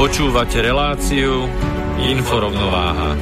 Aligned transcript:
Počúvate 0.00 0.64
reláciu 0.64 1.44
Inforovnováha. 2.00 3.20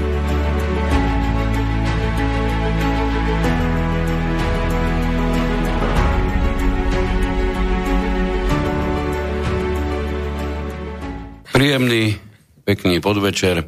Príjemný, 11.51 12.15
pekný 12.63 13.03
podvečer 13.03 13.67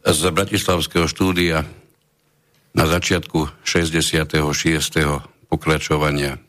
z 0.00 0.20
Bratislavského 0.32 1.04
štúdia 1.04 1.60
na 2.72 2.84
začiatku 2.88 3.52
66. 3.68 4.32
pokračovania 5.52 6.40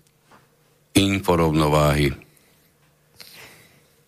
Inforovnováhy. 0.95 2.15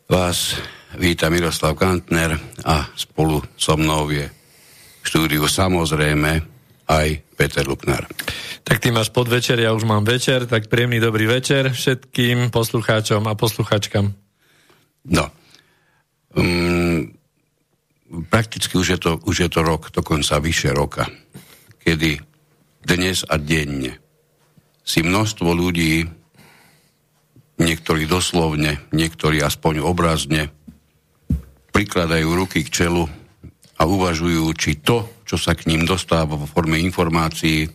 Vás 0.08 0.56
víta 0.98 1.30
Miroslav 1.30 1.78
Kantner 1.78 2.36
a 2.66 2.90
spolu 2.96 3.40
so 3.56 3.78
mnou 3.78 4.10
je 4.12 4.28
v 5.02 5.06
štúdiu 5.06 5.48
samozrejme 5.48 6.42
aj 6.92 7.08
Peter 7.40 7.64
Luknár. 7.64 8.06
Tak 8.62 8.84
ty 8.84 8.92
máš 8.92 9.10
podvečer, 9.10 9.58
ja 9.58 9.72
už 9.74 9.88
mám 9.88 10.04
večer, 10.04 10.46
tak 10.46 10.68
príjemný 10.68 11.00
dobrý 11.00 11.26
večer 11.26 11.72
všetkým 11.72 12.52
poslucháčom 12.52 13.26
a 13.26 13.34
posluchačkám. 13.34 14.12
No, 15.10 15.26
um, 16.38 17.10
prakticky 18.30 18.78
už 18.78 18.88
je, 18.94 19.00
to, 19.02 19.12
už 19.26 19.36
je 19.48 19.50
to 19.50 19.66
rok, 19.66 19.90
dokonca 19.90 20.38
vyše 20.38 20.70
roka, 20.76 21.10
kedy 21.82 22.22
dnes 22.86 23.26
a 23.26 23.42
denne 23.42 23.98
si 24.82 25.02
množstvo 25.02 25.50
ľudí, 25.54 26.06
niektorí 27.62 28.10
doslovne, 28.10 28.82
niektorí 28.90 29.40
aspoň 29.42 29.86
obrazne, 29.86 30.50
prikladajú 31.72 32.28
ruky 32.36 32.68
k 32.68 32.84
čelu 32.84 33.08
a 33.80 33.82
uvažujú, 33.88 34.46
či 34.54 34.78
to, 34.84 35.08
čo 35.26 35.40
sa 35.40 35.58
k 35.58 35.72
ním 35.72 35.88
dostáva 35.88 36.38
vo 36.38 36.46
forme 36.46 36.78
informácií, 36.78 37.66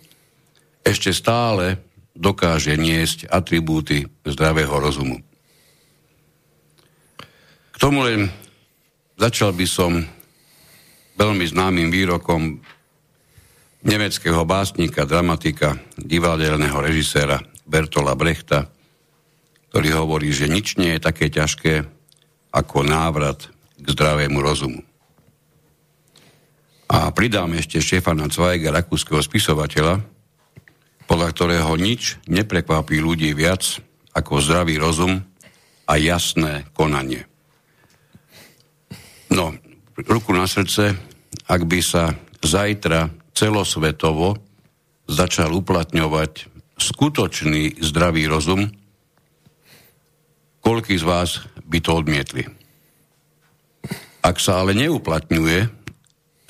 ešte 0.86 1.10
stále 1.10 1.82
dokáže 2.14 2.78
niesť 2.78 3.26
atribúty 3.26 4.06
zdravého 4.22 4.72
rozumu. 4.78 5.18
K 7.74 7.76
tomu 7.76 8.06
len 8.06 8.30
začal 9.18 9.52
by 9.52 9.66
som 9.68 10.00
veľmi 11.16 11.44
známym 11.44 11.88
výrokom 11.92 12.62
nemeckého 13.84 14.46
básnika, 14.48 15.04
dramatika, 15.04 15.76
divadelného 15.98 16.78
režiséra 16.80 17.40
Bertola 17.66 18.14
Brechta, 18.14 18.68
ktorý 19.72 19.88
hovorí, 19.92 20.30
že 20.32 20.48
nič 20.48 20.78
nie 20.80 20.96
je 20.96 21.04
také 21.04 21.28
ťažké 21.28 21.84
ako 22.54 22.86
návrat 22.86 23.55
k 23.76 23.86
zdravému 23.92 24.38
rozumu. 24.40 24.80
A 26.86 27.10
pridám 27.10 27.50
ešte 27.58 27.82
Štefana 27.82 28.30
Zweiga, 28.30 28.70
rakúskeho 28.70 29.18
spisovateľa, 29.18 30.00
podľa 31.06 31.28
ktorého 31.34 31.72
nič 31.78 32.18
neprekvapí 32.30 32.98
ľudí 33.02 33.34
viac 33.34 33.82
ako 34.14 34.38
zdravý 34.42 34.78
rozum 34.78 35.22
a 35.86 35.92
jasné 35.98 36.66
konanie. 36.74 37.26
No, 39.30 39.54
ruku 40.06 40.30
na 40.30 40.46
srdce, 40.46 40.94
ak 41.46 41.62
by 41.66 41.80
sa 41.82 42.14
zajtra 42.42 43.10
celosvetovo 43.34 44.38
začal 45.06 45.52
uplatňovať 45.52 46.48
skutočný 46.78 47.82
zdravý 47.82 48.30
rozum, 48.30 48.70
koľký 50.62 50.94
z 50.98 51.04
vás 51.06 51.44
by 51.66 51.78
to 51.82 51.90
odmietli? 51.94 52.55
Ak 54.26 54.42
sa 54.42 54.58
ale 54.58 54.74
neuplatňuje 54.74 55.70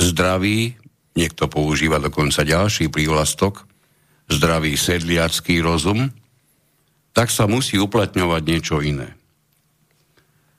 zdravý, 0.01 0.73
niekto 1.13 1.45
používa 1.45 2.01
dokonca 2.01 2.41
ďalší 2.41 2.89
prívlastok, 2.89 3.69
zdravý 4.33 4.81
sedliacký 4.81 5.61
rozum, 5.61 6.09
tak 7.13 7.29
sa 7.29 7.45
musí 7.45 7.77
uplatňovať 7.77 8.43
niečo 8.49 8.81
iné. 8.81 9.13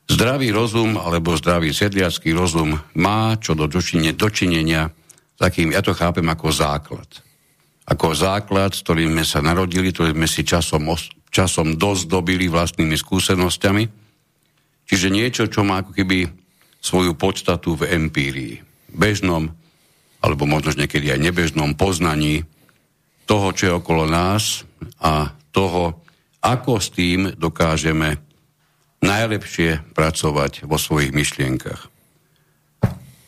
Zdravý 0.05 0.53
rozum 0.53 1.01
alebo 1.01 1.33
zdravý 1.33 1.73
sedliacký 1.73 2.37
rozum 2.37 2.77
má 2.93 3.33
čo 3.41 3.57
do 3.57 3.65
dočinenia 3.65 4.93
takým, 5.41 5.73
ja 5.73 5.81
to 5.81 5.97
chápem 5.97 6.25
ako 6.29 6.53
základ. 6.53 7.09
Ako 7.89 8.13
základ, 8.13 8.77
s 8.77 8.85
ktorým 8.85 9.17
sme 9.17 9.25
sa 9.25 9.41
narodili, 9.41 9.89
ktorý 9.89 10.13
sme 10.13 10.29
si 10.29 10.45
časom, 10.45 10.85
časom 11.33 11.81
dozdobili 11.81 12.45
vlastnými 12.45 12.93
skúsenosťami. 12.93 13.83
Čiže 14.85 15.07
niečo, 15.09 15.43
čo 15.49 15.65
má 15.65 15.81
ako 15.81 15.97
keby 15.97 16.46
svoju 16.81 17.17
podstatu 17.17 17.75
v 17.75 17.89
empírii, 17.93 18.61
bežnom, 18.93 19.51
alebo 20.21 20.49
možno 20.49 20.73
niekedy 20.73 21.13
aj 21.13 21.23
nebežnom 21.23 21.77
poznaní 21.77 22.43
toho, 23.27 23.51
čo 23.51 23.63
je 23.67 23.77
okolo 23.77 24.07
nás 24.07 24.65
a 25.03 25.35
toho, 25.51 26.01
ako 26.41 26.79
s 26.79 26.89
tým 26.95 27.35
dokážeme 27.35 28.17
najlepšie 29.03 29.93
pracovať 29.93 30.65
vo 30.65 30.79
svojich 30.79 31.13
myšlienkach. 31.13 31.91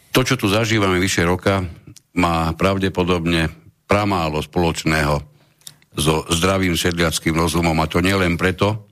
To, 0.10 0.20
čo 0.26 0.36
tu 0.40 0.50
zažívame 0.50 0.98
vyše 0.98 1.22
roka, 1.22 1.62
má 2.18 2.50
pravdepodobne 2.58 3.54
pramálo 3.86 4.42
spoločného 4.42 5.22
so 5.94 6.26
zdravým 6.30 6.74
sedliackým 6.74 7.38
rozumom 7.38 7.78
a 7.78 7.90
to 7.90 8.02
nielen 8.02 8.38
preto, 8.38 8.89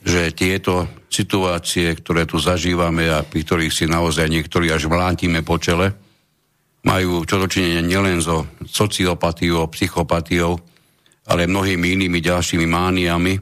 že 0.00 0.32
tieto 0.32 0.88
situácie, 1.12 1.92
ktoré 1.92 2.24
tu 2.24 2.40
zažívame 2.40 3.10
a 3.10 3.20
pri 3.20 3.44
ktorých 3.44 3.72
si 3.74 3.84
naozaj 3.84 4.30
niektorí 4.30 4.72
až 4.72 4.88
mlátime 4.88 5.44
po 5.44 5.60
čele, 5.60 5.92
majú 6.86 7.28
čo 7.28 7.36
dočinenia 7.36 7.84
nielen 7.84 8.24
so 8.24 8.48
sociopatiou, 8.64 9.68
psychopatiou, 9.68 10.56
ale 11.28 11.44
mnohými 11.44 12.00
inými 12.00 12.24
ďalšími 12.24 12.64
mániami, 12.64 13.32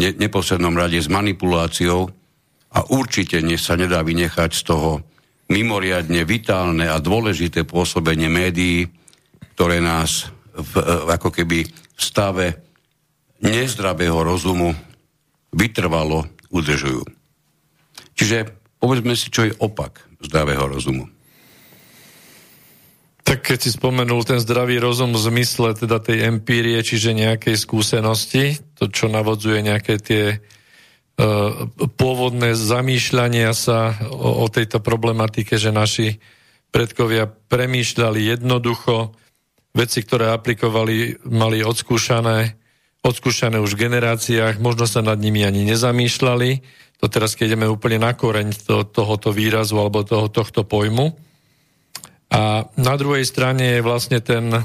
ne, 0.00 0.08
neposlednom 0.16 0.72
rade 0.72 0.96
s 0.96 1.12
manipuláciou 1.12 2.08
a 2.72 2.78
určite 2.88 3.44
ne, 3.44 3.60
sa 3.60 3.76
nedá 3.76 4.00
vynechať 4.00 4.50
z 4.56 4.62
toho 4.64 4.90
mimoriadne 5.52 6.24
vitálne 6.24 6.88
a 6.88 6.96
dôležité 7.00 7.68
pôsobenie 7.68 8.32
médií, 8.32 8.88
ktoré 9.56 9.84
nás 9.84 10.28
v, 10.56 10.72
ako 11.12 11.28
keby 11.28 11.68
v 11.68 12.00
stave 12.00 12.46
nezdravého 13.44 14.18
rozumu 14.24 14.72
vytrvalo 15.52 16.28
udržujú. 16.48 17.04
Čiže 18.18 18.50
povedzme 18.82 19.14
si, 19.14 19.28
čo 19.30 19.48
je 19.48 19.56
opak 19.58 20.06
zdravého 20.22 20.64
rozumu. 20.66 21.06
Tak 23.28 23.44
keď 23.44 23.58
si 23.60 23.70
spomenul 23.76 24.24
ten 24.24 24.40
zdravý 24.40 24.80
rozum 24.80 25.12
v 25.12 25.20
zmysle 25.20 25.76
teda 25.76 26.00
tej 26.00 26.24
empírie, 26.32 26.80
čiže 26.80 27.12
nejakej 27.12 27.60
skúsenosti, 27.60 28.56
to, 28.80 28.88
čo 28.88 29.12
navodzuje 29.12 29.60
nejaké 29.60 30.00
tie 30.00 30.24
uh, 30.40 31.68
pôvodné 32.00 32.56
zamýšľania 32.56 33.52
sa 33.52 34.00
o, 34.08 34.42
o 34.42 34.46
tejto 34.48 34.80
problematike, 34.80 35.60
že 35.60 35.68
naši 35.68 36.16
predkovia 36.72 37.28
premýšľali 37.28 38.32
jednoducho, 38.32 39.12
veci, 39.76 40.00
ktoré 40.00 40.32
aplikovali, 40.32 41.28
mali 41.28 41.60
odskúšané 41.60 42.56
odskúšané 43.02 43.62
už 43.62 43.78
v 43.78 43.88
generáciách, 43.88 44.58
možno 44.58 44.84
sa 44.84 45.00
nad 45.00 45.18
nimi 45.18 45.46
ani 45.46 45.64
nezamýšľali. 45.68 46.50
To 46.98 47.06
teraz, 47.06 47.38
keď 47.38 47.54
ideme 47.54 47.70
úplne 47.70 48.02
na 48.02 48.12
koreň 48.14 48.50
to, 48.66 48.82
tohoto 48.82 49.30
výrazu 49.30 49.78
alebo 49.78 50.02
toho, 50.02 50.26
tohto 50.26 50.66
pojmu. 50.66 51.14
A 52.28 52.68
na 52.76 52.94
druhej 52.98 53.24
strane 53.24 53.78
je 53.78 53.86
vlastne 53.86 54.20
ten 54.20 54.52
e, 54.52 54.62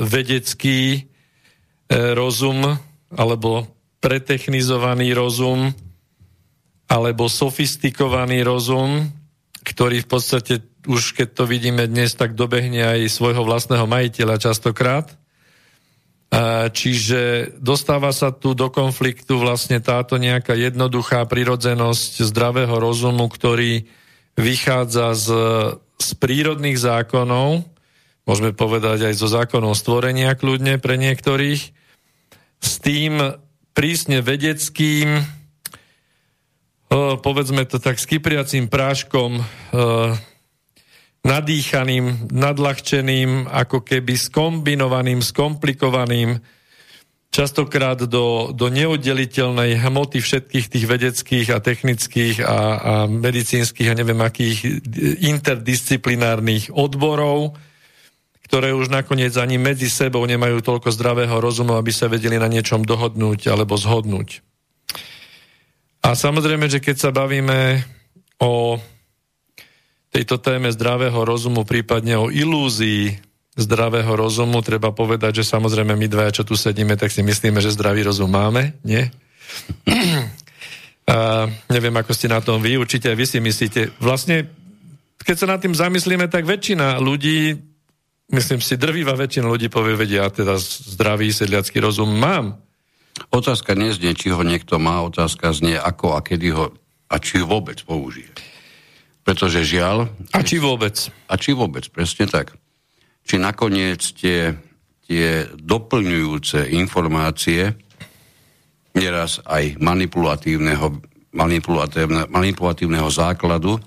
vedecký 0.00 0.80
e, 0.96 1.00
rozum 2.16 2.78
alebo 3.12 3.68
pretechnizovaný 4.00 5.12
rozum 5.12 5.74
alebo 6.86 7.26
sofistikovaný 7.26 8.46
rozum, 8.46 9.10
ktorý 9.66 10.06
v 10.06 10.08
podstate 10.08 10.54
už 10.86 11.18
keď 11.18 11.28
to 11.34 11.44
vidíme 11.50 11.82
dnes, 11.90 12.14
tak 12.14 12.38
dobehne 12.38 12.86
aj 12.96 13.10
svojho 13.10 13.42
vlastného 13.42 13.84
majiteľa 13.90 14.38
častokrát. 14.38 15.10
Čiže 16.68 17.54
dostáva 17.56 18.12
sa 18.12 18.28
tu 18.28 18.52
do 18.52 18.68
konfliktu 18.68 19.40
vlastne 19.40 19.80
táto 19.80 20.20
nejaká 20.20 20.52
jednoduchá 20.52 21.24
prirodzenosť 21.24 22.28
zdravého 22.28 22.76
rozumu, 22.76 23.24
ktorý 23.32 23.88
vychádza 24.36 25.16
z, 25.16 25.28
z 25.96 26.08
prírodných 26.20 26.76
zákonov, 26.76 27.64
môžeme 28.28 28.52
povedať 28.52 29.08
aj 29.08 29.14
zo 29.16 29.32
zákonov 29.32 29.80
stvorenia 29.80 30.36
kľudne 30.36 30.76
pre 30.76 31.00
niektorých, 31.00 31.72
s 32.60 32.72
tým 32.84 33.32
prísne 33.72 34.20
vedeckým, 34.20 35.24
povedzme 37.24 37.64
to 37.64 37.80
tak, 37.80 37.96
skypriacím 37.96 38.68
práškom 38.68 39.40
nadýchaným, 41.26 42.30
nadľahčeným, 42.30 43.50
ako 43.50 43.82
keby 43.82 44.14
skombinovaným, 44.14 45.18
skomplikovaným, 45.18 46.38
častokrát 47.34 47.98
do, 48.06 48.54
do 48.54 48.66
neoddeliteľnej 48.70 49.76
hmoty 49.82 50.22
všetkých 50.22 50.66
tých 50.72 50.84
vedeckých 50.86 51.46
a 51.52 51.58
technických 51.60 52.40
a, 52.40 52.46
a 52.46 52.94
medicínskych 53.10 53.92
a 53.92 53.98
neviem 53.98 54.22
akých 54.22 54.86
interdisciplinárnych 55.20 56.72
odborov, 56.72 57.58
ktoré 58.46 58.70
už 58.72 58.88
nakoniec 58.88 59.34
ani 59.36 59.58
medzi 59.58 59.90
sebou 59.90 60.22
nemajú 60.22 60.62
toľko 60.62 60.94
zdravého 60.94 61.36
rozumu, 61.42 61.74
aby 61.74 61.90
sa 61.90 62.06
vedeli 62.06 62.38
na 62.38 62.46
niečom 62.46 62.86
dohodnúť 62.86 63.50
alebo 63.50 63.74
zhodnúť. 63.74 64.40
A 66.06 66.14
samozrejme, 66.14 66.70
že 66.70 66.78
keď 66.78 66.96
sa 66.96 67.10
bavíme 67.10 67.82
o 68.38 68.78
tejto 70.14 70.38
téme 70.38 70.70
zdravého 70.72 71.18
rozumu, 71.26 71.66
prípadne 71.66 72.16
o 72.16 72.30
ilúzii 72.30 73.18
zdravého 73.56 74.12
rozumu, 74.12 74.60
treba 74.60 74.92
povedať, 74.92 75.40
že 75.40 75.48
samozrejme 75.48 75.96
my 75.96 76.06
dvaja, 76.12 76.42
čo 76.42 76.44
tu 76.44 76.54
sedíme, 76.60 76.94
tak 77.00 77.08
si 77.08 77.24
myslíme, 77.24 77.58
že 77.64 77.72
zdravý 77.72 78.04
rozum 78.04 78.28
máme, 78.28 78.76
nie? 78.84 79.08
A 81.06 81.46
neviem, 81.72 81.94
ako 81.96 82.12
ste 82.12 82.28
na 82.28 82.44
tom 82.44 82.60
vy, 82.60 82.76
určite 82.76 83.08
aj 83.08 83.16
vy 83.16 83.26
si 83.26 83.38
myslíte. 83.40 83.80
Vlastne, 84.02 84.50
keď 85.22 85.36
sa 85.38 85.46
nad 85.48 85.62
tým 85.62 85.72
zamyslíme, 85.72 86.28
tak 86.28 86.44
väčšina 86.44 86.98
ľudí, 87.00 87.56
myslím 88.34 88.60
si, 88.60 88.74
drvivá 88.76 89.14
väčšina 89.16 89.46
ľudí 89.48 89.70
povie, 89.70 89.96
vedia, 89.96 90.26
ja 90.26 90.34
teda 90.34 90.58
zdravý 90.60 91.32
sedliacký 91.32 91.80
rozum 91.80 92.10
mám. 92.10 92.60
Otázka 93.32 93.72
neznie, 93.72 94.12
či 94.12 94.28
ho 94.28 94.42
niekto 94.44 94.76
má, 94.76 95.00
otázka 95.00 95.54
znie, 95.56 95.80
ako 95.80 96.18
a 96.18 96.20
kedy 96.20 96.48
ho 96.52 96.76
a 97.06 97.16
či 97.22 97.40
ho 97.40 97.46
vôbec 97.48 97.80
použije. 97.86 98.28
Pretože 99.26 99.66
žiaľ... 99.66 100.06
A 100.30 100.46
či 100.46 100.62
vôbec? 100.62 100.94
A 101.26 101.34
či 101.34 101.50
vôbec, 101.50 101.90
presne 101.90 102.30
tak. 102.30 102.54
Či 103.26 103.42
nakoniec 103.42 103.98
tie, 104.14 104.54
tie 105.02 105.50
doplňujúce 105.50 106.70
informácie, 106.70 107.74
neraz 108.94 109.42
aj 109.42 109.82
manipulatívneho, 109.82 111.02
manipulatívne, 111.34 112.30
manipulatívneho 112.30 113.10
základu, 113.10 113.82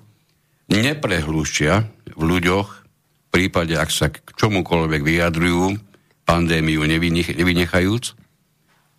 neprehlušia 0.68 1.88
v 2.20 2.24
ľuďoch, 2.36 2.68
v 2.70 3.28
prípade, 3.32 3.80
ak 3.80 3.90
sa 3.90 4.12
k 4.12 4.20
čomukoľvek 4.36 5.02
vyjadrujú, 5.02 5.80
pandémiu 6.28 6.84
nevynechajúc, 6.84 8.06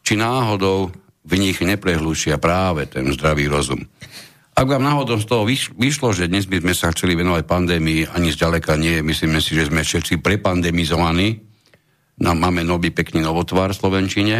či 0.03 0.13
náhodou 0.17 0.91
v 1.21 1.33
nich 1.37 1.61
neprehlušia 1.61 2.41
práve 2.41 2.89
ten 2.89 3.07
zdravý 3.13 3.47
rozum. 3.47 3.85
Ak 4.61 4.69
vám 4.69 4.85
náhodou 4.85 5.17
z 5.17 5.25
toho 5.25 5.49
vyšlo, 5.73 6.13
že 6.13 6.29
dnes 6.29 6.45
by 6.45 6.61
sme 6.61 6.77
sa 6.77 6.93
chceli 6.93 7.17
venovať 7.17 7.49
pandémii, 7.49 8.13
ani 8.13 8.29
zďaleka 8.29 8.77
nie, 8.77 9.01
myslíme 9.01 9.41
si, 9.41 9.57
že 9.57 9.73
sme 9.73 9.81
všetci 9.81 10.21
prepandemizovaní. 10.21 11.41
No, 12.21 12.37
máme 12.37 12.61
nový 12.61 12.93
pekný 12.93 13.25
novotvar 13.25 13.73
v 13.73 13.81
Slovenčine. 13.81 14.37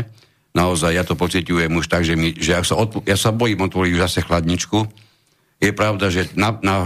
Naozaj 0.53 0.93
ja 0.93 1.09
to 1.09 1.17
pociťujem 1.17 1.73
už 1.73 1.89
tak, 1.89 2.05
že, 2.05 2.21
mi, 2.21 2.37
že 2.37 2.53
ja, 2.53 2.61
sa 2.61 2.77
odp- 2.77 3.01
ja 3.09 3.17
sa 3.17 3.33
bojím 3.33 3.65
otvoriť 3.65 3.97
zase 3.97 4.21
chladničku. 4.21 4.85
Je 5.57 5.73
pravda, 5.73 6.13
že 6.13 6.29
na, 6.37 6.53
na 6.61 6.85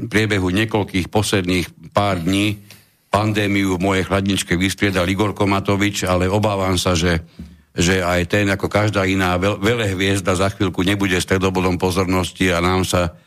priebehu 0.00 0.48
niekoľkých 0.48 1.12
posledných 1.12 1.92
pár 1.92 2.24
dní 2.24 2.64
pandémiu 3.12 3.76
v 3.76 3.84
mojej 3.92 4.08
chladničke 4.08 4.56
vystriedal 4.56 5.04
Igor 5.04 5.36
Komatovič, 5.36 6.08
ale 6.08 6.32
obávam 6.32 6.80
sa, 6.80 6.96
že 6.96 7.28
že 7.74 8.06
aj 8.06 8.30
ten, 8.30 8.46
ako 8.46 8.70
každá 8.70 9.02
iná 9.02 9.34
veľa 9.38 9.98
hviezda 9.98 10.38
za 10.38 10.54
chvíľku 10.54 10.86
nebude 10.86 11.18
stredobodom 11.18 11.74
pozornosti 11.74 12.54
a 12.54 12.62
nám 12.62 12.86
sa 12.86 13.18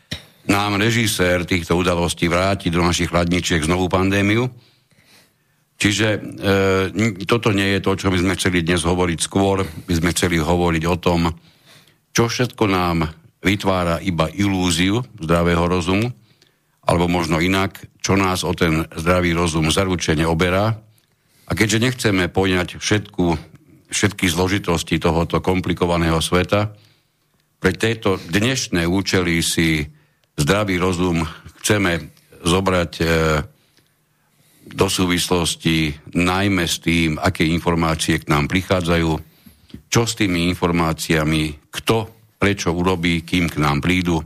nám 0.48 0.80
režisér 0.80 1.44
týchto 1.44 1.76
udalostí 1.76 2.24
vráti 2.24 2.72
do 2.72 2.80
našich 2.80 3.12
chladničiek 3.12 3.60
znovu 3.60 3.92
pandémiu. 3.92 4.48
Čiže 5.78 6.08
e, 6.08 6.18
toto 7.28 7.52
nie 7.52 7.76
je 7.76 7.80
to, 7.84 7.92
čo 7.94 8.08
by 8.08 8.18
sme 8.18 8.34
chceli 8.40 8.64
dnes 8.64 8.82
hovoriť 8.82 9.18
skôr. 9.20 9.62
My 9.62 9.94
sme 9.94 10.10
chceli 10.16 10.40
hovoriť 10.40 10.84
o 10.88 10.96
tom, 10.96 11.28
čo 12.16 12.26
všetko 12.26 12.64
nám 12.66 13.12
vytvára 13.44 14.02
iba 14.02 14.26
ilúziu 14.32 15.04
zdravého 15.20 15.68
rozumu, 15.68 16.10
alebo 16.82 17.06
možno 17.06 17.38
inak, 17.38 17.78
čo 18.00 18.18
nás 18.18 18.42
o 18.42 18.50
ten 18.56 18.88
zdravý 18.96 19.36
rozum 19.36 19.70
zaručene 19.70 20.24
oberá. 20.26 20.80
A 21.46 21.52
keďže 21.54 21.78
nechceme 21.84 22.32
poňať 22.32 22.80
všetku 22.80 23.24
všetky 23.88 24.28
zložitosti 24.28 25.00
tohoto 25.00 25.40
komplikovaného 25.40 26.20
sveta. 26.20 26.72
Pre 27.58 27.72
tieto 27.74 28.20
dnešné 28.20 28.86
účely 28.86 29.40
si 29.42 29.82
zdravý 30.38 30.78
rozum 30.78 31.26
chceme 31.60 32.14
zobrať 32.44 32.92
e, 33.02 33.04
do 34.68 34.86
súvislosti 34.86 35.96
najmä 36.14 36.64
s 36.68 36.78
tým, 36.78 37.18
aké 37.18 37.42
informácie 37.48 38.20
k 38.22 38.30
nám 38.30 38.46
prichádzajú, 38.46 39.10
čo 39.88 40.02
s 40.04 40.14
tými 40.14 40.46
informáciami, 40.54 41.72
kto 41.72 41.96
prečo 42.38 42.70
urobí, 42.70 43.26
kým 43.26 43.50
k 43.50 43.58
nám 43.58 43.82
prídu, 43.82 44.22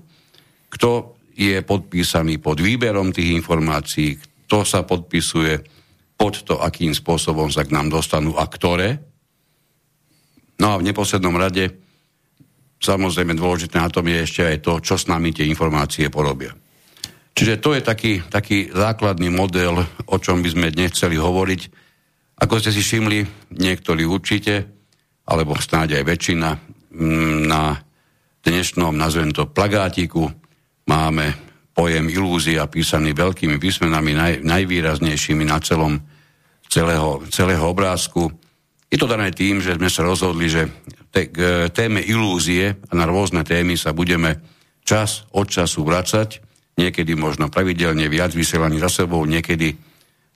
kto 0.69 1.17
je 1.33 1.65
podpísaný 1.65 2.37
pod 2.37 2.61
výberom 2.61 3.15
tých 3.15 3.33
informácií, 3.33 4.21
kto 4.21 4.69
sa 4.69 4.85
podpisuje 4.85 5.65
pod 6.21 6.45
to, 6.45 6.61
akým 6.61 6.93
spôsobom 6.93 7.49
sa 7.49 7.65
k 7.65 7.73
nám 7.73 7.89
dostanú 7.89 8.37
a 8.37 8.45
ktoré 8.45 9.12
No 10.63 10.67
a 10.73 10.79
v 10.79 10.87
neposlednom 10.87 11.35
rade 11.35 11.75
samozrejme 12.79 13.35
dôležité 13.35 13.83
na 13.83 13.91
tom 13.91 14.07
je 14.07 14.23
ešte 14.23 14.43
aj 14.47 14.57
to, 14.63 14.73
čo 14.79 14.95
s 14.95 15.11
nami 15.11 15.35
tie 15.35 15.47
informácie 15.51 16.07
porobia. 16.07 16.55
Čiže 17.35 17.59
to 17.59 17.75
je 17.75 17.83
taký, 17.83 18.23
taký 18.31 18.71
základný 18.71 19.33
model, 19.33 19.83
o 20.07 20.17
čom 20.23 20.45
by 20.45 20.49
sme 20.53 20.67
dnes 20.71 20.95
chceli 20.95 21.19
hovoriť. 21.19 21.61
Ako 22.45 22.61
ste 22.63 22.71
si 22.71 22.85
všimli, 22.85 23.51
niektorí 23.59 24.07
určite, 24.07 24.69
alebo 25.27 25.57
snáď 25.57 26.03
aj 26.03 26.05
väčšina, 26.07 26.49
mm, 26.93 27.39
na 27.49 27.81
dnešnom, 28.43 28.93
nazvem 28.95 29.33
to, 29.33 29.49
plagátiku 29.49 30.29
máme 30.87 31.33
pojem 31.73 32.05
ilúzia 32.13 32.69
písaný 32.69 33.17
veľkými 33.17 33.57
písmenami, 33.57 34.13
naj, 34.13 34.35
najvýraznejšími 34.45 35.45
na 35.49 35.57
celom 35.63 35.97
celého, 36.69 37.25
celého 37.33 37.65
obrázku. 37.65 38.29
Je 38.93 39.01
to 39.01 39.09
dané 39.09 39.33
tým, 39.33 39.65
že 39.65 39.81
sme 39.81 39.89
sa 39.89 40.05
rozhodli, 40.05 40.53
že 40.53 40.69
k 41.09 41.73
téme 41.73 42.05
ilúzie 42.05 42.77
a 42.77 42.93
na 42.93 43.09
rôzne 43.09 43.41
témy 43.41 43.81
sa 43.81 43.97
budeme 43.97 44.37
čas 44.85 45.25
od 45.33 45.49
času 45.49 45.81
vracať, 45.81 46.45
niekedy 46.77 47.17
možno 47.17 47.49
pravidelne 47.49 48.05
viac 48.13 48.37
vysielaní 48.37 48.77
za 48.77 48.93
sebou, 48.93 49.25
niekedy 49.25 49.73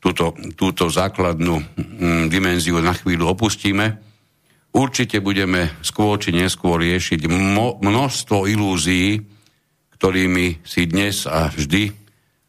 túto, 0.00 0.32
túto 0.56 0.88
základnú 0.88 1.60
mm, 1.60 2.32
dimenziu 2.32 2.80
na 2.80 2.96
chvíľu 2.96 3.36
opustíme. 3.36 4.00
Určite 4.72 5.20
budeme 5.20 5.76
skôr 5.84 6.16
či 6.16 6.32
neskôr 6.32 6.80
riešiť 6.80 7.28
mo- 7.28 7.76
množstvo 7.76 8.48
ilúzií, 8.48 9.20
ktorými 10.00 10.64
si 10.64 10.88
dnes 10.88 11.28
a 11.28 11.52
vždy 11.52 11.92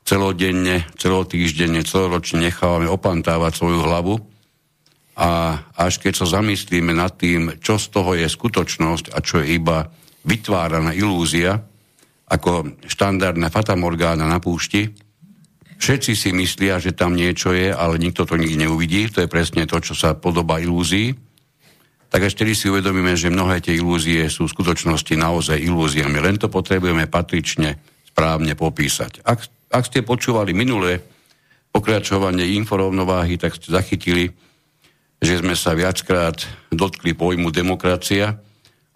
celodenne, 0.08 0.88
celotýždenne, 0.96 1.84
celoročne 1.84 2.48
nechávame 2.48 2.88
opantávať 2.88 3.60
svoju 3.60 3.80
hlavu 3.84 4.37
a 5.18 5.58
až 5.74 5.98
keď 5.98 6.14
sa 6.14 6.38
zamyslíme 6.38 6.94
nad 6.94 7.18
tým, 7.18 7.58
čo 7.58 7.82
z 7.82 7.90
toho 7.90 8.14
je 8.14 8.30
skutočnosť 8.30 9.12
a 9.12 9.18
čo 9.26 9.42
je 9.42 9.58
iba 9.58 9.90
vytváraná 10.22 10.94
ilúzia, 10.94 11.58
ako 12.30 12.78
štandardná 12.86 13.50
fatamorgána 13.50 14.30
na 14.30 14.38
púšti, 14.38 14.94
všetci 15.82 16.12
si 16.14 16.30
myslia, 16.38 16.78
že 16.78 16.94
tam 16.94 17.18
niečo 17.18 17.56
je, 17.56 17.74
ale 17.74 17.98
nikto 17.98 18.30
to 18.30 18.38
nikdy 18.38 18.68
neuvidí. 18.68 19.10
To 19.10 19.26
je 19.26 19.32
presne 19.32 19.66
to, 19.66 19.82
čo 19.82 19.98
sa 19.98 20.14
podobá 20.14 20.62
ilúzii. 20.62 21.16
tak 22.08 22.24
až 22.24 22.40
vtedy 22.40 22.54
si 22.56 22.72
uvedomíme, 22.72 23.20
že 23.20 23.34
mnohé 23.34 23.60
tie 23.60 23.76
ilúzie 23.76 24.32
sú 24.32 24.48
v 24.48 24.54
skutočnosti 24.56 25.12
naozaj 25.20 25.60
ilúziami. 25.60 26.18
Len 26.24 26.40
to 26.40 26.48
potrebujeme 26.48 27.10
patrične 27.12 27.76
správne 28.08 28.56
popísať. 28.56 29.28
Ak, 29.28 29.44
ak 29.72 29.84
ste 29.84 30.08
počúvali 30.08 30.56
minulé 30.56 31.04
pokračovanie 31.76 32.56
inforovnováhy, 32.64 33.36
tak 33.36 33.60
ste 33.60 33.76
zachytili, 33.76 34.32
že 35.18 35.42
sme 35.42 35.58
sa 35.58 35.74
viackrát 35.74 36.46
dotkli 36.70 37.18
pojmu 37.18 37.50
demokracia 37.50 38.38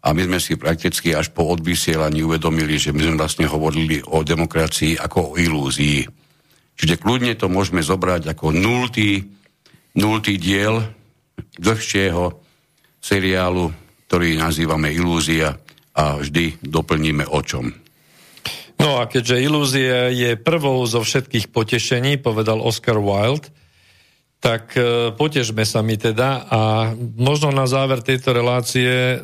a 0.01 0.07
my 0.13 0.21
sme 0.25 0.39
si 0.41 0.57
prakticky 0.57 1.13
až 1.13 1.29
po 1.33 1.45
odvysielaní 1.49 2.25
uvedomili, 2.25 2.77
že 2.77 2.93
my 2.93 3.01
sme 3.05 3.19
vlastne 3.21 3.45
hovorili 3.45 4.01
o 4.01 4.25
demokracii 4.25 4.97
ako 4.97 5.33
o 5.33 5.37
ilúzii. 5.37 6.05
Čiže 6.77 6.97
kľudne 6.97 7.37
to 7.37 7.45
môžeme 7.45 7.85
zobrať 7.85 8.33
ako 8.33 8.53
nultý, 8.53 9.21
nultý 9.93 10.41
diel 10.41 10.81
dlhšieho 11.61 12.33
seriálu, 13.01 13.69
ktorý 14.09 14.37
nazývame 14.37 14.89
Ilúzia 14.93 15.57
a 15.93 16.17
vždy 16.17 16.61
doplníme 16.65 17.25
o 17.29 17.39
čom. 17.45 17.69
No 18.81 18.97
a 18.97 19.05
keďže 19.05 19.45
ilúzia 19.45 20.09
je 20.09 20.33
prvou 20.41 20.81
zo 20.89 21.05
všetkých 21.05 21.53
potešení, 21.53 22.17
povedal 22.17 22.57
Oscar 22.57 22.97
Wilde, 22.97 23.53
tak 24.41 24.73
e, 24.73 25.13
potežme 25.13 25.61
sa 25.69 25.85
mi 25.85 26.01
teda 26.01 26.49
a 26.49 26.59
možno 26.97 27.53
na 27.53 27.69
záver 27.69 28.01
tejto 28.01 28.33
relácie 28.33 28.89
e, 28.89 29.17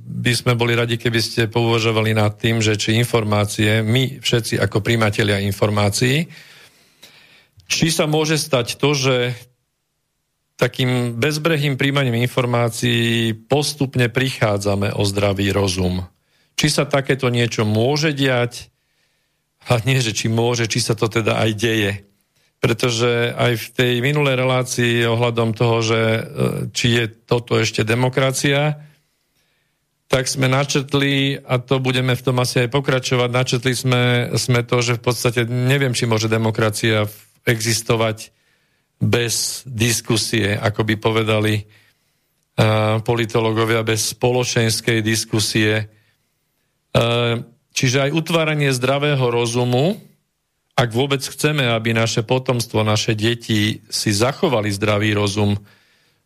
by 0.00 0.32
sme 0.32 0.56
boli 0.56 0.72
radi, 0.72 0.96
keby 0.96 1.20
ste 1.20 1.52
pouvažovali 1.52 2.16
nad 2.16 2.40
tým, 2.40 2.64
že 2.64 2.80
či 2.80 2.96
informácie, 2.96 3.84
my 3.84 4.24
všetci 4.24 4.56
ako 4.56 4.80
príjmatelia 4.80 5.44
informácií, 5.44 6.24
či 7.68 7.86
sa 7.92 8.08
môže 8.08 8.40
stať 8.40 8.80
to, 8.80 8.96
že 8.96 9.16
takým 10.56 11.20
bezbrehým 11.20 11.76
príjmaním 11.76 12.24
informácií 12.24 13.36
postupne 13.36 14.08
prichádzame 14.08 14.96
o 14.96 15.04
zdravý 15.04 15.52
rozum. 15.52 16.08
Či 16.56 16.80
sa 16.80 16.88
takéto 16.88 17.28
niečo 17.28 17.68
môže 17.68 18.16
diať, 18.16 18.72
a 19.68 19.76
nie, 19.84 20.00
že 20.00 20.16
či 20.16 20.32
môže, 20.32 20.64
či 20.64 20.80
sa 20.80 20.96
to 20.96 21.12
teda 21.12 21.36
aj 21.36 21.50
deje. 21.52 21.92
Pretože 22.60 23.32
aj 23.32 23.52
v 23.56 23.66
tej 23.72 23.92
minulej 24.04 24.36
relácii 24.36 25.08
ohľadom 25.08 25.56
toho, 25.56 25.80
že 25.80 26.00
e, 26.00 26.22
či 26.76 26.86
je 27.00 27.04
toto 27.08 27.56
ešte 27.56 27.88
demokracia, 27.88 28.76
tak 30.10 30.26
sme 30.26 30.50
načetli, 30.50 31.38
a 31.38 31.62
to 31.62 31.78
budeme 31.78 32.18
v 32.18 32.24
tom 32.26 32.42
asi 32.42 32.66
aj 32.66 32.74
pokračovať, 32.74 33.30
načetli 33.30 33.72
sme, 33.72 34.02
sme 34.34 34.66
to, 34.66 34.82
že 34.82 34.98
v 34.98 35.02
podstate 35.06 35.46
neviem, 35.46 35.94
či 35.94 36.10
môže 36.10 36.26
demokracia 36.26 37.06
existovať 37.46 38.34
bez 38.98 39.62
diskusie, 39.64 40.58
ako 40.58 40.82
by 40.82 40.94
povedali 40.98 41.62
uh, 41.62 42.98
politológovia, 43.06 43.86
bez 43.86 44.12
spoločenskej 44.18 44.98
diskusie. 44.98 45.88
Uh, 46.90 47.46
čiže 47.70 48.10
aj 48.10 48.14
utváranie 48.18 48.74
zdravého 48.74 49.30
rozumu, 49.30 49.94
ak 50.80 50.96
vôbec 50.96 51.20
chceme, 51.20 51.68
aby 51.68 51.92
naše 51.92 52.24
potomstvo, 52.24 52.80
naše 52.80 53.12
deti 53.12 53.84
si 53.92 54.10
zachovali 54.16 54.72
zdravý 54.72 55.12
rozum, 55.12 55.60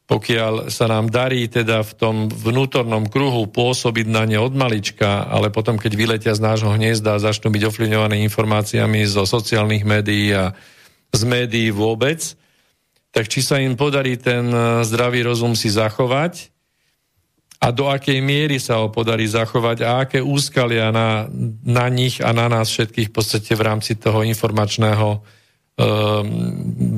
pokiaľ 0.07 0.71
sa 0.71 0.87
nám 0.87 1.11
darí 1.11 1.51
teda 1.51 1.83
v 1.83 1.93
tom 1.99 2.17
vnútornom 2.31 3.11
kruhu 3.11 3.51
pôsobiť 3.51 4.07
na 4.07 4.23
ne 4.31 4.39
od 4.39 4.55
malička, 4.55 5.27
ale 5.27 5.51
potom, 5.51 5.75
keď 5.75 5.93
vyletia 5.99 6.33
z 6.39 6.45
nášho 6.45 6.71
hniezda 6.71 7.19
a 7.19 7.25
začnú 7.25 7.51
byť 7.51 7.63
ovplyvňované 7.67 8.23
informáciami 8.31 9.03
zo 9.11 9.27
sociálnych 9.27 9.83
médií 9.83 10.31
a 10.31 10.55
z 11.11 11.23
médií 11.27 11.75
vôbec, 11.75 12.21
tak 13.11 13.27
či 13.27 13.43
sa 13.43 13.59
im 13.59 13.75
podarí 13.75 14.19
ten 14.19 14.51
e, 14.51 14.83
zdravý 14.87 15.23
rozum 15.23 15.55
si 15.55 15.71
zachovať 15.71 16.54
a 17.64 17.73
do 17.73 17.88
akej 17.88 18.21
miery 18.21 18.61
sa 18.61 18.85
ho 18.85 18.92
podarí 18.92 19.25
zachovať 19.25 19.78
a 19.80 20.04
aké 20.04 20.21
úskalia 20.21 20.92
na, 20.92 21.25
na 21.64 21.88
nich 21.88 22.21
a 22.21 22.37
na 22.37 22.44
nás 22.52 22.68
všetkých 22.68 23.09
v 23.09 23.14
podstate 23.16 23.56
v 23.56 23.64
rámci 23.64 23.97
toho 23.97 24.21
informačného 24.21 25.09
um, 25.16 25.23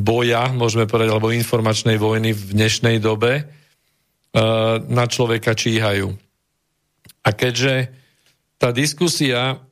boja, 0.03 0.51
môžeme 0.51 0.91
povedať, 0.91 1.15
alebo 1.15 1.31
informačnej 1.31 2.03
vojny 2.03 2.35
v 2.35 2.43
dnešnej 2.59 2.99
dobe 2.99 3.47
uh, 3.47 4.83
na 4.91 5.07
človeka 5.07 5.55
číhajú. 5.55 6.11
A 7.23 7.31
keďže 7.31 7.95
tá 8.59 8.75
diskusia, 8.75 9.63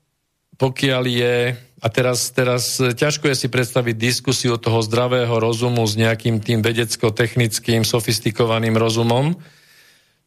pokiaľ 0.63 1.03
je 1.11 1.37
a 1.85 1.93
teraz, 1.93 2.33
teraz 2.33 2.81
e, 2.81 2.97
ťažko 2.97 3.29
je 3.29 3.37
si 3.45 3.49
predstaviť 3.53 3.93
diskusiu 3.93 4.57
toho 4.57 4.81
zdravého 4.81 5.37
rozumu 5.37 5.85
s 5.85 6.01
nejakým 6.01 6.41
tým 6.41 6.65
vedecko-technickým, 6.65 7.85
sofistikovaným 7.85 8.73
rozumom. 8.81 9.37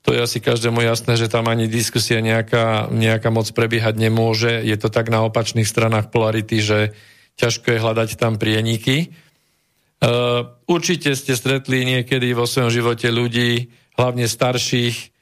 To 0.08 0.16
je 0.16 0.24
asi 0.24 0.40
každému 0.40 0.80
jasné, 0.88 1.20
že 1.20 1.28
tam 1.28 1.52
ani 1.52 1.68
diskusia 1.68 2.24
nejaká, 2.24 2.88
nejaká 2.88 3.28
moc 3.28 3.52
prebiehať 3.52 4.00
nemôže. 4.00 4.64
Je 4.64 4.80
to 4.80 4.88
tak 4.88 5.12
na 5.12 5.28
opačných 5.28 5.68
stranách 5.68 6.16
polarity, 6.16 6.64
že 6.64 6.96
ťažko 7.36 7.76
je 7.76 7.84
hľadať 7.84 8.10
tam 8.16 8.40
prieniky. 8.40 9.12
Uh, 10.00 10.56
určite 10.64 11.12
ste 11.12 11.36
stretli 11.36 11.84
niekedy 11.84 12.32
vo 12.32 12.48
svojom 12.48 12.72
živote 12.72 13.12
ľudí, 13.12 13.68
hlavne 14.00 14.32
starších, 14.32 15.18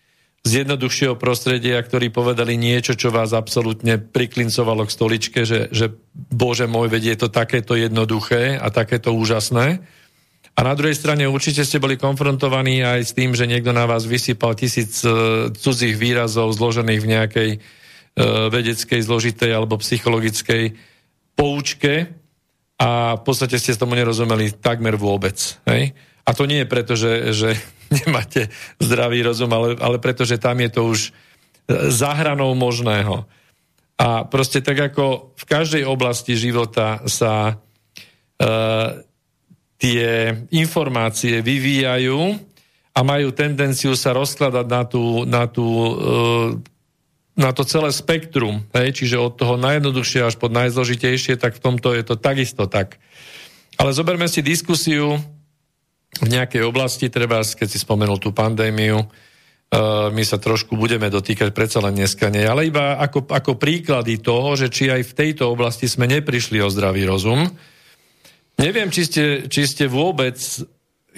z 0.46 0.62
jednoduchšieho 0.62 1.18
prostredia, 1.18 1.82
ktorí 1.82 2.14
povedali 2.14 2.54
niečo, 2.54 2.94
čo 2.94 3.10
vás 3.10 3.34
absolútne 3.34 3.98
priklincovalo 3.98 4.86
k 4.86 4.94
stoličke, 4.94 5.42
že, 5.42 5.74
že 5.74 5.90
bože 6.14 6.70
môj, 6.70 6.94
vedie 6.94 7.18
je 7.18 7.26
to 7.26 7.34
takéto 7.34 7.74
jednoduché 7.74 8.54
a 8.62 8.70
takéto 8.70 9.10
úžasné. 9.18 9.82
A 10.56 10.64
na 10.64 10.72
druhej 10.72 10.96
strane 10.96 11.28
určite 11.28 11.68
ste 11.68 11.84
boli 11.84 12.00
konfrontovaní 12.00 12.80
aj 12.80 13.02
s 13.04 13.12
tým, 13.12 13.36
že 13.36 13.44
niekto 13.44 13.76
na 13.76 13.84
vás 13.84 14.08
vysypal 14.08 14.56
tisíc 14.56 15.04
uh, 15.04 15.52
cudzích 15.52 16.00
výrazov 16.00 16.56
zložených 16.56 17.02
v 17.04 17.12
nejakej 17.12 17.50
uh, 17.60 18.48
vedeckej, 18.48 19.04
zložitej 19.04 19.52
alebo 19.52 19.76
psychologickej 19.76 20.72
poučke 21.36 22.08
a 22.80 23.20
v 23.20 23.22
podstate 23.28 23.60
ste 23.60 23.76
tomu 23.76 24.00
nerozumeli 24.00 24.56
takmer 24.56 24.96
vôbec. 24.96 25.36
Hej? 25.68 25.92
A 26.24 26.32
to 26.32 26.48
nie 26.48 26.64
je 26.64 26.72
preto, 26.72 26.96
že, 26.96 27.36
že 27.36 27.50
nemáte 28.08 28.48
zdravý 28.80 29.28
rozum, 29.28 29.52
ale, 29.52 29.76
ale 29.84 30.00
preto, 30.00 30.24
že 30.24 30.40
tam 30.40 30.56
je 30.64 30.72
to 30.72 30.82
už 30.88 31.00
za 31.92 32.12
hranou 32.16 32.56
možného. 32.56 33.28
A 33.96 34.24
proste 34.28 34.60
tak 34.60 34.80
ako 34.80 35.36
v 35.36 35.46
každej 35.48 35.84
oblasti 35.88 36.36
života 36.36 37.04
sa 37.08 37.60
tie 39.76 40.32
informácie 40.56 41.44
vyvíjajú 41.44 42.40
a 42.96 43.00
majú 43.04 43.36
tendenciu 43.36 43.92
sa 44.00 44.16
rozkladať 44.16 44.66
na, 44.72 44.82
tú, 44.88 45.28
na, 45.28 45.44
tú, 45.52 45.68
uh, 45.68 46.50
na 47.36 47.52
to 47.52 47.68
celé 47.68 47.92
spektrum, 47.92 48.64
hej? 48.72 48.96
čiže 48.96 49.20
od 49.20 49.36
toho 49.36 49.60
najjednoduchšie 49.60 50.24
až 50.24 50.40
pod 50.40 50.56
najzložitejšie, 50.56 51.36
tak 51.36 51.60
v 51.60 51.64
tomto 51.64 51.92
je 51.92 52.04
to 52.08 52.16
takisto 52.16 52.72
tak. 52.72 52.96
Ale 53.76 53.92
zoberme 53.92 54.32
si 54.32 54.40
diskusiu 54.40 55.20
v 56.16 56.28
nejakej 56.32 56.64
oblasti, 56.64 57.12
treba, 57.12 57.44
keď 57.44 57.68
si 57.68 57.76
spomenul 57.76 58.16
tú 58.24 58.32
pandémiu, 58.32 59.04
uh, 59.04 60.08
my 60.16 60.24
sa 60.24 60.40
trošku 60.40 60.80
budeme 60.80 61.12
dotýkať 61.12 61.52
predsa 61.52 61.84
len 61.84 62.00
dneska 62.00 62.32
nie, 62.32 62.48
ale 62.48 62.72
iba 62.72 62.96
ako, 62.96 63.28
ako 63.28 63.60
príklady 63.60 64.24
toho, 64.24 64.56
že 64.56 64.72
či 64.72 64.88
aj 64.88 65.04
v 65.04 65.16
tejto 65.20 65.52
oblasti 65.52 65.92
sme 65.92 66.08
neprišli 66.08 66.64
o 66.64 66.72
zdravý 66.72 67.04
rozum. 67.04 67.52
Neviem, 68.56 68.88
či 68.88 69.04
ste, 69.04 69.24
či 69.52 69.68
ste 69.68 69.86
vôbec 69.92 70.40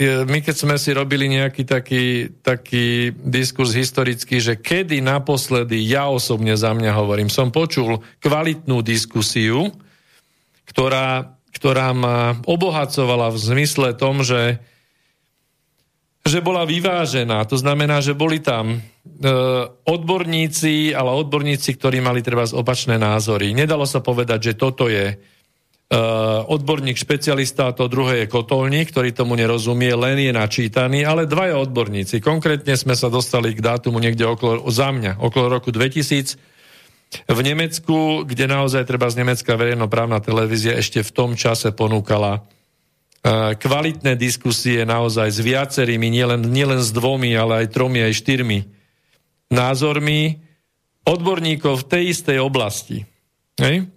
my 0.06 0.46
keď 0.46 0.56
sme 0.56 0.78
si 0.78 0.94
robili 0.94 1.26
nejaký 1.26 1.66
taký, 1.66 2.30
taký 2.46 3.18
diskurs 3.18 3.74
historický, 3.74 4.38
že 4.38 4.54
kedy 4.54 5.02
naposledy, 5.02 5.82
ja 5.90 6.06
osobne 6.06 6.54
za 6.54 6.70
mňa 6.78 6.94
hovorím, 6.94 7.34
som 7.34 7.50
počul 7.50 8.06
kvalitnú 8.22 8.86
diskusiu, 8.86 9.74
ktorá, 10.70 11.34
ktorá 11.50 11.98
ma 11.98 12.38
obohacovala 12.46 13.34
v 13.34 13.38
zmysle 13.42 13.98
tom, 13.98 14.22
že 14.22 14.62
že 16.28 16.44
bola 16.44 16.68
vyvážená. 16.68 17.48
To 17.48 17.56
znamená, 17.56 18.04
že 18.04 18.12
boli 18.12 18.44
tam 18.44 18.76
e, 18.76 18.80
odborníci, 19.88 20.92
ale 20.92 21.16
odborníci, 21.24 21.80
ktorí 21.80 22.04
mali 22.04 22.20
treba 22.20 22.44
opačné 22.52 23.00
názory. 23.00 23.56
Nedalo 23.56 23.88
sa 23.88 24.04
povedať, 24.04 24.52
že 24.52 24.60
toto 24.60 24.92
je 24.92 25.16
odborník, 26.48 27.00
špecialista 27.00 27.72
a 27.72 27.76
to 27.76 27.88
druhé 27.88 28.24
je 28.24 28.28
kotolník, 28.28 28.92
ktorý 28.92 29.16
tomu 29.16 29.40
nerozumie, 29.40 29.96
len 29.96 30.20
je 30.20 30.36
načítaný, 30.36 31.08
ale 31.08 31.24
dvaja 31.24 31.56
odborníci. 31.64 32.20
Konkrétne 32.20 32.76
sme 32.76 32.92
sa 32.92 33.08
dostali 33.08 33.56
k 33.56 33.64
dátumu 33.64 33.96
niekde 34.04 34.28
okolo, 34.28 34.68
za 34.68 34.92
mňa, 34.92 35.24
okolo 35.24 35.48
roku 35.48 35.72
2000 35.72 36.36
v 37.32 37.40
Nemecku, 37.40 38.28
kde 38.28 38.52
naozaj 38.52 38.84
treba 38.84 39.08
z 39.08 39.24
nemecká 39.24 39.56
verejnoprávna 39.56 40.20
televízia 40.20 40.76
ešte 40.76 41.00
v 41.08 41.12
tom 41.16 41.40
čase 41.40 41.72
ponúkala 41.72 42.44
kvalitné 43.56 44.20
diskusie 44.20 44.84
naozaj 44.84 45.28
s 45.32 45.40
viacerými, 45.40 46.08
nielen, 46.12 46.48
nielen 46.48 46.84
s 46.84 46.92
dvomi, 46.92 47.32
ale 47.36 47.64
aj 47.64 47.76
tromi, 47.76 48.04
aj 48.04 48.12
štyrmi 48.24 48.60
názormi 49.48 50.44
odborníkov 51.08 51.84
v 51.84 51.88
tej 51.88 52.04
istej 52.12 52.38
oblasti. 52.44 53.08
Hej? 53.60 53.88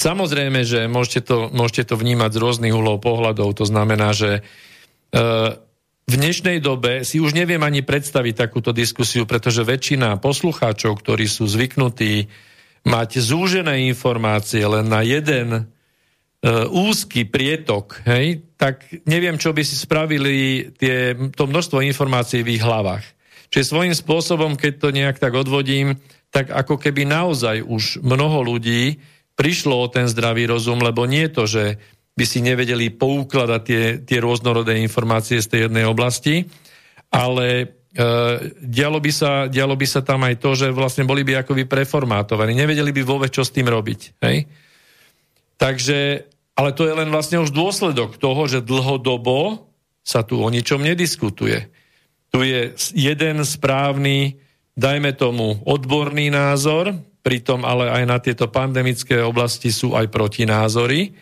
Samozrejme, 0.00 0.64
že 0.64 0.88
môžete 0.88 1.28
to, 1.28 1.52
môžete 1.52 1.92
to 1.92 2.00
vnímať 2.00 2.32
z 2.32 2.40
rôznych 2.40 2.72
uhlov 2.72 3.04
pohľadov, 3.04 3.52
to 3.52 3.68
znamená, 3.68 4.16
že 4.16 4.40
e, 4.40 5.20
v 6.08 6.14
dnešnej 6.16 6.56
dobe 6.64 7.04
si 7.04 7.20
už 7.20 7.36
neviem 7.36 7.60
ani 7.60 7.84
predstaviť 7.84 8.48
takúto 8.48 8.72
diskusiu, 8.72 9.28
pretože 9.28 9.60
väčšina 9.60 10.16
poslucháčov, 10.16 11.04
ktorí 11.04 11.28
sú 11.28 11.44
zvyknutí 11.44 12.32
mať 12.88 13.20
zúžené 13.20 13.92
informácie 13.92 14.64
len 14.64 14.88
na 14.88 15.04
jeden 15.04 15.48
e, 15.52 15.62
úzky 16.72 17.28
prietok, 17.28 18.00
hej, 18.08 18.40
tak 18.56 18.88
neviem, 19.04 19.36
čo 19.36 19.52
by 19.52 19.60
si 19.60 19.76
spravili 19.76 20.72
tie, 20.80 21.12
to 21.36 21.44
množstvo 21.44 21.84
informácií 21.84 22.40
v 22.40 22.56
ich 22.56 22.64
hlavách. 22.64 23.04
Čiže 23.52 23.68
svojím 23.68 23.92
spôsobom, 23.92 24.56
keď 24.56 24.72
to 24.80 24.88
nejak 24.96 25.20
tak 25.20 25.36
odvodím, 25.36 26.00
tak 26.32 26.48
ako 26.48 26.80
keby 26.80 27.04
naozaj 27.04 27.60
už 27.60 28.00
mnoho 28.00 28.48
ľudí 28.48 28.96
prišlo 29.40 29.72
o 29.72 29.88
ten 29.88 30.04
zdravý 30.04 30.44
rozum, 30.44 30.84
lebo 30.84 31.08
nie 31.08 31.24
je 31.24 31.32
to, 31.32 31.44
že 31.48 31.64
by 32.12 32.24
si 32.28 32.44
nevedeli 32.44 32.92
poukladať 32.92 33.60
tie, 33.64 33.84
tie 34.04 34.18
rôznorodé 34.20 34.76
informácie 34.84 35.40
z 35.40 35.48
tej 35.48 35.60
jednej 35.66 35.88
oblasti, 35.88 36.44
ale 37.08 37.48
e, 37.56 37.66
dialo, 38.60 39.00
by 39.00 39.08
sa, 39.08 39.48
dialo 39.48 39.72
by 39.72 39.86
sa 39.88 40.04
tam 40.04 40.28
aj 40.28 40.36
to, 40.36 40.52
že 40.52 40.68
vlastne 40.76 41.08
boli 41.08 41.24
by 41.24 41.40
akoby 41.40 41.64
preformátovaní, 41.64 42.52
nevedeli 42.52 42.92
by 42.92 43.00
vôbec, 43.00 43.32
čo 43.32 43.40
s 43.40 43.54
tým 43.56 43.72
robiť. 43.72 44.20
Hej? 44.20 44.44
Takže, 45.56 45.98
ale 46.60 46.70
to 46.76 46.84
je 46.84 46.92
len 46.92 47.08
vlastne 47.08 47.40
už 47.40 47.56
dôsledok 47.56 48.20
toho, 48.20 48.44
že 48.44 48.60
dlhodobo 48.60 49.64
sa 50.04 50.20
tu 50.20 50.44
o 50.44 50.48
ničom 50.52 50.84
nediskutuje 50.84 51.80
tu 52.30 52.46
je 52.46 52.72
jeden 52.94 53.42
správny, 53.42 54.38
dajme 54.78 55.12
tomu, 55.18 55.58
odborný 55.66 56.30
názor, 56.30 56.94
pritom 57.20 57.64
ale 57.68 57.92
aj 57.92 58.04
na 58.08 58.18
tieto 58.18 58.48
pandemické 58.48 59.20
oblasti 59.20 59.68
sú 59.68 59.92
aj 59.92 60.08
protinázory. 60.08 61.12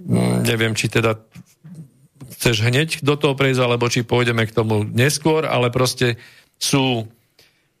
Mm, 0.00 0.46
neviem, 0.46 0.72
či 0.72 0.88
teda 0.88 1.18
chceš 2.38 2.62
hneď 2.62 3.02
do 3.02 3.18
toho 3.18 3.34
prejsť, 3.34 3.60
alebo 3.60 3.90
či 3.90 4.06
pôjdeme 4.06 4.46
k 4.46 4.54
tomu 4.54 4.86
neskôr, 4.86 5.42
ale 5.44 5.74
proste 5.74 6.16
sú, 6.54 7.02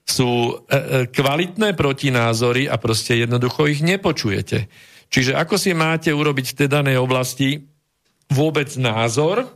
sú 0.02 0.30
e, 0.50 0.52
e, 0.56 0.82
kvalitné 1.08 1.78
protinázory 1.78 2.66
a 2.66 2.74
proste 2.76 3.22
jednoducho 3.22 3.70
ich 3.70 3.80
nepočujete. 3.86 4.66
Čiže 5.08 5.38
ako 5.38 5.56
si 5.56 5.72
máte 5.72 6.10
urobiť 6.10 6.46
v 6.52 6.56
tej 6.58 6.68
danej 6.68 6.98
oblasti 7.00 7.64
vôbec 8.28 8.68
názor, 8.76 9.48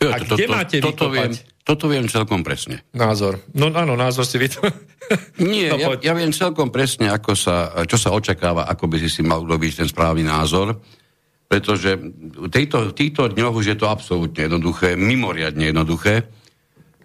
jo, 0.00 0.08
a 0.08 0.16
to, 0.24 0.38
kde 0.38 0.46
to, 0.46 0.52
máte 0.52 0.76
toto 0.80 1.12
viem, 1.12 1.34
toto 1.66 1.90
viem 1.90 2.06
celkom 2.06 2.46
presne. 2.46 2.86
Názor. 2.94 3.42
No 3.58 3.74
áno, 3.74 3.98
názor 3.98 4.22
si 4.22 4.38
vy 4.38 4.54
to... 4.54 4.62
Nie, 5.42 5.70
no, 5.74 5.82
ja, 5.82 5.88
ja 5.98 6.12
viem 6.14 6.30
celkom 6.30 6.70
presne, 6.70 7.10
ako 7.10 7.34
sa, 7.34 7.74
čo 7.90 7.98
sa 7.98 8.14
očakáva, 8.14 8.70
ako 8.70 8.86
by 8.86 9.02
si 9.02 9.10
si 9.10 9.26
mal 9.26 9.42
urobiť 9.42 9.82
ten 9.82 9.88
správny 9.90 10.22
názor, 10.22 10.78
pretože 11.50 11.98
v 12.38 12.46
týchto, 12.46 12.94
týchto 12.94 13.34
dňoch 13.34 13.54
už 13.54 13.66
je 13.74 13.76
to 13.78 13.90
absolútne 13.90 14.46
jednoduché, 14.46 14.94
mimoriadne 14.94 15.74
jednoduché. 15.74 16.26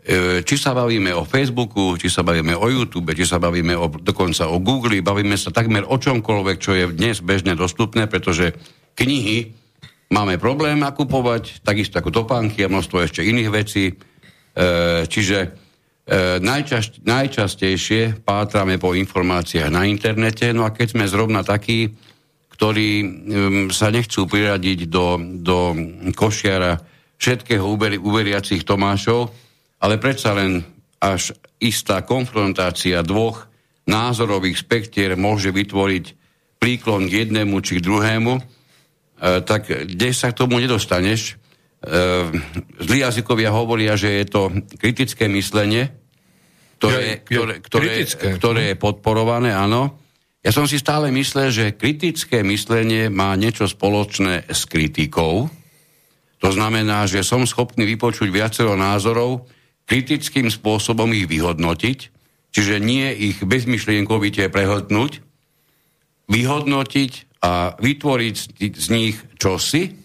E, 0.01 0.41
či 0.45 0.55
sa 0.57 0.77
bavíme 0.77 1.13
o 1.13 1.25
Facebooku, 1.25 1.97
či 1.97 2.09
sa 2.09 2.21
bavíme 2.21 2.53
o 2.53 2.65
YouTube, 2.69 3.17
či 3.17 3.25
sa 3.25 3.41
bavíme 3.41 3.73
o, 3.77 3.89
dokonca 3.89 4.49
o 4.49 4.61
Google, 4.61 5.01
bavíme 5.01 5.37
sa 5.37 5.53
takmer 5.53 5.85
o 5.85 5.97
čomkoľvek, 5.97 6.57
čo 6.57 6.73
je 6.77 6.85
dnes 6.89 7.21
bežne 7.21 7.53
dostupné, 7.53 8.09
pretože 8.09 8.53
knihy 8.97 9.57
máme 10.09 10.41
problém 10.41 10.81
nakupovať, 10.81 11.61
takisto 11.61 12.01
ako 12.01 12.25
topánky 12.25 12.65
a 12.65 12.69
množstvo 12.69 12.97
ešte 12.97 13.25
iných 13.25 13.49
vecí 13.49 13.93
čiže 15.07 15.39
e, 15.41 15.49
najčast, 16.43 17.03
najčastejšie 17.07 18.25
pátrame 18.25 18.75
po 18.75 18.91
informáciách 18.91 19.71
na 19.71 19.87
internete, 19.87 20.51
no 20.51 20.67
a 20.67 20.75
keď 20.75 20.87
sme 20.97 21.05
zrovna 21.07 21.41
takí, 21.41 21.91
ktorí 22.51 22.89
sa 23.73 23.89
nechcú 23.89 24.29
priradiť 24.29 24.85
do, 24.85 25.17
do 25.41 25.73
košiara 26.13 26.77
všetkého 27.17 27.65
uveriacich 28.05 28.61
Tomášov, 28.61 29.33
ale 29.81 29.97
predsa 29.97 30.37
len 30.37 30.61
až 31.01 31.33
istá 31.57 32.05
konfrontácia 32.05 33.01
dvoch 33.01 33.49
názorových 33.89 34.61
spektier 34.61 35.17
môže 35.17 35.49
vytvoriť 35.49 36.05
príklon 36.61 37.09
k 37.09 37.25
jednému 37.25 37.57
či 37.65 37.81
k 37.81 37.85
druhému, 37.85 38.33
e, 38.37 38.43
tak 39.41 39.65
kde 39.65 40.09
sa 40.13 40.29
k 40.29 40.37
tomu 40.37 40.61
nedostaneš, 40.61 41.40
zlí 42.77 42.97
jazykovia 43.01 43.49
hovoria, 43.49 43.97
že 43.97 44.21
je 44.21 44.25
to 44.29 44.41
kritické 44.77 45.25
myslenie, 45.25 45.89
ktoré, 46.77 47.21
ktoré, 47.25 47.53
ktoré, 47.61 47.89
ktoré 48.37 48.61
je 48.73 48.75
podporované, 48.77 49.53
áno. 49.53 49.97
Ja 50.41 50.49
som 50.49 50.65
si 50.65 50.81
stále 50.81 51.13
myslel, 51.13 51.53
že 51.53 51.77
kritické 51.77 52.41
myslenie 52.41 53.13
má 53.13 53.37
niečo 53.37 53.69
spoločné 53.69 54.49
s 54.49 54.65
kritikou. 54.65 55.53
To 56.41 56.49
znamená, 56.49 57.05
že 57.05 57.21
som 57.21 57.45
schopný 57.45 57.85
vypočuť 57.85 58.33
viacero 58.33 58.73
názorov, 58.73 59.45
kritickým 59.85 60.49
spôsobom 60.49 61.13
ich 61.13 61.29
vyhodnotiť, 61.29 61.99
čiže 62.49 62.81
nie 62.81 63.13
ich 63.13 63.45
bezmyšlienkovite 63.45 64.49
prehodnúť, 64.49 65.21
vyhodnotiť 66.25 67.41
a 67.45 67.77
vytvoriť 67.77 68.35
z 68.57 68.87
nich 68.89 69.21
čosi, 69.37 70.00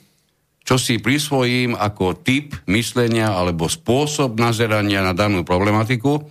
čo 0.66 0.74
si 0.82 0.98
prisvojím 0.98 1.78
ako 1.78 2.18
typ 2.26 2.58
myslenia 2.66 3.30
alebo 3.30 3.70
spôsob 3.70 4.34
nazerania 4.34 4.98
na 5.06 5.14
danú 5.14 5.46
problematiku 5.46 6.26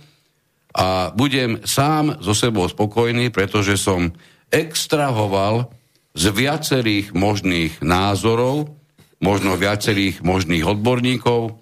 a 0.76 1.08
budem 1.16 1.64
sám 1.64 2.20
so 2.20 2.36
sebou 2.36 2.68
spokojný, 2.68 3.32
pretože 3.32 3.80
som 3.80 4.12
extrahoval 4.52 5.72
z 6.12 6.24
viacerých 6.36 7.16
možných 7.16 7.80
názorov, 7.80 8.76
možno 9.24 9.56
viacerých 9.56 10.20
možných 10.20 10.68
odborníkov 10.68 11.56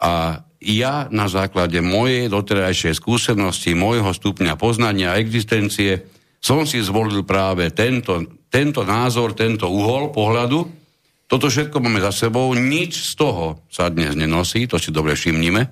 a 0.00 0.40
ja 0.56 0.94
na 1.12 1.28
základe 1.28 1.84
mojej 1.84 2.32
doterajšej 2.32 2.96
skúsenosti, 2.96 3.76
môjho 3.76 4.08
stupňa 4.16 4.56
poznania 4.56 5.12
a 5.12 5.20
existencie 5.20 6.08
som 6.40 6.64
si 6.64 6.80
zvolil 6.80 7.28
práve 7.28 7.68
tento, 7.76 8.24
tento 8.48 8.80
názor, 8.88 9.36
tento 9.36 9.68
uhol 9.68 10.16
pohľadu, 10.16 10.85
toto 11.26 11.50
všetko 11.50 11.82
máme 11.82 11.98
za 11.98 12.14
sebou, 12.14 12.54
nič 12.54 13.10
z 13.10 13.12
toho 13.18 13.66
sa 13.66 13.90
dnes 13.90 14.14
nenosí, 14.14 14.70
to 14.70 14.78
si 14.78 14.94
dobre 14.94 15.18
všimnime. 15.18 15.66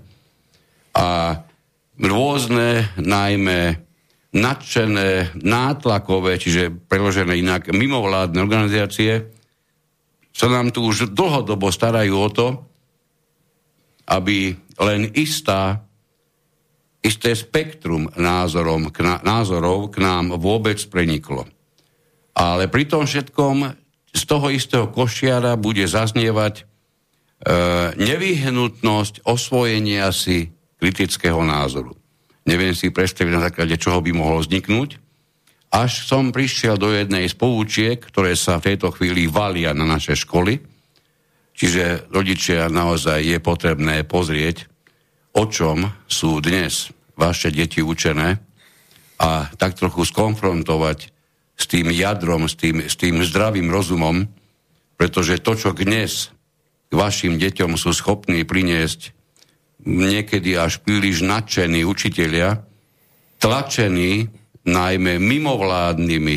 A 0.99 1.38
rôzne, 1.99 2.90
najmä 2.99 3.79
nadšené, 4.35 5.38
nátlakové, 5.38 6.43
čiže 6.43 6.75
preložené 6.90 7.38
inak, 7.38 7.71
mimovládne 7.71 8.43
organizácie 8.43 9.31
sa 10.35 10.51
nám 10.51 10.75
tu 10.75 10.83
už 10.83 11.14
dlhodobo 11.14 11.71
starajú 11.71 12.14
o 12.19 12.29
to, 12.35 12.49
aby 14.11 14.59
len 14.83 15.07
istá, 15.14 15.87
isté 16.99 17.31
spektrum 17.38 18.11
názorom, 18.19 18.90
k 18.90 19.07
ná, 19.07 19.23
názorov 19.23 19.95
k 19.95 20.03
nám 20.03 20.35
vôbec 20.35 20.83
preniklo. 20.90 21.47
Ale 22.35 22.67
pri 22.67 22.90
tom 22.90 23.07
všetkom 23.07 23.84
z 24.14 24.22
toho 24.24 24.46
istého 24.48 24.87
košiara 24.87 25.59
bude 25.59 25.83
zaznievať 25.90 26.62
e, 26.62 26.64
nevyhnutnosť 27.98 29.27
osvojenia 29.27 30.14
si 30.14 30.55
kritického 30.79 31.42
názoru. 31.42 31.98
Neviem 32.46 32.77
si 32.79 32.94
predstaviť 32.94 33.33
na 33.35 33.44
základe 33.50 33.74
čoho 33.74 33.98
by 33.98 34.14
mohlo 34.14 34.38
vzniknúť. 34.38 35.03
Až 35.74 36.07
som 36.07 36.31
prišiel 36.31 36.79
do 36.79 36.94
jednej 36.94 37.27
z 37.27 37.35
poučiek, 37.35 37.98
ktoré 37.98 38.38
sa 38.38 38.62
v 38.62 38.70
tejto 38.70 38.94
chvíli 38.94 39.27
valia 39.27 39.74
na 39.74 39.83
naše 39.83 40.14
školy. 40.14 40.62
Čiže 41.55 42.11
rodičia 42.14 42.70
naozaj 42.70 43.27
je 43.27 43.38
potrebné 43.42 44.07
pozrieť, 44.07 44.70
o 45.35 45.50
čom 45.50 45.90
sú 46.07 46.38
dnes 46.38 46.94
vaše 47.18 47.50
deti 47.50 47.83
učené 47.83 48.38
a 49.18 49.50
tak 49.55 49.79
trochu 49.79 50.03
skonfrontovať 50.07 51.13
s 51.55 51.64
tým 51.71 51.90
jadrom, 51.95 52.51
s 52.51 52.55
tým, 52.59 52.83
s 52.85 52.99
tým 52.99 53.23
zdravým 53.23 53.71
rozumom, 53.71 54.27
pretože 54.99 55.43
to, 55.43 55.55
čo 55.55 55.71
dnes 55.75 56.35
k 56.90 56.93
vašim 56.95 57.38
deťom 57.38 57.79
sú 57.79 57.95
schopní 57.95 58.43
priniesť 58.47 59.14
niekedy 59.85 60.57
až 60.57 60.81
príliš 60.81 61.23
nadšení 61.23 61.85
učitelia, 61.85 62.64
tlačení 63.38 64.33
najmä 64.64 65.21
mimovládnymi 65.21 66.37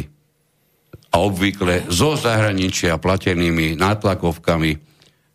a 1.13 1.15
obvykle 1.23 1.87
zo 1.87 2.19
zahraničia 2.19 2.99
platenými 2.99 3.79
nátlakovkami, 3.79 4.71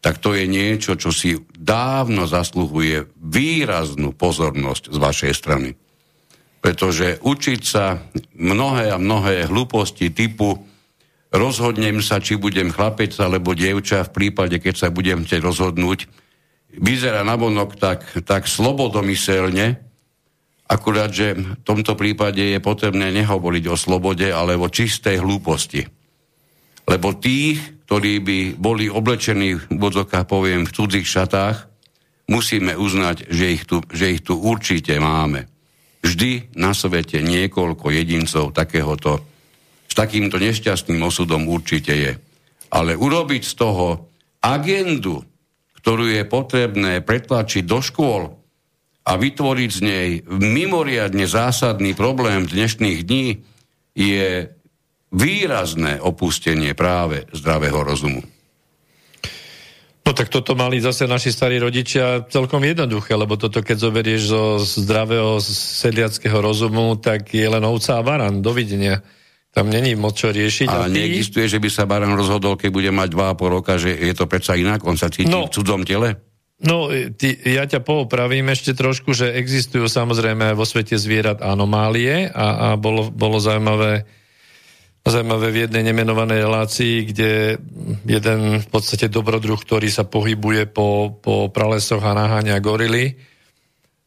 tak 0.03 0.21
to 0.21 0.37
je 0.37 0.45
niečo, 0.45 0.99
čo 0.99 1.15
si 1.15 1.41
dávno 1.57 2.29
zasluhuje 2.29 3.09
výraznú 3.17 4.13
pozornosť 4.13 4.93
z 4.93 4.97
vašej 4.99 5.33
strany 5.33 5.71
pretože 6.63 7.19
učiť 7.19 7.61
sa 7.67 7.99
mnohé 8.39 8.95
a 8.95 8.97
mnohé 8.97 9.51
hlúposti 9.51 10.15
typu 10.15 10.63
rozhodnem 11.35 11.99
sa, 11.99 12.23
či 12.23 12.39
budem 12.39 12.71
chlapec 12.71 13.11
alebo 13.19 13.51
dievča 13.51 14.07
v 14.07 14.15
prípade, 14.15 14.63
keď 14.63 14.75
sa 14.79 14.89
budem 14.95 15.27
chcieť 15.27 15.43
rozhodnúť, 15.43 16.07
vyzerá 16.79 17.27
navonok 17.27 17.77
tak, 17.77 18.01
tak 18.23 18.47
slobodomyselne, 18.47 19.83
akurát, 20.71 21.11
že 21.11 21.35
v 21.35 21.59
tomto 21.67 21.99
prípade 21.99 22.41
je 22.41 22.63
potrebné 22.63 23.11
nehovoriť 23.11 23.65
o 23.69 23.77
slobode, 23.77 24.31
ale 24.31 24.55
o 24.55 24.71
čistej 24.71 25.19
hlúposti. 25.19 25.85
Lebo 26.87 27.19
tých, 27.19 27.85
ktorí 27.91 28.23
by 28.23 28.39
boli 28.57 28.87
oblečení, 28.87 29.59
v 29.59 29.77
vodzokách 29.83 30.31
poviem, 30.31 30.65
v 30.65 30.75
cudzích 30.75 31.05
šatách, 31.05 31.69
musíme 32.31 32.79
uznať, 32.79 33.29
že 33.29 33.47
ich, 33.51 33.65
tu, 33.69 33.85
že 33.91 34.17
ich 34.17 34.23
tu 34.25 34.39
určite 34.39 34.97
máme. 34.97 35.52
Vždy 36.03 36.53
na 36.59 36.75
svete 36.75 37.23
niekoľko 37.23 37.95
jedincov 37.95 38.51
takéhoto, 38.51 39.23
s 39.87 39.95
takýmto 39.95 40.43
nešťastným 40.43 40.99
osudom 41.03 41.47
určite 41.47 41.95
je. 41.95 42.13
Ale 42.75 42.99
urobiť 42.99 43.43
z 43.47 43.55
toho 43.55 44.11
agendu, 44.43 45.23
ktorú 45.79 46.11
je 46.11 46.23
potrebné 46.27 47.03
pretlačiť 47.03 47.63
do 47.63 47.79
škôl 47.79 48.35
a 49.03 49.13
vytvoriť 49.19 49.71
z 49.71 49.81
nej 49.83 50.09
mimoriadne 50.27 51.27
zásadný 51.27 51.95
problém 51.95 52.47
dnešných 52.47 52.99
dní, 53.03 53.43
je 53.93 54.49
výrazné 55.13 56.01
opustenie 56.01 56.73
práve 56.73 57.29
zdravého 57.37 57.85
rozumu. 57.85 58.25
No 60.03 60.11
tak 60.11 60.35
toto 60.35 60.59
mali 60.59 60.83
zase 60.83 61.07
naši 61.07 61.31
starí 61.31 61.63
rodičia 61.63 62.27
celkom 62.27 62.67
jednoduché, 62.67 63.15
lebo 63.15 63.39
toto 63.39 63.63
keď 63.63 63.77
zoberieš 63.79 64.23
zo 64.27 64.43
zdravého 64.59 65.39
sedliackého 65.55 66.43
rozumu, 66.43 66.99
tak 66.99 67.31
je 67.31 67.47
len 67.47 67.63
ovca 67.63 67.97
a 67.99 68.03
baran. 68.03 68.43
Dovidenia. 68.43 68.99
Tam 69.53 69.71
není 69.71 69.95
moc 69.95 70.19
čo 70.19 70.35
riešiť. 70.35 70.69
A, 70.73 70.75
a 70.75 70.91
ty... 70.91 70.97
neexistuje, 70.97 71.47
že 71.47 71.63
by 71.63 71.69
sa 71.71 71.87
baran 71.87 72.19
rozhodol, 72.19 72.59
keď 72.59 72.71
bude 72.73 72.91
mať 72.91 73.09
2,5 73.15 73.55
roka, 73.55 73.73
že 73.79 73.95
je 73.95 74.15
to 74.17 74.27
predsa 74.27 74.59
inak, 74.59 74.83
on 74.83 74.99
sa 74.99 75.13
cíti 75.13 75.31
no, 75.31 75.47
v 75.47 75.55
cudzom 75.55 75.87
tele? 75.87 76.19
No, 76.63 76.91
ty, 76.91 77.39
ja 77.43 77.67
ťa 77.67 77.83
poopravím 77.83 78.51
ešte 78.51 78.75
trošku, 78.75 79.15
že 79.15 79.35
existujú 79.35 79.87
samozrejme 79.91 80.55
vo 80.55 80.63
svete 80.63 80.95
zvierat 80.95 81.43
anomálie 81.43 82.31
a, 82.31 82.75
a 82.75 82.81
bolo, 82.81 83.11
bolo 83.11 83.43
zaujímavé 83.43 84.07
zaujímavé 85.11 85.51
v 85.51 85.61
jednej 85.67 85.83
nemenovanej 85.83 86.47
relácii, 86.47 86.95
kde 87.11 87.59
jeden 88.07 88.63
v 88.63 88.69
podstate 88.71 89.11
dobrodruh, 89.11 89.59
ktorý 89.59 89.91
sa 89.91 90.07
pohybuje 90.07 90.71
po, 90.71 91.19
po 91.19 91.51
pralesoch 91.51 92.03
a 92.07 92.15
naháňa 92.15 92.63
gorily, 92.63 93.19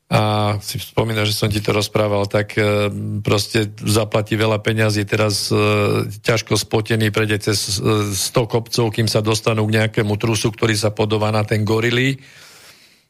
a 0.06 0.56
si 0.62 0.78
spomína, 0.78 1.26
že 1.26 1.34
som 1.34 1.50
ti 1.50 1.58
to 1.58 1.74
rozprával, 1.74 2.30
tak 2.30 2.54
e, 2.62 2.94
proste 3.26 3.74
zaplatí 3.82 4.38
veľa 4.38 4.62
peňazí, 4.62 5.02
teraz 5.02 5.50
e, 5.50 5.58
ťažko 6.22 6.62
spotený, 6.62 7.10
prejde 7.10 7.50
cez 7.50 7.82
100 7.82 8.14
e, 8.14 8.46
kopcov, 8.46 8.94
kým 8.94 9.10
sa 9.10 9.26
dostanú 9.26 9.66
k 9.66 9.82
nejakému 9.82 10.14
trusu, 10.22 10.54
ktorý 10.54 10.78
sa 10.78 10.94
podobá 10.94 11.34
na 11.34 11.42
ten 11.42 11.66
gorily. 11.66 12.22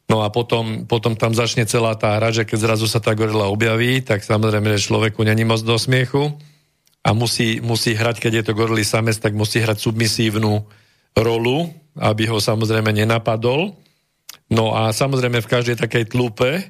No 0.08 0.24
a 0.24 0.32
potom, 0.32 0.88
potom 0.88 1.20
tam 1.20 1.36
začne 1.36 1.68
celá 1.68 1.92
tá 2.00 2.16
hra, 2.16 2.32
že 2.32 2.48
keď 2.48 2.58
zrazu 2.64 2.88
sa 2.88 2.96
tá 2.96 3.12
gorila 3.12 3.52
objaví, 3.52 4.00
tak 4.00 4.24
samozrejme, 4.24 4.72
že 4.80 4.88
človeku 4.88 5.20
není 5.20 5.44
moc 5.44 5.60
do 5.60 5.76
smiechu 5.76 6.32
a 7.06 7.14
musí, 7.14 7.62
musí 7.62 7.94
hrať, 7.94 8.18
keď 8.18 8.32
je 8.42 8.44
to 8.50 8.56
gorily 8.58 8.82
samec, 8.82 9.14
tak 9.22 9.30
musí 9.38 9.62
hrať 9.62 9.78
submisívnu 9.78 10.66
rolu, 11.14 11.70
aby 11.94 12.26
ho 12.26 12.42
samozrejme 12.42 12.90
nenapadol. 12.90 13.78
No 14.50 14.74
a 14.74 14.90
samozrejme 14.90 15.38
v 15.38 15.50
každej 15.50 15.78
takej 15.78 16.10
tlupe 16.10 16.66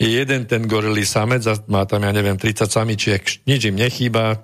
je 0.00 0.08
jeden 0.08 0.48
ten 0.48 0.64
gorilý 0.64 1.04
samec 1.04 1.44
a 1.44 1.60
má 1.68 1.84
tam, 1.84 2.08
ja 2.08 2.12
neviem, 2.16 2.40
30 2.40 2.72
samičiek, 2.72 3.20
nič 3.44 3.68
im 3.68 3.76
nechýba, 3.76 4.40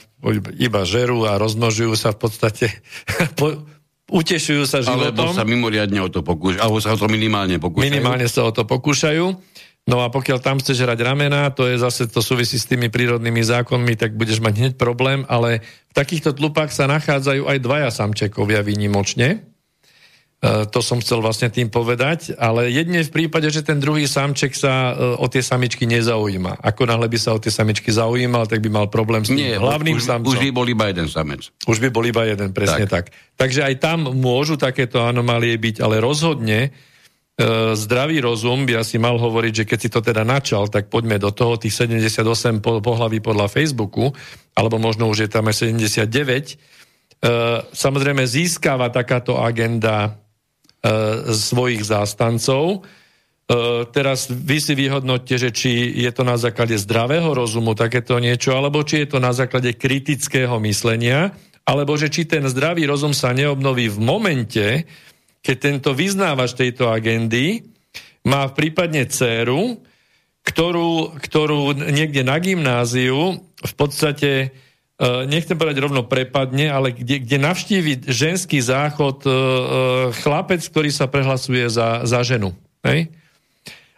iba 0.61 0.81
žerú 0.85 1.25
a 1.25 1.41
rozmnožujú 1.41 1.97
sa 1.97 2.13
v 2.13 2.19
podstate, 2.21 2.69
po, 3.41 3.65
utešujú 4.13 4.69
sa 4.69 4.85
životom. 4.85 5.33
Alebo 5.33 5.41
sa 5.41 5.49
mimoriadne 5.49 6.01
o 6.05 6.13
to 6.13 6.21
pokúšajú, 6.21 6.61
alebo 6.61 6.79
sa 6.85 6.93
o 6.93 7.01
to 7.01 7.09
minimálne 7.09 7.57
pokúšajú. 7.57 7.89
Minimálne 7.89 8.29
sa 8.29 8.45
o 8.45 8.53
to 8.53 8.69
pokúšajú. 8.69 9.33
No 9.87 10.03
a 10.03 10.11
pokiaľ 10.11 10.43
tam 10.43 10.59
chceš 10.59 10.83
hrať 10.83 10.99
ramena, 10.99 11.47
to 11.55 11.71
je 11.71 11.79
zase, 11.79 12.11
to 12.11 12.19
súvisí 12.19 12.59
s 12.59 12.67
tými 12.67 12.91
prírodnými 12.91 13.39
zákonmi, 13.39 13.95
tak 13.95 14.19
budeš 14.19 14.43
mať 14.43 14.55
hneď 14.59 14.73
problém, 14.75 15.23
ale 15.31 15.63
v 15.63 15.95
takýchto 15.95 16.35
tlupách 16.35 16.75
sa 16.75 16.91
nachádzajú 16.91 17.47
aj 17.47 17.59
dvaja 17.63 17.91
samčekovia 17.95 18.67
výnimočne. 18.67 19.47
E, 20.43 20.67
to 20.75 20.83
som 20.83 20.99
chcel 20.99 21.23
vlastne 21.23 21.55
tým 21.55 21.71
povedať, 21.71 22.35
ale 22.35 22.67
jedne 22.75 22.99
v 23.07 23.15
prípade, 23.15 23.47
že 23.47 23.63
ten 23.63 23.79
druhý 23.79 24.11
samček 24.11 24.59
sa 24.59 24.91
e, 24.91 25.23
o 25.23 25.27
tie 25.31 25.39
samičky 25.39 25.87
nezaujíma. 25.87 26.67
Ako 26.67 26.83
náhle 26.83 27.07
by 27.07 27.19
sa 27.23 27.33
o 27.33 27.39
tie 27.39 27.55
samičky 27.55 27.95
zaujímal, 27.95 28.51
tak 28.51 28.67
by 28.67 28.69
mal 28.69 28.91
problém 28.91 29.23
s 29.23 29.31
tým 29.31 29.39
Nie, 29.39 29.63
hlavným 29.63 29.97
už, 29.97 30.05
samcom. 30.05 30.35
Už 30.35 30.43
by 30.43 30.51
bol 30.51 30.67
iba 30.67 30.91
jeden 30.91 31.07
samec. 31.07 31.47
Už 31.63 31.79
by 31.79 31.95
bol 31.95 32.03
iba 32.03 32.27
jeden, 32.27 32.51
presne 32.51 32.91
tak. 32.91 33.15
tak. 33.15 33.39
Takže 33.39 33.63
aj 33.63 33.75
tam 33.79 34.11
môžu 34.19 34.59
takéto 34.59 35.07
anomálie 35.07 35.55
byť, 35.55 35.79
ale 35.79 36.03
rozhodne 36.03 36.75
zdravý 37.77 38.25
rozum 38.25 38.65
by 38.65 38.81
asi 38.81 38.97
mal 38.97 39.21
hovoriť, 39.21 39.53
že 39.53 39.69
keď 39.69 39.79
si 39.79 39.93
to 39.93 40.01
teda 40.01 40.25
načal, 40.25 40.73
tak 40.73 40.89
poďme 40.89 41.21
do 41.21 41.29
toho, 41.29 41.61
tých 41.61 41.77
78 41.77 42.65
pohlaví 42.65 43.21
podľa 43.21 43.53
Facebooku, 43.53 44.09
alebo 44.57 44.81
možno 44.81 45.13
už 45.13 45.29
je 45.29 45.31
tam 45.31 45.45
aj 45.53 45.69
79. 45.69 46.09
E, 46.09 46.55
samozrejme 47.77 48.25
získava 48.25 48.89
takáto 48.89 49.37
agenda 49.37 50.17
e, 50.81 51.33
svojich 51.37 51.85
zástancov. 51.85 52.89
Teraz 53.95 54.27
vy 54.27 54.59
si 54.59 54.75
vyhodnotte, 54.75 55.39
že 55.39 55.55
či 55.55 56.03
je 56.03 56.11
to 56.11 56.27
na 56.27 56.35
základe 56.35 56.75
zdravého 56.83 57.31
rozumu 57.31 57.79
takéto 57.79 58.19
niečo, 58.19 58.59
alebo 58.59 58.83
či 58.83 59.07
je 59.07 59.15
to 59.15 59.19
na 59.23 59.31
základe 59.31 59.71
kritického 59.79 60.59
myslenia, 60.67 61.31
alebo 61.63 61.95
že 61.95 62.11
či 62.11 62.27
ten 62.27 62.43
zdravý 62.51 62.91
rozum 62.91 63.15
sa 63.15 63.31
neobnoví 63.31 63.87
v 63.87 63.99
momente, 64.03 64.67
keď 65.47 65.57
tento 65.63 65.95
vyznávač 65.95 66.59
tejto 66.59 66.91
agendy 66.91 67.63
má 68.27 68.51
prípadne 68.51 69.07
dceru, 69.07 69.79
ktorú, 70.43 71.15
ktorú 71.23 71.79
niekde 71.95 72.27
na 72.27 72.43
gymnáziu 72.43 73.39
v 73.63 73.75
podstate 73.79 74.31
e, 74.43 74.49
nechcem 75.31 75.55
povedať 75.55 75.79
rovno 75.79 76.03
prepadne, 76.03 76.67
ale 76.67 76.91
kde, 76.91 77.23
kde 77.23 77.37
navštívi 77.39 77.93
ženský 78.11 78.59
záchod 78.59 79.23
e, 79.23 79.31
e, 79.31 79.35
chlapec, 80.19 80.63
ktorý 80.67 80.91
sa 80.91 81.07
prehlasuje 81.07 81.71
za, 81.71 82.03
za 82.03 82.27
ženu. 82.27 82.51
Hej? 82.83 83.15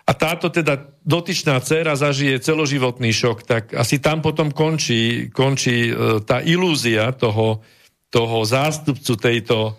A 0.08 0.12
táto 0.16 0.52
teda 0.52 0.88
dotyčná 1.04 1.61
dcera 1.61 1.96
zažije 1.96 2.40
celoživotný 2.40 3.12
šok, 3.12 3.38
tak 3.44 3.62
asi 3.76 4.00
tam 4.00 4.24
potom 4.24 4.52
končí, 4.52 5.28
končí 5.28 5.92
tá 6.24 6.40
ilúzia 6.40 7.12
toho, 7.12 7.61
toho 8.08 8.40
zástupcu 8.40 9.12
tejto, 9.20 9.76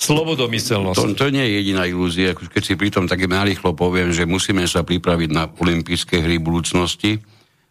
slobodomyselnosť. 0.00 0.96
To, 0.96 1.12
to 1.12 1.26
nie 1.28 1.44
je 1.44 1.52
jediná 1.60 1.84
ilúzia. 1.84 2.32
Keď 2.32 2.62
si 2.64 2.74
pritom 2.74 3.04
tak 3.04 3.20
narýchlo 3.28 3.76
poviem, 3.76 4.16
že 4.16 4.24
musíme 4.24 4.64
sa 4.64 4.80
pripraviť 4.80 5.30
na 5.30 5.44
olympijské 5.52 6.24
hry 6.24 6.40
budúcnosti, 6.40 7.20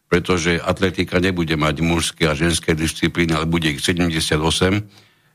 pretože 0.05 0.61
atletika 0.61 1.17
nebude 1.17 1.57
mať 1.57 1.81
mužské 1.81 2.29
a 2.29 2.37
ženské 2.37 2.77
disciplíny, 2.77 3.33
ale 3.33 3.49
bude 3.49 3.73
ich 3.73 3.81
78. 3.81 4.37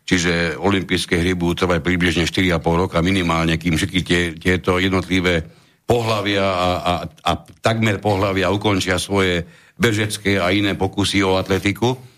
Čiže 0.05 0.61
olympijské 0.61 1.19
hry 1.19 1.35
budú 1.35 1.67
trvať 1.67 1.81
približne 1.83 2.31
4,5 2.31 2.63
roka 2.63 3.03
minimálne, 3.03 3.59
kým 3.59 3.75
všetky 3.75 4.01
tie, 4.07 4.23
tieto 4.39 4.79
jednotlivé 4.79 5.43
pohlavia 5.85 6.45
a, 6.45 6.71
a, 6.79 6.93
a 7.09 7.33
takmer 7.61 7.99
pohlavia 7.99 8.53
ukončia 8.55 9.01
svoje 9.01 9.45
bežecké 9.75 10.39
a 10.39 10.53
iné 10.55 10.79
pokusy 10.79 11.25
o 11.27 11.41
atletiku. 11.41 12.14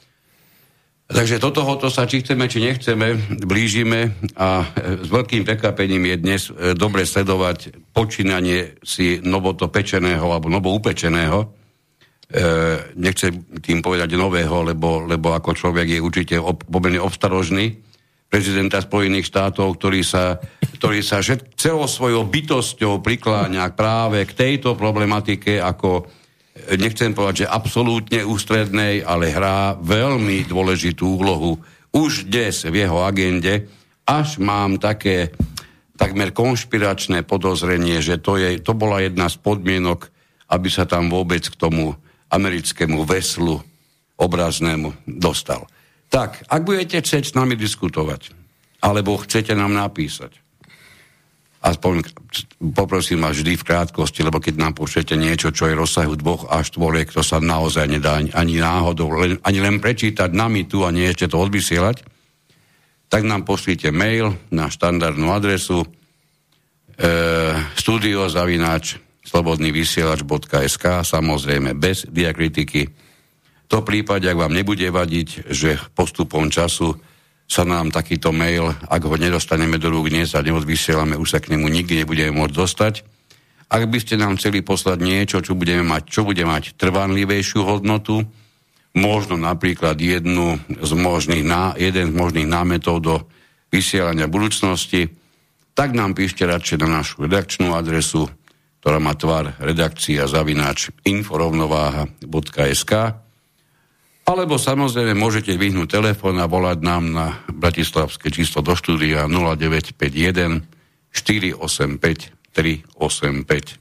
Takže 1.06 1.38
do 1.38 1.54
tohoto 1.54 1.86
sa, 1.86 2.02
či 2.02 2.18
chceme, 2.18 2.50
či 2.50 2.58
nechceme, 2.58 3.38
blížime 3.46 4.18
a 4.34 4.66
e, 4.74 5.06
s 5.06 5.08
veľkým 5.08 5.46
prekapením 5.46 6.02
je 6.02 6.16
dnes 6.18 6.42
e, 6.50 6.74
dobre 6.74 7.06
sledovať 7.06 7.78
počínanie 7.94 8.74
si 8.82 9.22
novoto 9.22 9.70
pečeného 9.70 10.26
alebo 10.26 10.50
novo 10.50 10.74
upečeného. 10.74 11.46
E, 11.46 12.42
nechcem 12.98 13.38
tým 13.62 13.86
povedať 13.86 14.18
nového, 14.18 14.66
lebo, 14.66 15.06
lebo 15.06 15.30
ako 15.30 15.54
človek 15.54 15.94
je 15.94 16.02
určite 16.02 16.34
ob, 16.42 16.66
pomerne 16.66 16.98
obstarožný 16.98 17.78
prezidenta 18.26 18.82
Spojených 18.82 19.30
štátov, 19.30 19.78
ktorý 19.78 20.02
sa, 20.02 20.42
ktorý 20.82 21.06
sa 21.06 21.22
celou 21.54 21.86
svojou 21.86 22.26
bytosťou 22.26 22.98
prikláňa 22.98 23.78
práve 23.78 24.26
k 24.26 24.34
tejto 24.34 24.74
problematike 24.74 25.62
ako 25.62 26.10
nechcem 26.76 27.12
povedať, 27.12 27.44
že 27.44 27.52
absolútne 27.52 28.20
ústrednej, 28.26 29.04
ale 29.04 29.32
hrá 29.32 29.76
veľmi 29.78 30.48
dôležitú 30.48 31.20
úlohu 31.20 31.60
už 31.94 32.28
dnes 32.28 32.66
v 32.68 32.84
jeho 32.84 33.00
agende, 33.04 33.68
až 34.04 34.36
mám 34.38 34.76
také 34.76 35.32
takmer 35.96 36.30
konšpiračné 36.30 37.24
podozrenie, 37.24 38.04
že 38.04 38.20
to, 38.20 38.36
je, 38.36 38.60
to 38.60 38.76
bola 38.76 39.00
jedna 39.00 39.32
z 39.32 39.40
podmienok, 39.40 40.12
aby 40.52 40.68
sa 40.68 40.84
tam 40.84 41.08
vôbec 41.08 41.42
k 41.42 41.56
tomu 41.56 41.96
americkému 42.28 43.02
veslu 43.08 43.64
obraznému 44.20 44.92
dostal. 45.08 45.64
Tak, 46.12 46.46
ak 46.46 46.62
budete 46.62 47.02
chcieť 47.02 47.32
s 47.32 47.36
nami 47.36 47.58
diskutovať, 47.58 48.30
alebo 48.84 49.18
chcete 49.18 49.56
nám 49.56 49.74
napísať, 49.74 50.45
aspoň 51.66 52.06
poprosím 52.70 53.26
vás 53.26 53.34
vždy 53.34 53.58
v 53.58 53.66
krátkosti, 53.66 54.22
lebo 54.22 54.38
keď 54.38 54.54
nám 54.54 54.78
pošlete 54.78 55.18
niečo, 55.18 55.50
čo 55.50 55.66
je 55.66 55.74
rozsahu 55.74 56.14
dvoch 56.14 56.46
až 56.46 56.70
tvoriek, 56.78 57.10
to 57.10 57.26
sa 57.26 57.42
naozaj 57.42 57.90
nedá 57.90 58.22
ani 58.22 58.62
náhodou, 58.62 59.10
len, 59.18 59.42
ani 59.42 59.58
len 59.58 59.82
prečítať 59.82 60.30
nami 60.30 60.70
tu 60.70 60.86
a 60.86 60.94
nie 60.94 61.10
ešte 61.10 61.26
to 61.26 61.42
odvysielať, 61.42 62.06
tak 63.10 63.26
nám 63.26 63.42
pošlite 63.42 63.90
mail 63.90 64.38
na 64.54 64.70
štandardnú 64.70 65.26
adresu 65.34 65.82
e, 65.82 65.88
studiozavináč 67.74 69.02
slobodnývysielač.sk 69.26 71.02
samozrejme 71.02 71.74
bez 71.74 72.06
diakritiky. 72.06 72.94
To 73.66 73.82
prípade, 73.82 74.30
ak 74.30 74.38
vám 74.38 74.54
nebude 74.54 74.86
vadiť, 74.86 75.50
že 75.50 75.82
postupom 75.98 76.46
času 76.46 76.94
sa 77.46 77.62
nám 77.62 77.94
takýto 77.94 78.34
mail, 78.34 78.74
ak 78.90 79.02
ho 79.06 79.14
nedostaneme 79.14 79.78
do 79.78 79.88
rúk 79.88 80.10
dnes 80.10 80.34
a 80.34 80.42
neodvysielame, 80.42 81.14
už 81.14 81.30
sa 81.30 81.38
k 81.38 81.54
nemu 81.54 81.66
nikdy 81.70 82.02
nebudeme 82.02 82.34
môcť 82.34 82.54
dostať, 82.54 82.94
Ak 83.66 83.82
by 83.90 83.98
ste 83.98 84.14
nám 84.14 84.38
chceli 84.38 84.62
poslať 84.62 85.02
niečo, 85.02 85.42
čo, 85.42 85.58
budeme 85.58 85.82
mať, 85.82 86.06
čo 86.06 86.22
bude 86.22 86.46
mať 86.46 86.78
trvanlivejšiu 86.78 87.66
hodnotu, 87.66 88.22
možno 88.94 89.34
napríklad 89.34 89.98
jednu 89.98 90.62
z 90.70 90.92
možných, 90.94 91.42
jeden 91.74 92.14
z 92.14 92.14
možných 92.14 92.46
námetov 92.46 93.02
do 93.02 93.26
vysielania 93.74 94.30
budúcnosti, 94.30 95.10
tak 95.74 95.98
nám 95.98 96.14
píšte 96.14 96.46
radšej 96.46 96.78
na 96.86 97.02
našu 97.02 97.26
redakčnú 97.26 97.74
adresu, 97.74 98.30
ktorá 98.80 99.02
má 99.02 99.18
tvar 99.18 99.58
redakcia 99.58 100.30
zavináč 100.30 100.94
inforovnováha.sk 101.02 102.92
alebo 104.26 104.58
samozrejme 104.58 105.14
môžete 105.14 105.54
vyhnúť 105.54 106.02
telefón 106.02 106.42
a 106.42 106.50
volať 106.50 106.78
nám 106.82 107.04
na 107.14 107.38
bratislavské 107.46 108.34
číslo 108.34 108.60
do 108.60 108.74
štúdia 108.74 109.30
0951 109.30 110.66
485 111.14 112.34
385 112.52 113.78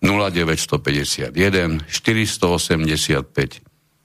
0951 0.00 1.84
485 1.84 3.64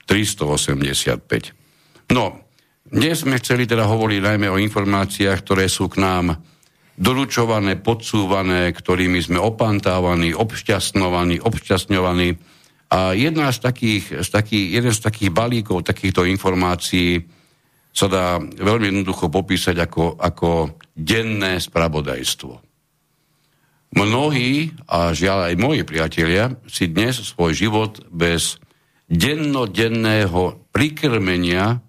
385. 0.10 1.54
No, 2.10 2.42
dnes 2.90 3.22
sme 3.22 3.38
chceli 3.38 3.70
teda 3.70 3.86
hovoriť 3.86 4.20
najmä 4.26 4.50
o 4.50 4.58
informáciách, 4.58 5.40
ktoré 5.46 5.70
sú 5.70 5.86
k 5.86 6.02
nám 6.02 6.42
doručované, 6.98 7.78
podsúvané, 7.78 8.74
ktorými 8.74 9.22
sme 9.22 9.38
opantávaní, 9.38 10.34
obšťastňovaní, 10.34 11.46
obšťastňovaní. 11.46 12.59
A 12.90 13.14
jedna 13.14 13.54
z 13.54 13.62
takých, 13.62 14.26
z 14.26 14.30
takých, 14.34 14.66
jeden 14.82 14.94
z 14.94 15.02
takých 15.02 15.30
balíkov 15.30 15.86
takýchto 15.86 16.26
informácií 16.26 17.22
sa 17.94 18.10
dá 18.10 18.26
veľmi 18.42 18.90
jednoducho 18.90 19.30
popísať 19.30 19.78
ako, 19.78 20.18
ako 20.18 20.50
denné 20.98 21.62
spravodajstvo. 21.62 22.54
Mnohí, 23.90 24.74
a 24.86 25.14
žiaľ 25.14 25.50
aj 25.50 25.56
moji 25.58 25.82
priatelia, 25.82 26.54
si 26.70 26.90
dnes 26.90 27.18
svoj 27.26 27.58
život 27.58 28.06
bez 28.14 28.62
dennodenného 29.10 30.70
prikrmenia 30.70 31.82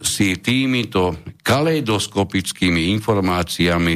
si 0.00 0.38
týmito 0.38 1.18
kaleidoskopickými 1.42 2.94
informáciami 2.98 3.94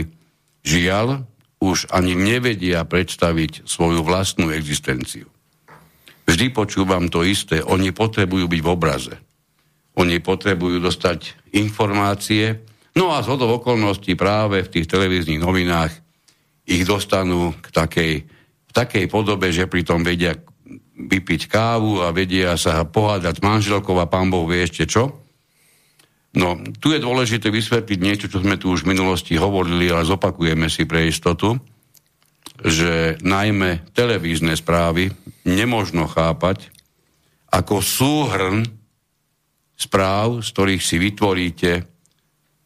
žiaľ 0.67 1.23
už 1.63 1.89
ani 1.95 2.19
nevedia 2.19 2.83
predstaviť 2.85 3.65
svoju 3.65 4.03
vlastnú 4.05 4.51
existenciu. 4.51 5.34
Vždy 6.25 6.47
počúvam 6.51 7.13
to 7.13 7.21
isté, 7.21 7.61
oni 7.61 7.93
potrebujú 7.93 8.49
byť 8.49 8.61
v 8.65 8.71
obraze. 8.73 9.15
Oni 9.95 10.19
potrebujú 10.19 10.83
dostať 10.83 11.53
informácie, 11.55 12.65
no 12.97 13.15
a 13.15 13.23
z 13.23 13.31
okolností 13.31 14.19
práve 14.19 14.65
v 14.65 14.73
tých 14.73 14.91
televíznych 14.91 15.39
novinách 15.39 15.93
ich 16.65 16.83
dostanú 16.89 17.53
k 17.61 17.67
takej, 17.71 18.15
v 18.67 18.73
takej 18.73 19.05
podobe, 19.07 19.53
že 19.53 19.69
pritom 19.69 20.01
vedia 20.01 20.35
vypiť 20.95 21.51
kávu 21.51 22.01
a 22.01 22.15
vedia 22.15 22.57
sa 22.57 22.87
pohádať 22.87 23.43
s 23.43 23.45
manželkou 23.45 23.95
a 24.01 24.09
pán 24.09 24.33
Boh 24.33 24.49
vie 24.49 24.65
ešte 24.65 24.89
čo. 24.89 25.21
No, 26.35 26.59
tu 26.83 26.91
je 26.91 26.99
dôležité 26.99 27.53
vysvetliť 27.53 27.99
niečo, 28.03 28.27
čo 28.27 28.43
sme 28.43 28.59
tu 28.59 28.75
už 28.75 28.83
v 28.83 28.97
minulosti 28.97 29.39
hovorili, 29.39 29.87
ale 29.87 30.03
zopakujeme 30.03 30.67
si 30.67 30.83
pre 30.83 31.07
istotu, 31.07 31.55
že 32.63 33.19
najmä 33.19 33.91
televízne 33.91 34.55
správy 34.55 35.11
nemožno 35.43 36.07
chápať 36.07 36.71
ako 37.51 37.83
súhrn 37.83 38.63
správ, 39.75 40.43
z 40.43 40.49
ktorých 40.55 40.83
si 40.83 40.97
vytvoríte 41.03 41.73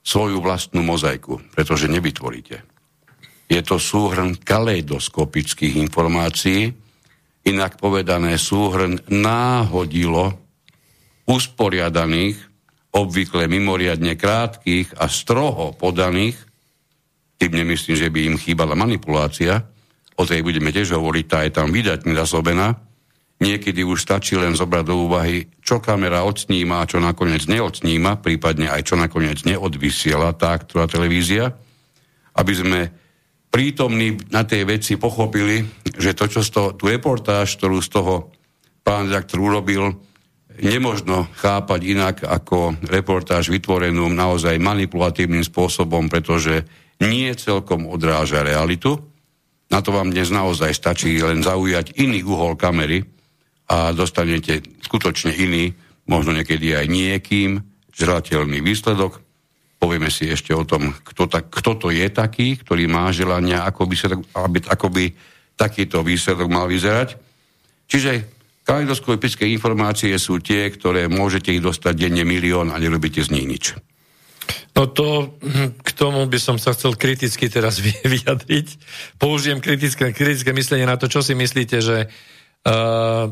svoju 0.04 0.40
vlastnú 0.40 0.80
mozaiku, 0.84 1.40
pretože 1.52 1.88
nevytvoríte. 1.88 2.64
Je 3.48 3.60
to 3.64 3.80
súhrn 3.80 4.36
kaleidoskopických 4.36 5.80
informácií, 5.80 6.68
inak 7.48 7.80
povedané 7.80 8.36
súhrn 8.36 9.00
náhodilo 9.08 10.36
usporiadaných, 11.28 12.36
obvykle 12.92 13.48
mimoriadne 13.48 14.16
krátkých 14.16 14.96
a 14.96 15.08
stroho 15.08 15.76
podaných, 15.76 16.36
tým 17.36 17.52
nemyslím, 17.52 17.96
že 17.96 18.08
by 18.08 18.20
im 18.32 18.36
chýbala 18.40 18.72
manipulácia, 18.76 19.64
o 20.18 20.22
tej 20.26 20.42
budeme 20.42 20.74
tiež 20.74 20.98
hovoriť, 20.98 21.24
tá 21.30 21.38
je 21.46 21.52
tam 21.54 21.70
vydatne 21.70 22.12
zasobená, 22.18 22.74
niekedy 23.38 23.86
už 23.86 24.02
stačí 24.02 24.34
len 24.34 24.58
zobrať 24.58 24.84
do 24.84 25.06
úvahy, 25.06 25.46
čo 25.62 25.78
kamera 25.78 26.26
odsníma 26.26 26.82
a 26.82 26.88
čo 26.90 26.98
nakoniec 26.98 27.46
neodsníma, 27.46 28.18
prípadne 28.18 28.66
aj 28.66 28.82
čo 28.82 28.94
nakoniec 28.98 29.46
neodvysiela 29.46 30.34
tá, 30.34 30.58
ktorá 30.58 30.90
televízia, 30.90 31.54
aby 32.34 32.52
sme 32.52 32.80
prítomní 33.48 34.18
na 34.34 34.42
tej 34.42 34.66
veci 34.66 34.98
pochopili, 34.98 35.64
že 35.86 36.12
to, 36.12 36.26
čo 36.28 36.40
z 36.42 36.50
toho, 36.50 36.68
tú 36.74 36.90
reportáž, 36.90 37.56
ktorú 37.56 37.78
z 37.80 37.88
toho 37.94 38.14
pán 38.82 39.08
redaktor 39.08 39.40
urobil, 39.40 39.96
nemožno 40.58 41.30
chápať 41.38 41.80
inak 41.86 42.16
ako 42.26 42.74
reportáž 42.90 43.48
vytvorenú 43.48 44.10
naozaj 44.10 44.58
manipulatívnym 44.58 45.46
spôsobom, 45.46 46.10
pretože 46.10 46.66
nie 46.98 47.30
celkom 47.38 47.86
odráža 47.86 48.42
realitu. 48.42 48.98
Na 49.68 49.84
to 49.84 49.92
vám 49.92 50.10
dnes 50.12 50.32
naozaj 50.32 50.72
stačí 50.72 51.20
len 51.20 51.44
zaujať 51.44 52.00
iný 52.00 52.24
uhol 52.24 52.56
kamery 52.56 53.04
a 53.68 53.92
dostanete 53.92 54.64
skutočne 54.80 55.36
iný, 55.36 55.76
možno 56.08 56.32
niekedy 56.32 56.72
aj 56.72 56.86
niekým, 56.88 57.60
želateľný 57.92 58.64
výsledok. 58.64 59.20
Povieme 59.78 60.08
si 60.08 60.26
ešte 60.26 60.56
o 60.56 60.64
tom, 60.64 60.96
kto, 61.04 61.28
tak, 61.28 61.52
kto 61.52 61.76
to 61.76 61.88
je 61.92 62.08
taký, 62.08 62.56
ktorý 62.58 62.88
má 62.88 63.12
želania, 63.12 63.62
ako 63.68 63.86
by, 63.86 63.96
sa, 63.98 64.08
aby, 64.16 64.58
ako 64.64 64.86
by 64.88 65.04
takýto 65.54 66.00
výsledok 66.00 66.48
mal 66.48 66.66
vyzerať. 66.66 67.20
Čiže 67.86 68.10
kaleidoskopické 68.64 69.46
informácie 69.52 70.16
sú 70.16 70.40
tie, 70.40 70.72
ktoré 70.72 71.06
môžete 71.12 71.52
ich 71.52 71.62
dostať 71.62 71.94
denne 71.94 72.24
milión 72.24 72.72
a 72.72 72.80
nerobíte 72.80 73.20
z 73.20 73.36
nich 73.36 73.46
nič. 73.46 73.64
No 74.78 74.86
to 74.86 75.34
hm, 75.42 75.82
k 75.82 75.90
tomu 75.98 76.22
by 76.30 76.38
som 76.38 76.54
sa 76.54 76.70
chcel 76.70 76.94
kriticky 76.94 77.50
teraz 77.50 77.82
vyjadriť. 78.06 78.78
Použijem 79.18 79.58
kritické, 79.58 80.14
kritické 80.14 80.54
myslenie 80.54 80.86
na 80.86 80.94
to, 80.94 81.10
čo 81.10 81.18
si 81.18 81.34
myslíte, 81.34 81.82
že 81.82 82.06
uh, 82.06 83.26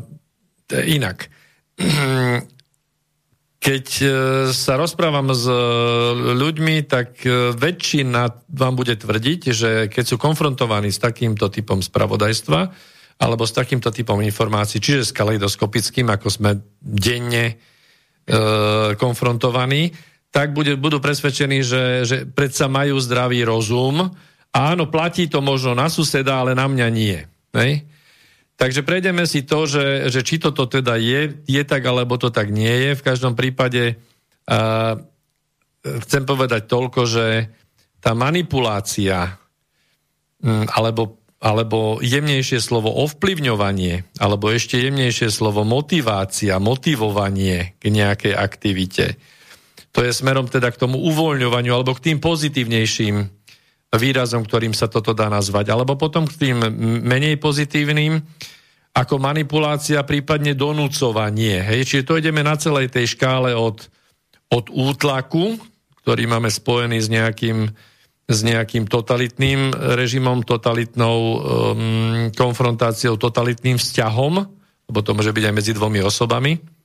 inak. 0.75 1.31
Keď 3.57 3.87
e, 3.99 4.07
sa 4.53 4.77
rozprávam 4.77 5.33
s 5.33 5.43
e, 5.49 5.57
ľuďmi, 6.39 6.87
tak 6.87 7.25
väčšina 7.57 8.47
vám 8.53 8.73
bude 8.77 8.95
tvrdiť, 8.95 9.41
že 9.49 9.69
keď 9.89 10.03
sú 10.13 10.15
konfrontovaní 10.21 10.93
s 10.93 11.01
takýmto 11.01 11.49
typom 11.49 11.81
spravodajstva 11.81 12.59
alebo 13.17 13.43
s 13.43 13.57
takýmto 13.57 13.89
typom 13.89 14.21
informácií, 14.21 14.77
čiže 14.77 15.09
s 15.09 15.11
kaleidoskopickým, 15.11 16.05
ako 16.05 16.27
sme 16.29 16.61
denne 16.79 17.45
e, 17.49 17.55
konfrontovaní, 18.93 19.89
tak 20.37 20.53
bude, 20.53 20.77
budú 20.77 21.01
presvedčení, 21.01 21.65
že, 21.65 22.05
že 22.05 22.17
predsa 22.29 22.69
majú 22.69 23.01
zdravý 23.01 23.41
rozum. 23.41 24.13
Áno, 24.53 24.85
platí 24.85 25.25
to 25.25 25.41
možno 25.41 25.73
na 25.73 25.89
suseda, 25.89 26.37
ale 26.37 26.53
na 26.53 26.69
mňa 26.69 26.87
nie. 26.93 27.17
Hej? 27.57 27.89
Takže 28.53 28.85
prejdeme 28.85 29.25
si 29.25 29.41
to, 29.49 29.65
že, 29.65 30.13
že 30.13 30.21
či 30.21 30.37
toto 30.37 30.69
teda 30.69 30.93
je, 31.01 31.41
je 31.41 31.61
tak, 31.65 31.81
alebo 31.81 32.21
to 32.21 32.29
tak 32.29 32.53
nie 32.53 32.69
je. 32.69 32.91
V 32.93 33.05
každom 33.09 33.33
prípade 33.33 33.97
uh, 33.97 35.01
chcem 36.05 36.21
povedať 36.21 36.69
toľko, 36.69 37.01
že 37.09 37.25
tá 37.97 38.13
manipulácia 38.13 39.41
um, 40.45 40.69
alebo, 40.69 41.17
alebo 41.41 41.97
jemnejšie 41.97 42.61
slovo 42.61 42.93
ovplyvňovanie, 42.93 44.21
alebo 44.21 44.53
ešte 44.53 44.85
jemnejšie 44.85 45.33
slovo 45.33 45.65
motivácia, 45.65 46.61
motivovanie 46.61 47.73
k 47.81 47.83
nejakej 47.89 48.37
aktivite, 48.37 49.17
to 49.97 50.05
je 50.05 50.13
smerom 50.13 50.45
teda 50.45 50.69
k 50.69 50.77
tomu 50.77 51.01
uvoľňovaniu 51.09 51.73
alebo 51.73 51.97
k 51.97 52.13
tým 52.13 52.21
pozitívnejším 52.21 53.33
výrazom, 53.97 54.45
ktorým 54.45 54.77
sa 54.77 54.85
toto 54.85 55.17
dá 55.17 55.25
nazvať. 55.25 55.73
Alebo 55.73 55.97
potom 55.97 56.29
k 56.29 56.37
tým 56.37 56.69
menej 57.01 57.41
pozitívnym, 57.41 58.21
ako 58.93 59.17
manipulácia, 59.17 60.05
prípadne 60.05 60.53
donúcovanie. 60.53 61.65
Hej? 61.65 61.89
Čiže 61.89 62.03
to 62.05 62.13
ideme 62.21 62.45
na 62.45 62.53
celej 62.61 62.93
tej 62.93 63.17
škále 63.17 63.57
od, 63.57 63.89
od 64.53 64.69
útlaku, 64.69 65.57
ktorý 66.05 66.29
máme 66.29 66.53
spojený 66.53 67.01
s 67.01 67.09
nejakým, 67.09 67.65
s 68.29 68.39
nejakým 68.45 68.85
totalitným 68.85 69.73
režimom, 69.97 70.45
totalitnou 70.45 71.17
um, 71.17 71.37
konfrontáciou, 72.37 73.17
totalitným 73.17 73.81
vzťahom, 73.81 74.33
lebo 74.93 74.99
to 75.01 75.17
môže 75.17 75.33
byť 75.33 75.43
aj 75.49 75.57
medzi 75.57 75.73
dvomi 75.73 76.05
osobami, 76.05 76.76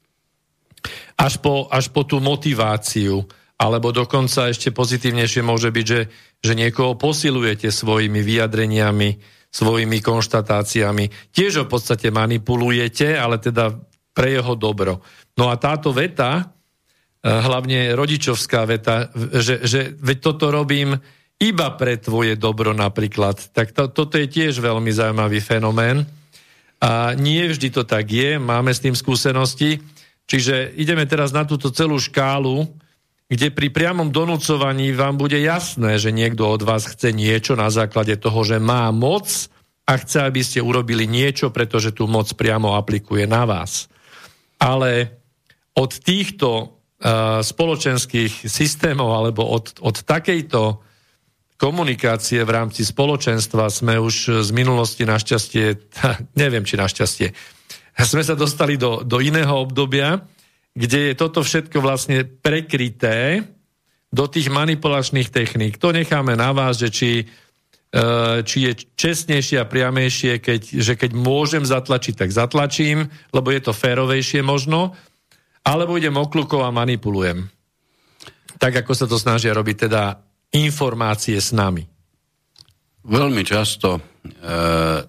až 1.17 1.39
po, 1.41 1.69
až 1.69 1.93
po 1.93 2.05
tú 2.07 2.19
motiváciu, 2.19 3.25
alebo 3.61 3.95
dokonca 3.95 4.51
ešte 4.51 4.75
pozitívnejšie 4.75 5.43
môže 5.47 5.71
byť, 5.71 5.87
že, 5.87 6.01
že 6.43 6.53
niekoho 6.59 6.99
posilujete 6.99 7.71
svojimi 7.71 8.21
vyjadreniami, 8.25 9.23
svojimi 9.53 9.99
konštatáciami. 10.03 11.31
Tiež 11.31 11.63
ho 11.63 11.65
v 11.69 11.73
podstate 11.73 12.11
manipulujete, 12.11 13.15
ale 13.15 13.39
teda 13.39 13.71
pre 14.13 14.41
jeho 14.41 14.57
dobro. 14.57 15.05
No 15.39 15.53
a 15.53 15.57
táto 15.61 15.93
veta, 15.93 16.43
eh, 16.43 17.29
hlavne 17.29 17.95
rodičovská 17.95 18.65
veta, 18.67 19.13
že, 19.15 19.63
že 19.63 19.95
veď 19.95 20.19
toto 20.21 20.51
robím 20.51 20.97
iba 21.43 21.75
pre 21.75 21.99
tvoje 21.99 22.39
dobro 22.39 22.71
napríklad. 22.71 23.51
Tak 23.51 23.75
to, 23.75 23.91
toto 23.91 24.15
je 24.15 24.31
tiež 24.31 24.63
veľmi 24.63 24.95
zaujímavý 24.95 25.43
fenomén. 25.43 26.07
A 26.83 27.15
nie 27.15 27.47
vždy 27.47 27.71
to 27.71 27.83
tak 27.87 28.11
je, 28.11 28.39
máme 28.43 28.75
s 28.75 28.83
tým 28.83 28.95
skúsenosti. 28.95 29.79
Čiže 30.31 30.75
ideme 30.79 31.05
teraz 31.05 31.31
na 31.35 31.45
túto 31.45 31.69
celú 31.75 31.99
škálu, 32.01 32.69
kde 33.33 33.49
pri 33.49 33.73
priamom 33.73 34.13
donúcovaní 34.13 34.93
vám 34.93 35.17
bude 35.17 35.41
jasné, 35.41 35.97
že 35.97 36.13
niekto 36.13 36.45
od 36.45 36.61
vás 36.61 36.85
chce 36.85 37.17
niečo 37.17 37.57
na 37.57 37.73
základe 37.73 38.17
toho, 38.21 38.45
že 38.45 38.61
má 38.61 38.93
moc 38.93 39.49
a 39.89 39.97
chce, 39.97 40.29
aby 40.29 40.45
ste 40.45 40.61
urobili 40.61 41.09
niečo, 41.09 41.49
pretože 41.49 41.97
tú 41.97 42.05
moc 42.05 42.29
priamo 42.37 42.77
aplikuje 42.77 43.25
na 43.25 43.49
vás. 43.49 43.89
Ale 44.61 45.17
od 45.73 45.91
týchto 45.97 46.49
uh, 46.53 47.41
spoločenských 47.41 48.47
systémov 48.47 49.17
alebo 49.17 49.49
od, 49.49 49.81
od 49.81 49.97
takejto 50.05 50.85
komunikácie 51.57 52.43
v 52.43 52.51
rámci 52.51 52.83
spoločenstva 52.85 53.71
sme 53.71 53.97
už 53.97 54.45
z 54.45 54.51
minulosti 54.51 55.09
našťastie, 55.09 55.95
neviem 56.43 56.69
či 56.69 56.77
našťastie, 56.77 57.33
sme 58.01 58.25
sa 58.25 58.33
dostali 58.33 58.81
do, 58.81 59.05
do 59.05 59.21
iného 59.21 59.53
obdobia, 59.53 60.25
kde 60.73 61.13
je 61.13 61.15
toto 61.15 61.45
všetko 61.45 61.85
vlastne 61.85 62.25
prekryté 62.25 63.45
do 64.13 64.25
tých 64.29 64.49
manipulačných 64.49 65.29
techník. 65.29 65.77
To 65.81 65.93
necháme 65.93 66.37
na 66.37 66.53
vás, 66.53 66.81
že 66.81 66.89
či, 66.93 67.11
e, 67.21 67.25
či 68.45 68.59
je 68.69 68.73
čestnejšie 68.97 69.61
a 69.61 69.69
priamejšie, 69.69 70.41
keď, 70.41 70.61
že 70.81 70.95
keď 70.97 71.11
môžem 71.17 71.65
zatlačiť, 71.65 72.17
tak 72.17 72.33
zatlačím, 72.33 73.09
lebo 73.33 73.49
je 73.53 73.61
to 73.61 73.73
férovejšie 73.77 74.45
možno, 74.45 74.97
alebo 75.65 75.97
idem 75.97 76.17
okľukov 76.17 76.65
a 76.65 76.75
manipulujem. 76.75 77.49
Tak, 78.61 78.85
ako 78.85 78.93
sa 78.93 79.09
to 79.09 79.17
snažia 79.17 79.57
robiť 79.57 79.89
teda 79.89 80.21
informácie 80.57 81.41
s 81.41 81.57
nami? 81.57 81.85
Veľmi 83.03 83.43
často 83.43 83.99
e, 83.99 84.01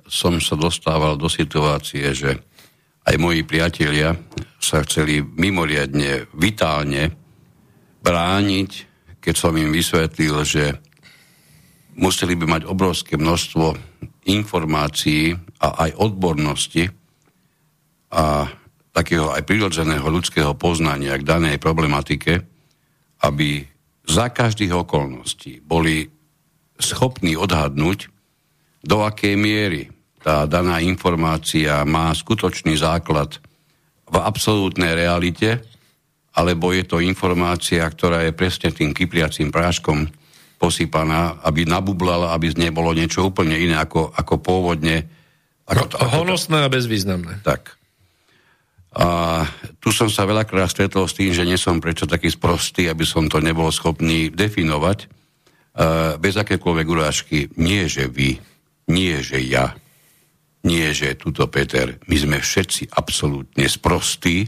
som 0.08 0.34
sa 0.40 0.56
dostával 0.56 1.20
do 1.20 1.28
situácie, 1.28 2.08
že 2.16 2.53
aj 3.04 3.16
moji 3.20 3.44
priatelia 3.44 4.16
sa 4.64 4.80
chceli 4.88 5.20
mimoriadne 5.20 6.32
vitálne 6.40 7.12
brániť, 8.04 8.72
keď 9.20 9.36
som 9.36 9.56
im 9.56 9.72
vysvetlil, 9.72 10.36
že 10.44 10.76
museli 12.00 12.34
by 12.40 12.46
mať 12.60 12.62
obrovské 12.68 13.20
množstvo 13.20 13.76
informácií 14.28 15.36
a 15.60 15.88
aj 15.88 15.92
odbornosti 16.00 16.88
a 18.14 18.48
takého 18.94 19.34
aj 19.34 19.44
prirodzeného 19.44 20.06
ľudského 20.08 20.54
poznania 20.56 21.18
k 21.20 21.28
danej 21.28 21.58
problematike, 21.60 22.40
aby 23.26 23.66
za 24.04 24.32
každých 24.32 24.76
okolností 24.86 25.64
boli 25.64 26.08
schopní 26.80 27.40
odhadnúť, 27.40 28.12
do 28.84 29.00
akej 29.08 29.40
miery 29.40 29.93
tá 30.24 30.48
daná 30.48 30.80
informácia 30.80 31.84
má 31.84 32.16
skutočný 32.16 32.80
základ 32.80 33.44
v 34.08 34.16
absolútnej 34.16 34.96
realite, 34.96 35.60
alebo 36.34 36.72
je 36.72 36.88
to 36.88 37.04
informácia, 37.04 37.84
ktorá 37.84 38.24
je 38.26 38.32
presne 38.32 38.72
tým 38.72 38.96
kypliacím 38.96 39.52
práškom 39.52 40.08
posypaná, 40.58 41.44
aby 41.44 41.68
nabublala, 41.68 42.32
aby 42.32 42.56
z 42.56 42.64
nej 42.64 42.72
bolo 42.72 42.96
niečo 42.96 43.28
úplne 43.28 43.60
iné 43.60 43.76
ako, 43.76 44.16
ako 44.16 44.40
pôvodne. 44.40 45.04
Ako 45.68 45.92
to, 45.92 45.96
ako 46.00 46.24
Honosné 46.24 46.64
to. 46.64 46.66
a 46.66 46.72
bezvýznamné. 46.72 47.34
Tak. 47.44 47.76
A 48.94 49.08
tu 49.84 49.92
som 49.92 50.08
sa 50.08 50.24
veľakrát 50.24 50.72
stretol 50.72 51.04
s 51.10 51.18
tým, 51.18 51.36
že 51.36 51.44
nie 51.44 51.60
som 51.60 51.84
prečo 51.84 52.08
taký 52.08 52.32
sprostý, 52.32 52.88
aby 52.88 53.04
som 53.04 53.28
to 53.28 53.44
nebol 53.44 53.68
schopný 53.74 54.32
definovať. 54.32 55.12
Uh, 55.74 56.22
bez 56.22 56.38
akékoľvek 56.38 56.86
urážky. 56.86 57.50
Nie, 57.58 57.90
že 57.90 58.06
vy, 58.06 58.38
nie, 58.94 59.18
že 59.26 59.42
ja, 59.42 59.74
nie, 60.64 60.88
že 60.96 61.20
tuto 61.20 61.48
Peter. 61.52 62.00
My 62.08 62.16
sme 62.16 62.38
všetci 62.40 62.96
absolútne 62.96 63.68
sprostí, 63.68 64.48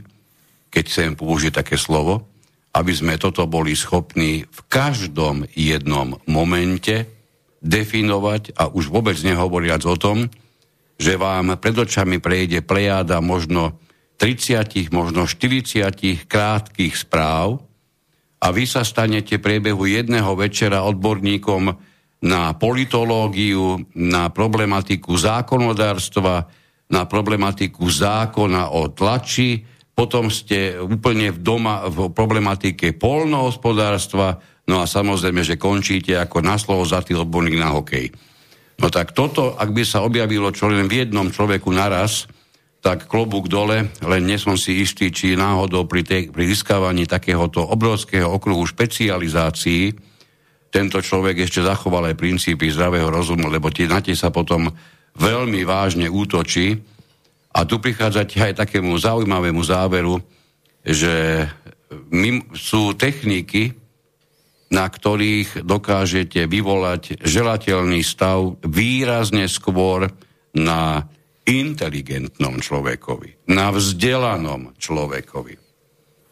keď 0.72 0.84
chcem 0.88 1.12
použiť 1.16 1.52
také 1.52 1.76
slovo, 1.76 2.28
aby 2.76 2.92
sme 2.92 3.16
toto 3.16 3.48
boli 3.48 3.72
schopní 3.76 4.44
v 4.48 4.60
každom 4.68 5.48
jednom 5.56 6.20
momente 6.28 7.08
definovať 7.64 8.56
a 8.56 8.68
už 8.68 8.92
vôbec 8.92 9.16
nehovoriac 9.24 9.84
o 9.88 9.96
tom, 9.96 10.28
že 10.96 11.20
vám 11.20 11.56
pred 11.60 11.76
očami 11.76 12.20
prejde 12.20 12.64
plejáda 12.64 13.20
možno 13.20 13.80
30, 14.20 14.92
možno 14.96 15.28
40 15.28 16.28
krátkých 16.28 16.96
správ 16.96 17.60
a 18.40 18.48
vy 18.52 18.64
sa 18.64 18.88
stanete 18.88 19.40
priebehu 19.40 19.88
jedného 19.88 20.36
večera 20.40 20.88
odborníkom 20.88 21.76
na 22.24 22.56
politológiu, 22.56 23.82
na 23.98 24.32
problematiku 24.32 25.18
zákonodárstva, 25.20 26.48
na 26.90 27.02
problematiku 27.10 27.84
zákona 27.90 28.72
o 28.72 28.94
tlači, 28.94 29.66
potom 29.96 30.28
ste 30.28 30.76
úplne 30.76 31.32
v 31.32 31.40
doma 31.40 31.88
v 31.88 32.12
problematike 32.12 32.96
polnohospodárstva, 33.00 34.44
no 34.68 34.84
a 34.84 34.86
samozrejme, 34.86 35.42
že 35.42 35.56
končíte 35.56 36.20
ako 36.20 36.44
na 36.44 36.60
slovo 36.60 36.84
za 36.84 37.00
odborník 37.00 37.56
na 37.56 37.72
hokej. 37.72 38.12
No 38.76 38.92
tak 38.92 39.16
toto, 39.16 39.56
ak 39.56 39.72
by 39.72 39.88
sa 39.88 40.04
objavilo 40.04 40.52
čo 40.52 40.68
len 40.68 40.92
v 40.92 41.08
jednom 41.08 41.32
človeku 41.32 41.72
naraz, 41.72 42.28
tak 42.84 43.08
klobúk 43.10 43.50
dole, 43.50 43.90
len 44.04 44.22
nie 44.28 44.38
som 44.38 44.54
si 44.60 44.84
istý, 44.84 45.10
či 45.10 45.34
náhodou 45.34 45.90
pri, 45.90 46.06
tej, 46.06 46.30
pri 46.30 46.54
takéhoto 47.08 47.66
obrovského 47.66 48.30
okruhu 48.30 48.62
špecializácií 48.68 49.96
tento 50.76 51.00
človek 51.00 51.48
ešte 51.48 51.64
zachoval 51.64 52.12
aj 52.12 52.20
princípy 52.20 52.68
zdravého 52.68 53.08
rozumu, 53.08 53.48
lebo 53.48 53.72
tie, 53.72 53.88
na 53.88 54.04
tie 54.04 54.12
sa 54.12 54.28
potom 54.28 54.68
veľmi 55.16 55.64
vážne 55.64 56.12
útočí. 56.12 56.76
A 57.56 57.64
tu 57.64 57.80
prichádzate 57.80 58.52
aj 58.52 58.60
takému 58.68 58.92
zaujímavému 59.00 59.64
záveru, 59.64 60.20
že 60.84 61.48
sú 62.52 62.92
techniky, 63.00 63.72
na 64.68 64.84
ktorých 64.92 65.64
dokážete 65.64 66.44
vyvolať 66.52 67.24
želateľný 67.24 68.04
stav 68.04 68.60
výrazne 68.68 69.48
skôr 69.48 70.12
na 70.52 71.08
inteligentnom 71.48 72.60
človekovi, 72.60 73.48
na 73.48 73.72
vzdelanom 73.72 74.76
človekovi. 74.76 75.56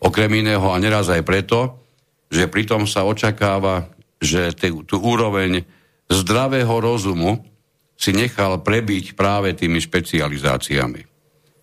Okrem 0.04 0.32
iného 0.44 0.68
a 0.68 0.76
neraz 0.84 1.08
aj 1.08 1.24
preto, 1.24 1.80
že 2.28 2.52
pritom 2.52 2.84
sa 2.84 3.08
očakáva, 3.08 3.94
že 4.24 4.56
tú 4.88 4.98
úroveň 5.04 5.68
zdravého 6.08 6.80
rozumu 6.80 7.44
si 8.00 8.16
nechal 8.16 8.64
prebiť 8.64 9.14
práve 9.14 9.54
tými 9.54 9.84
špecializáciami. 9.84 11.02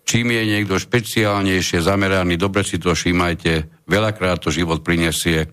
Čím 0.07 0.27
je 0.33 0.43
niekto 0.43 0.81
špeciálnejšie 0.81 1.85
zameraný, 1.85 2.35
dobre 2.35 2.65
si 2.65 2.81
to 2.81 2.91
všímajte, 2.91 3.85
veľakrát 3.85 4.41
to 4.41 4.49
život 4.49 4.81
prinesie, 4.81 5.47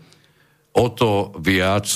o 0.74 0.88
to 0.88 1.36
viac 1.38 1.86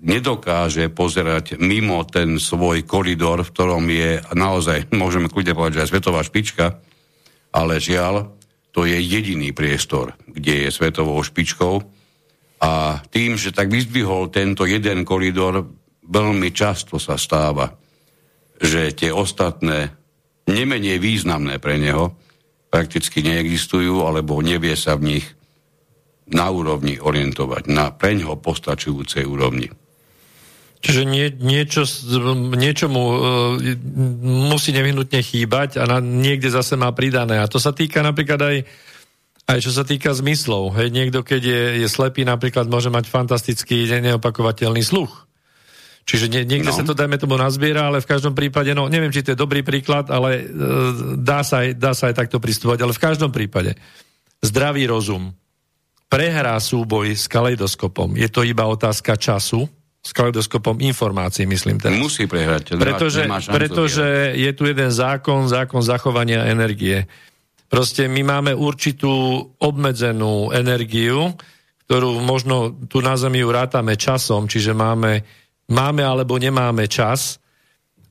nedokáže 0.00 0.88
pozerať 0.88 1.60
mimo 1.60 2.00
ten 2.08 2.40
svoj 2.40 2.88
koridor, 2.88 3.44
v 3.44 3.52
ktorom 3.52 3.84
je 3.88 4.10
naozaj, 4.32 4.90
môžeme 5.02 5.28
kľudne 5.28 5.54
povedať, 5.54 5.74
že 5.80 5.82
aj 5.86 5.90
svetová 5.92 6.20
špička, 6.24 6.66
ale 7.54 7.78
žiaľ, 7.78 8.34
to 8.74 8.82
je 8.82 8.98
jediný 8.98 9.54
priestor, 9.54 10.18
kde 10.26 10.66
je 10.66 10.68
svetovou 10.74 11.22
špičkou. 11.22 11.86
A 12.62 13.02
tým, 13.10 13.34
že 13.34 13.50
tak 13.50 13.72
vyzdvihol 13.72 14.30
tento 14.30 14.68
jeden 14.68 15.02
koridor, 15.02 15.64
veľmi 16.04 16.52
často 16.52 17.00
sa 17.00 17.16
stáva, 17.16 17.72
že 18.60 18.94
tie 18.94 19.10
ostatné, 19.10 19.92
nemenej 20.46 21.00
významné 21.00 21.58
pre 21.58 21.80
neho, 21.80 22.14
prakticky 22.68 23.24
neexistujú, 23.24 24.04
alebo 24.04 24.42
nevie 24.44 24.74
sa 24.74 24.98
v 24.98 25.16
nich 25.16 25.26
na 26.30 26.48
úrovni 26.48 26.96
orientovať, 26.96 27.68
na 27.68 27.92
preňho 27.92 28.40
postačujúcej 28.40 29.28
úrovni. 29.28 29.68
Čiže 30.84 31.02
nie, 31.08 31.32
niečo, 31.32 31.88
niečomu 32.52 33.00
uh, 33.00 33.16
musí 34.52 34.76
nevyhnutne 34.76 35.16
chýbať 35.24 35.80
a 35.80 35.88
na, 35.88 35.96
niekde 36.04 36.52
zase 36.52 36.76
má 36.76 36.92
pridané. 36.92 37.40
A 37.40 37.48
to 37.48 37.56
sa 37.56 37.72
týka 37.72 38.04
napríklad 38.04 38.36
aj, 38.36 38.56
aj 39.44 39.58
čo 39.60 39.70
sa 39.72 39.84
týka 39.84 40.12
zmyslov. 40.16 40.72
Hej, 40.80 40.88
niekto, 40.88 41.20
keď 41.20 41.42
je, 41.44 41.62
je 41.84 41.88
slepý, 41.88 42.24
napríklad 42.24 42.64
môže 42.68 42.88
mať 42.88 43.08
fantastický 43.08 43.84
neopakovateľný 43.88 44.80
sluch. 44.80 45.24
Čiže 46.04 46.28
nie, 46.28 46.42
niekde 46.44 46.68
no. 46.68 46.76
sa 46.76 46.84
to, 46.84 46.92
dajme 46.92 47.16
tomu, 47.16 47.40
nazbiera, 47.40 47.88
ale 47.88 48.04
v 48.04 48.08
každom 48.08 48.36
prípade, 48.36 48.76
no 48.76 48.92
neviem, 48.92 49.08
či 49.08 49.24
to 49.24 49.32
je 49.32 49.40
dobrý 49.40 49.64
príklad, 49.64 50.12
ale 50.12 50.44
uh, 50.44 51.16
dá, 51.16 51.40
sa 51.40 51.64
aj, 51.64 51.80
dá 51.80 51.96
sa 51.96 52.12
aj 52.12 52.20
takto 52.20 52.36
pristúvať, 52.36 52.84
ale 52.84 52.92
v 52.92 53.00
každom 53.00 53.32
prípade 53.32 53.72
zdravý 54.44 54.84
rozum 54.84 55.32
prehrá 56.12 56.60
súboj 56.60 57.16
s 57.16 57.24
kaleidoskopom. 57.24 58.20
Je 58.20 58.28
to 58.28 58.44
iba 58.44 58.68
otázka 58.68 59.16
času, 59.16 59.64
s 60.04 60.12
kaleidoskopom 60.12 60.84
informácií, 60.84 61.48
myslím 61.48 61.80
teraz. 61.80 61.96
Musí 61.96 62.28
prehrať. 62.28 62.76
Pretože, 62.76 63.24
pretože 63.48 64.36
je 64.36 64.52
tu 64.52 64.68
jeden 64.68 64.92
zákon, 64.92 65.48
zákon 65.48 65.80
zachovania 65.80 66.44
energie. 66.52 67.08
Proste 67.74 68.06
my 68.06 68.22
máme 68.22 68.52
určitú 68.54 69.42
obmedzenú 69.58 70.54
energiu, 70.54 71.34
ktorú 71.90 72.22
možno 72.22 72.70
tu 72.86 73.02
na 73.02 73.18
Zemi 73.18 73.42
rátame 73.42 73.98
časom, 73.98 74.46
čiže 74.46 74.70
máme 74.70 75.26
máme 75.68 76.02
alebo 76.04 76.36
nemáme 76.36 76.86
čas 76.90 77.40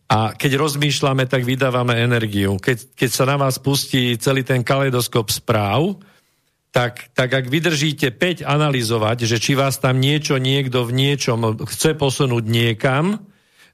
a 0.10 0.34
keď 0.34 0.62
rozmýšľame, 0.62 1.26
tak 1.26 1.46
vydávame 1.46 1.98
energiu. 1.98 2.58
Keď, 2.58 2.98
keď 2.98 3.10
sa 3.10 3.26
na 3.26 3.38
vás 3.38 3.58
pustí 3.58 4.18
celý 4.18 4.46
ten 4.46 4.62
kaleidoskop 4.62 5.30
správ, 5.30 5.98
tak, 6.74 7.14
tak 7.14 7.30
ak 7.30 7.46
vydržíte 7.50 8.10
5 8.14 8.46
analyzovať, 8.46 9.30
že 9.30 9.38
či 9.38 9.54
vás 9.54 9.78
tam 9.78 10.02
niečo, 10.02 10.42
niekto 10.42 10.86
v 10.86 10.92
niečom 10.94 11.62
chce 11.70 11.94
posunúť 11.94 12.46
niekam, 12.46 13.22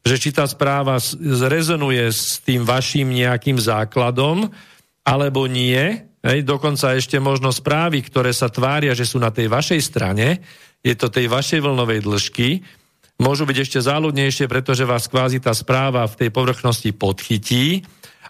že 0.03 0.15
či 0.19 0.31
tá 0.31 0.47
správa 0.47 0.99
zrezonuje 0.99 2.07
s 2.11 2.39
tým 2.43 2.63
vašim 2.63 3.07
nejakým 3.07 3.59
základom, 3.59 4.51
alebo 5.09 5.49
nie, 5.49 6.05
hej, 6.21 6.39
dokonca 6.45 6.93
ešte 6.93 7.17
možno 7.17 7.49
správy, 7.49 8.05
ktoré 8.05 8.29
sa 8.29 8.53
tvária, 8.53 8.93
že 8.93 9.09
sú 9.09 9.17
na 9.17 9.33
tej 9.33 9.49
vašej 9.49 9.81
strane, 9.81 10.45
je 10.85 10.93
to 10.93 11.09
tej 11.09 11.25
vašej 11.25 11.65
vlnovej 11.65 12.05
dĺžky, 12.05 12.61
môžu 13.17 13.49
byť 13.49 13.57
ešte 13.57 13.79
záľudnejšie, 13.81 14.45
pretože 14.45 14.85
vás 14.85 15.09
kvázi 15.09 15.41
tá 15.41 15.51
správa 15.57 16.05
v 16.05 16.17
tej 16.25 16.29
povrchnosti 16.29 16.93
podchytí, 16.93 17.81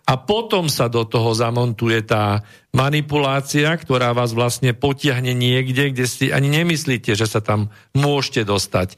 a 0.09 0.17
potom 0.17 0.65
sa 0.73 0.89
do 0.89 1.05
toho 1.05 1.37
zamontuje 1.37 2.01
tá 2.01 2.41
manipulácia, 2.73 3.69
ktorá 3.77 4.09
vás 4.17 4.33
vlastne 4.33 4.73
potiahne 4.73 5.37
niekde, 5.37 5.93
kde 5.93 6.05
si 6.09 6.33
ani 6.33 6.49
nemyslíte, 6.49 7.13
že 7.13 7.29
sa 7.29 7.45
tam 7.45 7.69
môžete 7.93 8.41
dostať. 8.41 8.97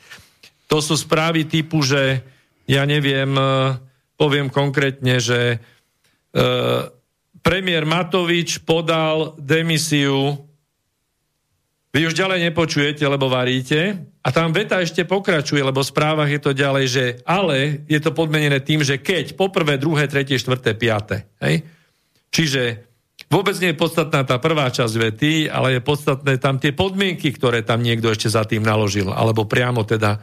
To 0.71 0.79
sú 0.79 0.95
správy 0.95 1.43
typu, 1.51 1.83
že 1.83 2.23
ja 2.63 2.87
neviem, 2.87 3.35
e, 3.35 3.43
poviem 4.15 4.47
konkrétne, 4.47 5.19
že 5.19 5.59
e, 6.31 6.37
premiér 7.41 7.85
Matovič 7.85 8.61
podal 8.63 9.37
demisiu 9.37 10.49
vy 11.91 12.07
už 12.07 12.15
ďalej 12.15 12.39
nepočujete, 12.51 13.03
lebo 13.03 13.27
varíte. 13.27 13.99
A 14.23 14.31
tam 14.31 14.55
veta 14.55 14.79
ešte 14.79 15.03
pokračuje, 15.03 15.59
lebo 15.59 15.83
v 15.83 15.91
správach 15.91 16.29
je 16.31 16.39
to 16.39 16.55
ďalej, 16.55 16.85
že 16.87 17.05
ale 17.27 17.83
je 17.83 17.99
to 17.99 18.15
podmenené 18.15 18.63
tým, 18.63 18.79
že 18.79 19.03
keď 19.03 19.35
poprvé, 19.35 19.75
druhé, 19.75 20.07
tretie, 20.07 20.39
štvrté, 20.39 20.79
piaté. 20.79 21.27
Hej? 21.43 21.67
Čiže 22.31 22.87
vôbec 23.27 23.59
nie 23.59 23.75
je 23.75 23.81
podstatná 23.81 24.23
tá 24.23 24.39
prvá 24.39 24.71
časť 24.71 24.93
vety, 24.95 25.51
ale 25.51 25.77
je 25.77 25.81
podstatné 25.83 26.39
tam 26.39 26.63
tie 26.63 26.71
podmienky, 26.71 27.27
ktoré 27.35 27.59
tam 27.59 27.83
niekto 27.83 28.07
ešte 28.07 28.31
za 28.31 28.47
tým 28.47 28.63
naložil. 28.63 29.11
Alebo 29.11 29.43
priamo 29.43 29.83
teda 29.83 30.15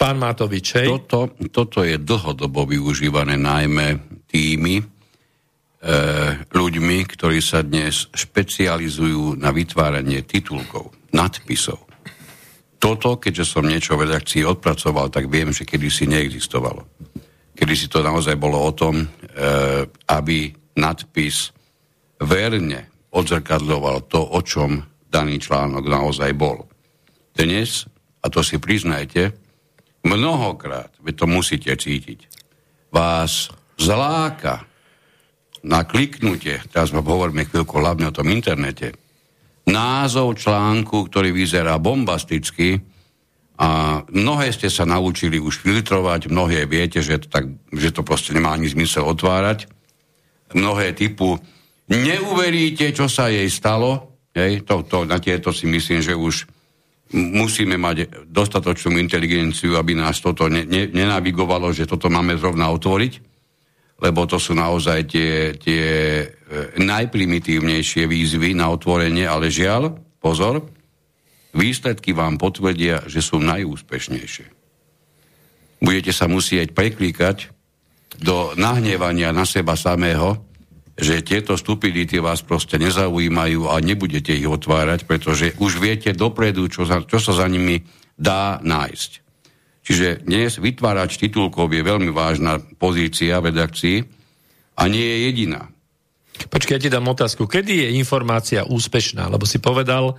pán 0.00 0.16
Matovič. 0.16 0.80
Hej? 0.80 0.88
Toto, 0.88 1.36
toto 1.52 1.84
je 1.84 2.00
dlhodobo 2.00 2.64
využívané 2.64 3.36
najmä 3.36 4.00
tými, 4.24 4.80
ľuďmi, 6.52 6.98
ktorí 7.08 7.40
sa 7.40 7.64
dnes 7.64 8.12
špecializujú 8.12 9.40
na 9.40 9.48
vytváranie 9.48 10.20
titulkov, 10.28 10.92
nadpisov. 11.16 11.80
Toto, 12.80 13.20
keďže 13.20 13.44
som 13.44 13.64
niečo 13.68 13.96
v 13.96 14.08
redakcii 14.08 14.44
odpracoval, 14.44 15.12
tak 15.12 15.28
viem, 15.28 15.52
že 15.52 15.68
kedysi 15.68 16.08
neexistovalo. 16.08 16.84
Kedysi 17.52 17.92
to 17.92 18.00
naozaj 18.00 18.40
bolo 18.40 18.56
o 18.56 18.72
tom, 18.72 19.04
e, 19.04 19.06
aby 20.08 20.48
nadpis 20.80 21.52
verne 22.24 22.88
odzrkadľoval 23.12 24.08
to, 24.08 24.20
o 24.20 24.40
čom 24.40 24.80
daný 25.12 25.36
článok 25.40 25.84
naozaj 25.84 26.32
bol. 26.32 26.64
Dnes, 27.36 27.84
a 28.24 28.32
to 28.32 28.40
si 28.40 28.56
priznajte, 28.56 29.32
mnohokrát, 30.04 30.96
veď 31.04 31.14
to 31.20 31.26
musíte 31.28 31.72
cítiť, 31.72 32.32
vás 32.88 33.52
zláka 33.76 34.69
na 35.64 35.84
kliknutie, 35.84 36.60
teraz 36.72 36.92
hovoríme 36.92 37.44
chvíľku 37.44 37.76
hlavne 37.76 38.08
o 38.08 38.16
tom 38.16 38.28
internete, 38.32 38.96
názov 39.68 40.40
článku, 40.40 41.06
ktorý 41.08 41.30
vyzerá 41.36 41.76
bombasticky 41.76 42.80
a 43.60 44.00
mnohé 44.08 44.56
ste 44.56 44.72
sa 44.72 44.88
naučili 44.88 45.36
už 45.36 45.60
filtrovať, 45.60 46.32
mnohé 46.32 46.64
viete, 46.64 47.04
že 47.04 47.20
to, 47.20 47.28
tak, 47.28 47.44
že 47.76 47.92
to 47.92 48.00
proste 48.00 48.32
nemá 48.32 48.56
ani 48.56 48.72
zmysel 48.72 49.04
otvárať. 49.04 49.68
Mnohé 50.56 50.96
typu 50.96 51.36
neuveríte, 51.92 52.90
čo 52.96 53.06
sa 53.06 53.28
jej 53.28 53.46
stalo, 53.52 54.16
hej, 54.32 54.64
to, 54.64 54.80
to, 54.88 55.04
na 55.04 55.20
tieto 55.20 55.52
si 55.52 55.68
myslím, 55.68 56.00
že 56.00 56.16
už 56.16 56.48
musíme 57.12 57.76
mať 57.76 58.26
dostatočnú 58.30 58.96
inteligenciu, 58.96 59.76
aby 59.76 59.98
nás 59.98 60.22
toto 60.22 60.48
ne, 60.48 60.62
ne, 60.64 60.88
nenavigovalo, 60.88 61.74
že 61.74 61.84
toto 61.84 62.06
máme 62.08 62.38
zrovna 62.38 62.70
otvoriť 62.70 63.12
lebo 64.00 64.24
to 64.24 64.40
sú 64.40 64.56
naozaj 64.56 65.04
tie, 65.06 65.32
tie 65.60 65.86
e, 66.24 66.26
najprimitívnejšie 66.80 68.08
výzvy 68.08 68.56
na 68.56 68.72
otvorenie, 68.72 69.28
ale 69.28 69.52
žiaľ, 69.52 69.92
pozor, 70.18 70.64
výsledky 71.52 72.16
vám 72.16 72.40
potvrdia, 72.40 73.04
že 73.04 73.20
sú 73.20 73.36
najúspešnejšie. 73.38 74.48
Budete 75.80 76.12
sa 76.12 76.28
musieť 76.28 76.72
preklíkať 76.72 77.52
do 78.20 78.52
nahnevania 78.56 79.32
na 79.32 79.48
seba 79.48 79.76
samého, 79.76 80.44
že 81.00 81.24
tieto 81.24 81.56
stupidity 81.56 82.20
vás 82.20 82.44
proste 82.44 82.76
nezaujímajú 82.76 83.72
a 83.72 83.80
nebudete 83.80 84.36
ich 84.36 84.44
otvárať, 84.44 85.08
pretože 85.08 85.56
už 85.56 85.80
viete 85.80 86.12
dopredu, 86.12 86.68
čo, 86.68 86.84
sa, 86.84 87.00
čo 87.00 87.16
sa 87.16 87.32
za 87.32 87.48
nimi 87.48 87.80
dá 88.20 88.60
nájsť. 88.60 89.29
Čiže 89.90 90.22
dnes 90.22 90.54
vytvárač 90.54 91.18
titulkov 91.18 91.66
je 91.74 91.82
veľmi 91.82 92.14
vážna 92.14 92.62
pozícia 92.78 93.42
v 93.42 93.50
redakcii 93.50 93.98
a 94.78 94.86
nie 94.86 95.02
je 95.02 95.18
jediná. 95.26 95.66
Počkaj, 96.46 96.78
ja 96.78 96.82
ti 96.86 96.94
dám 96.94 97.10
otázku. 97.10 97.50
Kedy 97.50 97.84
je 97.84 97.88
informácia 97.98 98.62
úspešná? 98.62 99.26
Lebo 99.26 99.50
si 99.50 99.58
povedal, 99.58 100.14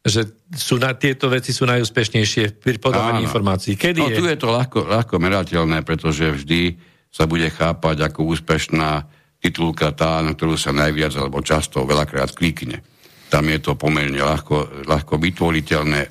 že 0.00 0.32
sú 0.56 0.80
na, 0.80 0.96
tieto 0.96 1.28
veci 1.28 1.52
sú 1.52 1.68
najúspešnejšie 1.68 2.56
pri 2.56 2.80
podávaní 2.80 3.28
informácií. 3.28 3.76
Kedy 3.76 4.00
no, 4.00 4.08
je? 4.08 4.16
tu 4.16 4.24
je 4.24 4.38
to 4.40 4.48
ľahko, 4.48 4.88
ľahko 4.88 5.20
merateľné, 5.20 5.84
pretože 5.84 6.32
vždy 6.32 6.80
sa 7.12 7.28
bude 7.28 7.52
chápať 7.52 8.08
ako 8.08 8.32
úspešná 8.32 9.04
titulka 9.44 9.92
tá, 9.92 10.24
na 10.24 10.32
ktorú 10.32 10.56
sa 10.56 10.72
najviac 10.72 11.12
alebo 11.20 11.44
často 11.44 11.84
veľakrát 11.84 12.32
klikne. 12.32 12.80
Tam 13.28 13.44
je 13.44 13.60
to 13.60 13.76
pomerne 13.76 14.16
ľahko, 14.16 14.88
ľahko 14.88 15.20
vytvoriteľné 15.20 16.08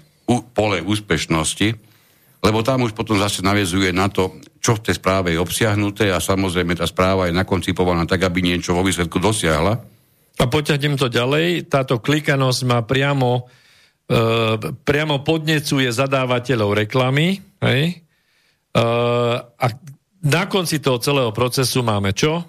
pole 0.54 0.78
úspešnosti, 0.86 1.91
lebo 2.42 2.66
tam 2.66 2.82
už 2.84 2.98
potom 2.98 3.22
zase 3.22 3.46
navezuje 3.46 3.94
na 3.94 4.10
to, 4.10 4.42
čo 4.58 4.78
v 4.78 4.84
tej 4.90 4.98
správe 4.98 5.34
je 5.34 5.42
obsiahnuté 5.42 6.10
a 6.10 6.18
samozrejme 6.18 6.74
tá 6.74 6.90
správa 6.90 7.30
je 7.30 7.38
nakoncipovaná 7.38 8.10
tak, 8.10 8.26
aby 8.26 8.42
niečo 8.42 8.74
vo 8.74 8.82
výsledku 8.82 9.22
dosiahla. 9.22 9.78
A 10.42 10.46
poťahnem 10.50 10.98
to 10.98 11.06
ďalej. 11.06 11.70
Táto 11.70 12.02
klikanosť 12.02 12.62
má 12.66 12.82
priamo, 12.82 13.46
e, 14.10 14.58
priamo 14.74 15.22
podnecuje 15.22 15.86
zadávateľov 15.94 16.82
reklamy. 16.82 17.38
Hej? 17.62 17.82
E, 17.94 18.84
a 19.46 19.66
na 20.26 20.44
konci 20.50 20.82
toho 20.82 20.98
celého 20.98 21.30
procesu 21.30 21.86
máme 21.86 22.14
čo? 22.18 22.42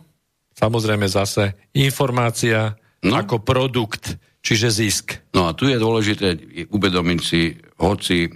Samozrejme 0.56 1.04
zase 1.04 1.72
informácia 1.76 2.76
no. 3.04 3.12
ako 3.12 3.44
produkt, 3.44 4.16
čiže 4.40 4.68
zisk. 4.72 5.06
No 5.36 5.48
a 5.48 5.56
tu 5.56 5.68
je 5.68 5.76
dôležité 5.76 6.36
uvedomiť 6.68 7.20
si, 7.20 7.56
hoci 7.80 8.28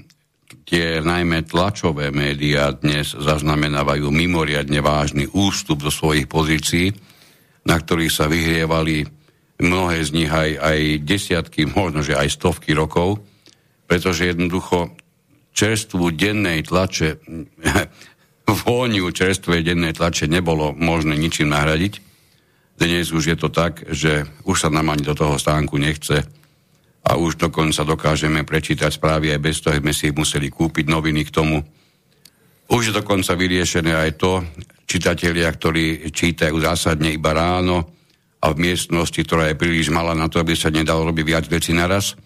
tie 0.66 0.98
najmä 1.02 1.46
tlačové 1.46 2.10
médiá 2.10 2.74
dnes 2.74 3.14
zaznamenávajú 3.14 4.10
mimoriadne 4.10 4.82
vážny 4.82 5.30
ústup 5.30 5.82
do 5.82 5.90
svojich 5.90 6.26
pozícií, 6.26 6.90
na 7.66 7.78
ktorých 7.78 8.12
sa 8.14 8.30
vyhrievali 8.30 9.06
mnohé 9.62 9.98
z 10.04 10.10
nich 10.12 10.30
aj, 10.30 10.50
aj 10.58 10.78
desiatky, 11.02 11.66
možno 11.66 12.04
že 12.04 12.18
aj 12.18 12.34
stovky 12.34 12.76
rokov, 12.76 13.22
pretože 13.86 14.28
jednoducho 14.28 14.94
čerstvu 15.56 16.12
dennej 16.12 16.66
tlače, 16.66 17.22
vôňu 18.66 19.10
čerstvej 19.10 19.64
dennej 19.66 19.96
tlače 19.96 20.30
nebolo 20.30 20.76
možné 20.76 21.18
ničím 21.18 21.50
nahradiť. 21.50 22.04
Dnes 22.76 23.08
už 23.08 23.24
je 23.32 23.36
to 23.40 23.48
tak, 23.48 23.88
že 23.88 24.28
už 24.44 24.56
sa 24.60 24.68
nám 24.68 24.92
ani 24.92 25.02
do 25.02 25.16
toho 25.16 25.40
stánku 25.40 25.80
nechce, 25.80 26.28
a 27.06 27.14
už 27.14 27.38
dokonca 27.38 27.86
dokážeme 27.86 28.42
prečítať 28.42 28.90
správy 28.90 29.30
aj 29.30 29.40
bez 29.40 29.62
toho, 29.62 29.78
sme 29.78 29.94
si 29.94 30.10
museli 30.10 30.50
kúpiť 30.50 30.90
noviny 30.90 31.22
k 31.22 31.30
tomu. 31.30 31.62
Už 32.66 32.90
je 32.90 32.98
dokonca 32.98 33.38
vyriešené 33.38 33.94
aj 33.94 34.10
to, 34.18 34.42
čitatelia, 34.90 35.46
ktorí 35.46 36.10
čítajú 36.10 36.58
zásadne 36.58 37.14
iba 37.14 37.30
ráno 37.30 37.94
a 38.42 38.50
v 38.50 38.58
miestnosti, 38.58 39.22
ktorá 39.22 39.54
je 39.54 39.58
príliš 39.58 39.94
malá 39.94 40.18
na 40.18 40.26
to, 40.26 40.42
aby 40.42 40.58
sa 40.58 40.74
nedalo 40.74 41.06
robiť 41.06 41.24
viac 41.26 41.44
vecí 41.46 41.70
naraz. 41.70 42.18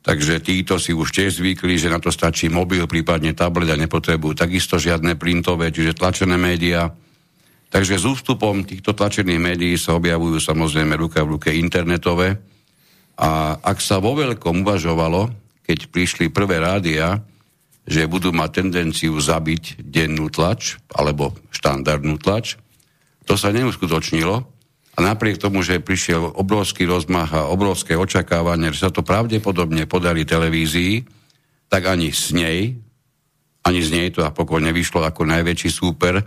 Takže 0.00 0.40
títo 0.40 0.80
si 0.80 0.96
už 0.96 1.12
tiež 1.12 1.42
zvykli, 1.42 1.76
že 1.76 1.92
na 1.92 2.00
to 2.00 2.08
stačí 2.08 2.48
mobil, 2.48 2.88
prípadne 2.88 3.36
tablet 3.36 3.68
a 3.68 3.76
nepotrebujú 3.76 4.38
takisto 4.38 4.80
žiadne 4.80 5.18
printové, 5.18 5.68
čiže 5.68 5.98
tlačené 5.98 6.40
médiá. 6.40 6.88
Takže 7.68 7.98
s 8.00 8.06
ústupom 8.06 8.62
týchto 8.64 8.94
tlačených 8.94 9.42
médií 9.42 9.74
sa 9.74 9.98
objavujú 9.98 10.38
samozrejme 10.40 10.94
ruka 10.94 11.20
v 11.26 11.36
ruke 11.36 11.50
internetové, 11.52 12.55
a 13.16 13.56
ak 13.56 13.80
sa 13.80 13.96
vo 13.96 14.12
veľkom 14.12 14.60
uvažovalo, 14.60 15.32
keď 15.64 15.88
prišli 15.88 16.28
prvé 16.28 16.60
rádia, 16.60 17.24
že 17.88 18.04
budú 18.10 18.34
mať 18.34 18.62
tendenciu 18.62 19.16
zabiť 19.16 19.80
dennú 19.80 20.28
tlač 20.28 20.76
alebo 20.92 21.32
štandardnú 21.54 22.20
tlač, 22.20 22.60
to 23.26 23.34
sa 23.34 23.50
neuskutočnilo. 23.50 24.44
A 24.96 24.98
napriek 25.04 25.36
tomu, 25.36 25.60
že 25.60 25.82
prišiel 25.82 26.40
obrovský 26.40 26.88
rozmach 26.88 27.28
a 27.36 27.52
obrovské 27.52 27.92
očakávanie, 28.00 28.72
že 28.72 28.88
sa 28.88 28.90
to 28.92 29.04
pravdepodobne 29.04 29.84
podarí 29.84 30.24
televízii, 30.24 31.04
tak 31.68 31.84
ani 31.84 32.16
s 32.16 32.32
nej, 32.32 32.80
ani 33.66 33.80
z 33.82 33.90
nej 33.92 34.06
to 34.14 34.24
napokon 34.24 34.64
nevyšlo 34.64 35.04
ako 35.04 35.26
najväčší 35.26 35.68
súper 35.68 36.22
e, 36.22 36.24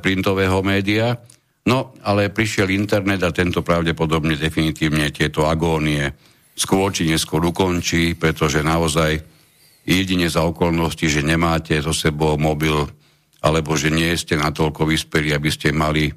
printového 0.00 0.64
média. 0.66 1.14
No, 1.66 1.98
ale 2.06 2.30
prišiel 2.30 2.70
internet 2.70 3.26
a 3.26 3.34
tento 3.34 3.62
pravdepodobne 3.66 4.38
definitívne 4.38 5.10
tieto 5.10 5.50
agónie 5.50 6.14
skôr 6.54 6.94
či 6.94 7.10
neskôr 7.10 7.42
ukončí, 7.42 8.14
pretože 8.14 8.62
naozaj 8.62 9.18
jedine 9.82 10.30
za 10.30 10.46
okolnosti, 10.46 11.04
že 11.10 11.26
nemáte 11.26 11.74
so 11.82 11.90
sebou 11.90 12.38
mobil, 12.38 12.86
alebo 13.42 13.74
že 13.74 13.90
nie 13.90 14.14
ste 14.14 14.38
natoľko 14.38 14.86
vyspeli, 14.86 15.34
aby 15.34 15.50
ste 15.50 15.74
mali, 15.74 16.08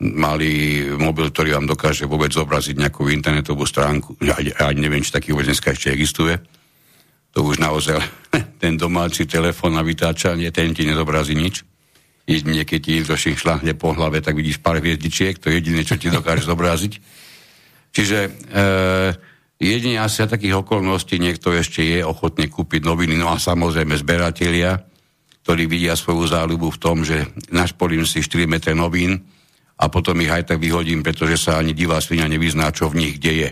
mali 0.00 0.82
mobil, 0.94 1.28
ktorý 1.34 1.58
vám 1.58 1.66
dokáže 1.66 2.06
vôbec 2.06 2.30
zobraziť 2.30 2.78
nejakú 2.78 3.10
internetovú 3.10 3.66
stránku. 3.66 4.16
Ja, 4.22 4.38
ja 4.38 4.70
neviem, 4.70 5.02
či 5.02 5.12
taký 5.12 5.34
vôbec 5.34 5.50
dneska 5.50 5.74
ešte 5.74 5.90
existuje 5.90 6.38
to 7.32 7.40
už 7.40 7.58
naozaj 7.58 7.98
ten 8.62 8.76
domáci 8.76 9.24
telefón 9.24 9.74
na 9.74 9.82
vytáčanie, 9.82 10.52
ten 10.52 10.76
ti 10.76 10.84
nezobrazí 10.84 11.34
nič. 11.34 11.64
Jedine, 12.22 12.62
keď 12.62 12.78
ti 12.78 12.90
niekto 12.94 13.18
šláhne 13.18 13.74
po 13.74 13.90
hlave, 13.92 14.22
tak 14.22 14.38
vidíš 14.38 14.62
pár 14.62 14.78
hviezdičiek, 14.78 15.42
to 15.42 15.50
je 15.50 15.58
jediné, 15.58 15.82
čo 15.82 15.98
ti 15.98 16.06
dokáže 16.06 16.46
zobraziť. 16.46 16.92
Čiže 17.92 18.18
e, 18.24 18.30
jedine 19.58 19.98
asi 19.98 20.22
a 20.22 20.30
takých 20.30 20.62
okolností 20.62 21.18
niekto 21.18 21.50
ešte 21.50 21.82
je 21.82 22.00
ochotný 22.06 22.46
kúpiť 22.46 22.86
noviny, 22.86 23.18
no 23.18 23.34
a 23.34 23.42
samozrejme 23.42 23.98
zberatelia, 23.98 24.78
ktorí 25.42 25.66
vidia 25.66 25.98
svoju 25.98 26.30
záľubu 26.30 26.70
v 26.70 26.80
tom, 26.80 27.02
že 27.02 27.26
našpolim 27.50 28.06
si 28.06 28.22
4 28.22 28.46
metre 28.46 28.72
novín 28.72 29.18
a 29.82 29.90
potom 29.90 30.14
ich 30.22 30.30
aj 30.30 30.54
tak 30.54 30.62
vyhodím, 30.62 31.02
pretože 31.02 31.42
sa 31.42 31.58
ani 31.58 31.74
divá 31.74 31.98
svinia 31.98 32.30
nevyzná, 32.30 32.70
čo 32.70 32.86
v 32.86 33.02
nich 33.02 33.18
deje. 33.18 33.50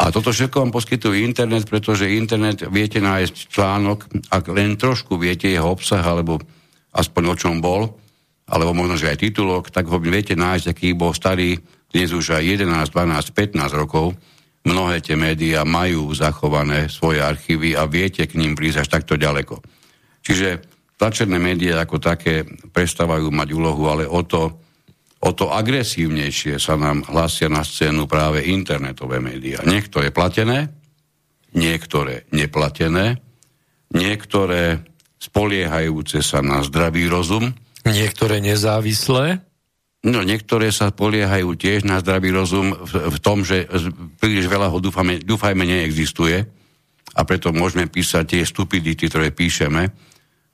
A 0.00 0.08
toto 0.08 0.32
všetko 0.32 0.64
vám 0.64 0.72
poskytuje 0.72 1.22
internet, 1.22 1.68
pretože 1.68 2.08
internet 2.08 2.64
viete 2.72 2.98
nájsť 2.98 3.36
článok, 3.52 4.08
ak 4.32 4.48
len 4.50 4.80
trošku 4.80 5.20
viete 5.20 5.52
jeho 5.52 5.68
obsah, 5.68 6.00
alebo 6.00 6.40
aspoň 6.92 7.22
o 7.32 7.34
čom 7.34 7.58
bol, 7.58 7.88
alebo 8.48 8.76
možno, 8.76 9.00
že 9.00 9.12
aj 9.12 9.22
titulok, 9.24 9.72
tak 9.72 9.88
ho 9.88 9.96
viete 9.96 10.36
nájsť, 10.36 10.66
aký 10.68 10.88
bol 10.92 11.16
starý, 11.16 11.56
dnes 11.92 12.12
už 12.12 12.40
aj 12.40 12.64
11, 12.64 12.88
12, 12.88 13.32
15 13.36 13.80
rokov. 13.80 14.16
Mnohé 14.64 15.02
tie 15.04 15.18
médiá 15.18 15.66
majú 15.66 16.08
zachované 16.14 16.88
svoje 16.88 17.20
archívy 17.20 17.74
a 17.76 17.84
viete 17.84 18.24
k 18.24 18.38
ním 18.38 18.56
prísť 18.56 18.86
až 18.86 18.88
takto 18.88 19.14
ďaleko. 19.18 19.60
Čiže 20.22 20.62
tlačené 20.96 21.36
médiá 21.36 21.82
ako 21.82 21.98
také 21.98 22.46
prestávajú 22.46 23.28
mať 23.28 23.48
úlohu, 23.52 23.84
ale 23.90 24.04
o 24.06 24.22
to 24.22 24.62
o 25.22 25.30
to 25.30 25.54
agresívnejšie 25.54 26.58
sa 26.58 26.74
nám 26.74 27.06
hlasia 27.06 27.46
na 27.46 27.62
scénu 27.62 28.10
práve 28.10 28.42
internetové 28.42 29.22
médiá. 29.22 29.62
Niektoré 29.62 30.10
platené, 30.10 30.66
niektoré 31.54 32.26
neplatené, 32.34 33.22
niektoré 33.94 34.82
spoliehajúce 35.22 36.18
sa 36.26 36.42
na 36.42 36.66
zdravý 36.66 37.06
rozum. 37.06 37.54
Niektoré 37.86 38.42
nezávislé? 38.42 39.38
No, 40.02 40.26
niektoré 40.26 40.74
sa 40.74 40.90
poliehajú 40.90 41.54
tiež 41.54 41.86
na 41.86 42.02
zdravý 42.02 42.34
rozum 42.34 42.74
v, 42.74 43.06
v 43.06 43.18
tom, 43.22 43.46
že 43.46 43.70
príliš 44.18 44.50
veľa 44.50 44.66
ho 44.66 44.82
dúfame, 44.82 45.22
dúfajme 45.22 45.62
neexistuje 45.62 46.42
a 47.14 47.20
preto 47.22 47.54
môžeme 47.54 47.86
písať 47.86 48.24
tie 48.34 48.42
stupidity, 48.42 49.06
ktoré 49.06 49.30
píšeme, 49.30 49.94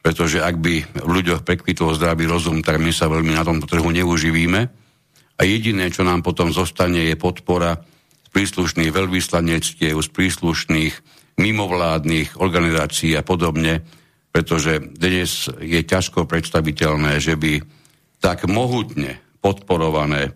pretože 0.05 0.45
ak 0.45 0.61
by 0.61 0.75
v 1.01 1.11
ľuďoch 1.17 1.49
prekvitol 1.49 1.97
zdravý 1.97 2.29
rozum, 2.29 2.61
tak 2.61 2.77
my 2.77 2.93
sa 2.93 3.09
veľmi 3.09 3.33
na 3.33 3.41
tomto 3.41 3.65
trhu 3.65 3.89
neuživíme. 3.89 4.61
A 5.39 5.41
jediné, 5.49 5.89
čo 5.89 6.05
nám 6.05 6.21
potom 6.21 6.53
zostane, 6.53 7.09
je 7.09 7.17
podpora 7.17 7.81
z 8.27 8.29
príslušných 8.37 8.93
veľvyslanectiev, 8.93 9.97
z 9.97 10.09
príslušných 10.13 10.95
mimovládnych 11.41 12.37
organizácií 12.37 13.17
a 13.17 13.25
podobne, 13.25 13.81
pretože 14.33 14.79
dnes 14.79 15.49
je 15.59 15.81
ťažko 15.83 16.29
predstaviteľné, 16.29 17.19
že 17.19 17.35
by 17.35 17.63
tak 18.21 18.47
mohutne 18.51 19.19
podporované 19.39 20.35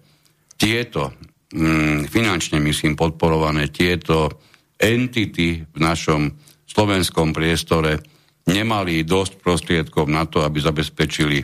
tieto, 0.57 1.13
mm, 1.53 2.09
finančne 2.09 2.63
myslím 2.63 2.95
podporované 2.95 3.69
tieto 3.69 4.43
entity 4.79 5.63
v 5.63 5.79
našom 5.79 6.35
slovenskom 6.67 7.31
priestore 7.31 8.03
nemali 8.51 9.07
dosť 9.07 9.33
prostriedkov 9.39 10.11
na 10.11 10.27
to, 10.27 10.43
aby 10.43 10.59
zabezpečili 10.59 11.39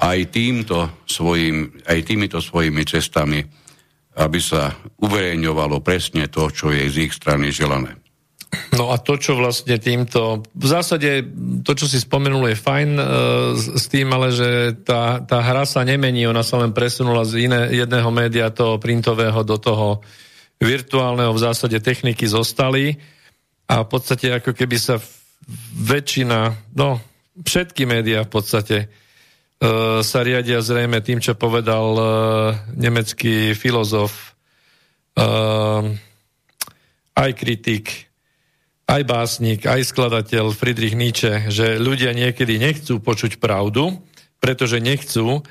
aj, 0.00 0.18
týmto 0.32 1.04
svojim, 1.04 1.84
aj 1.84 1.98
týmito 2.08 2.40
svojimi 2.40 2.82
cestami, 2.88 3.44
aby 4.16 4.38
sa 4.40 4.72
uverejňovalo 5.04 5.84
presne 5.84 6.32
to, 6.32 6.48
čo 6.48 6.72
je 6.72 6.88
z 6.88 6.96
ich 7.08 7.12
strany 7.12 7.52
želané. 7.52 7.99
No 8.74 8.90
a 8.90 8.98
to, 8.98 9.14
čo 9.14 9.38
vlastne 9.38 9.78
týmto... 9.78 10.42
V 10.58 10.66
zásade 10.66 11.22
to, 11.62 11.70
čo 11.78 11.86
si 11.86 12.02
spomenul, 12.02 12.50
je 12.50 12.58
fajn 12.58 12.90
e, 12.98 13.04
s 13.78 13.86
tým, 13.86 14.10
ale 14.10 14.34
že 14.34 14.74
tá, 14.82 15.22
tá 15.22 15.38
hra 15.38 15.62
sa 15.62 15.86
nemení, 15.86 16.26
ona 16.26 16.42
sa 16.42 16.58
len 16.58 16.74
presunula 16.74 17.22
z 17.22 17.46
iné, 17.46 17.70
jedného 17.70 18.10
média, 18.10 18.50
toho 18.50 18.82
printového, 18.82 19.46
do 19.46 19.54
toho 19.54 20.02
virtuálneho. 20.58 21.30
V 21.30 21.44
zásade 21.46 21.78
techniky 21.78 22.26
zostali 22.26 22.98
a 23.70 23.86
v 23.86 23.88
podstate 23.88 24.34
ako 24.42 24.50
keby 24.50 24.76
sa 24.82 24.98
väčšina, 25.78 26.74
no 26.74 26.98
všetky 27.46 27.86
médiá 27.86 28.26
v 28.26 28.30
podstate 28.34 28.76
e, 28.82 28.86
sa 30.02 30.18
riadia 30.26 30.58
zrejme 30.58 30.98
tým, 31.06 31.22
čo 31.22 31.38
povedal 31.38 31.86
e, 31.94 32.04
nemecký 32.76 33.54
filozof, 33.54 34.34
e, 35.14 35.22
aj 37.14 37.30
kritik, 37.38 38.09
aj 38.90 39.02
básnik, 39.06 39.62
aj 39.62 39.86
skladateľ 39.86 40.50
Friedrich 40.50 40.98
Nietzsche, 40.98 41.46
že 41.46 41.78
ľudia 41.78 42.10
niekedy 42.10 42.58
nechcú 42.58 42.98
počuť 42.98 43.38
pravdu, 43.38 44.02
pretože 44.42 44.82
nechcú, 44.82 45.46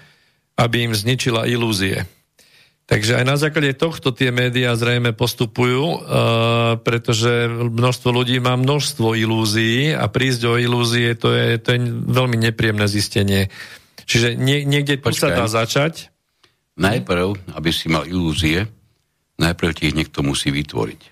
aby 0.60 0.92
im 0.92 0.94
zničila 0.94 1.48
ilúzie. 1.48 2.04
Takže 2.90 3.22
aj 3.22 3.26
na 3.26 3.38
základe 3.38 3.78
tohto 3.78 4.10
tie 4.10 4.34
médiá 4.34 4.74
zrejme 4.74 5.14
postupujú, 5.14 5.84
uh, 5.86 5.98
pretože 6.82 7.46
množstvo 7.48 8.10
ľudí 8.10 8.42
má 8.42 8.58
množstvo 8.58 9.14
ilúzií 9.14 9.94
a 9.94 10.10
prísť 10.10 10.42
o 10.50 10.54
ilúzie 10.58 11.14
to 11.14 11.30
je, 11.30 11.62
to 11.62 11.78
je 11.78 11.80
veľmi 11.86 12.42
nepríjemné 12.50 12.90
zistenie. 12.90 13.54
Čiže 14.10 14.34
nie, 14.34 14.66
niekde 14.66 14.98
tu 14.98 15.14
sa 15.14 15.30
dá 15.30 15.46
začať. 15.46 16.10
Najprv, 16.82 17.54
aby 17.54 17.70
si 17.70 17.94
mal 17.94 18.10
ilúzie, 18.10 18.66
najprv 19.38 19.70
ti 19.78 19.94
ich 19.94 19.96
niekto 19.96 20.26
musí 20.26 20.50
vytvoriť. 20.50 21.09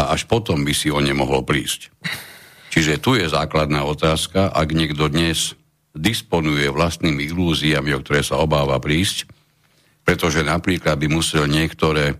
A 0.00 0.16
až 0.16 0.24
potom 0.24 0.64
by 0.64 0.72
si 0.72 0.88
o 0.88 0.98
ne 0.98 1.12
mohol 1.12 1.44
prísť. 1.44 1.92
Čiže 2.72 3.00
tu 3.00 3.12
je 3.16 3.28
základná 3.28 3.84
otázka, 3.84 4.48
ak 4.48 4.68
niekto 4.72 5.12
dnes 5.12 5.52
disponuje 5.92 6.72
vlastnými 6.72 7.28
ilúziami, 7.28 7.92
o 7.92 8.00
ktoré 8.00 8.24
sa 8.24 8.40
obáva 8.40 8.80
prísť, 8.80 9.28
pretože 10.02 10.40
napríklad 10.40 10.96
by 10.96 11.08
musel 11.12 11.44
niektoré 11.44 12.16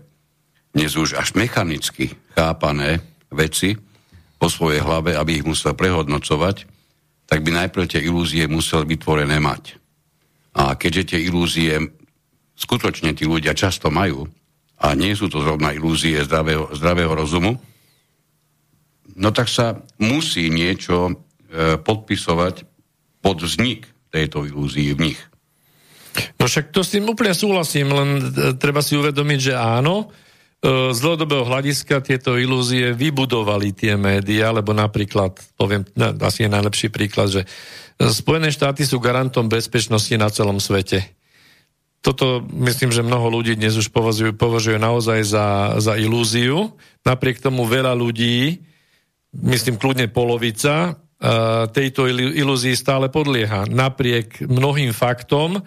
dnes 0.73 0.93
už 0.93 1.17
až 1.17 1.33
mechanicky 1.33 2.13
chápané 2.37 3.01
veci 3.33 3.77
po 4.37 4.49
svojej 4.49 4.81
hlave, 4.85 5.17
aby 5.17 5.41
ich 5.41 5.45
musel 5.45 5.73
prehodnocovať, 5.73 6.69
tak 7.25 7.41
by 7.41 7.49
najprv 7.49 7.85
tie 7.89 8.01
ilúzie 8.05 8.45
musel 8.45 8.85
vytvorené 8.85 9.41
mať. 9.41 9.81
A 10.53 10.77
keďže 10.77 11.17
tie 11.17 11.19
ilúzie 11.25 11.81
skutočne 12.53 13.17
tí 13.17 13.25
ľudia 13.25 13.57
často 13.57 13.89
majú, 13.89 14.29
a 14.79 14.87
nie 14.97 15.13
sú 15.13 15.29
to 15.29 15.41
zrovna 15.43 15.71
ilúzie 15.75 16.21
zdravého, 16.23 16.71
zdravého 16.73 17.13
rozumu, 17.13 17.59
no 19.13 19.29
tak 19.29 19.47
sa 19.49 19.79
musí 20.01 20.49
niečo 20.49 21.09
e, 21.09 21.13
podpisovať 21.77 22.65
pod 23.23 23.43
vznik 23.43 23.87
tejto 24.09 24.45
ilúzie 24.45 24.93
v 24.93 25.13
nich. 25.13 25.19
No 26.37 26.45
však 26.45 26.69
to 26.69 26.85
s 26.85 26.93
tým 26.93 27.09
úplne 27.09 27.33
súhlasím, 27.33 27.89
len 27.93 28.09
e, 28.17 28.21
treba 28.57 28.81
si 28.81 28.97
uvedomiť, 28.97 29.39
že 29.39 29.53
áno, 29.55 30.09
e, 30.61 30.91
z 30.91 30.97
dlhodobého 30.99 31.45
hľadiska 31.45 32.03
tieto 32.03 32.35
ilúzie 32.35 32.91
vybudovali 32.91 33.71
tie 33.73 33.95
médiá, 33.95 34.51
lebo 34.51 34.73
napríklad, 34.75 35.37
poviem, 35.55 35.87
asi 36.21 36.45
je 36.45 36.53
najlepší 36.53 36.87
príklad, 36.89 37.29
že 37.29 37.43
Spojené 38.01 38.49
štáty 38.49 38.83
sú 38.83 38.97
garantom 38.97 39.45
bezpečnosti 39.45 40.11
na 40.17 40.27
celom 40.33 40.57
svete. 40.57 41.05
Toto 42.03 42.43
myslím, 42.51 42.91
že 42.91 42.99
mnoho 42.99 43.31
ľudí 43.31 43.55
dnes 43.55 43.79
už 43.79 43.87
považujú, 43.87 44.35
považujú 44.35 44.75
naozaj 44.75 45.23
za, 45.23 45.79
za 45.79 45.95
ilúziu. 45.95 46.75
Napriek 47.07 47.39
tomu 47.39 47.63
veľa 47.63 47.95
ľudí, 47.95 48.59
myslím 49.31 49.79
kľudne 49.79 50.11
polovica, 50.11 50.91
e, 50.91 50.91
tejto 51.71 52.11
ilúzii 52.11 52.75
stále 52.75 53.07
podlieha. 53.07 53.71
Napriek 53.71 54.43
mnohým 54.43 54.91
faktom, 54.91 55.63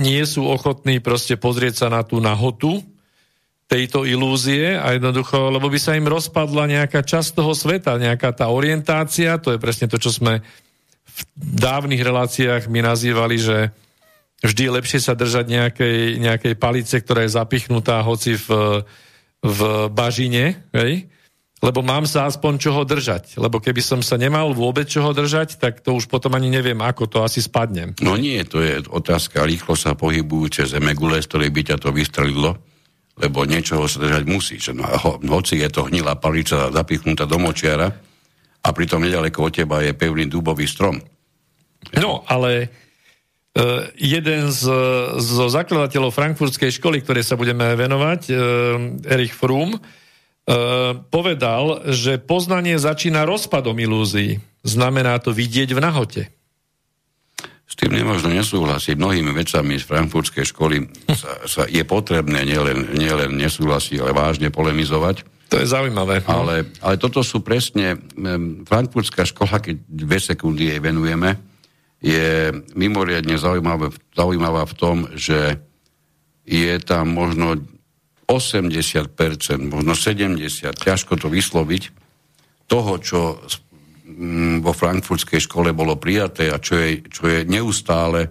nie 0.00 0.24
sú 0.26 0.48
ochotní 0.48 0.98
proste 0.98 1.36
pozrieť 1.38 1.86
sa 1.86 1.88
na 1.92 2.02
tú 2.02 2.18
nahotu 2.18 2.82
tejto 3.70 4.02
ilúzie 4.02 4.74
a 4.74 4.98
jednoducho, 4.98 5.46
lebo 5.46 5.70
by 5.70 5.78
sa 5.78 5.94
im 5.94 6.10
rozpadla 6.10 6.66
nejaká 6.66 7.06
časť 7.06 7.38
toho 7.38 7.54
sveta, 7.54 8.02
nejaká 8.02 8.34
tá 8.34 8.50
orientácia, 8.50 9.38
to 9.38 9.54
je 9.54 9.62
presne 9.62 9.86
to, 9.86 9.94
čo 9.94 10.10
sme 10.10 10.42
v 11.06 11.20
dávnych 11.38 12.02
reláciách 12.02 12.66
my 12.66 12.82
nazývali, 12.82 13.36
že 13.38 13.70
vždy 14.40 14.62
je 14.66 14.76
lepšie 14.76 15.00
sa 15.00 15.12
držať 15.12 15.46
nejakej, 15.48 15.98
nejakej 16.20 16.54
palice, 16.56 16.96
ktorá 17.00 17.24
je 17.24 17.36
zapichnutá 17.36 18.00
hoci 18.00 18.36
v, 18.36 18.48
v 19.44 19.60
bažine, 19.92 20.64
hej? 20.72 21.08
lebo 21.60 21.84
mám 21.84 22.08
sa 22.08 22.24
aspoň 22.24 22.56
čoho 22.56 22.82
držať. 22.88 23.36
Lebo 23.36 23.60
keby 23.60 23.84
som 23.84 24.00
sa 24.00 24.16
nemal 24.16 24.56
vôbec 24.56 24.88
čoho 24.88 25.12
držať, 25.12 25.60
tak 25.60 25.84
to 25.84 25.92
už 25.92 26.08
potom 26.08 26.32
ani 26.32 26.48
neviem, 26.48 26.80
ako 26.80 27.04
to 27.04 27.18
asi 27.20 27.44
spadnem. 27.44 27.92
No 28.00 28.16
nie, 28.16 28.40
to 28.48 28.64
je 28.64 28.80
otázka 28.88 29.44
rýchlo 29.44 29.76
sa 29.76 29.92
pohybujúce 29.92 30.64
zemegule, 30.64 31.20
z 31.20 31.28
ktorej 31.28 31.50
by 31.52 31.62
ťa 31.68 31.76
to 31.76 31.92
vystrelilo, 31.92 32.56
lebo 33.20 33.44
niečoho 33.44 33.84
sa 33.84 34.00
držať 34.00 34.24
musíš. 34.24 34.72
No, 34.72 34.88
hoci 35.28 35.60
je 35.60 35.68
to 35.68 35.92
hnilá 35.92 36.16
palica 36.16 36.72
zapichnutá 36.72 37.28
do 37.28 37.36
močiara 37.36 37.92
a 38.64 38.68
pritom 38.72 39.04
nedaleko 39.04 39.48
od 39.48 39.52
teba 39.52 39.84
je 39.84 39.92
pevný 39.92 40.32
dubový 40.32 40.64
strom. 40.64 40.96
No, 41.96 42.24
ale 42.24 42.72
uh, 43.56 43.88
jeden 43.98 44.50
z, 44.52 44.62
zo 45.18 45.46
zakladateľov 45.50 46.14
frankfurtskej 46.14 46.70
školy, 46.76 47.02
ktoré 47.02 47.24
sa 47.24 47.34
budeme 47.34 47.74
venovať, 47.74 48.20
uh, 48.30 48.38
Erich 49.10 49.34
Fromm, 49.34 49.78
E, 50.50 50.56
povedal, 51.14 51.86
že 51.94 52.18
poznanie 52.18 52.80
začína 52.80 53.22
rozpadom 53.22 53.76
ilúzií. 53.78 54.42
Znamená 54.66 55.22
to 55.22 55.30
vidieť 55.30 55.70
v 55.76 55.80
nahote. 55.80 56.22
S 57.70 57.78
tým 57.78 57.94
nemôžno 57.94 58.34
nesúhlasiť. 58.34 58.98
Mnohými 58.98 59.30
vecami 59.30 59.78
z 59.78 59.86
frankfurtskej 59.86 60.50
školy 60.50 60.90
sa, 61.14 61.30
sa 61.46 61.62
je 61.70 61.84
potrebné 61.86 62.42
nielen, 62.42 62.98
nielen 62.98 63.38
nesúhlasiť, 63.38 64.02
ale 64.02 64.10
vážne 64.10 64.50
polemizovať. 64.50 65.22
To 65.54 65.62
je 65.62 65.70
zaujímavé. 65.70 66.26
Ale, 66.26 66.66
ale 66.82 66.94
toto 66.98 67.22
sú 67.22 67.46
presne... 67.46 67.98
Frankfurtská 68.66 69.22
škola, 69.22 69.62
keď 69.62 69.86
dve 69.86 70.18
sekundy 70.18 70.74
jej 70.74 70.82
venujeme, 70.82 71.38
je 72.00 72.52
mimoriadne 72.72 73.36
zaujímavá, 73.36 73.92
zaujímavá 74.16 74.64
v 74.64 74.74
tom, 74.74 74.96
že 75.12 75.60
je 76.48 76.74
tam 76.80 77.12
možno 77.12 77.60
80%, 78.24 79.12
možno 79.68 79.92
70%, 79.92 80.80
ťažko 80.80 81.20
to 81.20 81.28
vysloviť, 81.28 81.82
toho, 82.70 82.92
čo 83.02 83.20
mm, 84.06 84.62
vo 84.64 84.72
frankfurtskej 84.72 85.44
škole 85.44 85.74
bolo 85.76 85.98
prijaté 86.00 86.48
a 86.48 86.62
čo 86.62 86.78
je, 86.78 87.02
čo 87.10 87.26
je 87.26 87.42
neustále 87.44 88.30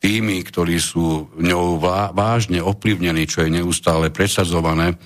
tými, 0.00 0.40
ktorí 0.40 0.78
sú 0.80 1.28
ňou 1.36 1.76
vážne 2.14 2.62
ovplyvnení, 2.62 3.28
čo 3.28 3.44
je 3.44 3.60
neustále 3.60 4.08
presadzované, 4.08 4.94
e, 4.94 4.96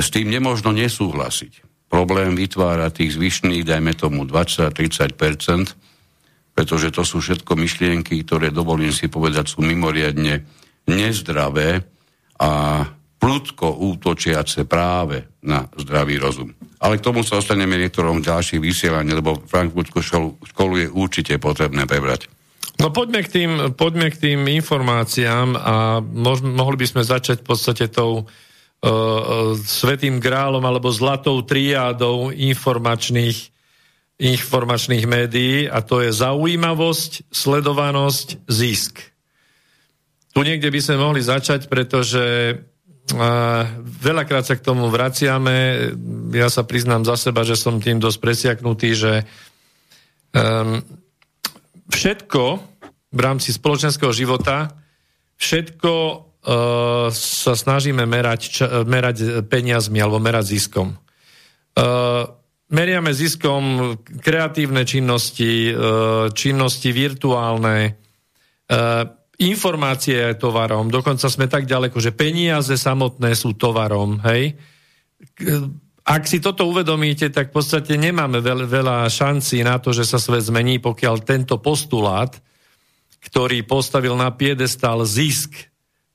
s 0.00 0.08
tým 0.08 0.30
nemožno 0.30 0.72
nesúhlasiť. 0.72 1.68
Problém 1.92 2.32
vytvára 2.32 2.88
tých 2.88 3.20
zvyšných, 3.20 3.68
dajme 3.68 3.92
tomu 3.92 4.24
20-30%, 4.24 5.91
pretože 6.52 6.92
to 6.92 7.02
sú 7.02 7.24
všetko 7.24 7.56
myšlienky, 7.56 8.20
ktoré, 8.24 8.52
dovolím 8.52 8.92
si 8.92 9.08
povedať, 9.08 9.56
sú 9.56 9.64
mimoriadne 9.64 10.44
nezdravé 10.88 11.80
a 12.36 12.84
prudko 13.22 13.78
útočiace 13.78 14.66
práve 14.66 15.38
na 15.46 15.70
zdravý 15.78 16.18
rozum. 16.18 16.50
Ale 16.82 16.98
k 16.98 17.06
tomu 17.06 17.22
sa 17.22 17.38
ostaneme 17.38 17.78
niektorom 17.78 18.18
ďalších 18.18 18.58
vysielaní, 18.58 19.14
lebo 19.14 19.38
Frankfurtskú 19.46 20.02
školu, 20.42 20.74
je 20.82 20.88
určite 20.90 21.38
potrebné 21.38 21.86
prebrať. 21.86 22.26
No 22.82 22.90
poďme 22.90 23.22
k 23.22 23.28
tým, 23.30 23.50
poďme 23.78 24.10
k 24.10 24.18
tým 24.18 24.40
informáciám 24.42 25.54
a 25.54 26.02
mož, 26.02 26.42
mohli 26.42 26.82
by 26.82 26.86
sme 26.90 27.02
začať 27.06 27.46
v 27.46 27.46
podstate 27.46 27.86
tou 27.86 28.26
uh, 28.26 29.54
svetým 29.54 30.18
grálom 30.18 30.64
alebo 30.66 30.90
zlatou 30.90 31.46
triádou 31.46 32.34
informačných, 32.34 33.51
informačných 34.22 35.04
médií 35.10 35.66
a 35.66 35.82
to 35.82 35.98
je 35.98 36.14
zaujímavosť, 36.14 37.34
sledovanosť, 37.34 38.46
zisk. 38.46 39.02
Tu 40.32 40.40
niekde 40.46 40.70
by 40.70 40.80
sme 40.80 40.96
mohli 41.02 41.20
začať, 41.20 41.66
pretože 41.66 42.56
Veľakrát 43.82 44.46
sa 44.46 44.54
k 44.54 44.64
tomu 44.64 44.86
vraciame. 44.86 45.90
Ja 46.32 46.46
sa 46.46 46.62
priznám 46.62 47.02
za 47.02 47.18
seba, 47.18 47.42
že 47.42 47.58
som 47.58 47.82
tým 47.82 47.98
dosť 47.98 48.18
presiaknutý, 48.22 48.94
že 48.94 49.12
um, 50.32 50.80
všetko 51.90 52.44
v 53.12 53.20
rámci 53.20 53.50
spoločenského 53.52 54.14
života, 54.14 54.72
všetko 55.36 55.92
uh, 55.92 57.10
sa 57.12 57.52
snažíme 57.58 58.06
merať, 58.06 58.40
ča, 58.48 58.66
merať 58.86 59.44
peniazmi 59.50 59.98
alebo 59.98 60.22
merať 60.22 60.56
ziskom. 60.56 60.94
Uh, 61.74 62.30
meriame 62.72 63.12
ziskom 63.12 63.94
kreatívne 64.24 64.88
činnosti, 64.88 65.70
uh, 65.70 66.32
činnosti 66.32 66.90
virtuálne, 66.90 67.76
uh, 67.92 69.04
informácie 69.42 70.34
tovarom, 70.40 70.88
dokonca 70.88 71.26
sme 71.28 71.46
tak 71.50 71.68
ďaleko, 71.68 71.98
že 72.00 72.16
peniaze 72.16 72.74
samotné 72.78 73.36
sú 73.36 73.52
tovarom, 73.58 74.22
hej. 74.24 74.56
Ak 76.02 76.26
si 76.26 76.42
toto 76.42 76.66
uvedomíte, 76.66 77.30
tak 77.30 77.50
v 77.50 77.62
podstate 77.62 77.94
nemáme 77.94 78.42
veľ, 78.42 78.66
veľa 78.66 79.06
šancí 79.06 79.62
na 79.62 79.78
to, 79.78 79.94
že 79.94 80.02
sa 80.02 80.18
svet 80.18 80.42
zmení, 80.42 80.82
pokiaľ 80.82 81.22
tento 81.22 81.62
postulát, 81.62 82.34
ktorý 83.22 83.62
postavil 83.62 84.18
na 84.18 84.34
piedestal 84.34 85.06
zisk, 85.06 85.54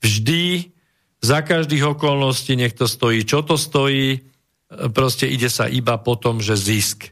vždy, 0.03 0.76
za 1.18 1.41
každých 1.41 1.97
okolností, 1.97 2.53
nech 2.53 2.78
to 2.78 2.86
stojí, 2.86 3.26
čo 3.26 3.41
to 3.41 3.58
stojí, 3.58 4.22
proste 4.68 5.28
ide 5.28 5.47
sa 5.47 5.72
iba 5.72 5.95
po 5.99 6.20
tom, 6.20 6.43
že 6.43 6.59
zisk. 6.59 7.07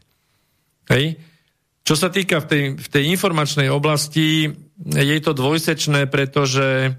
Hej? 0.92 1.16
Čo 1.86 1.94
sa 1.94 2.10
týka 2.10 2.42
v 2.42 2.46
tej, 2.46 2.64
v 2.76 2.88
tej 2.90 3.04
informačnej 3.14 3.70
oblasti, 3.70 4.50
je 4.84 5.16
to 5.22 5.32
dvojsečné, 5.32 6.10
pretože, 6.10 6.92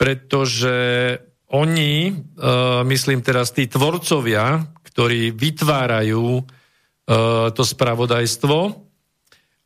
pretože 0.00 0.76
oni, 1.52 2.08
uh, 2.10 2.80
myslím 2.88 3.20
teraz 3.20 3.52
tí 3.52 3.68
tvorcovia, 3.68 4.72
ktorí 4.88 5.36
vytvárajú 5.36 6.26
uh, 6.40 6.44
to 7.52 7.62
spravodajstvo, 7.62 8.88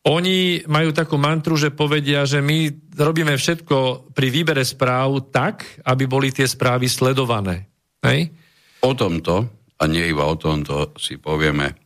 oni 0.05 0.69
majú 0.69 0.93
takú 0.93 1.17
mantru, 1.17 1.57
že 1.57 1.73
povedia, 1.73 2.29
že 2.29 2.45
my 2.45 2.93
robíme 2.93 3.33
všetko 3.41 4.11
pri 4.13 4.29
výbere 4.29 4.61
správ 4.61 5.33
tak, 5.33 5.81
aby 5.81 6.05
boli 6.05 6.29
tie 6.29 6.45
správy 6.45 6.93
sledované. 6.93 7.73
Hej? 8.05 8.29
O 8.85 8.93
tomto, 8.93 9.64
a 9.79 9.83
nie 9.91 10.11
iba 10.11 10.25
o 10.27 10.39
tomto, 10.39 10.95
si 10.99 11.19
povieme 11.19 11.85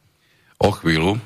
O 0.59 0.75
chvíľu 0.75 1.15
e, 1.15 1.21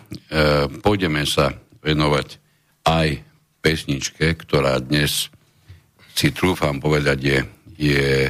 pôjdeme 0.85 1.25
sa 1.25 1.57
venovať 1.81 2.37
aj 2.85 3.25
pesničke, 3.65 4.37
ktorá 4.37 4.77
dnes 4.77 5.33
si 6.13 6.29
trúfam 6.37 6.77
povedať 6.77 7.19
je, 7.25 7.39
je 7.81 8.29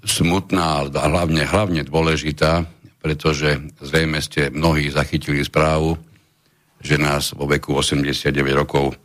smutná 0.00 0.88
a 0.88 1.04
hlavne, 1.12 1.44
hlavne 1.44 1.84
dôležitá, 1.84 2.64
pretože 3.04 3.60
zrejme 3.84 4.24
ste 4.24 4.48
mnohí 4.48 4.88
zachytili 4.88 5.44
správu, 5.44 6.00
že 6.80 6.96
nás 6.96 7.36
vo 7.36 7.44
veku 7.44 7.76
89 7.76 8.32
rokov 8.56 8.96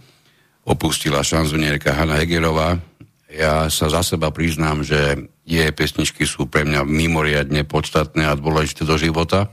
opustila 0.64 1.20
šanzonierka 1.20 1.92
Hanna 1.92 2.16
Hegerová. 2.24 2.80
Ja 3.28 3.68
sa 3.68 3.92
za 3.92 4.00
seba 4.00 4.32
priznám, 4.32 4.88
že 4.88 5.28
jej 5.46 5.72
pesničky 5.74 6.24
sú 6.30 6.46
pre 6.48 6.64
mňa 6.64 6.86
mimoriadne 6.86 7.66
podstatné 7.66 8.30
a 8.30 8.38
dôležité 8.38 8.86
do 8.86 8.96
života 8.96 9.50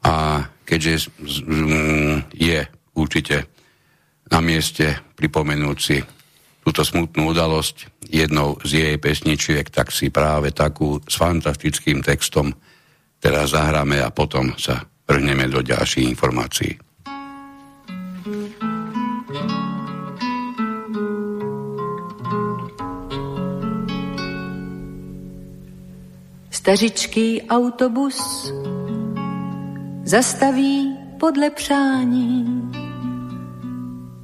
a 0.00 0.46
keďže 0.64 1.12
je 2.32 2.58
určite 2.96 3.50
na 4.30 4.40
mieste 4.40 4.96
pripomenúť 5.18 5.78
si 5.78 5.98
túto 6.64 6.84
smutnú 6.84 7.32
udalosť 7.32 8.04
jednou 8.08 8.60
z 8.62 8.70
jej 8.70 8.96
pesničiek, 9.00 9.66
tak 9.68 9.90
si 9.90 10.12
práve 10.12 10.52
takú 10.52 11.00
s 11.02 11.16
fantastickým 11.16 12.04
textom 12.04 12.52
teraz 13.20 13.52
zahráme 13.52 14.00
a 14.00 14.12
potom 14.12 14.54
sa 14.56 14.84
vrhneme 15.08 15.50
do 15.50 15.60
ďalších 15.60 16.06
informácií. 16.08 16.89
Stařičký 26.60 27.42
autobus 27.42 28.52
zastaví 30.04 30.96
podle 31.20 31.50
přání. 31.50 32.70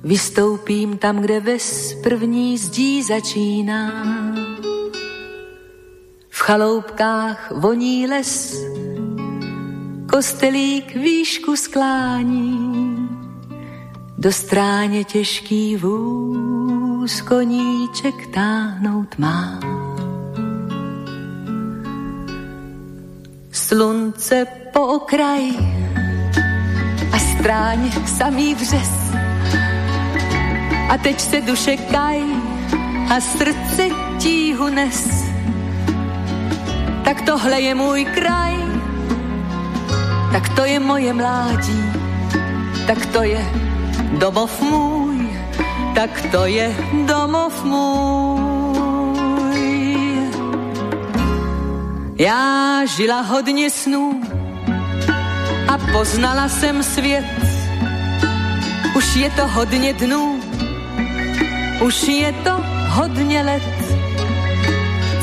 Vystoupím 0.04 0.98
tam, 0.98 1.16
kde 1.18 1.40
ves 1.40 1.94
první 2.02 2.58
zdí 2.58 3.02
začíná. 3.02 4.04
V 6.28 6.40
chaloupkách 6.40 7.52
voní 7.56 8.06
les, 8.06 8.62
kostelík 10.10 10.96
výšku 10.96 11.56
sklání. 11.56 13.08
Do 14.18 14.32
stráně 14.32 15.04
těžký 15.04 15.76
vůz 15.76 17.20
koníček 17.20 18.26
táhnout 18.34 19.18
má. 19.18 19.75
Slunce 23.66 24.46
po 24.70 25.02
okraji 25.02 25.58
a 27.12 27.18
stráň 27.18 27.90
samý 28.06 28.54
vřes. 28.54 28.92
A 30.88 30.98
teď 31.02 31.20
se 31.20 31.40
duše 31.40 31.76
kaj 31.76 32.22
a 33.10 33.20
srdce 33.20 33.90
tíhu 34.22 34.68
nes. 34.70 35.10
Tak 37.04 37.26
tohle 37.26 37.60
je 37.60 37.74
můj 37.74 38.04
kraj, 38.04 38.54
tak 40.32 40.48
to 40.48 40.64
je 40.64 40.80
moje 40.80 41.12
mládí, 41.12 41.82
tak 42.86 43.06
to 43.06 43.22
je 43.22 43.42
domov 44.18 44.62
můj, 44.62 45.30
tak 45.94 46.10
to 46.30 46.46
je 46.46 46.70
domov 47.06 47.64
můj. 47.64 48.55
Já 52.18 52.80
žila 52.96 53.20
hodně 53.20 53.70
snů 53.70 54.20
a 55.68 55.78
poznala 55.92 56.48
jsem 56.48 56.82
svět. 56.82 57.24
Už 58.96 59.16
je 59.16 59.30
to 59.30 59.48
hodně 59.48 59.92
dnů, 59.92 60.40
už 61.84 62.08
je 62.08 62.32
to 62.32 62.60
hodně 62.88 63.42
let, 63.42 63.62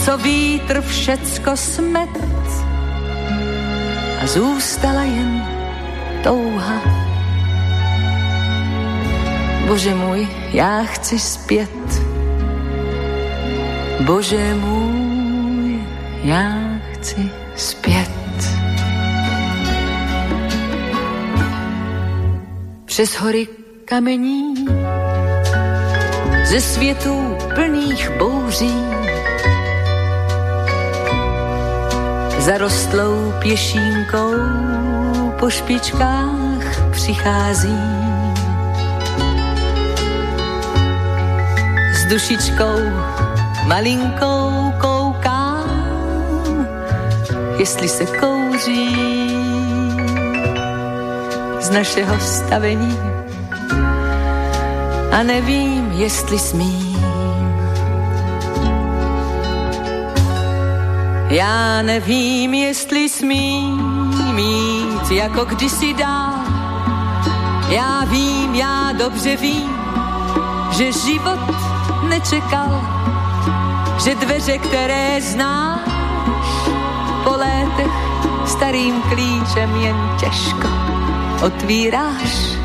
co 0.05 0.17
vítr 0.17 0.81
všecko 0.81 1.57
smet 1.57 2.09
a 4.23 4.27
zůstala 4.27 5.03
jen 5.03 5.45
touha. 6.23 6.81
Bože 9.67 9.95
můj, 9.95 10.27
já 10.51 10.83
chci 10.83 11.19
zpět. 11.19 12.03
Bože 14.05 14.55
můj, 14.55 15.79
já 16.23 16.72
chci 17.03 17.31
zpět. 17.55 18.09
Přes 22.85 23.15
hory 23.15 23.47
kamení, 23.85 24.65
ze 26.45 26.61
světů 26.61 27.37
plných 27.55 28.11
bouří, 28.17 28.75
zarostlou 32.39 33.33
pěšínkou 33.39 34.33
po 35.39 35.49
špičkách 35.49 36.91
přichází. 36.91 37.77
S 41.93 42.05
dušičkou 42.09 42.79
malinkou 43.67 44.52
jestli 47.63 47.89
se 47.89 48.05
kouří 48.05 48.95
z 51.59 51.69
našeho 51.69 52.19
stavení 52.19 52.99
a 55.11 55.23
nevím, 55.23 55.91
jestli 55.91 56.39
smím. 56.39 57.05
Já 61.29 61.81
nevím, 61.81 62.53
jestli 62.53 63.09
smím 63.09 63.77
mít 64.33 65.11
jako 65.11 65.45
kdysi 65.45 65.93
dá. 65.93 66.45
Já 67.69 68.05
vím, 68.05 68.55
já 68.55 68.91
dobře 68.91 69.35
vím, 69.35 69.71
že 70.71 70.91
život 70.91 71.39
nečekal, 72.09 72.81
že 74.03 74.15
dveře, 74.15 74.57
které 74.57 75.21
znáš, 75.21 75.92
po 77.23 77.31
létech 77.37 77.91
starým 78.45 79.01
klíčem 79.01 79.75
jen 79.75 79.95
těžko 80.19 80.67
otvíráš, 81.45 82.57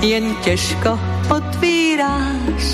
jen 0.00 0.34
těžko 0.34 0.98
otvíráš. 1.36 2.64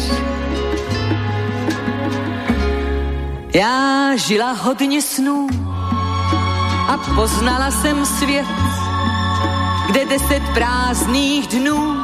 Já 3.55 4.11
žila 4.17 4.53
hodně 4.53 5.03
snů 5.03 5.47
a 6.89 6.99
poznala 7.15 7.71
jsem 7.71 8.07
svět, 8.07 8.47
kde 9.91 10.05
deset 10.05 10.43
prázdných 10.55 11.47
dnů 11.47 11.97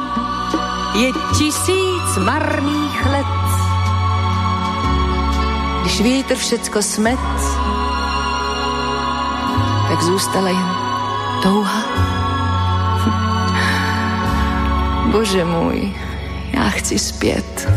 je 0.93 1.11
tisíc 1.37 2.17
marných 2.25 3.05
let. 3.05 3.25
Když 5.81 6.01
vítr 6.01 6.35
všecko 6.35 6.81
smet, 6.81 7.19
tak 9.99 10.07
zůstala 10.07 10.49
jen 10.49 10.69
touha. 11.43 11.83
Bože 15.11 15.45
můj, 15.45 15.93
já 16.53 16.69
chci 16.69 16.99
zpět. 16.99 17.69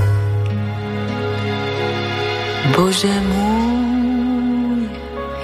Bože 2.76 3.20
můj, 3.20 4.90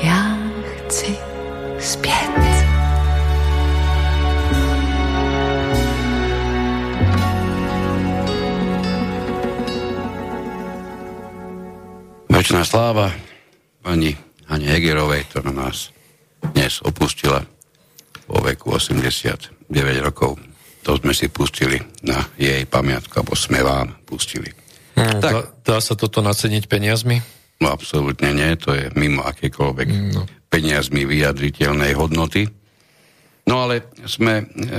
já 0.03 0.39
chci 0.87 1.19
zpět. 1.81 2.39
Večná 12.29 12.65
sláva 12.65 13.11
pani 13.83 14.15
Hane 14.47 14.65
Hegerovej, 14.71 15.27
ktorá 15.27 15.51
nás 15.51 15.98
dnes 16.69 16.85
opustila 16.85 17.41
vo 18.29 18.45
veku 18.45 18.77
89 18.77 19.73
rokov. 20.05 20.37
To 20.85 21.01
sme 21.01 21.17
si 21.17 21.33
pustili 21.33 21.81
na 22.05 22.21
jej 22.37 22.61
pamiatku, 22.69 23.09
alebo 23.17 23.33
sme 23.33 23.65
vám 23.65 23.97
pustili. 24.05 24.53
Hmm, 24.93 25.17
tak. 25.17 25.33
Dá, 25.33 25.41
dá 25.65 25.77
sa 25.81 25.97
toto 25.97 26.21
naceniť 26.21 26.69
peniazmi? 26.69 27.25
No 27.65 27.73
absolútne 27.73 28.37
nie, 28.37 28.53
to 28.61 28.77
je 28.77 28.93
mimo 29.01 29.25
akékoľvek 29.25 29.89
mm, 29.89 30.11
no. 30.13 30.29
peniazmi 30.53 31.09
vyjadriteľnej 31.09 31.97
hodnoty. 31.97 32.45
No 33.49 33.65
ale 33.65 33.89
sme, 34.05 34.45
e, 34.45 34.77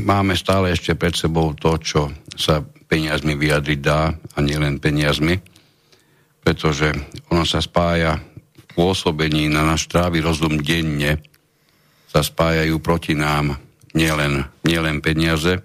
máme 0.00 0.32
stále 0.32 0.72
ešte 0.72 0.96
pred 0.96 1.12
sebou 1.12 1.52
to, 1.52 1.76
čo 1.76 2.08
sa 2.40 2.64
peniazmi 2.64 3.36
vyjadriť 3.36 3.80
dá 3.84 4.16
a 4.16 4.38
nielen 4.40 4.80
peniazmi, 4.80 5.36
pretože 6.40 6.88
ono 7.28 7.44
sa 7.44 7.60
spája 7.60 8.16
pôsobení 8.78 9.50
na 9.50 9.66
náš 9.66 9.90
trávy 9.90 10.22
rozum 10.22 10.62
denne, 10.62 11.18
sa 12.06 12.22
spájajú 12.22 12.78
proti 12.78 13.18
nám 13.18 13.58
nielen, 13.90 14.46
nielen 14.62 15.02
peniaze, 15.02 15.58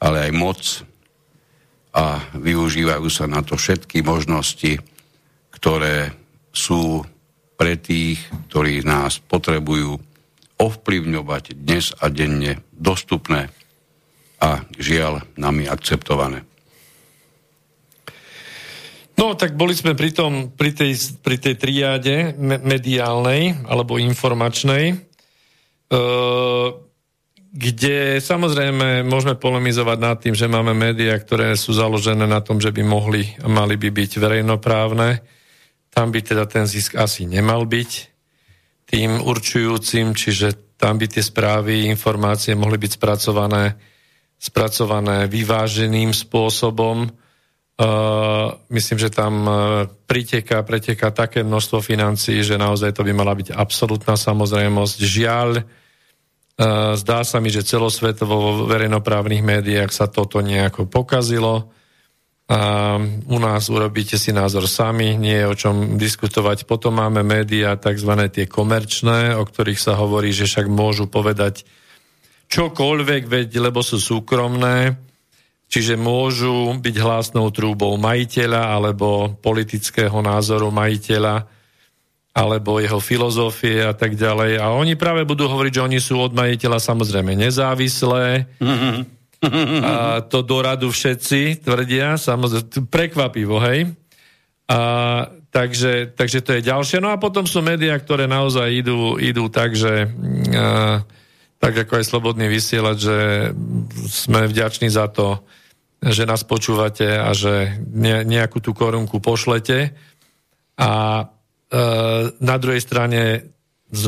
ale 0.00 0.24
aj 0.24 0.32
moc 0.32 0.60
a 1.92 2.24
využívajú 2.32 3.08
sa 3.12 3.28
na 3.28 3.44
to 3.44 3.60
všetky 3.60 4.00
možnosti, 4.00 4.80
ktoré 5.52 6.16
sú 6.48 7.04
pre 7.60 7.76
tých, 7.76 8.24
ktorí 8.48 8.80
nás 8.88 9.20
potrebujú 9.20 10.00
ovplyvňovať 10.56 11.44
dnes 11.60 11.92
a 12.00 12.08
denne 12.08 12.64
dostupné 12.72 13.52
a 14.40 14.64
žiaľ 14.80 15.28
nami 15.36 15.68
akceptované. 15.68 16.49
No, 19.20 19.36
tak 19.36 19.52
boli 19.52 19.76
sme 19.76 19.92
pri, 19.92 20.16
tom, 20.16 20.48
pri, 20.56 20.72
tej, 20.72 21.20
pri 21.20 21.36
tej 21.36 21.60
triáde 21.60 22.32
mediálnej 22.40 23.68
alebo 23.68 24.00
informačnej, 24.00 24.84
e, 24.90 24.96
kde 27.52 28.16
samozrejme 28.16 29.04
môžeme 29.04 29.36
polemizovať 29.36 29.98
nad 30.00 30.16
tým, 30.16 30.32
že 30.32 30.48
máme 30.48 30.72
médiá, 30.72 31.20
ktoré 31.20 31.52
sú 31.52 31.76
založené 31.76 32.24
na 32.24 32.40
tom, 32.40 32.64
že 32.64 32.72
by 32.72 32.80
mohli 32.80 33.36
a 33.44 33.46
mali 33.52 33.76
by 33.76 33.92
byť 33.92 34.10
verejnoprávne, 34.16 35.20
tam 35.92 36.08
by 36.08 36.20
teda 36.24 36.48
ten 36.48 36.64
zisk 36.64 36.96
asi 36.96 37.28
nemal 37.28 37.68
byť 37.68 37.90
tým 38.88 39.20
určujúcim, 39.20 40.16
čiže 40.16 40.80
tam 40.80 40.96
by 40.96 41.06
tie 41.12 41.20
správy, 41.20 41.92
informácie 41.92 42.56
mohli 42.56 42.80
byť 42.80 42.96
spracované, 42.96 43.76
spracované 44.40 45.28
vyváženým 45.28 46.16
spôsobom. 46.16 47.04
Uh, 47.80 48.60
myslím, 48.68 49.00
že 49.00 49.08
tam 49.08 49.34
uh, 49.48 49.56
priteká, 50.04 50.60
preteká 50.60 51.08
také 51.16 51.40
množstvo 51.40 51.80
financií, 51.80 52.44
že 52.44 52.60
naozaj 52.60 52.92
to 52.92 53.00
by 53.00 53.16
mala 53.16 53.32
byť 53.32 53.56
absolútna 53.56 54.20
samozrejmosť. 54.20 55.00
Žiaľ, 55.00 55.50
uh, 55.56 55.64
zdá 57.00 57.24
sa 57.24 57.40
mi, 57.40 57.48
že 57.48 57.64
celosvetovo 57.64 58.36
vo 58.36 58.52
verejnoprávnych 58.68 59.40
médiách 59.40 59.96
sa 59.96 60.12
toto 60.12 60.44
nejako 60.44 60.92
pokazilo 60.92 61.72
u 63.30 63.38
nás 63.38 63.70
urobíte 63.70 64.18
si 64.18 64.34
názor 64.34 64.66
sami, 64.66 65.14
nie 65.14 65.38
je 65.38 65.46
o 65.46 65.54
čom 65.54 65.94
diskutovať. 65.94 66.66
Potom 66.66 66.98
máme 66.98 67.22
médiá 67.22 67.78
tzv. 67.78 68.10
tie 68.26 68.50
komerčné, 68.50 69.38
o 69.38 69.46
ktorých 69.46 69.78
sa 69.78 69.94
hovorí, 69.94 70.34
že 70.34 70.50
však 70.50 70.66
môžu 70.66 71.06
povedať 71.06 71.62
čokoľvek, 72.50 73.22
veď, 73.30 73.48
lebo 73.70 73.86
sú 73.86 74.02
súkromné, 74.02 74.98
čiže 75.70 75.94
môžu 75.94 76.74
byť 76.82 76.96
hlasnou 76.98 77.46
trúbou 77.54 77.94
majiteľa 77.94 78.74
alebo 78.74 79.38
politického 79.38 80.18
názoru 80.18 80.74
majiteľa 80.74 81.46
alebo 82.30 82.82
jeho 82.82 82.98
filozofie 82.98 83.86
a 83.86 83.94
tak 83.94 84.18
ďalej. 84.18 84.58
A 84.58 84.74
oni 84.74 84.94
práve 84.98 85.22
budú 85.26 85.46
hovoriť, 85.46 85.72
že 85.78 85.86
oni 85.86 85.98
sú 86.02 86.18
od 86.18 86.34
majiteľa 86.34 86.78
samozrejme 86.82 87.38
nezávislé, 87.38 88.50
mm-hmm 88.58 89.20
a 89.88 90.20
to 90.20 90.44
do 90.44 90.60
radu 90.60 90.92
všetci 90.92 91.64
tvrdia, 91.64 92.20
samozrejme, 92.20 92.92
prekvapivo, 92.92 93.56
hej. 93.64 93.88
A, 94.68 94.80
takže, 95.48 96.12
takže 96.14 96.44
to 96.44 96.50
je 96.60 96.68
ďalšie. 96.68 97.00
No 97.00 97.10
a 97.10 97.16
potom 97.16 97.48
sú 97.48 97.64
médiá, 97.64 97.96
ktoré 97.96 98.28
naozaj 98.28 98.68
idú, 98.68 99.16
idú 99.16 99.48
tak, 99.48 99.74
že 99.74 100.12
a, 100.52 101.02
tak 101.60 101.72
ako 101.72 101.92
aj 102.00 102.04
Slobodný 102.04 102.48
vysielať, 102.48 102.96
že 102.96 103.18
sme 104.08 104.48
vďační 104.48 104.88
za 104.92 105.08
to, 105.08 105.40
že 106.00 106.24
nás 106.24 106.48
počúvate 106.48 107.04
a 107.20 107.36
že 107.36 107.76
nejakú 108.24 108.64
tú 108.64 108.72
korunku 108.72 109.20
pošlete. 109.20 109.92
A 110.80 110.90
e, 111.20 111.24
na 112.40 112.56
druhej 112.56 112.80
strane 112.80 113.52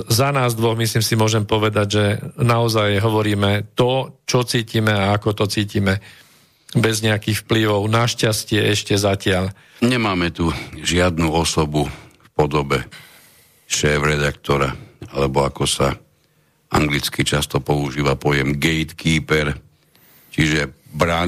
za 0.08 0.30
nás 0.32 0.54
dvoch, 0.54 0.78
myslím 0.78 1.02
si, 1.04 1.18
môžem 1.18 1.44
povedať, 1.44 1.86
že 1.90 2.04
naozaj 2.38 3.02
hovoríme 3.02 3.76
to, 3.76 4.22
čo 4.24 4.46
cítime 4.46 4.94
a 4.94 5.12
ako 5.12 5.44
to 5.44 5.44
cítime 5.50 5.98
bez 6.72 7.04
nejakých 7.04 7.44
vplyvov. 7.44 7.90
Našťastie 7.90 8.62
ešte 8.72 8.96
zatiaľ. 8.96 9.52
Nemáme 9.84 10.32
tu 10.32 10.48
žiadnu 10.80 11.28
osobu 11.28 11.90
v 11.90 12.28
podobe 12.32 12.88
šéf-redaktora, 13.68 14.72
alebo 15.12 15.44
ako 15.44 15.64
sa 15.68 15.92
anglicky 16.72 17.26
často 17.26 17.60
používa 17.60 18.16
pojem 18.16 18.56
gatekeeper, 18.56 19.52
čiže 20.32 20.81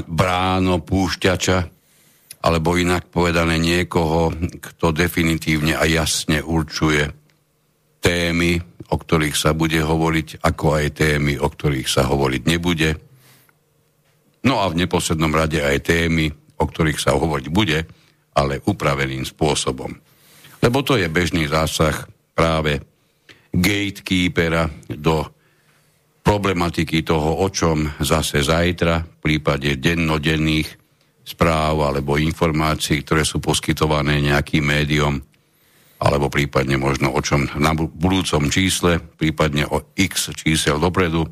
bráno 0.09 0.85
púšťača, 0.85 1.59
alebo 2.45 2.77
inak 2.77 3.09
povedané 3.09 3.57
niekoho, 3.57 4.29
kto 4.61 4.93
definitívne 4.93 5.73
a 5.81 5.89
jasne 5.89 6.45
určuje 6.45 7.09
témy, 8.05 8.61
o 8.93 8.97
ktorých 9.01 9.33
sa 9.33 9.57
bude 9.57 9.81
hovoriť, 9.81 10.45
ako 10.45 10.67
aj 10.77 10.87
témy, 10.93 11.41
o 11.41 11.49
ktorých 11.49 11.89
sa 11.89 12.05
hovoriť 12.05 12.43
nebude. 12.45 13.01
No 14.45 14.61
a 14.61 14.69
v 14.69 14.85
neposlednom 14.85 15.33
rade 15.33 15.65
aj 15.65 15.89
témy, 15.89 16.29
o 16.61 16.65
ktorých 16.69 17.01
sa 17.01 17.17
hovoriť 17.17 17.49
bude, 17.49 17.89
ale 18.37 18.61
upraveným 18.61 19.25
spôsobom. 19.25 19.97
Lebo 20.61 20.79
to 20.85 21.01
je 21.01 21.09
bežný 21.09 21.49
zásah 21.49 22.05
práve 22.37 22.85
gatekeepera 23.57 24.69
do 24.93 25.34
problematiky 26.25 27.05
toho, 27.05 27.45
o 27.45 27.49
čom 27.53 27.85
zase 28.01 28.41
zajtra 28.41 29.05
v 29.05 29.17
prípade 29.21 29.77
dennodenných 29.77 30.69
správ 31.21 31.85
alebo 31.85 32.17
informácií, 32.17 33.05
ktoré 33.05 33.29
sú 33.29 33.45
poskytované 33.45 34.25
nejakým 34.25 34.65
médiom, 34.65 35.21
alebo 36.01 36.33
prípadne 36.33 36.81
možno 36.81 37.13
o 37.13 37.21
čom 37.21 37.45
na 37.61 37.77
budúcom 37.77 38.49
čísle, 38.49 39.01
prípadne 39.01 39.69
o 39.69 39.93
x 39.97 40.33
čísel 40.33 40.81
dopredu. 40.81 41.29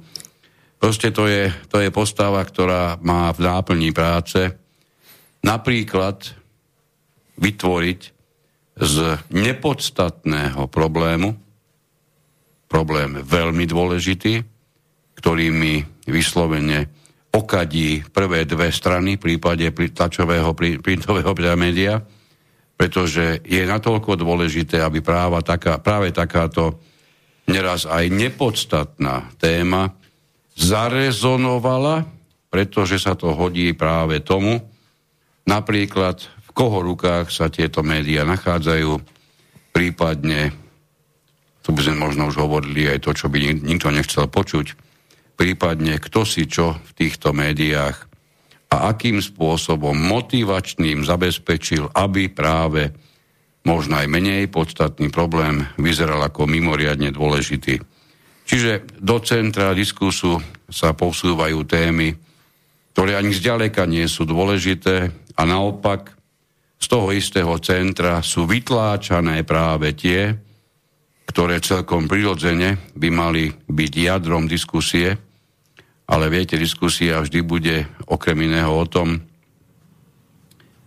Proste 0.77 1.09
to 1.09 1.25
je, 1.25 1.49
to 1.73 1.81
je 1.81 1.89
postava, 1.89 2.45
ktorá 2.45 3.01
má 3.01 3.33
v 3.33 3.49
náplní 3.49 3.97
práce 3.97 4.53
napríklad 5.41 6.37
vytvoriť 7.41 8.01
z 8.77 8.97
nepodstatného 9.33 10.69
problému, 10.69 11.37
problém 12.69 13.21
veľmi 13.21 13.69
dôležitý, 13.69 14.52
ktorými 15.23 16.03
vyslovene 16.11 16.91
okadí 17.31 18.03
prvé 18.11 18.43
dve 18.43 18.75
strany 18.75 19.15
v 19.15 19.39
prípade 19.39 19.71
tlačového 19.71 20.51
printového 20.83 21.33
média, 21.55 22.03
pretože 22.75 23.39
je 23.47 23.63
natoľko 23.63 24.19
dôležité, 24.19 24.83
aby 24.83 24.99
práva 24.99 25.39
taká, 25.47 25.79
práve 25.79 26.11
takáto 26.11 26.83
neraz 27.47 27.87
aj 27.87 28.11
nepodstatná 28.11 29.31
téma 29.39 29.95
zarezonovala, 30.59 32.03
pretože 32.51 32.99
sa 32.99 33.15
to 33.15 33.31
hodí 33.33 33.73
práve 33.73 34.21
tomu, 34.21 34.59
napríklad 35.47 36.19
v 36.21 36.49
koho 36.51 36.83
rukách 36.83 37.31
sa 37.31 37.47
tieto 37.49 37.81
médiá 37.81 38.27
nachádzajú, 38.27 38.99
prípadne, 39.73 40.53
tu 41.65 41.71
by 41.73 41.81
sme 41.81 41.97
možno 41.97 42.29
už 42.29 42.37
hovorili 42.43 42.91
aj 42.91 42.99
to, 43.09 43.11
čo 43.15 43.27
by 43.33 43.63
nikto 43.63 43.89
nechcel 43.89 44.29
počuť, 44.29 44.92
prípadne 45.43 45.99
kto 45.99 46.23
si 46.23 46.47
čo 46.47 46.79
v 46.79 46.91
týchto 46.95 47.35
médiách 47.35 47.99
a 48.71 48.95
akým 48.95 49.19
spôsobom 49.19 49.91
motivačným 49.91 51.03
zabezpečil, 51.03 51.91
aby 51.99 52.31
práve 52.31 52.95
možno 53.67 53.99
aj 53.99 54.07
menej 54.07 54.47
podstatný 54.47 55.11
problém 55.11 55.67
vyzeral 55.83 56.23
ako 56.23 56.47
mimoriadne 56.47 57.11
dôležitý. 57.11 57.83
Čiže 58.47 59.03
do 59.03 59.19
centra 59.19 59.75
diskusu 59.75 60.39
sa 60.71 60.95
posúvajú 60.95 61.59
témy, 61.67 62.15
ktoré 62.95 63.19
ani 63.19 63.35
zďaleka 63.35 63.83
nie 63.91 64.07
sú 64.07 64.23
dôležité 64.23 65.11
a 65.11 65.43
naopak 65.43 66.15
z 66.79 66.87
toho 66.87 67.11
istého 67.11 67.59
centra 67.59 68.23
sú 68.23 68.47
vytláčané 68.47 69.43
práve 69.43 69.91
tie, 69.99 70.39
ktoré 71.27 71.59
celkom 71.59 72.07
prirodzene 72.07 72.95
by 72.95 73.09
mali 73.11 73.51
byť 73.51 73.93
jadrom 73.99 74.47
diskusie, 74.47 75.32
ale 76.07 76.27
viete, 76.29 76.59
diskusia 76.59 77.23
vždy 77.23 77.41
bude 77.43 77.77
okrem 78.11 78.39
iného 78.47 78.73
o 78.73 78.87
tom, 78.87 79.23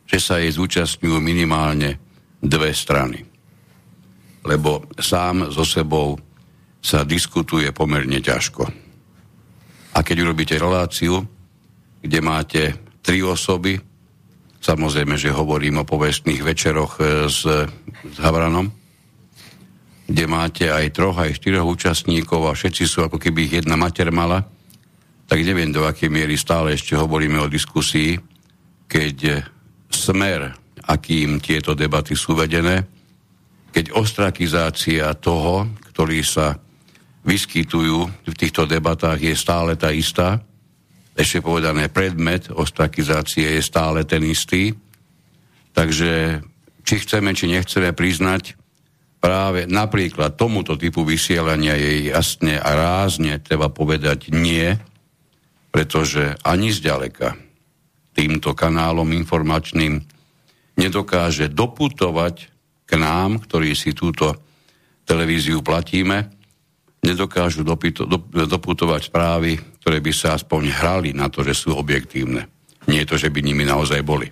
že 0.06 0.22
sa 0.22 0.38
jej 0.38 0.54
zúčastňujú 0.54 1.18
minimálne 1.18 1.98
dve 2.44 2.72
strany. 2.76 3.26
Lebo 4.46 4.86
sám 5.02 5.50
so 5.50 5.66
sebou 5.66 6.20
sa 6.78 7.02
diskutuje 7.02 7.74
pomerne 7.74 8.22
ťažko. 8.22 8.64
A 9.96 10.04
keď 10.06 10.30
urobíte 10.30 10.54
reláciu, 10.62 11.26
kde 12.06 12.20
máte 12.22 12.62
tri 13.02 13.26
osoby, 13.26 13.82
samozrejme, 14.62 15.18
že 15.18 15.34
hovorím 15.34 15.82
o 15.82 15.90
povestných 15.90 16.46
večeroch 16.46 17.02
e, 17.02 17.26
s, 17.26 17.42
s 18.06 18.18
Havranom, 18.22 18.70
kde 20.06 20.26
máte 20.30 20.70
aj 20.70 20.94
troch, 20.94 21.18
aj 21.18 21.42
štyroch 21.42 21.66
účastníkov 21.66 22.46
a 22.46 22.54
všetci 22.54 22.84
sú 22.86 23.10
ako 23.10 23.18
keby 23.18 23.50
ich 23.50 23.54
jedna 23.66 23.74
mater 23.74 24.14
mala, 24.14 24.46
tak 25.26 25.40
neviem, 25.42 25.74
do 25.74 25.86
akej 25.90 26.10
miery 26.10 26.38
stále 26.38 26.78
ešte 26.78 26.94
hovoríme 26.94 27.42
o 27.42 27.52
diskusii, 27.52 28.18
keď 28.86 29.42
smer, 29.90 30.54
akým 30.86 31.42
tieto 31.42 31.74
debaty 31.74 32.14
sú 32.14 32.38
vedené, 32.38 32.86
keď 33.74 33.92
ostrakizácia 33.98 35.12
toho, 35.18 35.68
ktorý 35.92 36.22
sa 36.22 36.56
vyskytujú 37.26 37.98
v 38.30 38.36
týchto 38.38 38.70
debatách, 38.70 39.18
je 39.18 39.34
stále 39.34 39.74
tá 39.76 39.90
istá, 39.90 40.46
ešte 41.16 41.40
povedané 41.40 41.88
predmet 41.88 42.52
ostrakizácie 42.52 43.56
je 43.56 43.64
stále 43.64 44.04
ten 44.04 44.20
istý. 44.28 44.76
Takže 45.72 46.44
či 46.84 46.96
chceme, 47.02 47.32
či 47.32 47.48
nechceme 47.48 47.96
priznať, 47.96 48.60
práve 49.24 49.64
napríklad 49.66 50.36
tomuto 50.36 50.76
typu 50.76 51.08
vysielania 51.08 51.74
je 51.80 52.14
jasne 52.14 52.60
a 52.60 52.70
rázne 52.76 53.40
treba 53.40 53.72
povedať 53.72 54.30
nie, 54.36 54.76
pretože 55.76 56.40
ani 56.48 56.72
zďaleka 56.72 57.36
týmto 58.16 58.56
kanálom 58.56 59.12
informačným 59.12 60.00
nedokáže 60.80 61.52
doputovať 61.52 62.36
k 62.88 62.92
nám, 62.96 63.44
ktorí 63.44 63.76
si 63.76 63.92
túto 63.92 64.40
televíziu 65.04 65.60
platíme, 65.60 66.32
nedokážu 67.04 67.68
dopito, 67.68 68.08
do, 68.08 68.24
doputovať 68.24 69.12
správy, 69.12 69.60
ktoré 69.84 70.00
by 70.00 70.12
sa 70.16 70.40
aspoň 70.40 70.72
hrali 70.72 71.10
na 71.12 71.28
to, 71.28 71.44
že 71.44 71.52
sú 71.52 71.76
objektívne. 71.76 72.48
Nie 72.88 73.04
je 73.04 73.12
to, 73.12 73.16
že 73.20 73.28
by 73.28 73.44
nimi 73.44 73.68
naozaj 73.68 74.00
boli. 74.00 74.32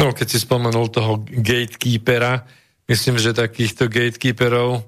No, 0.00 0.16
keď 0.16 0.26
si 0.32 0.40
spomenul 0.40 0.88
toho 0.88 1.20
gatekeepera, 1.28 2.48
myslím, 2.88 3.20
že 3.20 3.36
takýchto 3.36 3.92
gatekeeperov 3.92 4.80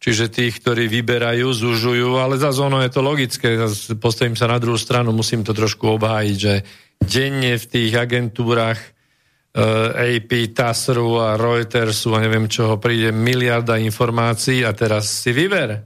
čiže 0.00 0.32
tých, 0.32 0.64
ktorí 0.64 0.88
vyberajú, 0.88 1.52
zužujú, 1.52 2.16
ale 2.16 2.40
za 2.40 2.50
ono 2.56 2.80
je 2.80 2.90
to 2.90 3.04
logické, 3.04 3.60
postavím 4.00 4.34
sa 4.34 4.48
na 4.48 4.56
druhú 4.56 4.80
stranu, 4.80 5.12
musím 5.12 5.44
to 5.44 5.52
trošku 5.52 6.00
obhájiť, 6.00 6.36
že 6.40 6.54
denne 6.96 7.60
v 7.60 7.66
tých 7.68 7.92
agentúrach 7.92 8.80
uh, 8.80 9.92
eh, 10.00 10.16
AP, 10.16 10.56
TASRu 10.56 11.20
a 11.20 11.36
Reutersu 11.36 12.16
a 12.16 12.24
neviem 12.24 12.48
čoho 12.48 12.80
príde 12.80 13.12
miliarda 13.12 13.76
informácií 13.76 14.64
a 14.64 14.72
teraz 14.72 15.20
si 15.20 15.36
vyber. 15.36 15.84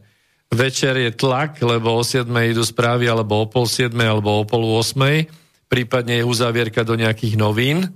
Večer 0.54 0.94
je 0.94 1.10
tlak, 1.10 1.58
lebo 1.66 1.98
o 1.98 2.02
7 2.06 2.30
idú 2.46 2.62
správy, 2.62 3.10
alebo 3.10 3.42
o 3.42 3.50
pol 3.50 3.66
7, 3.66 3.90
alebo 3.98 4.38
o 4.38 4.46
pol 4.46 4.62
8, 4.78 5.26
prípadne 5.66 6.22
je 6.22 6.28
uzavierka 6.28 6.86
do 6.86 6.94
nejakých 6.94 7.34
novín. 7.34 7.90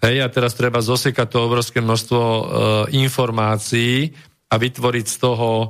Hej, 0.00 0.24
a 0.24 0.28
teraz 0.32 0.56
treba 0.56 0.80
zosekať 0.80 1.28
to 1.28 1.38
obrovské 1.44 1.78
množstvo 1.84 2.18
uh, 2.18 2.44
informácií, 2.90 4.10
a 4.52 4.54
vytvoriť 4.60 5.06
z 5.08 5.16
toho 5.16 5.50
e, 5.64 5.68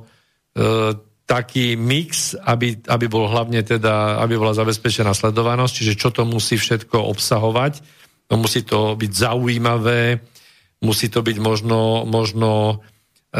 taký 1.22 1.78
mix, 1.78 2.34
aby, 2.34 2.82
aby 2.90 3.06
bol 3.06 3.30
hlavne 3.30 3.62
teda, 3.62 4.18
aby 4.18 4.34
bola 4.34 4.52
zabezpečená 4.52 5.14
sledovanosť, 5.14 5.72
čiže 5.72 5.94
čo 5.94 6.10
to 6.10 6.26
musí 6.26 6.58
všetko 6.58 6.98
obsahovať. 7.14 7.80
No 8.28 8.42
musí 8.42 8.66
to 8.66 8.98
byť 8.98 9.12
zaujímavé, 9.14 10.18
musí 10.82 11.06
to 11.08 11.22
byť 11.22 11.36
možno, 11.38 12.02
možno 12.04 12.82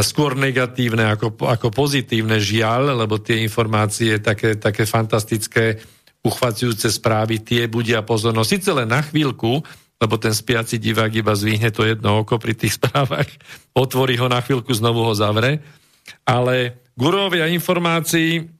skôr 0.00 0.38
negatívne 0.38 1.12
ako, 1.12 1.36
ako 1.44 1.68
pozitívne 1.68 2.40
žiaľ, 2.40 2.96
lebo 2.96 3.20
tie 3.20 3.44
informácie, 3.44 4.22
také, 4.24 4.56
také 4.56 4.88
fantastické, 4.88 5.76
uchvacujúce 6.22 6.86
správy, 6.86 7.42
tie 7.42 7.66
budia 7.66 8.00
pozornosť. 8.00 8.48
Sice 8.48 8.70
len 8.72 8.88
na 8.88 9.02
chvíľku, 9.02 9.60
lebo 10.02 10.18
ten 10.18 10.34
spiaci 10.34 10.82
divák 10.82 11.14
iba 11.14 11.38
zvihne 11.38 11.70
to 11.70 11.86
jedno 11.86 12.26
oko 12.26 12.42
pri 12.42 12.58
tých 12.58 12.74
správach, 12.82 13.30
otvorí 13.70 14.18
ho 14.18 14.26
na 14.26 14.42
chvíľku, 14.42 14.74
znovu 14.74 15.06
ho 15.06 15.14
zavre. 15.14 15.62
Ale 16.26 16.82
gurovia 16.98 17.46
informácií 17.46 18.50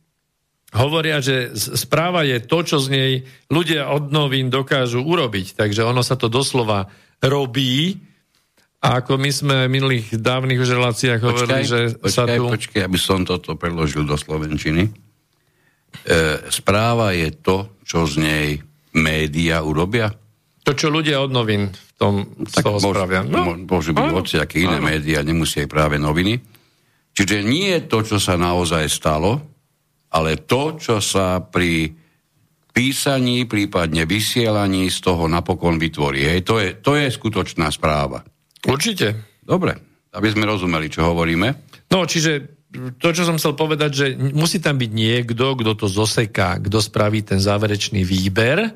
hovoria, 0.73 1.21
že 1.21 1.53
správa 1.53 2.25
je 2.25 2.39
to, 2.41 2.59
čo 2.65 2.77
z 2.79 2.87
nej 2.89 3.13
ľudia 3.53 3.93
od 3.93 4.09
novín 4.09 4.49
dokážu 4.49 5.05
urobiť. 5.05 5.59
Takže 5.59 5.85
ono 5.85 6.01
sa 6.01 6.17
to 6.17 6.31
doslova 6.31 6.89
robí. 7.21 8.01
A 8.83 8.99
ako 8.99 9.15
my 9.15 9.31
sme 9.31 9.57
v 9.71 9.75
minulých 9.79 10.07
dávnych 10.19 10.59
už 10.59 10.75
reláciách 10.75 11.21
počkaj, 11.23 11.31
hovorili, 11.31 11.63
že 11.63 11.81
počkaj, 11.99 12.11
sa 12.11 12.25
tu... 12.27 12.43
Počkaj, 12.51 12.83
aby 12.83 12.99
som 12.99 13.23
toto 13.23 13.55
preložil 13.55 14.03
do 14.03 14.19
Slovenčiny. 14.19 14.91
E, 14.91 14.91
správa 16.51 17.15
je 17.15 17.31
to, 17.31 17.79
čo 17.87 18.09
z 18.11 18.15
nej 18.19 18.49
média 18.97 19.63
urobia? 19.63 20.11
To, 20.63 20.73
čo 20.79 20.95
ľudia 20.95 21.19
od 21.19 21.35
novín 21.35 21.75
v 21.75 21.91
tom 21.99 22.15
tak 22.47 22.63
z 22.63 22.67
toho 22.67 22.79
môž, 22.79 22.95
spravia. 22.95 23.21
No, 23.27 23.59
môžu 23.67 23.91
byť 23.95 24.39
aké 24.39 24.63
iné 24.63 24.79
áno. 24.79 24.87
médiá, 24.87 25.27
nemusia 25.27 25.67
aj 25.67 25.71
práve 25.71 25.99
noviny. 25.99 26.39
Čiže 27.13 27.45
nie 27.45 27.75
je 27.77 27.81
to, 27.91 27.99
čo 28.07 28.17
sa 28.23 28.39
naozaj 28.39 28.87
stalo, 28.89 29.43
ale 30.15 30.41
to, 30.47 30.79
čo 30.79 30.97
sa 31.03 31.43
pri 31.43 31.93
písaní, 32.73 33.45
prípadne 33.45 34.09
vysielaní 34.09 34.89
z 34.89 34.99
toho 35.05 35.29
napokon 35.29 35.77
vytvorí. 35.77 36.25
Hej, 36.25 36.41
to, 36.49 36.57
je, 36.57 36.69
to 36.81 36.97
je 36.97 37.13
skutočná 37.13 37.69
správa. 37.69 38.25
Určite. 38.65 39.37
Dobre, 39.45 39.77
aby 40.17 40.29
sme 40.33 40.49
rozumeli, 40.49 40.89
čo 40.89 41.05
hovoríme. 41.13 41.49
No, 41.93 42.09
čiže 42.09 42.63
to, 42.97 43.13
čo 43.13 43.29
som 43.29 43.37
chcel 43.37 43.53
povedať, 43.53 43.91
že 43.93 44.07
musí 44.17 44.57
tam 44.57 44.81
byť 44.81 44.91
niekto, 44.95 45.53
kto 45.53 45.73
to 45.77 45.87
zoseká, 45.91 46.57
kto 46.65 46.81
spraví 46.81 47.21
ten 47.21 47.37
záverečný 47.37 48.01
výber. 48.01 48.73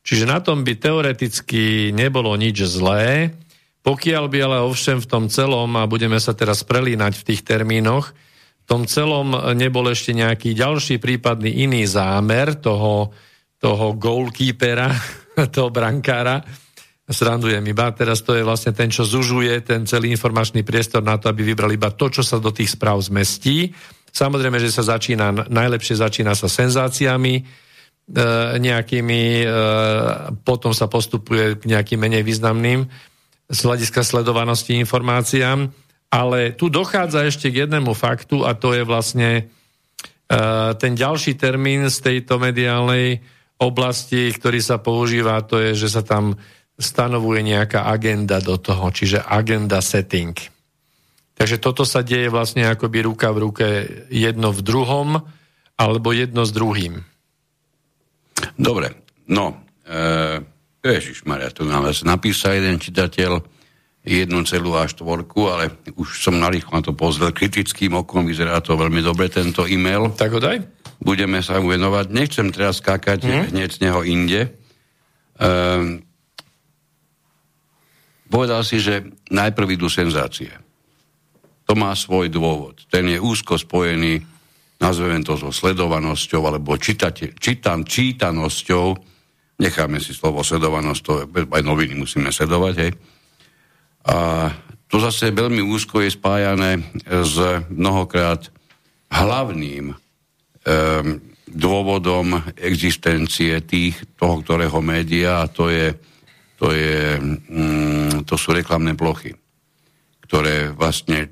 Čiže 0.00 0.24
na 0.24 0.40
tom 0.40 0.64
by 0.64 0.74
teoreticky 0.80 1.92
nebolo 1.92 2.32
nič 2.34 2.64
zlé. 2.64 3.36
Pokiaľ 3.80 4.24
by 4.28 4.38
ale 4.44 4.58
ovšem 4.64 5.00
v 5.00 5.08
tom 5.08 5.24
celom, 5.32 5.76
a 5.76 5.88
budeme 5.88 6.20
sa 6.20 6.36
teraz 6.36 6.64
prelínať 6.64 7.12
v 7.16 7.26
tých 7.32 7.42
termínoch, 7.44 8.12
tom 8.70 8.86
celom 8.86 9.34
nebol 9.58 9.90
ešte 9.90 10.14
nejaký 10.14 10.54
ďalší 10.54 11.02
prípadný 11.02 11.66
iný 11.66 11.90
zámer 11.90 12.54
toho, 12.54 13.10
toho 13.58 13.98
goalkeepera, 13.98 14.94
toho 15.54 15.74
brankára. 15.74 16.38
Srandujem 17.10 17.66
iba, 17.66 17.90
teraz 17.90 18.22
to 18.22 18.38
je 18.38 18.46
vlastne 18.46 18.70
ten, 18.70 18.86
čo 18.86 19.02
zužuje 19.02 19.66
ten 19.66 19.82
celý 19.90 20.14
informačný 20.14 20.62
priestor 20.62 21.02
na 21.02 21.18
to, 21.18 21.26
aby 21.26 21.42
vybral 21.42 21.74
iba 21.74 21.90
to, 21.90 22.06
čo 22.06 22.22
sa 22.22 22.38
do 22.38 22.54
tých 22.54 22.78
správ 22.78 23.02
zmestí. 23.02 23.74
Samozrejme, 24.14 24.62
že 24.62 24.70
sa 24.70 24.86
začína, 24.86 25.50
najlepšie 25.50 25.98
začína 25.98 26.38
sa 26.38 26.46
senzáciami, 26.46 27.42
nejakými, 28.58 29.22
e, 29.42 29.46
potom 30.42 30.74
sa 30.74 30.90
postupuje 30.90 31.58
k 31.60 31.62
nejakým 31.68 32.00
menej 32.00 32.26
významným 32.26 32.88
z 33.50 33.58
hľadiska 33.62 34.02
sledovanosti 34.02 34.74
informáciám 34.78 35.70
ale 36.10 36.58
tu 36.58 36.66
dochádza 36.66 37.30
ešte 37.30 37.54
k 37.54 37.64
jednému 37.64 37.94
faktu 37.94 38.42
a 38.42 38.58
to 38.58 38.74
je 38.74 38.82
vlastne 38.82 39.46
uh, 39.46 40.74
ten 40.74 40.98
ďalší 40.98 41.38
termín 41.38 41.86
z 41.86 42.02
tejto 42.02 42.42
mediálnej 42.42 43.22
oblasti, 43.62 44.34
ktorý 44.34 44.58
sa 44.58 44.82
používa, 44.82 45.46
to 45.46 45.62
je, 45.62 45.86
že 45.86 45.88
sa 45.94 46.02
tam 46.02 46.34
stanovuje 46.74 47.46
nejaká 47.46 47.86
agenda 47.86 48.42
do 48.42 48.58
toho, 48.58 48.90
čiže 48.90 49.22
agenda 49.22 49.78
setting. 49.78 50.34
Takže 51.38 51.62
toto 51.62 51.86
sa 51.86 52.02
deje 52.02 52.28
vlastne 52.28 52.66
akoby 52.66 53.06
ruka 53.06 53.30
v 53.30 53.38
ruke 53.46 53.66
jedno 54.10 54.50
v 54.50 54.60
druhom, 54.60 55.08
alebo 55.78 56.12
jedno 56.12 56.44
s 56.44 56.52
druhým. 56.52 57.00
Dobre, 58.56 58.94
no, 59.30 59.62
e, 59.84 60.40
Ježišmaria, 60.80 61.52
tu 61.52 61.68
nám 61.68 61.92
napísal 62.08 62.56
jeden 62.56 62.80
čitateľ, 62.80 63.44
jednu 64.00 64.40
celú 64.48 64.72
a 64.80 64.88
štvorku, 64.88 65.52
ale 65.52 65.76
už 65.92 66.24
som 66.24 66.40
narýchlo 66.40 66.80
na 66.80 66.82
to 66.82 66.96
pozrel 66.96 67.36
kritickým 67.36 68.00
okom, 68.00 68.24
vyzerá 68.24 68.64
to 68.64 68.72
veľmi 68.72 69.04
dobre 69.04 69.28
tento 69.28 69.68
e-mail. 69.68 70.16
Tak 70.16 70.32
ho 70.32 70.40
daj. 70.40 70.64
Budeme 71.00 71.44
sa 71.44 71.60
mu 71.60 71.72
venovať. 71.72 72.12
Nechcem 72.12 72.48
teraz 72.48 72.80
skákať 72.80 73.24
mm. 73.24 73.44
hneď 73.52 73.68
z 73.72 73.78
neho 73.84 74.00
inde. 74.04 74.52
Ehm, 75.40 76.04
povedal 78.28 78.60
si, 78.64 78.80
že 78.80 79.04
najprv 79.32 79.80
idú 79.80 79.88
senzácie. 79.88 80.52
To 81.64 81.72
má 81.76 81.92
svoj 81.96 82.28
dôvod. 82.28 82.84
Ten 82.92 83.08
je 83.08 83.16
úzko 83.20 83.56
spojený, 83.56 84.20
nazveme 84.80 85.20
to 85.22 85.36
so 85.36 85.52
sledovanosťou, 85.52 86.40
alebo 86.48 86.80
čítate, 86.80 87.36
čítan, 87.36 87.84
čítanosťou. 87.84 88.96
Necháme 89.60 90.00
si 90.00 90.16
slovo 90.16 90.40
sledovanosť, 90.40 91.00
to 91.04 91.12
aj 91.28 91.62
noviny 91.62 91.94
musíme 91.94 92.32
sledovať, 92.32 92.74
hej 92.80 92.92
a 94.04 94.48
to 94.88 94.96
zase 94.98 95.30
veľmi 95.30 95.60
úzko 95.60 96.00
je 96.00 96.10
spájané 96.16 96.80
s 97.06 97.36
mnohokrát 97.68 98.48
hlavným 99.10 99.92
um, 99.92 99.96
dôvodom 101.50 102.40
existencie 102.56 103.60
tých, 103.66 103.98
toho, 104.16 104.40
ktorého 104.40 104.78
média, 104.80 105.44
a 105.44 105.50
to, 105.50 105.68
je, 105.68 105.94
to, 106.56 106.72
je, 106.72 107.18
um, 107.20 108.24
to 108.24 108.34
sú 108.38 108.54
reklamné 108.56 108.96
plochy, 108.96 109.34
ktoré 110.24 110.72
vlastne 110.72 111.28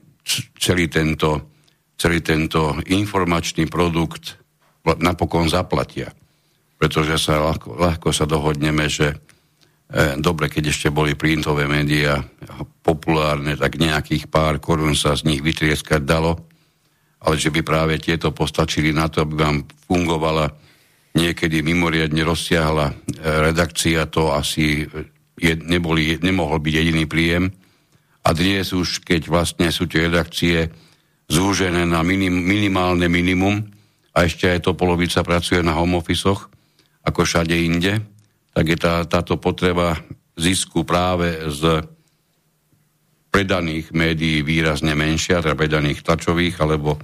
celý 0.61 0.92
tento, 0.92 1.58
celý 1.99 2.22
tento 2.22 2.78
informačný 2.86 3.66
produkt 3.66 4.38
napokon 4.86 5.51
zaplatia. 5.51 6.14
Pretože 6.78 7.18
sa 7.18 7.42
ľahko, 7.42 7.74
ľahko 7.74 8.09
sa 8.14 8.24
dohodneme, 8.24 8.86
že 8.86 9.18
E, 9.88 10.20
dobre, 10.20 10.53
keď 10.53 10.68
ešte 10.68 10.88
boli 10.92 11.16
printové 11.16 11.64
médiá 11.64 12.20
populárne, 12.84 13.57
tak 13.57 13.80
nejakých 13.80 14.28
pár 14.28 14.61
korún 14.61 14.92
sa 14.92 15.16
z 15.16 15.24
nich 15.24 15.40
vytrieskať 15.40 16.05
dalo, 16.05 16.36
ale 17.24 17.40
že 17.40 17.49
by 17.49 17.64
práve 17.64 17.96
tieto 17.96 18.36
postačili 18.36 18.92
na 18.92 19.09
to, 19.09 19.24
aby 19.24 19.34
vám 19.40 19.64
fungovala 19.88 20.53
niekedy 21.16 21.64
mimoriadne 21.64 22.20
rozsiahla 22.20 22.86
e, 22.92 22.94
redakcia, 23.49 24.05
to 24.12 24.28
asi 24.28 24.84
je, 25.40 25.53
neboli, 25.57 26.20
nemohol 26.20 26.61
byť 26.61 26.74
jediný 26.84 27.09
príjem. 27.09 27.49
A 28.28 28.36
dnes 28.36 28.76
už, 28.76 29.01
keď 29.09 29.24
vlastne 29.24 29.72
sú 29.72 29.88
tie 29.88 30.12
redakcie 30.12 30.68
zúžené 31.29 31.85
na 31.85 32.01
minim, 32.01 32.33
minimálne 32.33 33.07
minimum 33.07 33.61
a 34.16 34.24
ešte 34.24 34.49
aj 34.49 34.64
to 34.64 34.72
polovica 34.72 35.20
pracuje 35.20 35.61
na 35.61 35.76
home 35.76 36.01
office 36.01 36.24
ako 37.05 37.20
všade 37.24 37.55
inde, 37.55 38.01
tak 38.53 38.64
je 38.68 38.76
tá, 38.81 39.05
táto 39.05 39.37
potreba 39.39 39.97
zisku 40.35 40.83
práve 40.83 41.41
z 41.53 41.85
predaných 43.29 43.93
médií 43.93 44.41
výrazne 44.41 44.97
menšia, 44.97 45.45
teda 45.45 45.55
predaných 45.55 46.03
tlačových, 46.03 46.57
alebo 46.64 46.97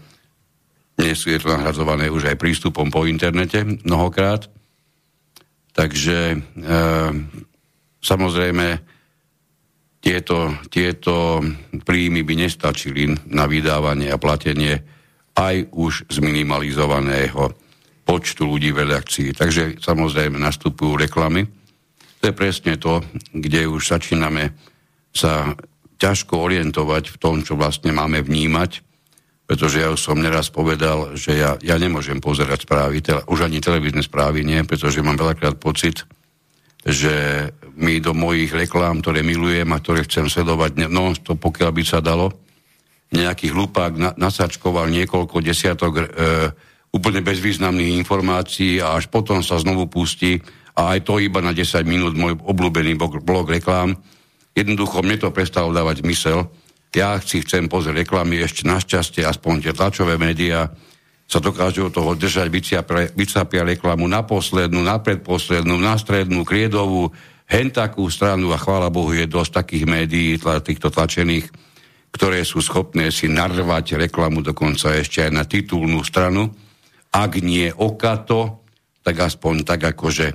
nie 0.99 1.13
sú 1.13 1.31
je 1.31 1.43
to 1.43 1.53
nahradzované 1.53 2.09
už 2.09 2.33
aj 2.33 2.41
prístupom 2.41 2.89
po 2.89 3.05
internete 3.05 3.67
mnohokrát. 3.85 4.47
Takže 5.75 6.19
e, 6.35 6.37
samozrejme 7.99 8.67
tieto, 10.05 10.53
tieto 10.69 11.41
príjmy 11.73 12.21
by 12.29 12.45
nestačili 12.45 13.09
na 13.33 13.49
vydávanie 13.49 14.13
a 14.13 14.21
platenie 14.21 14.85
aj 15.33 15.73
už 15.73 16.13
zminimalizovaného 16.13 17.57
počtu 18.05 18.45
ľudí 18.45 18.77
v 18.77 18.85
redakcii. 18.85 19.33
Takže 19.33 19.81
samozrejme 19.81 20.37
nastupujú 20.37 21.01
reklamy. 21.01 21.49
To 22.21 22.29
je 22.29 22.37
presne 22.37 22.77
to, 22.77 23.01
kde 23.33 23.65
už 23.65 23.81
začíname 23.81 24.53
sa 25.17 25.57
ťažko 25.97 26.37
orientovať 26.37 27.17
v 27.17 27.17
tom, 27.17 27.41
čo 27.41 27.57
vlastne 27.57 27.89
máme 27.97 28.21
vnímať, 28.21 28.85
pretože 29.49 29.81
ja 29.81 29.89
už 29.89 30.01
som 30.01 30.21
neraz 30.21 30.53
povedal, 30.53 31.17
že 31.17 31.37
ja, 31.37 31.57
ja 31.65 31.81
nemôžem 31.81 32.21
pozerať 32.21 32.69
správy, 32.69 33.01
tele, 33.01 33.25
už 33.25 33.49
ani 33.49 33.61
televízne 33.65 34.05
správy 34.05 34.45
nie, 34.45 34.61
pretože 34.69 35.01
mám 35.01 35.17
veľakrát 35.17 35.57
pocit, 35.57 36.05
že 36.85 37.49
mi 37.81 37.99
do 37.99 38.13
mojich 38.13 38.53
reklám, 38.53 39.01
ktoré 39.01 39.25
milujem 39.25 39.67
a 39.73 39.81
ktoré 39.81 40.05
chcem 40.05 40.29
sledovať 40.29 40.85
no 40.93 41.17
to 41.17 41.35
pokiaľ 41.35 41.71
by 41.73 41.83
sa 41.83 42.05
dalo, 42.05 42.31
nejaký 43.15 43.51
hlupák 43.55 43.93
na, 43.97 44.11
nasačkoval 44.15 44.91
niekoľko 44.93 45.41
desiatok 45.41 45.93
e, 45.97 46.05
úplne 46.95 47.25
bezvýznamných 47.25 47.99
informácií 48.05 48.83
a 48.83 48.99
až 48.99 49.09
potom 49.09 49.41
sa 49.41 49.57
znovu 49.59 49.87
pustí 49.91 50.39
a 50.75 50.95
aj 50.95 51.07
to 51.07 51.23
iba 51.23 51.39
na 51.39 51.55
10 51.55 51.87
minút 51.87 52.19
môj 52.19 52.35
obľúbený 52.43 52.99
blog 52.99 53.47
reklám. 53.47 53.95
Jednoducho 54.55 55.03
mne 55.03 55.19
to 55.19 55.35
prestalo 55.35 55.71
dávať 55.71 56.03
zmysel. 56.03 56.51
Ja 56.95 57.19
si 57.19 57.43
chcem 57.43 57.67
pozrieť 57.67 58.07
reklamy 58.07 58.39
ešte 58.39 58.67
našťastie, 58.71 59.27
aspoň 59.27 59.67
tie 59.67 59.73
tlačové 59.75 60.15
médiá 60.15 60.71
sa 61.25 61.41
dokážu 61.41 61.89
od 61.89 61.95
toho 61.97 62.13
držať, 62.15 62.53
vycapia 63.17 63.63
reklamu 63.65 64.05
na 64.05 64.23
poslednú, 64.23 64.85
na 64.85 65.01
predposlednú, 65.01 65.81
na 65.81 65.97
strednú, 65.97 66.45
kriedovú, 66.45 67.09
hen 67.49 67.73
takú 67.73 68.07
stranu 68.13 68.53
a 68.53 68.61
chvála 68.61 68.93
Bohu 68.93 69.13
je 69.17 69.25
dosť 69.25 69.65
takých 69.65 69.85
médií, 69.89 70.37
týchto 70.39 70.93
tlačených, 70.93 71.49
ktoré 72.13 72.45
sú 72.45 72.61
schopné 72.61 73.09
si 73.11 73.27
narvať 73.27 73.99
reklamu 73.99 74.45
dokonca 74.45 74.95
ešte 74.95 75.25
aj 75.25 75.31
na 75.33 75.45
titulnú 75.49 76.05
stranu 76.05 76.53
ak 77.15 77.39
nie 77.39 77.71
okato, 77.71 78.67
tak 79.07 79.15
aspoň 79.23 79.63
tak 79.63 79.95
akože, 79.95 80.35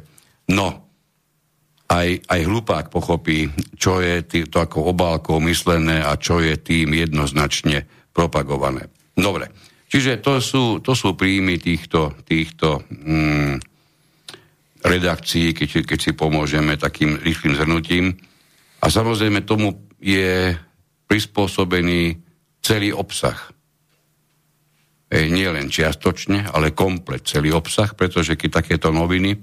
no, 0.55 0.67
aj, 1.91 2.09
aj 2.23 2.39
hlupák 2.47 2.85
pochopí, 2.87 3.51
čo 3.75 3.99
je 3.99 4.23
to 4.47 4.63
ako 4.63 4.95
obálkou 4.95 5.43
myslené 5.43 5.99
a 5.99 6.15
čo 6.15 6.39
je 6.39 6.55
tým 6.55 6.95
jednoznačne 6.95 7.83
propagované. 8.15 8.87
Dobre, 9.11 9.51
Čiže 9.89 10.21
to 10.21 10.37
sú, 10.37 10.85
to 10.85 10.93
sú 10.93 11.17
príjmy 11.17 11.57
týchto, 11.57 12.13
týchto 12.21 12.85
mm, 12.85 13.57
redakcií, 14.85 15.57
keď, 15.57 15.81
keď 15.81 15.99
si 15.99 16.11
pomôžeme 16.13 16.77
takým 16.77 17.17
rýchlým 17.17 17.57
zhrnutím. 17.57 18.13
A 18.79 18.85
samozrejme 18.87 19.41
tomu 19.43 19.73
je 19.97 20.53
prispôsobený 21.09 22.21
celý 22.61 22.93
obsah. 22.93 23.49
E, 25.09 25.25
nie 25.25 25.49
len 25.49 25.73
čiastočne, 25.73 26.53
ale 26.53 26.77
komplet 26.77 27.25
celý 27.25 27.49
obsah, 27.49 27.89
pretože 27.97 28.37
keď 28.37 28.61
takéto 28.61 28.93
noviny 28.93 29.33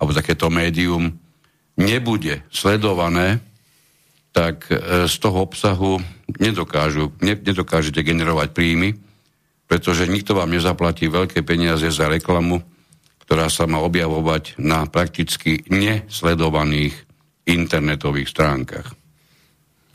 alebo 0.00 0.16
takéto 0.16 0.48
médium 0.48 1.12
nebude 1.76 2.42
sledované, 2.48 3.44
tak 4.32 4.72
e, 4.72 5.04
z 5.04 5.14
toho 5.20 5.44
obsahu 5.44 6.00
nedokážu, 6.40 7.12
ne, 7.20 7.36
nedokážete 7.36 8.00
generovať 8.00 8.56
príjmy, 8.56 8.96
pretože 9.72 10.04
nikto 10.04 10.36
vám 10.36 10.52
nezaplatí 10.52 11.08
veľké 11.08 11.40
peniaze 11.48 11.88
za 11.88 12.04
reklamu, 12.04 12.60
ktorá 13.24 13.48
sa 13.48 13.64
má 13.64 13.80
objavovať 13.80 14.60
na 14.60 14.84
prakticky 14.84 15.64
nesledovaných 15.72 16.92
internetových 17.48 18.28
stránkach. 18.28 18.92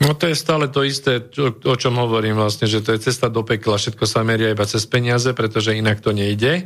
No 0.02 0.18
to 0.18 0.26
je 0.26 0.34
stále 0.34 0.66
to 0.66 0.82
isté, 0.82 1.30
čo, 1.30 1.54
o 1.54 1.76
čom 1.78 1.94
hovorím 1.94 2.42
vlastne, 2.42 2.66
že 2.66 2.82
to 2.82 2.90
je 2.90 3.06
cesta 3.06 3.30
do 3.30 3.46
pekla, 3.46 3.78
všetko 3.78 4.02
sa 4.02 4.26
meria 4.26 4.50
iba 4.50 4.66
cez 4.66 4.82
peniaze, 4.82 5.30
pretože 5.30 5.78
inak 5.78 6.02
to 6.02 6.10
nejde. 6.10 6.54
E, 6.58 6.64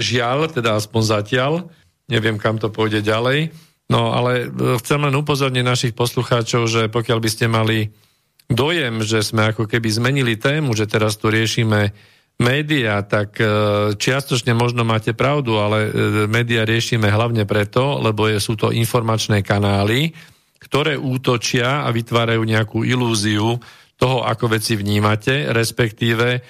žiaľ, 0.00 0.48
teda 0.48 0.80
aspoň 0.80 1.02
zatiaľ, 1.04 1.68
neviem 2.08 2.40
kam 2.40 2.56
to 2.56 2.72
pôjde 2.72 3.04
ďalej, 3.04 3.52
no 3.92 4.16
ale 4.16 4.48
e, 4.48 4.80
chcem 4.80 5.04
len 5.04 5.12
upozorniť 5.12 5.64
našich 5.68 5.92
poslucháčov, 5.92 6.64
že 6.64 6.88
pokiaľ 6.88 7.18
by 7.20 7.28
ste 7.28 7.44
mali 7.44 7.92
dojem, 8.50 9.00
že 9.06 9.22
sme 9.22 9.54
ako 9.54 9.70
keby 9.70 9.88
zmenili 9.88 10.34
tému, 10.34 10.74
že 10.74 10.90
teraz 10.90 11.16
tu 11.16 11.30
riešime 11.30 11.94
média, 12.40 13.00
tak 13.06 13.38
e, 13.38 13.46
čiastočne 13.94 14.56
možno 14.56 14.82
máte 14.82 15.14
pravdu, 15.14 15.60
ale 15.60 15.78
e, 15.86 15.90
média 16.26 16.66
riešime 16.66 17.06
hlavne 17.06 17.46
preto, 17.46 18.02
lebo 18.02 18.26
sú 18.40 18.58
to 18.58 18.74
informačné 18.74 19.46
kanály, 19.46 20.10
ktoré 20.60 20.96
útočia 20.96 21.84
a 21.84 21.88
vytvárajú 21.94 22.42
nejakú 22.44 22.82
ilúziu 22.82 23.60
toho, 24.00 24.24
ako 24.24 24.56
veci 24.56 24.74
vnímate, 24.76 25.52
respektíve 25.52 26.40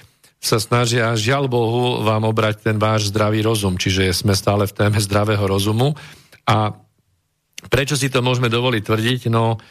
sa 0.41 0.57
snažia, 0.57 1.13
žiaľ 1.13 1.45
Bohu, 1.45 2.01
vám 2.01 2.25
obrať 2.25 2.65
ten 2.65 2.81
váš 2.81 3.13
zdravý 3.13 3.45
rozum. 3.45 3.77
Čiže 3.77 4.09
sme 4.09 4.33
stále 4.33 4.65
v 4.65 4.73
téme 4.73 4.97
zdravého 4.97 5.45
rozumu. 5.45 5.93
A 6.49 6.73
prečo 7.69 7.93
si 7.93 8.09
to 8.09 8.25
môžeme 8.25 8.49
dovoliť 8.49 8.81
tvrdiť? 8.81 9.21
No, 9.29 9.61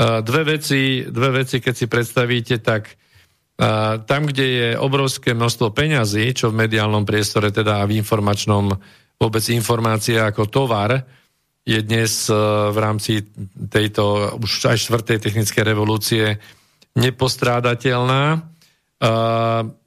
Dve 0.00 0.42
veci, 0.44 1.04
dve 1.04 1.44
veci, 1.44 1.60
keď 1.60 1.74
si 1.76 1.86
predstavíte, 1.86 2.64
tak 2.64 2.96
tam, 4.08 4.22
kde 4.26 4.46
je 4.48 4.68
obrovské 4.80 5.36
množstvo 5.36 5.70
peňazí, 5.70 6.32
čo 6.32 6.50
v 6.50 6.66
mediálnom 6.66 7.04
priestore, 7.04 7.52
teda 7.52 7.84
v 7.84 8.00
informačnom, 8.00 8.72
vôbec 9.20 9.44
informácia 9.52 10.26
ako 10.26 10.50
tovar, 10.50 11.04
je 11.62 11.78
dnes 11.78 12.26
e, 12.26 12.34
v 12.74 12.78
rámci 12.82 13.22
tejto 13.70 14.34
už 14.42 14.74
aj 14.74 14.82
štvrtej 14.82 15.22
technickej 15.22 15.62
revolúcie 15.62 16.42
nepostrádateľná. 16.98 18.42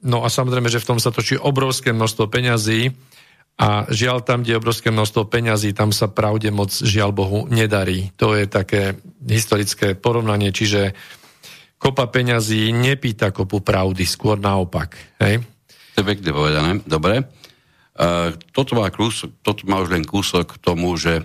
No 0.04 0.18
a 0.24 0.28
samozrejme, 0.28 0.68
že 0.68 0.84
v 0.84 0.88
tom 0.92 1.00
sa 1.00 1.08
točí 1.08 1.40
obrovské 1.40 1.96
množstvo 1.96 2.28
peňazí 2.28 2.92
a 3.56 3.88
žiaľ 3.88 4.20
tam, 4.20 4.44
kde 4.44 4.52
je 4.52 4.60
obrovské 4.60 4.92
množstvo 4.92 5.32
peňazí, 5.32 5.72
tam 5.72 5.96
sa 5.96 6.12
pravde 6.12 6.52
moc 6.52 6.76
žiaľ 6.76 7.16
Bohu 7.16 7.40
nedarí. 7.48 8.12
To 8.20 8.36
je 8.36 8.52
také 8.52 9.00
historické 9.24 9.96
porovnanie, 9.96 10.52
čiže 10.52 10.92
kopa 11.80 12.12
peňazí 12.12 12.76
nepýta 12.76 13.32
kopu 13.32 13.64
pravdy, 13.64 14.04
skôr 14.04 14.36
naopak. 14.36 15.00
Hej? 15.24 15.40
To 15.96 16.04
je 16.04 16.10
pekne 16.12 16.36
povedané, 16.36 16.72
dobre. 16.84 17.24
Uh, 17.96 18.36
toto, 18.52 18.76
má 18.76 18.92
klus, 18.92 19.24
toto 19.40 19.64
má 19.72 19.80
už 19.80 19.96
len 19.96 20.04
kúsok 20.04 20.60
k 20.60 20.62
tomu, 20.62 20.92
že 21.00 21.24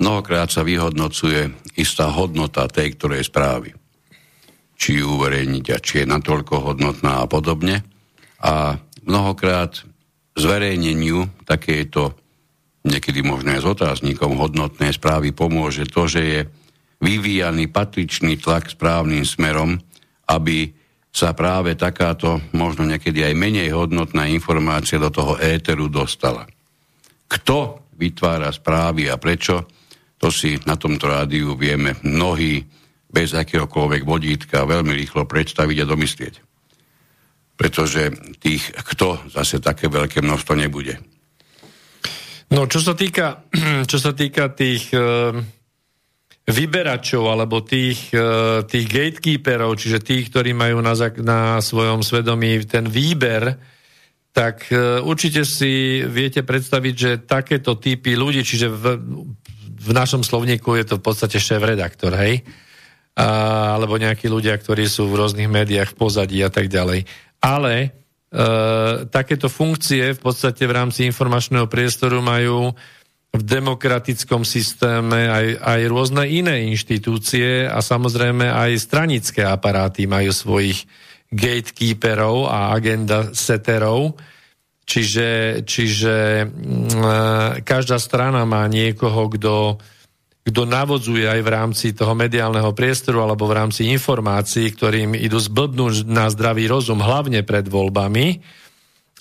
mnohokrát 0.00 0.48
sa 0.48 0.64
vyhodnocuje 0.64 1.52
istá 1.76 2.08
hodnota 2.08 2.64
tej, 2.72 2.96
ktorej 2.96 3.28
správy. 3.28 3.76
Či 4.80 5.04
ju 5.04 5.20
uverejniť 5.20 5.66
a 5.68 5.76
či 5.76 5.94
je 6.00 6.06
natoľko 6.08 6.72
hodnotná 6.72 7.20
a 7.20 7.28
podobne. 7.28 7.84
A 8.40 8.80
mnohokrát 9.04 9.84
zverejneniu 10.38 11.44
takéto 11.44 12.14
niekedy 12.86 13.20
možno 13.26 13.52
aj 13.52 13.60
s 13.60 13.66
otáznikom 13.68 14.38
hodnotné 14.38 14.94
správy 14.94 15.34
pomôže 15.34 15.84
to, 15.90 16.06
že 16.06 16.22
je 16.22 16.40
vyvíjaný 17.02 17.70
patričný 17.70 18.38
tlak 18.38 18.70
správnym 18.70 19.22
smerom, 19.22 19.78
aby 20.30 20.72
sa 21.10 21.34
práve 21.34 21.74
takáto, 21.74 22.38
možno 22.54 22.86
niekedy 22.86 23.26
aj 23.26 23.34
menej 23.34 23.74
hodnotná 23.74 24.30
informácia 24.30 25.02
do 25.02 25.10
toho 25.10 25.34
éteru 25.40 25.90
dostala. 25.90 26.46
Kto 27.26 27.90
vytvára 27.98 28.54
správy 28.54 29.10
a 29.10 29.18
prečo, 29.18 29.66
to 30.18 30.30
si 30.30 30.58
na 30.66 30.78
tomto 30.78 31.10
rádiu 31.10 31.58
vieme 31.58 31.98
mnohí 32.02 32.62
bez 33.08 33.34
akéhokoľvek 33.34 34.02
vodítka 34.04 34.68
veľmi 34.68 34.92
rýchlo 34.94 35.24
predstaviť 35.24 35.76
a 35.82 35.88
domyslieť 35.88 36.47
pretože 37.58 38.14
tých 38.38 38.70
kto 38.70 39.18
zase 39.34 39.58
také 39.58 39.90
veľké 39.90 40.22
množstvo 40.22 40.54
nebude. 40.54 41.02
No, 42.54 42.64
čo 42.70 42.78
sa 42.80 42.94
týka, 42.94 43.44
čo 43.90 43.98
sa 43.98 44.14
týka 44.14 44.54
tých 44.54 44.94
e, 44.94 44.98
vyberačov 46.48 47.24
alebo 47.28 47.60
tých, 47.60 48.14
e, 48.14 48.62
tých 48.64 48.86
gatekeeperov, 48.88 49.76
čiže 49.76 50.00
tých, 50.00 50.30
ktorí 50.32 50.56
majú 50.56 50.80
na, 50.80 50.94
na 51.20 51.40
svojom 51.60 52.00
svedomí 52.00 52.62
ten 52.64 52.88
výber, 52.88 53.58
tak 54.32 54.70
e, 54.70 55.02
určite 55.02 55.44
si 55.44 56.00
viete 56.06 56.46
predstaviť, 56.46 56.94
že 56.94 57.10
takéto 57.26 57.76
typy 57.76 58.16
ľudí, 58.16 58.46
čiže 58.46 58.70
v, 58.70 58.84
v 59.82 59.90
našom 59.92 60.24
slovníku 60.24 60.72
je 60.78 60.94
to 60.94 60.94
v 60.96 61.04
podstate 61.04 61.36
šéf-redaktor, 61.36 62.16
hej? 62.16 62.46
A, 63.18 63.74
alebo 63.74 63.98
nejakí 63.98 64.30
ľudia, 64.30 64.54
ktorí 64.54 64.86
sú 64.86 65.10
v 65.10 65.18
rôznych 65.18 65.50
médiách 65.50 65.90
v 65.90 65.98
pozadí 65.98 66.38
a 66.38 66.54
tak 66.54 66.70
ďalej 66.70 67.02
ale 67.42 67.74
e, 67.78 67.88
takéto 69.08 69.46
funkcie 69.46 70.14
v 70.14 70.20
podstate 70.20 70.66
v 70.66 70.76
rámci 70.76 71.06
informačného 71.06 71.70
priestoru 71.70 72.18
majú 72.18 72.72
v 73.28 73.42
demokratickom 73.44 74.42
systéme 74.42 75.28
aj, 75.28 75.46
aj 75.60 75.80
rôzne 75.86 76.24
iné 76.24 76.64
inštitúcie 76.72 77.68
a 77.68 77.78
samozrejme 77.84 78.48
aj 78.48 78.70
stranické 78.80 79.44
aparáty 79.44 80.08
majú 80.08 80.32
svojich 80.32 80.88
gatekeeperov 81.28 82.48
a 82.48 82.72
agenda 82.72 83.36
seterov. 83.36 84.16
Čiže, 84.88 85.60
čiže 85.68 86.48
mm, 86.48 86.88
e, 86.96 87.16
každá 87.60 88.00
strana 88.00 88.48
má 88.48 88.64
niekoho, 88.64 89.28
kto 89.28 89.76
kto 90.48 90.64
navodzuje 90.64 91.28
aj 91.28 91.40
v 91.44 91.52
rámci 91.52 91.86
toho 91.92 92.16
mediálneho 92.16 92.72
priestoru 92.72 93.20
alebo 93.20 93.44
v 93.44 93.60
rámci 93.60 93.92
informácií, 93.92 94.72
ktorým 94.72 95.12
idú 95.12 95.36
zblbnúť 95.36 96.08
na 96.08 96.32
zdravý 96.32 96.64
rozum, 96.64 97.04
hlavne 97.04 97.44
pred 97.44 97.68
voľbami 97.68 98.40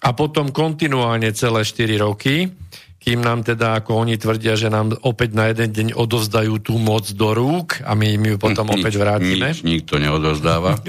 a 0.08 0.10
potom 0.16 0.56
kontinuálne 0.56 1.28
celé 1.36 1.68
4 1.68 2.00
roky, 2.00 2.48
kým 3.04 3.20
nám 3.24 3.44
teda, 3.44 3.84
ako 3.84 4.08
oni 4.08 4.16
tvrdia, 4.16 4.56
že 4.56 4.72
nám 4.72 4.96
opäť 5.04 5.36
na 5.36 5.52
jeden 5.52 5.70
deň 5.72 5.88
odovzdajú 5.96 6.60
tú 6.64 6.80
moc 6.80 7.08
do 7.12 7.36
rúk 7.36 7.84
a 7.84 7.92
my, 7.96 8.16
my 8.16 8.28
ju 8.36 8.38
potom 8.40 8.68
opäť 8.80 8.96
vrátime. 8.96 9.52
Nič 9.52 9.68
nikto 9.68 10.00
neodovzdáva. 10.00 10.80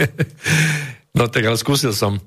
no 1.19 1.27
tak 1.27 1.43
ale 1.51 1.59
skúsil 1.59 1.91
som. 1.91 2.23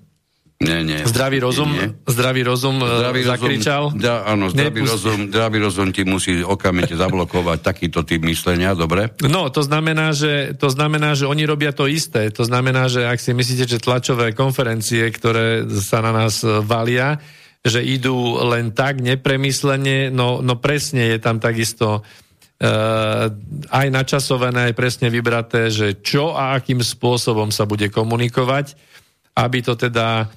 Nie, 0.62 0.86
nie. 0.86 1.02
Zdravý 1.10 1.42
rozum, 1.42 1.74
nie. 1.74 1.90
zdravý 2.06 2.46
rozum 2.46 2.78
e, 2.80 2.86
zdravý 2.86 3.22
zakričal? 3.26 3.84
Rozum, 3.90 3.98
da, 3.98 4.30
áno, 4.30 4.54
zdravý 4.54 4.86
rozum, 4.86 5.20
zdravý 5.34 5.58
rozum 5.58 5.90
ti 5.90 6.06
musí 6.06 6.46
okamžite 6.46 6.94
zablokovať 7.02 7.66
takýto 7.66 8.06
typ 8.06 8.22
myslenia, 8.30 8.78
dobre? 8.78 9.10
No, 9.26 9.50
to 9.50 9.66
znamená, 9.66 10.14
že, 10.14 10.54
to 10.54 10.70
znamená, 10.70 11.18
že 11.18 11.26
oni 11.26 11.50
robia 11.50 11.74
to 11.74 11.90
isté. 11.90 12.30
To 12.38 12.46
znamená, 12.46 12.86
že 12.94 13.10
ak 13.10 13.18
si 13.18 13.34
myslíte, 13.34 13.66
že 13.66 13.82
tlačové 13.82 14.38
konferencie, 14.38 15.02
ktoré 15.10 15.66
sa 15.82 16.06
na 16.06 16.14
nás 16.14 16.46
valia, 16.46 17.18
že 17.66 17.82
idú 17.82 18.38
len 18.46 18.70
tak 18.70 19.02
nepremyslene, 19.02 20.14
no, 20.14 20.46
no 20.46 20.62
presne 20.62 21.18
je 21.18 21.18
tam 21.18 21.42
takisto 21.42 22.06
Uh, 22.62 23.34
aj 23.74 23.90
načasované, 23.90 24.70
aj 24.70 24.78
presne 24.78 25.10
vybraté, 25.10 25.74
že 25.74 25.98
čo 26.06 26.38
a 26.38 26.54
akým 26.54 26.78
spôsobom 26.78 27.50
sa 27.50 27.66
bude 27.66 27.90
komunikovať, 27.90 28.78
aby 29.34 29.66
to 29.66 29.74
teda 29.74 30.30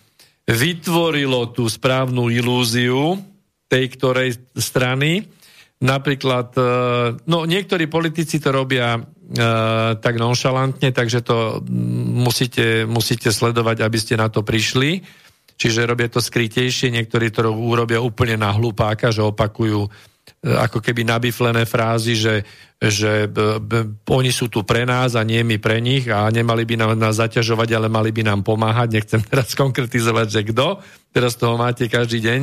vytvorilo 0.45 1.53
tú 1.53 1.65
správnu 1.69 2.29
ilúziu 2.29 3.17
tej 3.69 3.85
ktorej 3.97 4.31
strany. 4.57 5.25
Napríklad, 5.81 6.49
e, 6.57 6.63
no 7.27 7.49
niektorí 7.49 7.89
politici 7.89 8.39
to 8.39 8.53
robia 8.53 8.97
e, 8.97 9.01
tak 9.99 10.15
nonšalantne, 10.17 10.93
takže 10.93 11.25
to 11.25 11.65
musíte, 12.15 12.85
musíte 12.89 13.33
sledovať, 13.33 13.83
aby 13.83 13.99
ste 13.99 14.15
na 14.21 14.29
to 14.29 14.45
prišli. 14.45 15.03
Čiže 15.55 15.87
robia 15.87 16.11
to 16.11 16.19
skrytejšie, 16.19 16.91
niektorí 16.91 17.31
to 17.31 17.47
urobia 17.51 18.03
úplne 18.03 18.39
na 18.39 18.51
hlupáka, 18.53 19.15
že 19.15 19.23
opakujú 19.23 19.87
ako 20.45 20.85
keby 20.85 21.09
nabiflené 21.09 21.65
frázy, 21.65 22.13
že, 22.13 22.45
že 22.77 23.25
b, 23.25 23.57
b, 23.65 23.73
oni 24.13 24.29
sú 24.29 24.53
tu 24.53 24.61
pre 24.61 24.85
nás 24.85 25.17
a 25.17 25.25
nie 25.25 25.41
my 25.41 25.57
pre 25.57 25.81
nich 25.81 26.05
a 26.13 26.29
nemali 26.29 26.69
by 26.69 26.75
nám, 26.77 27.01
nás 27.01 27.17
zaťažovať, 27.17 27.69
ale 27.73 27.89
mali 27.89 28.13
by 28.13 28.29
nám 28.29 28.45
pomáhať. 28.45 29.01
Nechcem 29.01 29.25
teraz 29.33 29.57
konkretizovať, 29.57 30.27
že 30.29 30.41
kto. 30.53 30.85
Teraz 31.17 31.41
toho 31.41 31.57
máte 31.57 31.89
každý 31.89 32.21
deň 32.21 32.41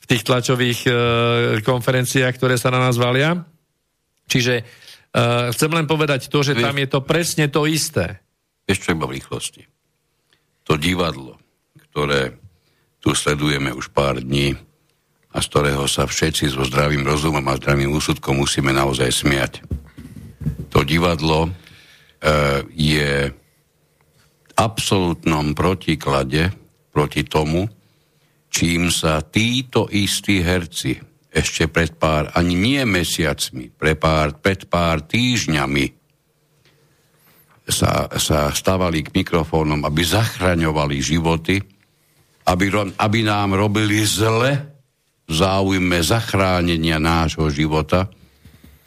v 0.00 0.04
tých 0.04 0.22
tlačových 0.28 0.80
e, 0.84 0.90
konferenciách, 1.64 2.36
ktoré 2.36 2.60
sa 2.60 2.68
na 2.68 2.84
nás 2.84 3.00
valia. 3.00 3.40
Čiže 4.28 4.54
e, 4.60 4.64
chcem 5.56 5.70
len 5.72 5.88
povedať 5.88 6.28
to, 6.28 6.44
že 6.44 6.60
tam 6.60 6.76
je 6.76 6.88
to 6.92 7.00
presne 7.00 7.48
to 7.48 7.64
isté. 7.64 8.20
Ešte 8.68 8.92
iba 8.92 9.08
v 9.08 9.16
rýchlosti. 9.16 9.64
To 10.68 10.76
divadlo, 10.76 11.40
ktoré 11.88 12.36
tu 13.00 13.16
sledujeme 13.16 13.72
už 13.72 13.88
pár 13.96 14.20
dní, 14.20 14.60
a 15.30 15.38
z 15.38 15.46
ktorého 15.46 15.86
sa 15.86 16.10
všetci 16.10 16.50
so 16.50 16.66
zdravým 16.66 17.06
rozumom 17.06 17.44
a 17.46 17.58
zdravým 17.58 17.94
úsudkom 17.94 18.42
musíme 18.42 18.74
naozaj 18.74 19.10
smiať. 19.14 19.52
To 20.74 20.82
divadlo 20.82 21.46
e, 21.46 21.50
je 22.74 23.30
absolútnom 24.58 25.56
protiklade 25.56 26.50
proti 26.90 27.22
tomu, 27.24 27.70
čím 28.50 28.90
sa 28.90 29.22
títo 29.22 29.86
istí 29.88 30.42
herci 30.42 30.98
ešte 31.30 31.70
pred 31.70 31.94
pár, 31.94 32.34
ani 32.34 32.58
nie 32.58 32.82
mesiacmi, 32.82 33.70
pre 33.70 33.94
pár, 33.94 34.34
pred 34.42 34.66
pár 34.66 35.06
týždňami 35.06 35.94
sa, 37.70 38.10
sa 38.18 38.50
stavali 38.50 39.06
k 39.06 39.14
mikrofónom, 39.14 39.86
aby 39.86 40.02
zachraňovali 40.02 40.98
životy, 40.98 41.62
aby, 42.50 42.66
aby 42.98 43.18
nám 43.22 43.54
robili 43.54 44.02
zle, 44.02 44.69
záujme 45.30 46.02
zachránenia 46.02 46.98
nášho 46.98 47.46
života 47.54 48.10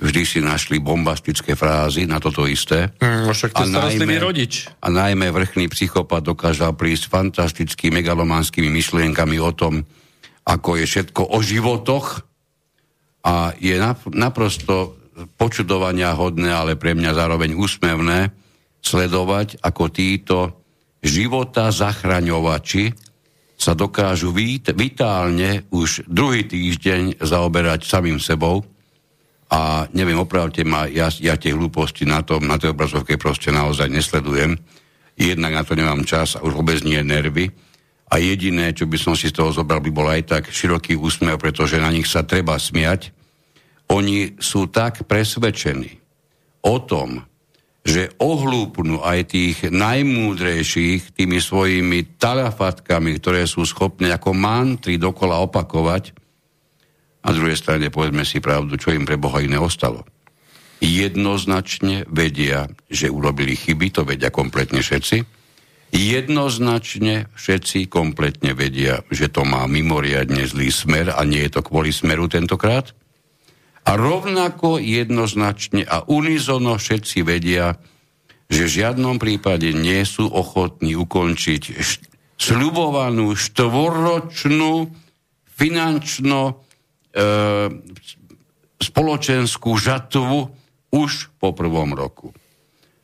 vždy 0.04 0.22
si 0.28 0.40
našli 0.44 0.84
bombastické 0.84 1.56
frázy 1.56 2.04
na 2.04 2.20
toto 2.20 2.44
isté. 2.44 2.92
Mm, 3.00 3.32
však 3.32 3.56
to 3.56 3.64
a 3.64 3.88
najmä, 3.88 4.20
rodič. 4.20 4.68
A 4.84 4.92
najmä 4.92 5.32
vrchný 5.32 5.72
psychopat 5.72 6.28
dokázal 6.28 6.76
prísť 6.76 7.08
fantastickými 7.08 8.04
megalománskymi 8.04 8.68
myšlienkami 8.68 9.40
o 9.40 9.56
tom, 9.56 9.88
ako 10.44 10.76
je 10.76 10.86
všetko 10.86 11.32
o 11.32 11.40
životoch 11.40 12.28
a 13.24 13.56
je 13.56 13.80
naprosto 14.12 15.00
počudovania 15.40 16.12
hodné, 16.20 16.52
ale 16.52 16.76
pre 16.76 16.92
mňa 16.92 17.16
zároveň 17.16 17.56
úsmevné 17.56 18.36
sledovať, 18.84 19.64
ako 19.64 19.84
títo 19.88 20.38
života 21.00 21.72
zachraňovači 21.72 22.92
sa 23.58 23.78
dokážu 23.78 24.34
vít, 24.34 24.74
vitálne 24.76 25.64
už 25.72 26.04
druhý 26.10 26.44
týždeň 26.44 27.24
zaoberať 27.24 27.88
samým 27.88 28.20
sebou 28.20 28.66
a 29.54 29.86
neviem, 29.94 30.18
opravte 30.18 30.66
ma, 30.66 30.90
ja, 30.90 31.14
ja 31.22 31.38
tie 31.38 31.54
hlúposti 31.54 32.10
na 32.10 32.26
tom, 32.26 32.50
na 32.50 32.58
tej 32.58 32.74
obrazovke 32.74 33.22
proste 33.22 33.54
naozaj 33.54 33.86
nesledujem. 33.86 34.58
Jednak 35.14 35.54
na 35.54 35.62
to 35.62 35.78
nemám 35.78 36.02
čas 36.10 36.34
a 36.34 36.42
už 36.42 36.58
vôbec 36.58 36.82
nie 36.82 36.98
nervy. 37.06 37.54
A 38.10 38.18
jediné, 38.18 38.74
čo 38.74 38.90
by 38.90 38.98
som 38.98 39.14
si 39.14 39.30
z 39.30 39.38
toho 39.38 39.54
zobral, 39.54 39.78
by 39.82 39.94
bol 39.94 40.10
aj 40.10 40.26
tak 40.26 40.44
široký 40.50 40.98
úsmev, 40.98 41.38
pretože 41.38 41.78
na 41.78 41.94
nich 41.94 42.10
sa 42.10 42.26
treba 42.26 42.58
smiať. 42.58 43.14
Oni 43.94 44.38
sú 44.42 44.74
tak 44.74 45.06
presvedčení 45.06 46.02
o 46.66 46.82
tom, 46.82 47.22
že 47.84 48.16
ohlúpnú 48.16 49.04
aj 49.04 49.36
tých 49.36 49.58
najmúdrejších 49.68 51.20
tými 51.20 51.44
svojimi 51.44 52.16
talafatkami, 52.16 53.20
ktoré 53.20 53.44
sú 53.44 53.68
schopné 53.68 54.16
ako 54.16 54.32
mantry 54.32 54.96
dokola 54.96 55.44
opakovať. 55.44 56.16
A 57.24 57.28
z 57.32 57.36
druhej 57.40 57.60
strane 57.60 57.92
povedzme 57.92 58.24
si 58.24 58.40
pravdu, 58.40 58.80
čo 58.80 58.96
im 58.96 59.04
pre 59.04 59.20
Boha 59.20 59.44
iné 59.44 59.60
ostalo. 59.60 60.08
Jednoznačne 60.80 62.08
vedia, 62.08 62.72
že 62.88 63.12
urobili 63.12 63.56
chyby, 63.56 63.88
to 63.92 64.08
vedia 64.08 64.32
kompletne 64.32 64.80
všetci. 64.80 65.44
Jednoznačne 65.94 67.32
všetci 67.36 67.88
kompletne 67.92 68.56
vedia, 68.56 69.04
že 69.12 69.28
to 69.28 69.44
má 69.44 69.64
mimoriadne 69.68 70.44
zlý 70.48 70.72
smer 70.72 71.16
a 71.16 71.22
nie 71.28 71.46
je 71.48 71.60
to 71.60 71.62
kvôli 71.64 71.92
smeru 71.92 72.28
tentokrát. 72.32 72.96
A 73.84 74.00
rovnako 74.00 74.80
jednoznačne 74.80 75.84
a 75.84 76.08
unizono 76.08 76.80
všetci 76.80 77.20
vedia, 77.28 77.76
že 78.48 78.64
v 78.68 78.76
žiadnom 78.80 79.20
prípade 79.20 79.76
nie 79.76 80.04
sú 80.08 80.30
ochotní 80.30 80.96
ukončiť 80.96 81.64
št- 81.84 82.08
sľubovanú 82.40 83.36
štvoročnú 83.36 84.92
finančno 85.54 86.40
e, 86.50 86.54
spoločenskú 88.84 89.72
žatvu 89.80 90.52
už 90.92 91.12
po 91.40 91.56
prvom 91.56 91.96
roku. 91.96 92.36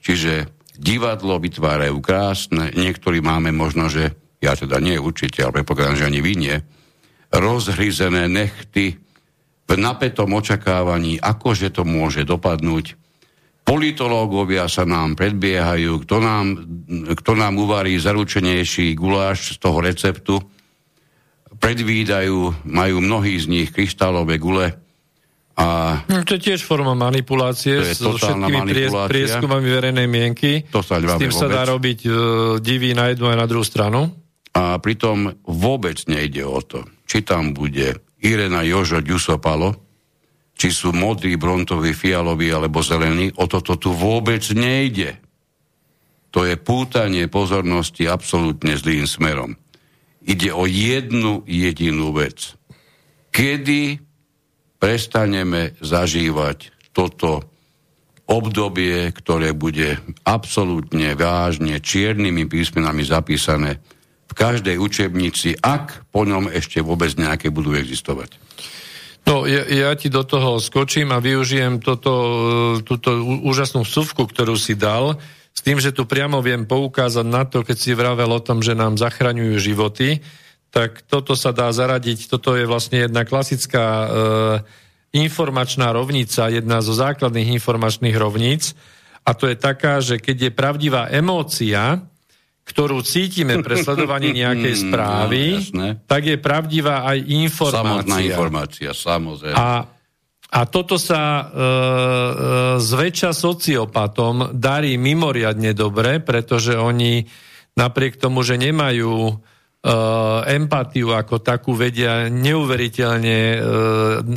Čiže 0.03 0.51
divadlo 0.75 1.39
vytvárajú 1.39 1.99
krásne, 1.99 2.71
niektorí 2.75 3.19
máme 3.19 3.51
možno, 3.51 3.91
že 3.91 4.15
ja 4.39 4.55
teda 4.55 4.79
nie 4.79 4.95
určite, 4.95 5.43
ale 5.43 5.59
predpokladám, 5.59 5.99
že 5.99 6.07
ani 6.07 6.21
vy 6.23 6.33
nie, 6.39 6.55
rozhryzené 7.35 8.31
nechty, 8.31 8.99
v 9.69 9.77
napätom 9.77 10.33
očakávaní, 10.33 11.21
akože 11.21 11.69
to 11.69 11.85
môže 11.85 12.25
dopadnúť. 12.25 12.97
Politológovia 13.61 14.65
sa 14.65 14.81
nám 14.81 15.13
predbiehajú, 15.13 16.01
kto 16.01 16.17
nám, 16.17 16.45
kto 17.13 17.31
nám 17.37 17.53
uvarí 17.61 18.01
zaručenejší 18.01 18.97
guláš 18.97 19.53
z 19.53 19.57
toho 19.61 19.77
receptu. 19.85 20.41
Predvídajú, 21.61 22.65
majú 22.65 22.95
mnohí 22.97 23.37
z 23.37 23.45
nich 23.45 23.69
kryštálové 23.69 24.41
gule. 24.41 24.73
A 25.59 26.01
no, 26.07 26.23
to 26.23 26.39
je 26.39 26.49
tiež 26.49 26.63
forma 26.65 26.95
manipulácie 26.95 27.83
so 27.93 28.15
všetkými 28.15 28.63
manipulácia. 28.63 29.11
prieskumami 29.11 29.67
verejnej 29.67 30.07
mienky. 30.07 30.65
To 30.71 30.79
sa 30.79 30.97
s 30.97 31.19
tým 31.19 31.29
vôbec. 31.29 31.35
sa 31.35 31.51
dá 31.51 31.67
robiť 31.67 31.99
uh, 32.07 32.15
divy 32.63 32.95
na 32.95 33.11
jednu 33.11 33.27
aj 33.27 33.37
na 33.37 33.45
druhú 33.45 33.67
stranu. 33.67 34.07
A 34.55 34.79
pritom 34.81 35.35
vôbec 35.45 35.99
nejde 36.09 36.41
o 36.47 36.63
to, 36.63 36.87
či 37.05 37.21
tam 37.21 37.53
bude 37.53 38.01
Irena 38.23 38.65
Jožo 38.67 38.99
Ďusopalo, 38.99 39.75
či 40.59 40.75
sú 40.75 40.91
modrí, 40.91 41.39
brontoví, 41.39 41.95
fialoví 41.95 42.51
alebo 42.51 42.83
zelení, 42.83 43.31
o 43.39 43.47
toto 43.47 43.79
tu 43.79 43.95
vôbec 43.95 44.43
nejde. 44.51 45.15
To 46.35 46.43
je 46.43 46.59
pútanie 46.59 47.31
pozornosti 47.31 48.05
absolútne 48.05 48.75
zlým 48.75 49.07
smerom. 49.07 49.55
Ide 50.19 50.51
o 50.51 50.67
jednu 50.67 51.47
jedinú 51.47 52.11
vec. 52.11 52.53
Kedy 53.31 53.97
prestaneme 54.77 55.79
zažívať 55.79 56.75
toto 56.91 57.49
obdobie, 58.29 59.09
ktoré 59.09 59.57
bude 59.57 59.97
absolútne 60.27 61.17
vážne 61.17 61.81
čiernymi 61.81 62.45
písmenami 62.45 63.01
zapísané 63.01 63.81
v 64.29 64.33
každej 64.37 64.77
učebnici, 64.77 65.57
ak 65.57 66.05
po 66.13 66.21
ňom 66.21 66.53
ešte 66.53 66.85
vôbec 66.85 67.09
nejaké 67.17 67.49
budú 67.49 67.73
existovať. 67.73 68.37
No, 69.25 69.45
ja, 69.49 69.65
ja 69.65 69.91
ti 69.97 70.07
do 70.07 70.21
toho 70.25 70.61
skočím 70.61 71.11
a 71.11 71.21
využijem 71.21 71.81
toto, 71.81 72.13
túto 72.85 73.13
úžasnú 73.45 73.83
vsuvku, 73.83 74.25
ktorú 74.25 74.55
si 74.55 74.77
dal, 74.77 75.17
s 75.53 75.65
tým, 75.65 75.81
že 75.81 75.91
tu 75.91 76.07
priamo 76.07 76.39
viem 76.39 76.63
poukázať 76.63 77.25
na 77.27 77.43
to, 77.43 77.65
keď 77.65 77.77
si 77.77 77.91
vravel 77.91 78.31
o 78.31 78.39
tom, 78.39 78.63
že 78.63 78.77
nám 78.77 78.95
zachraňujú 78.95 79.59
životy, 79.59 80.23
tak 80.69 81.03
toto 81.09 81.33
sa 81.33 81.49
dá 81.49 81.67
zaradiť, 81.73 82.29
toto 82.29 82.53
je 82.53 82.69
vlastne 82.69 83.09
jedna 83.09 83.25
klasická 83.25 83.85
e, 83.85 84.07
informačná 85.17 85.89
rovnica, 85.89 86.53
jedna 86.53 86.79
zo 86.79 86.93
základných 86.93 87.57
informačných 87.57 88.15
rovníc, 88.15 88.77
a 89.27 89.37
to 89.37 89.45
je 89.45 89.57
taká, 89.59 90.01
že 90.01 90.17
keď 90.17 90.49
je 90.49 90.51
pravdivá 90.57 91.05
emócia, 91.11 92.01
ktorú 92.69 93.01
cítime 93.01 93.65
pre 93.65 93.81
sledovanie 93.81 94.29
nejakej 94.29 94.73
mm, 94.77 94.81
správy, 94.85 95.43
no, 95.73 95.97
tak 96.05 96.29
je 96.29 96.37
pravdivá 96.37 97.01
aj 97.09 97.17
informácia. 97.25 97.81
Samotná 97.81 98.17
informácia, 98.21 98.89
samozrejme. 98.93 99.57
A, 99.57 99.89
a 100.53 100.59
toto 100.69 101.01
sa 101.01 101.21
e, 101.21 101.43
e, 101.43 101.53
zväčša 102.77 103.33
sociopatom 103.33 104.53
darí 104.53 105.01
mimoriadne 105.01 105.73
dobre, 105.73 106.21
pretože 106.21 106.77
oni 106.77 107.25
napriek 107.73 108.21
tomu, 108.21 108.45
že 108.45 108.61
nemajú 108.61 109.13
e, 109.29 109.33
empatiu 110.53 111.17
ako 111.17 111.41
takú, 111.41 111.73
vedia 111.73 112.29
neuveriteľne 112.29 113.39
e, 113.55 113.57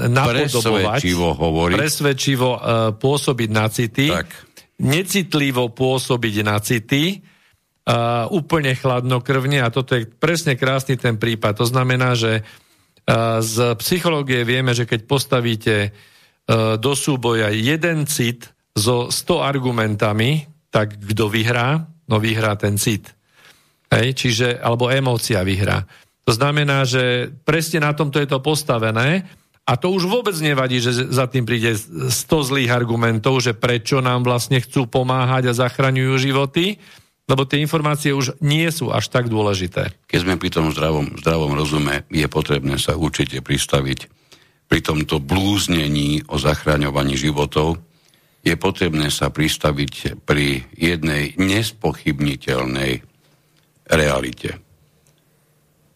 napodobovať. 0.08 1.04
Presvedčivo 1.04 1.28
hovoriť. 1.36 1.76
Presvedčivo 1.76 2.48
e, 2.48 2.60
pôsobiť 2.96 3.50
na 3.52 3.66
city. 3.68 4.08
Tak. 4.08 4.28
Necitlivo 4.82 5.68
pôsobiť 5.68 6.34
na 6.42 6.56
city 6.58 7.31
uh, 7.86 8.28
úplne 8.30 8.74
chladnokrvne 8.74 9.62
a 9.62 9.72
toto 9.72 9.98
je 9.98 10.06
presne 10.06 10.54
krásny 10.54 10.98
ten 10.98 11.18
prípad. 11.18 11.62
To 11.62 11.66
znamená, 11.66 12.14
že 12.14 12.46
z 13.42 13.74
psychológie 13.82 14.46
vieme, 14.46 14.78
že 14.78 14.86
keď 14.86 15.10
postavíte 15.10 15.90
do 16.78 16.92
súboja 16.94 17.50
jeden 17.50 18.06
cit 18.06 18.46
so 18.78 19.10
100 19.10 19.42
argumentami, 19.42 20.46
tak 20.70 21.02
kto 21.10 21.26
vyhrá? 21.26 21.82
No 22.06 22.22
vyhrá 22.22 22.54
ten 22.54 22.78
cit. 22.78 23.10
Hej, 23.90 24.14
čiže, 24.14 24.54
alebo 24.62 24.86
emócia 24.86 25.42
vyhrá. 25.42 25.82
To 26.22 26.32
znamená, 26.32 26.86
že 26.86 27.26
presne 27.42 27.82
na 27.82 27.90
tomto 27.90 28.22
je 28.22 28.30
to 28.30 28.38
postavené 28.38 29.26
A 29.62 29.78
to 29.78 29.94
už 29.94 30.10
vôbec 30.10 30.34
nevadí, 30.42 30.82
že 30.82 30.90
za 30.90 31.30
tým 31.30 31.46
príde 31.46 31.78
100 31.78 32.10
zlých 32.26 32.70
argumentov, 32.74 33.38
že 33.38 33.54
prečo 33.54 34.02
nám 34.02 34.26
vlastne 34.26 34.58
chcú 34.58 34.90
pomáhať 34.90 35.50
a 35.50 35.58
zachraňujú 35.58 36.18
životy, 36.18 36.82
lebo 37.32 37.48
tie 37.48 37.64
informácie 37.64 38.12
už 38.12 38.36
nie 38.44 38.68
sú 38.68 38.92
až 38.92 39.08
tak 39.08 39.32
dôležité. 39.32 39.96
Keď 40.04 40.18
sme 40.20 40.36
pri 40.36 40.52
tom 40.52 40.68
zdravom, 40.68 41.16
zdravom 41.16 41.56
rozume, 41.56 42.04
je 42.12 42.28
potrebné 42.28 42.76
sa 42.76 42.92
určite 42.92 43.40
pristaviť 43.40 44.12
pri 44.68 44.84
tomto 44.84 45.16
blúznení 45.16 46.28
o 46.28 46.36
zachraňovaní 46.36 47.16
životov, 47.16 47.80
je 48.44 48.52
potrebné 48.52 49.08
sa 49.08 49.32
pristaviť 49.32 50.20
pri 50.28 50.68
jednej 50.76 51.32
nespochybniteľnej 51.40 53.00
realite. 53.88 54.60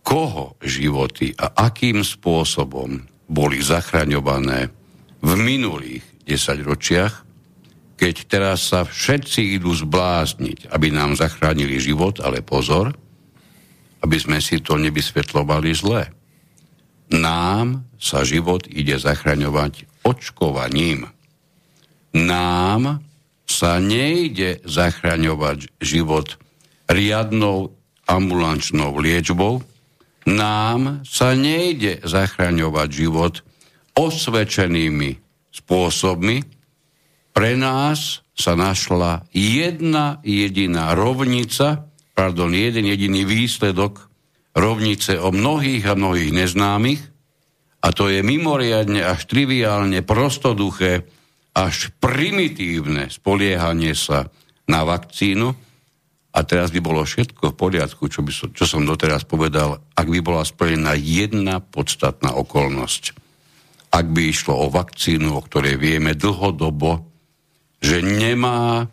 Koho 0.01 0.57
životy 0.65 1.37
a 1.37 1.53
akým 1.69 2.01
spôsobom 2.01 3.05
boli 3.29 3.59
zachraňované 3.61 4.73
v 5.21 5.31
minulých 5.37 6.07
desaťročiach, 6.25 7.26
keď 7.97 8.15
teraz 8.29 8.69
sa 8.73 8.85
všetci 8.85 9.57
idú 9.57 9.73
zblázniť, 9.73 10.69
aby 10.69 10.93
nám 10.93 11.17
zachránili 11.17 11.81
život, 11.81 12.21
ale 12.21 12.45
pozor, 12.45 12.93
aby 14.05 14.17
sme 14.21 14.39
si 14.45 14.61
to 14.61 14.77
nevysvetlovali 14.77 15.73
zle. 15.73 16.13
Nám 17.09 17.89
sa 17.97 18.23
život 18.23 18.69
ide 18.69 19.01
zachraňovať 19.01 19.89
očkovaním. 20.05 21.09
Nám 22.13 23.01
sa 23.47 23.79
nejde 23.81 24.61
zachraňovať 24.67 25.73
život 25.81 26.37
riadnou 26.91 27.75
ambulančnou 28.07 28.95
liečbou, 28.99 29.63
nám 30.27 31.07
sa 31.07 31.39
nejde 31.39 32.03
zachraňovať 32.03 32.89
život 32.91 33.35
osvedčenými 33.95 35.23
spôsobmi. 35.55 36.43
Pre 37.37 37.53
nás 37.53 38.25
sa 38.33 38.57
našla 38.57 39.29
jedna 39.29 40.25
jediná 40.25 40.97
rovnica, 40.97 41.85
pardon, 42.17 42.49
jeden 42.49 42.89
jediný 42.89 43.29
výsledok 43.29 44.09
rovnice 44.57 45.21
o 45.21 45.29
mnohých 45.29 45.85
a 45.85 45.93
mnohých 45.93 46.33
neznámych, 46.33 47.03
a 47.85 47.93
to 47.93 48.09
je 48.09 48.25
mimoriadne 48.25 49.05
až 49.05 49.29
triviálne 49.29 50.01
prostoduché, 50.01 51.05
až 51.53 51.93
primitívne 52.01 53.13
spoliehanie 53.13 53.93
sa 53.93 54.33
na 54.65 54.89
vakcínu, 54.89 55.53
a 56.37 56.45
teraz 56.45 56.73
by 56.73 56.81
bolo 56.85 57.05
všetko 57.05 57.53
v 57.53 57.59
poriadku, 57.61 58.13
čo, 58.13 58.21
by 58.25 58.33
som, 58.33 58.49
čo 58.53 58.65
som 58.65 58.85
doteraz 58.85 59.29
povedal, 59.29 59.81
ak 59.93 60.09
by 60.09 60.21
bola 60.25 60.45
splnená 60.45 60.97
jedna 60.97 61.61
podstatná 61.65 62.33
okolnosť. 62.33 63.17
Ak 63.93 64.09
by 64.09 64.21
išlo 64.33 64.57
o 64.57 64.73
vakcínu, 64.73 65.33
o 65.33 65.41
ktorej 65.41 65.81
vieme 65.81 66.13
dlhodobo, 66.13 67.16
že 67.87 68.03
nemá 68.03 68.91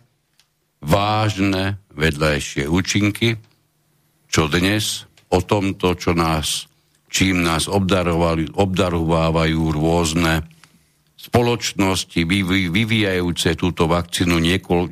vážne 0.86 1.82
vedľajšie 1.98 2.70
účinky, 2.70 3.42
čo 4.30 4.46
dnes 4.46 5.10
o 5.34 5.42
tomto, 5.42 5.98
čo 5.98 6.14
nás, 6.14 6.70
čím 7.10 7.42
nás 7.42 7.66
obdarovávajú 8.54 9.62
rôzne 9.74 10.46
spoločnosti 11.18 12.22
vyvíjajúce 12.70 13.58
túto 13.58 13.90
vakcínu, 13.90 14.38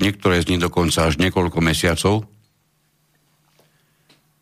niektoré 0.01 0.41
z 0.41 0.49
nich 0.55 0.61
dokonca 0.63 1.05
až 1.05 1.21
niekoľko 1.21 1.59
mesiacov, 1.61 2.25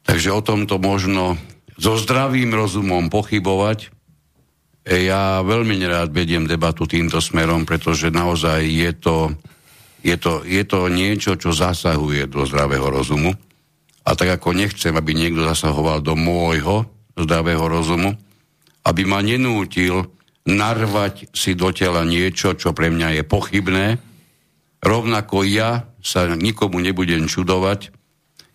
Takže 0.10 0.34
o 0.34 0.42
tomto 0.42 0.82
možno 0.82 1.38
so 1.78 1.94
zdravým 1.94 2.50
rozumom 2.50 3.14
pochybovať. 3.14 3.94
Ja 4.90 5.46
veľmi 5.46 5.78
nerád 5.78 6.10
vediem 6.10 6.50
debatu 6.50 6.90
týmto 6.90 7.22
smerom, 7.22 7.62
pretože 7.62 8.10
naozaj 8.10 8.66
je 8.66 8.92
to, 8.98 9.18
je 10.02 10.18
to, 10.18 10.42
je 10.42 10.66
to 10.66 10.90
niečo, 10.90 11.38
čo 11.38 11.54
zasahuje 11.54 12.26
do 12.26 12.42
zdravého 12.50 12.90
rozumu. 12.90 13.38
A 14.02 14.18
tak 14.18 14.42
ako 14.42 14.58
nechcem, 14.58 14.90
aby 14.98 15.14
niekto 15.14 15.46
zasahoval 15.46 16.02
do 16.02 16.18
môjho 16.18 16.90
zdravého 17.14 17.62
rozumu, 17.70 18.18
aby 18.82 19.06
ma 19.06 19.22
nenútil 19.22 20.10
narvať 20.50 21.30
si 21.38 21.54
do 21.54 21.70
tela 21.70 22.02
niečo, 22.02 22.58
čo 22.58 22.74
pre 22.74 22.90
mňa 22.90 23.22
je 23.22 23.24
pochybné, 23.30 24.02
rovnako 24.82 25.46
ja 25.46 25.86
sa 26.02 26.34
nikomu 26.34 26.82
nebudem 26.82 27.30
čudovať, 27.30 27.94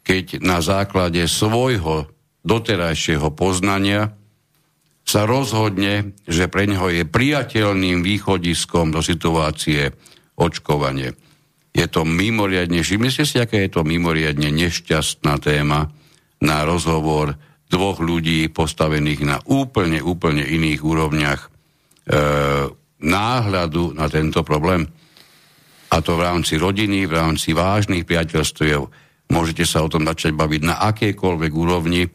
keď 0.02 0.42
na 0.42 0.58
základe 0.58 1.22
svojho 1.30 2.10
doterajšieho 2.42 3.30
poznania 3.30 4.18
sa 5.04 5.28
rozhodne, 5.28 6.16
že 6.24 6.48
pre 6.48 6.64
neho 6.64 6.88
je 6.88 7.04
priateľným 7.04 8.00
východiskom 8.00 8.88
do 8.88 9.04
situácie 9.04 9.92
očkovanie. 10.34 11.12
Je 11.76 11.86
to 11.90 12.08
mimoriadne, 12.08 12.80
myslíte 12.80 13.28
si, 13.28 13.36
aká 13.36 13.60
je 13.60 13.70
to 13.70 13.84
mimoriadne 13.84 14.48
nešťastná 14.48 15.36
téma 15.42 15.92
na 16.40 16.64
rozhovor 16.64 17.36
dvoch 17.68 17.98
ľudí 18.00 18.48
postavených 18.48 19.20
na 19.26 19.36
úplne, 19.50 19.98
úplne 20.00 20.46
iných 20.46 20.80
úrovniach 20.80 21.40
e, 21.42 21.48
náhľadu 23.02 23.98
na 23.98 24.06
tento 24.06 24.46
problém. 24.46 24.86
A 25.90 25.98
to 26.00 26.14
v 26.14 26.24
rámci 26.24 26.56
rodiny, 26.56 27.06
v 27.10 27.16
rámci 27.18 27.50
vážnych 27.52 28.06
priateľstiev, 28.06 28.86
môžete 29.30 29.66
sa 29.66 29.82
o 29.82 29.90
tom 29.90 30.06
začať 30.06 30.32
baviť 30.32 30.62
na 30.62 30.78
akejkoľvek 30.94 31.52
úrovni, 31.52 32.06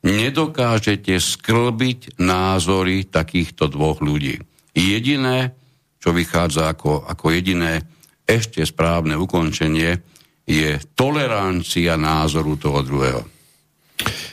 nedokážete 0.00 1.20
sklbiť 1.20 2.20
názory 2.20 3.04
takýchto 3.04 3.68
dvoch 3.68 4.00
ľudí. 4.00 4.40
Jediné, 4.72 5.52
čo 6.00 6.16
vychádza 6.16 6.72
ako, 6.72 7.04
ako 7.04 7.26
jediné 7.34 7.84
ešte 8.24 8.64
správne 8.64 9.18
ukončenie, 9.18 10.00
je 10.48 10.80
tolerancia 10.96 11.94
názoru 12.00 12.56
toho 12.56 12.80
druhého. 12.82 13.22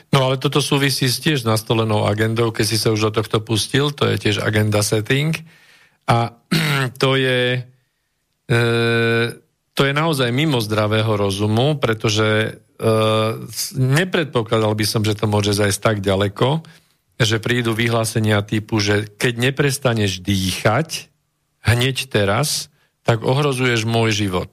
No 0.07 0.31
ale 0.31 0.39
toto 0.39 0.63
súvisí 0.63 1.11
s 1.11 1.19
tiež 1.19 1.43
nastolenou 1.43 2.07
agendou, 2.07 2.55
keď 2.55 2.65
si 2.65 2.77
sa 2.79 2.95
už 2.95 3.11
do 3.11 3.21
tohto 3.21 3.43
pustil, 3.43 3.91
to 3.91 4.07
je 4.07 4.15
tiež 4.17 4.37
agenda 4.39 4.79
setting. 4.79 5.35
A 6.07 6.31
to 7.01 7.19
je... 7.19 7.61
E, 8.47 8.57
to 9.77 9.85
je 9.85 9.93
naozaj 9.93 10.33
mimo 10.33 10.57
zdravého 10.57 11.13
rozumu, 11.13 11.77
pretože 11.77 12.57
uh, 12.57 13.37
nepredpokladal 13.77 14.73
by 14.73 14.85
som, 14.89 15.05
že 15.05 15.13
to 15.13 15.29
môže 15.29 15.53
zajsť 15.53 15.79
tak 15.79 15.97
ďaleko, 16.01 16.65
že 17.21 17.37
prídu 17.37 17.77
vyhlásenia 17.77 18.41
typu, 18.41 18.81
že 18.81 19.05
keď 19.05 19.53
neprestaneš 19.53 20.25
dýchať 20.25 21.13
hneď 21.61 22.09
teraz, 22.09 22.73
tak 23.05 23.21
ohrozuješ 23.21 23.85
môj 23.85 24.17
život. 24.17 24.49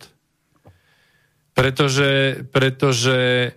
Pretože, 1.56 2.44
pretože 2.52 3.50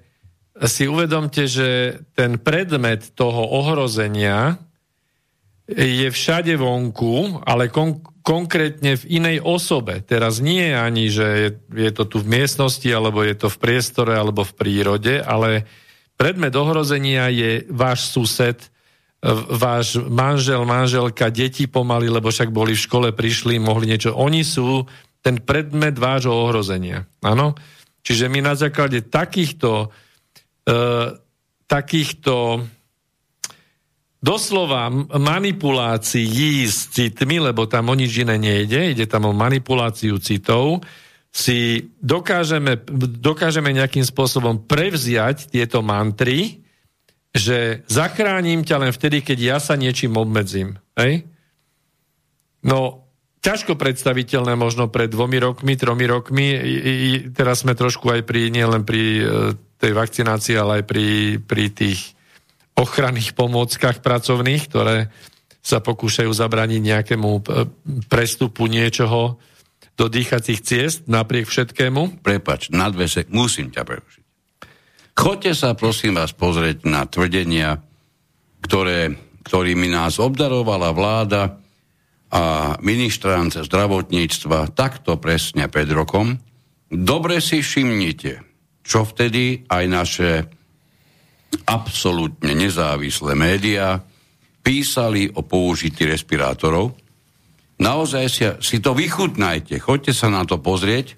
si 0.72 0.84
uvedomte, 0.88 1.52
že 1.52 2.00
ten 2.16 2.40
predmet 2.40 3.12
toho 3.12 3.44
ohrozenia 3.44 4.56
je 5.68 6.08
všade 6.08 6.56
vonku, 6.56 7.44
ale 7.44 7.68
kon- 7.68 8.00
konkrétne 8.28 9.00
v 9.00 9.24
inej 9.24 9.38
osobe. 9.40 10.04
Teraz 10.04 10.44
nie 10.44 10.60
je 10.60 10.76
ani, 10.76 11.06
že 11.08 11.28
je, 11.40 11.50
je 11.88 11.92
to 11.96 12.04
tu 12.04 12.20
v 12.20 12.28
miestnosti, 12.28 12.88
alebo 12.92 13.24
je 13.24 13.40
to 13.40 13.48
v 13.48 13.56
priestore, 13.56 14.20
alebo 14.20 14.44
v 14.44 14.52
prírode, 14.52 15.24
ale 15.24 15.64
predmet 16.20 16.52
ohrozenia 16.52 17.32
je 17.32 17.64
váš 17.72 18.12
sused, 18.12 18.60
váš 19.48 19.96
manžel, 20.12 20.68
manželka, 20.68 21.32
deti 21.32 21.72
pomaly, 21.72 22.12
lebo 22.12 22.28
však 22.28 22.52
boli 22.52 22.76
v 22.76 22.84
škole, 22.84 23.08
prišli, 23.16 23.64
mohli 23.64 23.96
niečo. 23.96 24.12
Oni 24.12 24.44
sú 24.44 24.84
ten 25.24 25.40
predmet 25.40 25.96
vášho 25.96 26.36
ohrozenia. 26.36 27.08
Áno? 27.24 27.56
Čiže 28.04 28.28
my 28.28 28.44
na 28.44 28.54
základe 28.60 29.08
takýchto, 29.08 29.90
uh, 30.68 31.08
takýchto 31.66 32.68
doslova 34.18 34.90
manipulácií 35.14 36.66
s 36.66 36.90
citmi, 36.90 37.38
lebo 37.38 37.70
tam 37.70 37.94
o 37.94 37.96
nič 37.96 38.26
iné 38.26 38.42
nejde, 38.42 38.98
ide 38.98 39.06
tam 39.06 39.30
o 39.30 39.34
manipuláciu 39.34 40.18
citov, 40.18 40.82
si 41.30 41.92
dokážeme, 42.02 42.82
dokážeme 43.22 43.70
nejakým 43.70 44.02
spôsobom 44.02 44.66
prevziať 44.66 45.54
tieto 45.54 45.86
mantry, 45.86 46.66
že 47.30 47.86
zachránim 47.86 48.66
ťa 48.66 48.78
len 48.82 48.92
vtedy, 48.96 49.22
keď 49.22 49.38
ja 49.38 49.58
sa 49.62 49.78
niečím 49.78 50.18
obmedzím. 50.18 50.82
Hej? 50.98 51.30
No, 52.66 53.06
ťažko 53.46 53.78
predstaviteľné 53.78 54.58
možno 54.58 54.90
pred 54.90 55.14
dvomi 55.14 55.38
rokmi, 55.38 55.78
tromi 55.78 56.10
rokmi. 56.10 56.58
I, 56.58 56.74
i, 56.74 57.10
teraz 57.30 57.62
sme 57.62 57.78
trošku 57.78 58.10
aj 58.10 58.26
pri, 58.26 58.50
nielen 58.50 58.82
pri 58.82 59.04
e, 59.22 59.24
tej 59.78 59.94
vakcinácii, 59.94 60.58
ale 60.58 60.82
aj 60.82 60.84
pri, 60.90 61.08
pri 61.46 61.66
tých 61.70 62.17
ochranných 62.78 63.34
pomôckach 63.34 64.06
pracovných, 64.06 64.64
ktoré 64.70 65.10
sa 65.68 65.84
pokúšajú 65.84 66.32
zabraniť 66.32 66.82
nejakému 66.82 67.30
e, 67.36 67.42
prestupu 68.08 68.72
niečoho 68.72 69.42
do 69.98 70.06
dýchacích 70.06 70.62
ciest 70.62 71.00
napriek 71.10 71.50
všetkému. 71.50 72.22
Prepač, 72.22 72.70
na 72.70 72.88
dve 72.94 73.10
sek- 73.10 73.34
musím 73.34 73.74
ťa 73.74 73.84
prerušiť. 73.84 74.24
Choďte 75.18 75.52
sa 75.58 75.74
prosím 75.74 76.22
vás 76.22 76.32
pozrieť 76.38 76.86
na 76.86 77.10
tvrdenia, 77.10 77.82
ktoré, 78.62 79.18
ktorými 79.42 79.90
nás 79.90 80.22
obdarovala 80.22 80.94
vláda 80.94 81.58
a 82.30 82.78
ministrant 82.86 83.50
zdravotníctva 83.50 84.78
takto 84.78 85.18
presne 85.18 85.66
pred 85.74 85.90
rokom, 85.90 86.38
dobre 86.86 87.42
si 87.42 87.66
všimnite, 87.66 88.46
čo 88.86 89.10
vtedy 89.10 89.66
aj 89.66 89.84
naše 89.90 90.30
absolútne 91.68 92.52
nezávislé 92.56 93.36
médiá 93.36 94.00
písali 94.64 95.32
o 95.32 95.44
použití 95.44 96.04
respirátorov. 96.04 96.96
Naozaj 97.78 98.26
si, 98.28 98.44
si 98.60 98.78
to 98.84 98.92
vychutnajte, 98.98 99.80
choďte 99.80 100.12
sa 100.12 100.28
na 100.28 100.44
to 100.44 100.60
pozrieť, 100.60 101.16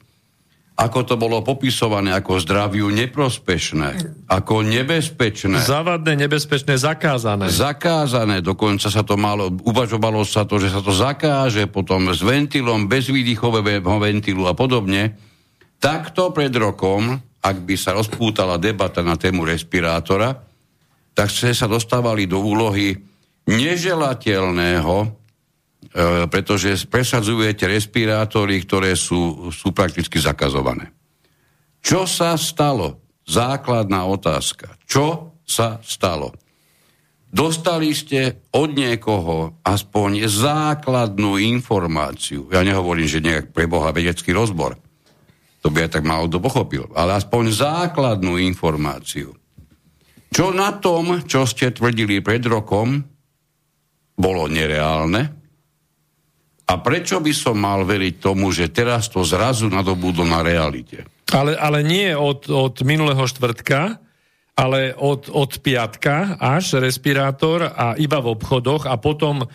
ako 0.80 1.00
to 1.04 1.16
bolo 1.20 1.44
popisované 1.44 2.16
ako 2.16 2.40
zdraviu 2.40 2.88
neprospešné, 2.88 3.90
ako 4.32 4.64
nebezpečné. 4.64 5.60
Zavadné, 5.60 6.16
nebezpečné, 6.16 6.80
zakázané. 6.80 7.52
Zakázané, 7.52 8.40
dokonca 8.40 8.88
sa 8.88 9.04
to 9.04 9.20
malo, 9.20 9.52
uvažovalo 9.52 10.24
sa 10.24 10.48
to, 10.48 10.56
že 10.56 10.72
sa 10.72 10.80
to 10.80 10.96
zakáže 10.96 11.68
potom 11.68 12.16
s 12.16 12.24
ventilom, 12.24 12.88
bez 12.88 13.12
výdychového 13.12 13.84
ventilu 14.00 14.48
a 14.48 14.56
podobne. 14.56 15.20
Takto 15.84 16.32
pred 16.32 16.56
rokom, 16.56 17.20
ak 17.40 17.58
by 17.64 17.76
sa 17.80 17.96
rozpútala 17.96 18.60
debata 18.60 19.00
na 19.00 19.16
tému 19.16 19.48
respirátora, 19.48 20.36
tak 21.16 21.28
ste 21.32 21.56
sa 21.56 21.68
dostávali 21.68 22.28
do 22.28 22.40
úlohy 22.40 22.96
neželateľného 23.48 25.20
E, 25.90 26.28
pretože 26.30 26.86
presadzujete 26.86 27.66
respirátory, 27.66 28.62
ktoré 28.62 28.94
sú, 28.94 29.50
sú 29.50 29.72
prakticky 29.72 30.20
zakazované. 30.20 30.92
Čo 31.80 32.04
sa 32.04 32.36
stalo? 32.36 33.00
Základná 33.24 34.04
otázka. 34.06 34.76
Čo 34.84 35.40
sa 35.48 35.80
stalo? 35.82 36.36
Dostali 37.30 37.94
ste 37.94 38.50
od 38.54 38.74
niekoho 38.74 39.62
aspoň 39.62 40.26
základnú 40.28 41.38
informáciu. 41.38 42.50
Ja 42.50 42.66
nehovorím, 42.66 43.06
že 43.06 43.22
nejak 43.22 43.54
preboha 43.54 43.94
vedecký 43.94 44.34
rozbor. 44.34 44.76
To 45.60 45.68
by 45.68 45.88
aj 45.88 46.00
tak 46.00 46.08
málo 46.08 46.32
kto 46.32 46.40
pochopil. 46.40 46.88
Ale 46.96 47.20
aspoň 47.20 47.52
základnú 47.52 48.40
informáciu. 48.40 49.36
Čo 50.30 50.54
na 50.56 50.78
tom, 50.78 51.26
čo 51.26 51.44
ste 51.44 51.74
tvrdili 51.74 52.22
pred 52.22 52.46
rokom, 52.46 53.02
bolo 54.20 54.46
nereálne, 54.48 55.40
a 56.70 56.74
prečo 56.78 57.18
by 57.18 57.34
som 57.34 57.58
mal 57.58 57.82
veriť 57.82 58.22
tomu, 58.22 58.54
že 58.54 58.70
teraz 58.70 59.10
to 59.10 59.26
zrazu 59.26 59.74
nadobudlo 59.74 60.22
na 60.22 60.46
realite? 60.46 61.02
Ale, 61.34 61.58
ale 61.58 61.82
nie 61.82 62.14
od, 62.14 62.46
od 62.46 62.86
minulého 62.86 63.26
štvrtka, 63.26 63.98
ale 64.54 64.94
od, 64.94 65.34
od 65.34 65.52
piatka 65.66 66.38
až 66.38 66.78
respirátor 66.78 67.74
a 67.74 67.98
iba 67.98 68.22
v 68.22 68.38
obchodoch 68.38 68.86
a 68.86 69.02
potom 69.02 69.50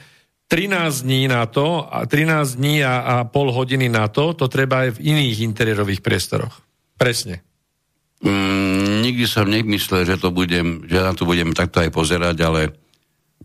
13 0.55 1.03
dní 1.03 1.27
na 1.27 1.51
to, 1.51 1.83
a 1.83 2.07
13 2.07 2.63
dní 2.63 2.87
a, 2.87 3.03
a 3.03 3.15
pol 3.27 3.51
hodiny 3.51 3.91
na 3.91 4.07
to, 4.07 4.39
to 4.39 4.47
treba 4.47 4.87
aj 4.87 5.03
v 5.03 5.11
iných 5.11 5.43
interiérových 5.51 5.99
priestoroch. 5.99 6.63
Presne. 6.95 7.43
Mm, 8.23 9.03
nikdy 9.03 9.27
som 9.27 9.51
nemyslel, 9.51 10.07
že, 10.07 10.15
to 10.15 10.31
budem, 10.31 10.87
že 10.87 11.03
na 11.03 11.11
to 11.11 11.27
budem 11.27 11.51
takto 11.59 11.83
aj 11.83 11.91
pozerať, 11.91 12.39
ale 12.47 12.71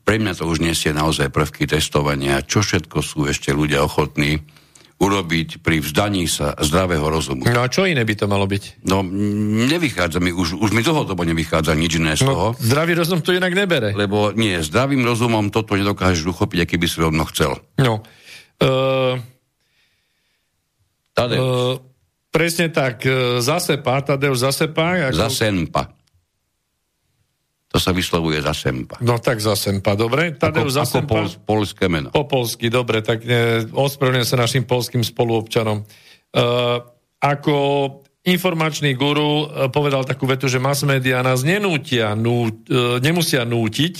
pre 0.05 0.21
mňa 0.21 0.37
to 0.37 0.45
už 0.45 0.61
nesie 0.61 0.93
naozaj 0.93 1.33
prvky 1.33 1.65
testovania, 1.65 2.45
čo 2.45 2.61
všetko 2.61 3.01
sú 3.01 3.25
ešte 3.25 3.57
ľudia 3.57 3.81
ochotní 3.81 4.45
urobiť 4.99 5.63
pri 5.63 5.79
vzdaní 5.79 6.27
sa 6.27 6.51
zdravého 6.59 7.07
rozumu. 7.07 7.47
No 7.47 7.63
a 7.63 7.71
čo 7.71 7.87
iné 7.87 8.03
by 8.03 8.13
to 8.19 8.25
malo 8.27 8.43
byť? 8.43 8.83
No, 8.83 8.99
nevychádza 9.71 10.19
mi, 10.19 10.35
už, 10.35 10.59
už 10.59 10.75
mi 10.75 10.83
dlhodobo 10.83 11.23
nevychádza 11.23 11.71
nič 11.71 12.03
iné 12.03 12.19
z 12.19 12.27
no, 12.27 12.35
toho. 12.35 12.47
zdravý 12.59 12.99
rozum 12.99 13.23
to 13.23 13.31
inak 13.31 13.55
nebere. 13.55 13.95
Lebo 13.95 14.35
nie, 14.35 14.59
zdravým 14.59 15.01
rozumom 15.07 15.55
toto 15.55 15.79
nedokážeš 15.79 16.35
uchopiť, 16.35 16.67
aký 16.67 16.75
by 16.75 16.87
si 16.91 16.97
rovno 16.99 17.23
chcel. 17.31 17.57
No. 17.79 18.03
Uh, 18.59 19.15
Uh, 21.19 21.75
presne 22.31 22.71
tak, 22.71 23.03
uh, 23.03 23.43
zasepa, 23.43 23.99
Tadeusz 23.99 24.39
zasepa. 24.39 25.11
Ako... 25.11 25.27
Zasenpa. 25.27 25.98
To 27.69 27.77
sa 27.77 27.93
vyslovuje 27.93 28.41
za 28.41 28.57
sempa. 28.57 28.97
No 28.97 29.21
tak 29.21 29.37
za 29.37 29.53
sempa, 29.53 29.93
dobre. 29.93 30.33
Tadeusz 30.33 30.73
ako, 30.73 30.89
ako 30.89 30.99
pol, 31.05 31.25
polské 31.45 31.85
meno. 31.85 32.09
Po 32.09 32.25
polsky, 32.25 32.65
dobre, 32.73 33.05
tak 33.05 33.21
ne, 33.21 33.61
ospravedlňujem 33.69 34.25
sa 34.25 34.41
našim 34.41 34.65
polským 34.65 35.05
spoluobčanom. 35.05 35.85
Uh, 36.33 36.81
ako 37.21 37.55
informačný 38.25 38.97
guru 38.97 39.45
uh, 39.45 39.69
povedal 39.69 40.01
takú 40.01 40.25
vetu, 40.25 40.49
že 40.49 40.57
mass 40.57 40.81
media 40.81 41.21
nás 41.21 41.45
nenútia, 41.45 42.17
nú, 42.17 42.49
uh, 42.49 42.97
nemusia 43.05 43.45
nútiť, 43.45 43.95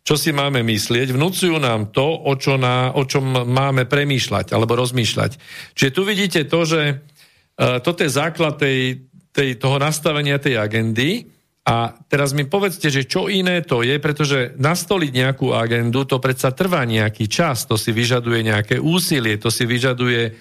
čo 0.00 0.16
si 0.16 0.32
máme 0.32 0.64
myslieť, 0.64 1.12
vnúcujú 1.12 1.60
nám 1.60 1.92
to, 1.92 2.24
o, 2.24 2.32
čo 2.40 2.56
na, 2.56 2.96
o 2.96 3.04
čom 3.04 3.44
máme 3.44 3.84
premýšľať 3.84 4.56
alebo 4.56 4.80
rozmýšľať. 4.80 5.36
Čiže 5.76 5.92
tu 5.92 6.08
vidíte 6.08 6.40
to, 6.48 6.64
že 6.64 6.80
uh, 6.96 7.84
toto 7.84 8.00
je 8.00 8.16
základ 8.16 8.56
tej, 8.56 9.04
tej, 9.36 9.60
toho 9.60 9.76
nastavenia 9.76 10.40
tej 10.40 10.56
agendy, 10.56 11.28
a 11.60 11.92
teraz 12.08 12.32
mi 12.32 12.48
povedzte, 12.48 12.88
že 12.88 13.04
čo 13.04 13.28
iné 13.28 13.60
to 13.60 13.84
je, 13.84 14.00
pretože 14.00 14.56
nastoliť 14.56 15.12
nejakú 15.12 15.52
agendu, 15.52 16.08
to 16.08 16.16
predsa 16.16 16.56
trvá 16.56 16.88
nejaký 16.88 17.28
čas, 17.28 17.68
to 17.68 17.76
si 17.76 17.92
vyžaduje 17.92 18.40
nejaké 18.40 18.76
úsilie, 18.80 19.36
to 19.36 19.52
si 19.52 19.68
vyžaduje 19.68 20.34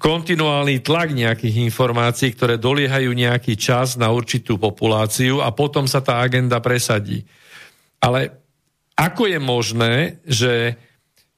kontinuálny 0.00 0.80
tlak 0.80 1.12
nejakých 1.12 1.60
informácií, 1.60 2.32
ktoré 2.32 2.56
doliehajú 2.56 3.12
nejaký 3.12 3.56
čas 3.56 4.00
na 4.00 4.12
určitú 4.12 4.56
populáciu 4.56 5.44
a 5.44 5.52
potom 5.52 5.84
sa 5.84 6.00
tá 6.00 6.20
agenda 6.24 6.60
presadí. 6.60 7.24
Ale 8.00 8.32
ako 8.96 9.28
je 9.28 9.38
možné, 9.40 9.94
že 10.24 10.52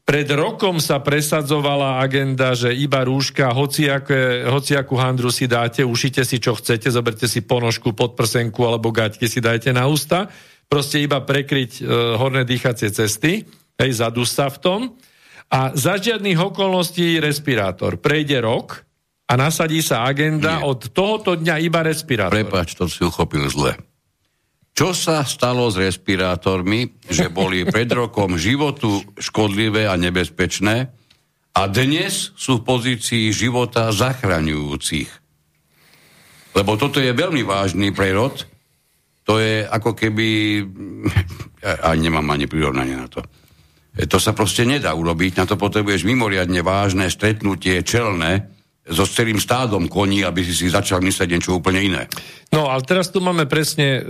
pred 0.09 0.25
rokom 0.33 0.81
sa 0.81 1.05
presadzovala 1.05 2.01
agenda, 2.01 2.57
že 2.57 2.73
iba 2.73 3.05
rúška, 3.05 3.53
hociaké, 3.53 4.49
hociakú 4.49 4.97
handru 4.97 5.29
si 5.29 5.45
dáte, 5.45 5.85
ušite 5.85 6.25
si 6.25 6.41
čo 6.41 6.57
chcete, 6.57 6.89
zoberte 6.89 7.29
si 7.29 7.45
ponožku, 7.45 7.93
podprsenku 7.93 8.65
alebo 8.65 8.89
gaťky 8.89 9.29
si 9.29 9.45
dajte 9.45 9.69
na 9.77 9.85
ústa, 9.85 10.33
proste 10.65 11.05
iba 11.05 11.21
prekryť 11.21 11.73
e, 11.79 12.17
horné 12.17 12.49
dýchacie 12.49 12.89
cesty, 12.89 13.45
hej, 13.77 13.91
zadus 13.93 14.33
sa 14.33 14.49
v 14.49 14.57
tom 14.65 14.81
a 15.53 15.77
za 15.77 16.01
žiadnych 16.01 16.41
okolností 16.41 17.21
respirátor. 17.21 18.01
Prejde 18.01 18.41
rok 18.41 18.89
a 19.29 19.37
nasadí 19.37 19.85
sa 19.85 20.09
agenda 20.09 20.65
Nie. 20.65 20.73
od 20.73 20.89
tohoto 20.89 21.37
dňa 21.37 21.61
iba 21.61 21.85
respirátor. 21.85 22.33
Prepač, 22.33 22.73
to 22.73 22.89
si 22.89 23.05
uchopil 23.05 23.45
zle. 23.53 23.77
Čo 24.79 24.95
sa 24.95 25.27
stalo 25.27 25.67
s 25.67 25.75
respirátormi, 25.75 27.11
že 27.11 27.35
boli 27.35 27.67
pred 27.75 27.91
rokom 27.91 28.39
životu 28.39 29.03
škodlivé 29.19 29.91
a 29.91 29.99
nebezpečné 29.99 30.95
a 31.59 31.67
dnes 31.67 32.31
sú 32.39 32.63
v 32.63 32.67
pozícii 32.79 33.35
života 33.35 33.91
zachraňujúcich? 33.91 35.11
Lebo 36.55 36.79
toto 36.79 37.03
je 37.03 37.11
veľmi 37.11 37.43
vážny 37.43 37.91
prerod. 37.91 38.47
To 39.27 39.43
je 39.43 39.67
ako 39.67 39.99
keby... 39.99 40.27
A 41.59 41.91
nemám 41.99 42.23
ani 42.31 42.47
prirovnanie 42.47 42.95
na 42.95 43.11
to. 43.11 43.19
E, 43.99 44.07
to 44.07 44.23
sa 44.23 44.31
proste 44.31 44.63
nedá 44.63 44.95
urobiť. 44.95 45.43
Na 45.43 45.45
to 45.51 45.59
potrebuješ 45.59 46.07
mimoriadne 46.07 46.63
vážne 46.63 47.11
stretnutie 47.11 47.83
čelné, 47.83 48.47
so 48.89 49.05
celým 49.05 49.37
stádom 49.37 49.87
koní, 49.87 50.25
aby 50.25 50.41
si 50.45 50.57
si 50.57 50.67
začal 50.73 51.05
myslieť 51.05 51.29
niečo 51.29 51.57
úplne 51.57 51.81
iné. 51.85 52.03
No, 52.49 52.73
ale 52.73 52.81
teraz 52.85 53.13
tu 53.13 53.21
máme 53.21 53.45
presne, 53.45 54.01
e, 54.01 54.03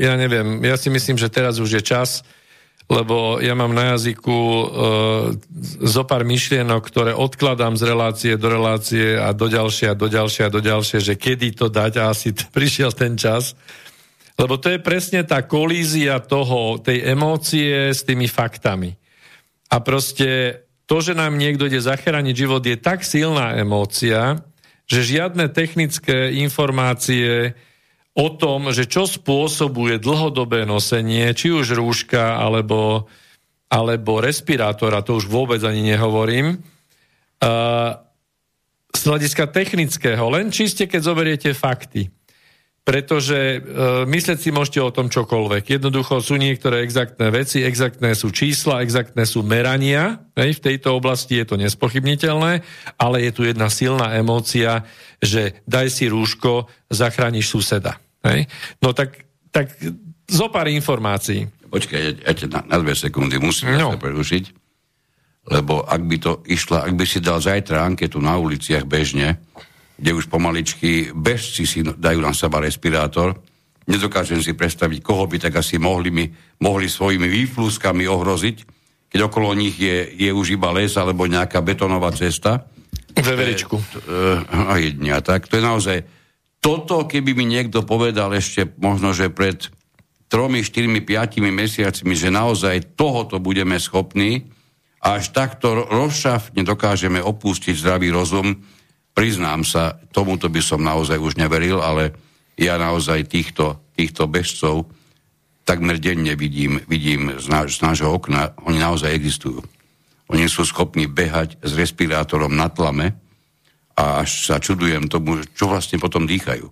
ja 0.00 0.16
neviem, 0.16 0.64
ja 0.64 0.76
si 0.80 0.88
myslím, 0.88 1.20
že 1.20 1.28
teraz 1.28 1.60
už 1.60 1.80
je 1.80 1.82
čas, 1.84 2.24
lebo 2.84 3.40
ja 3.40 3.56
mám 3.56 3.72
na 3.72 3.96
jazyku 3.96 4.36
e, 4.36 4.64
zo 5.88 6.02
pár 6.04 6.28
myšlienok, 6.28 6.82
ktoré 6.84 7.12
odkladám 7.16 7.80
z 7.80 7.82
relácie 7.88 8.32
do 8.36 8.48
relácie 8.52 9.16
a 9.16 9.32
do 9.32 9.48
ďalšie 9.48 9.92
a 9.92 9.96
do 9.96 10.08
ďalšie 10.08 10.42
a 10.48 10.52
do 10.52 10.60
ďalšie, 10.60 10.98
že 11.00 11.14
kedy 11.16 11.56
to 11.56 11.72
dať 11.72 11.92
a 12.00 12.12
asi 12.12 12.36
t- 12.36 12.44
prišiel 12.56 12.92
ten 12.92 13.16
čas. 13.16 13.56
Lebo 14.34 14.58
to 14.58 14.66
je 14.72 14.82
presne 14.82 15.22
tá 15.22 15.46
kolízia 15.46 16.18
toho, 16.18 16.82
tej 16.82 17.06
emócie 17.06 17.94
s 17.94 18.02
tými 18.02 18.26
faktami. 18.26 18.90
A 19.70 19.78
proste 19.78 20.63
to, 20.84 20.96
že 21.00 21.16
nám 21.16 21.40
niekto 21.40 21.66
ide 21.68 21.80
zachrániť 21.80 22.34
život, 22.36 22.62
je 22.64 22.76
tak 22.76 23.04
silná 23.04 23.56
emócia, 23.56 24.44
že 24.84 25.00
žiadne 25.00 25.48
technické 25.48 26.36
informácie 26.44 27.56
o 28.14 28.28
tom, 28.30 28.70
že 28.70 28.84
čo 28.86 29.08
spôsobuje 29.08 29.98
dlhodobé 29.98 30.68
nosenie, 30.68 31.32
či 31.32 31.50
už 31.50 31.74
rúška 31.74 32.36
alebo, 32.36 33.08
alebo 33.72 34.20
respirátora, 34.20 35.02
to 35.02 35.16
už 35.18 35.26
vôbec 35.26 35.58
ani 35.64 35.82
nehovorím, 35.82 36.60
uh, 37.42 37.98
z 38.94 39.00
hľadiska 39.02 39.50
technického, 39.50 40.22
len 40.30 40.54
čiste, 40.54 40.86
keď 40.86 41.00
zoberiete 41.02 41.50
fakty 41.56 42.12
pretože 42.84 43.36
e, 43.56 43.58
myslieť 44.04 44.38
si 44.38 44.52
môžete 44.52 44.80
o 44.84 44.92
tom 44.92 45.08
čokoľvek. 45.08 45.80
Jednoducho 45.80 46.20
sú 46.20 46.36
niektoré 46.36 46.84
exaktné 46.84 47.32
veci, 47.32 47.64
exaktné 47.64 48.12
sú 48.12 48.28
čísla, 48.28 48.84
exaktné 48.84 49.24
sú 49.24 49.40
merania. 49.40 50.20
Hej, 50.36 50.60
v 50.60 50.64
tejto 50.68 50.92
oblasti 51.00 51.40
je 51.40 51.48
to 51.48 51.56
nespochybniteľné, 51.56 52.60
ale 53.00 53.16
je 53.24 53.32
tu 53.32 53.48
jedna 53.48 53.72
silná 53.72 54.12
emócia, 54.12 54.84
že 55.16 55.64
daj 55.64 55.88
si 55.88 56.12
rúško, 56.12 56.68
zachrániš 56.92 57.56
suseda. 57.56 57.96
Hej? 58.20 58.52
No 58.84 58.92
tak, 58.92 59.16
tak 59.48 59.72
zo 60.28 60.52
pár 60.52 60.68
informácií. 60.68 61.48
Počkaj, 61.72 62.00
ja, 62.04 62.12
ja 62.36 62.46
na, 62.52 62.60
na 62.68 62.76
dve 62.84 62.92
sekundy 62.92 63.40
musím 63.40 63.80
no. 63.80 63.96
sa 63.96 63.98
prerušiť. 63.98 64.44
lebo 65.56 65.88
ak 65.88 66.02
by 66.04 66.16
to 66.20 66.32
išla, 66.44 66.84
ak 66.84 66.92
by 67.00 67.04
si 67.08 67.24
dal 67.24 67.40
zajtra 67.40 67.80
anketu 67.80 68.20
na 68.20 68.36
uliciach 68.36 68.84
bežne, 68.84 69.40
kde 69.94 70.10
už 70.14 70.26
pomaličky 70.26 71.14
bežci 71.14 71.64
si 71.64 71.80
dajú 71.82 72.18
na 72.18 72.34
seba 72.34 72.58
respirátor, 72.58 73.38
nedokážem 73.86 74.42
si 74.42 74.56
predstaviť, 74.56 74.98
koho 75.04 75.28
by 75.28 75.38
tak 75.38 75.60
asi 75.60 75.78
mohli, 75.78 76.10
mi, 76.10 76.26
mohli 76.62 76.90
svojimi 76.90 77.28
výfluskami 77.28 78.08
ohroziť, 78.08 78.56
keď 79.12 79.20
okolo 79.30 79.54
nich 79.54 79.78
je, 79.78 80.10
je 80.18 80.30
už 80.34 80.58
iba 80.58 80.74
les 80.74 80.90
alebo 80.98 81.30
nejaká 81.30 81.62
betonová 81.62 82.10
cesta. 82.10 82.66
Veveričku. 83.14 83.78
A 84.50 84.74
jednia, 84.82 85.22
tak 85.22 85.46
to 85.46 85.58
je 85.58 85.62
naozaj... 85.62 85.98
Toto, 86.58 87.04
keby 87.04 87.36
mi 87.36 87.44
niekto 87.44 87.84
povedal 87.84 88.32
ešte 88.32 88.64
možno, 88.80 89.12
že 89.12 89.28
pred 89.28 89.68
tromi, 90.32 90.64
štyrmi, 90.64 91.04
piatimi 91.04 91.52
mesiacmi, 91.52 92.16
že 92.16 92.32
naozaj 92.32 92.96
tohoto 92.96 93.36
budeme 93.36 93.76
schopní, 93.76 94.48
a 95.04 95.20
až 95.20 95.36
takto 95.36 95.84
rozšafne 95.84 96.64
dokážeme 96.64 97.20
opustiť 97.20 97.76
zdravý 97.76 98.08
rozum, 98.08 98.64
priznám 99.14 99.62
sa, 99.62 99.96
tomuto 100.10 100.50
by 100.50 100.60
som 100.60 100.82
naozaj 100.82 101.16
už 101.16 101.38
neveril, 101.38 101.80
ale 101.80 102.12
ja 102.58 102.76
naozaj 102.76 103.30
týchto, 103.30 103.80
týchto 103.94 104.26
bežcov 104.26 104.90
takmer 105.64 105.96
denne 105.96 106.36
vidím, 106.36 106.84
vidím 106.84 107.40
z, 107.40 107.48
náš, 107.48 107.80
z 107.80 107.88
nášho 107.88 108.12
okna, 108.12 108.52
oni 108.68 108.78
naozaj 108.78 109.16
existujú. 109.16 109.64
Oni 110.28 110.44
sú 110.48 110.64
schopní 110.64 111.08
behať 111.08 111.56
s 111.64 111.72
respirátorom 111.72 112.52
na 112.52 112.68
tlame 112.68 113.16
a 113.96 114.24
až 114.24 114.44
sa 114.50 114.60
čudujem 114.60 115.08
tomu, 115.08 115.40
čo 115.56 115.68
vlastne 115.68 115.96
potom 115.96 116.28
dýchajú. 116.28 116.66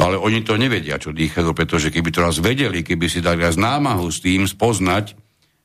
ale 0.08 0.16
oni 0.16 0.40
to 0.40 0.56
nevedia, 0.56 0.96
čo 0.96 1.12
dýchajú, 1.12 1.52
pretože 1.52 1.92
keby 1.92 2.08
to 2.08 2.24
raz 2.24 2.40
vedeli, 2.40 2.80
keby 2.80 3.04
si 3.08 3.20
dali 3.20 3.44
raz 3.44 3.60
námahu 3.60 4.08
s 4.08 4.24
tým 4.24 4.48
spoznať, 4.48 5.12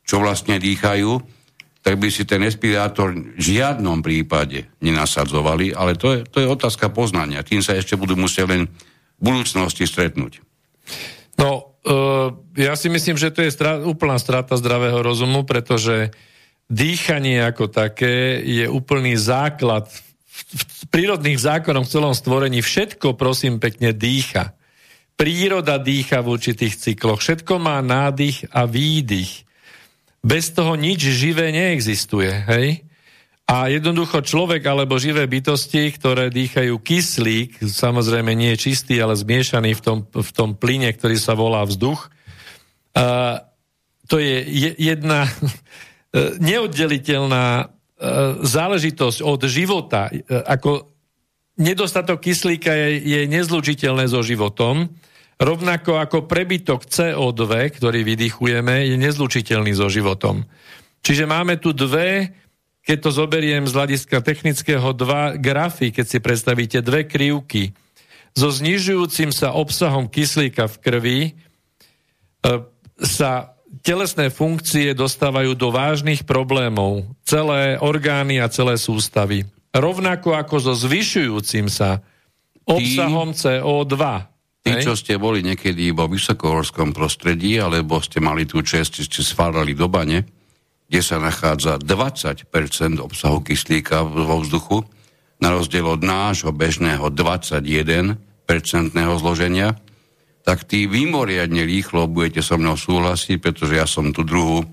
čo 0.03 0.19
vlastne 0.19 0.59
dýchajú, 0.59 1.11
tak 1.85 2.01
by 2.01 2.09
si 2.09 2.25
ten 2.25 2.41
respirátor 2.41 3.13
v 3.13 3.37
žiadnom 3.37 4.01
prípade 4.01 4.65
nenasadzovali, 4.81 5.69
ale 5.69 5.93
to 5.93 6.17
je, 6.17 6.19
to 6.25 6.41
je 6.41 6.49
otázka 6.49 6.89
poznania. 6.89 7.45
Tým 7.45 7.61
sa 7.61 7.77
ešte 7.77 7.93
budú 7.93 8.17
musieť 8.17 8.49
len 8.49 8.61
v 8.65 9.21
budúcnosti 9.21 9.85
stretnúť. 9.85 10.41
No, 11.37 11.77
uh, 11.85 12.33
ja 12.57 12.73
si 12.73 12.89
myslím, 12.89 13.21
že 13.21 13.29
to 13.29 13.45
je 13.45 13.53
strata, 13.53 13.85
úplná 13.85 14.17
strata 14.17 14.57
zdravého 14.57 14.97
rozumu, 15.05 15.45
pretože 15.45 16.09
dýchanie 16.73 17.45
ako 17.45 17.69
také 17.69 18.41
je 18.41 18.65
úplný 18.65 19.13
základ 19.13 19.85
v, 19.85 20.01
v 20.57 20.83
prírodných 20.89 21.37
zákonoch 21.37 21.85
v 21.85 21.93
celom 22.01 22.17
stvorení. 22.17 22.65
Všetko, 22.65 23.13
prosím, 23.13 23.61
pekne 23.61 23.93
dýcha. 23.93 24.57
Príroda 25.13 25.77
dýcha 25.77 26.25
v 26.25 26.33
určitých 26.33 26.81
cykloch. 26.81 27.21
Všetko 27.21 27.61
má 27.61 27.77
nádych 27.85 28.49
a 28.49 28.65
výdych 28.65 29.44
bez 30.25 30.49
toho 30.49 30.73
nič 30.73 31.05
živé 31.05 31.53
neexistuje, 31.53 32.33
hej? 32.49 32.81
A 33.45 33.69
jednoducho 33.69 34.25
človek 34.25 34.65
alebo 34.65 34.97
živé 34.97 35.29
bytosti, 35.29 35.93
ktoré 35.93 36.33
dýchajú 36.33 36.81
kyslík, 36.81 37.61
samozrejme 37.61 38.33
nie 38.33 38.57
je 38.57 38.73
čistý, 38.73 38.97
ale 38.97 39.13
zmiešaný 39.13 39.77
v 39.77 39.81
tom, 39.85 39.97
v 40.09 40.31
tom 40.33 40.57
plyne, 40.57 40.89
ktorý 40.89 41.13
sa 41.21 41.37
volá 41.37 41.61
vzduch, 41.61 42.09
uh, 42.97 43.37
to 44.09 44.17
je 44.17 44.41
jedna 44.81 45.29
neoddeliteľná 46.49 47.75
záležitosť 48.43 49.19
od 49.23 49.41
života. 49.47 50.11
Ako 50.27 50.91
nedostatok 51.55 52.19
kyslíka 52.19 52.71
je, 52.75 52.89
je 52.99 53.19
nezlučiteľné 53.31 54.11
so 54.11 54.19
životom, 54.19 54.91
Rovnako 55.35 55.99
ako 55.99 56.31
prebytok 56.31 56.87
CO2, 56.87 57.43
ktorý 57.75 58.07
vydychujeme, 58.07 58.87
je 58.87 58.95
nezlučiteľný 58.95 59.75
so 59.75 59.91
životom. 59.91 60.47
Čiže 61.03 61.27
máme 61.27 61.59
tu 61.59 61.75
dve, 61.75 62.31
keď 62.87 62.97
to 63.03 63.09
zoberiem 63.11 63.67
z 63.67 63.75
hľadiska 63.75 64.23
technického, 64.23 64.95
dva 64.95 65.35
grafy, 65.35 65.91
keď 65.91 66.05
si 66.07 66.17
predstavíte 66.23 66.79
dve 66.79 67.03
krivky. 67.03 67.75
So 68.31 68.47
znižujúcim 68.47 69.35
sa 69.35 69.51
obsahom 69.51 70.07
kyslíka 70.07 70.71
v 70.71 70.75
krvi 70.79 71.19
e, 71.27 71.31
sa 73.03 73.55
telesné 73.83 74.31
funkcie 74.31 74.95
dostávajú 74.95 75.51
do 75.51 75.67
vážnych 75.67 76.23
problémov. 76.23 77.11
Celé 77.27 77.75
orgány 77.83 78.39
a 78.39 78.47
celé 78.47 78.79
sústavy. 78.79 79.43
Rovnako 79.75 80.39
ako 80.39 80.71
so 80.71 80.73
zvyšujúcim 80.79 81.67
sa 81.67 81.99
obsahom 82.63 83.35
CO2 83.35 83.95
Tí, 84.65 84.81
čo 84.81 84.97
ste 84.97 85.21
boli 85.21 85.45
niekedy 85.45 85.93
vo 85.93 86.09
vysokohorskom 86.09 86.89
prostredí, 86.89 87.61
alebo 87.61 88.01
ste 88.01 88.17
mali 88.17 88.49
tú 88.49 88.65
čest, 88.65 88.97
ste 88.97 89.21
svárali 89.21 89.77
do 89.77 89.85
bane, 89.85 90.25
kde 90.89 91.01
sa 91.05 91.21
nachádza 91.21 91.77
20% 91.77 92.49
obsahu 92.97 93.45
kyslíka 93.45 94.01
vo 94.01 94.41
vzduchu, 94.41 94.81
na 95.37 95.53
rozdiel 95.53 95.85
od 95.85 96.01
nášho 96.01 96.49
bežného 96.49 97.13
21% 97.13 98.17
zloženia, 99.21 99.77
tak 100.41 100.65
tí 100.65 100.89
vymoriadne 100.89 101.61
rýchlo 101.61 102.09
budete 102.09 102.41
so 102.41 102.57
mnou 102.57 102.73
súhlasiť, 102.73 103.37
pretože 103.37 103.77
ja 103.77 103.85
som 103.85 104.09
tú 104.09 104.25
druhú 104.25 104.65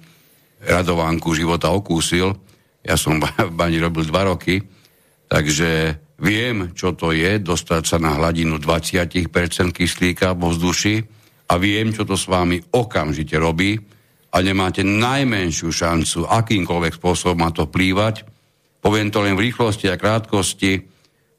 radovánku 0.65 1.37
života 1.37 1.69
okúsil. 1.69 2.33
Ja 2.81 2.97
som 2.97 3.21
v 3.49 3.53
bani 3.53 3.77
robil 3.77 4.09
dva 4.09 4.25
roky, 4.25 4.65
takže 5.29 6.01
Viem, 6.21 6.77
čo 6.77 6.93
to 6.93 7.15
je, 7.15 7.41
dostať 7.41 7.83
sa 7.87 7.97
na 7.97 8.19
hladinu 8.19 8.61
20% 8.61 9.29
kyslíka 9.73 10.37
vo 10.37 10.53
vzduši 10.53 10.97
a 11.49 11.57
viem, 11.57 11.93
čo 11.93 12.05
to 12.05 12.17
s 12.17 12.29
vami 12.29 12.61
okamžite 12.61 13.37
robí 13.41 13.81
a 14.33 14.37
nemáte 14.41 14.85
najmenšiu 14.85 15.69
šancu 15.69 16.25
akýmkoľvek 16.29 16.93
spôsobom 16.97 17.41
na 17.41 17.51
to 17.53 17.69
plývať. 17.69 18.25
Poviem 18.81 19.13
to 19.13 19.21
len 19.23 19.37
v 19.37 19.53
rýchlosti 19.53 19.93
a 19.93 20.01
krátkosti. 20.01 20.89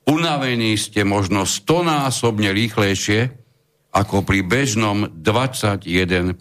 Unavení 0.08 0.76
ste 0.78 1.08
možno 1.08 1.48
stonásobne 1.48 2.54
rýchlejšie 2.54 3.44
ako 3.94 4.26
pri 4.26 4.42
bežnom 4.42 5.10
21% 5.22 6.34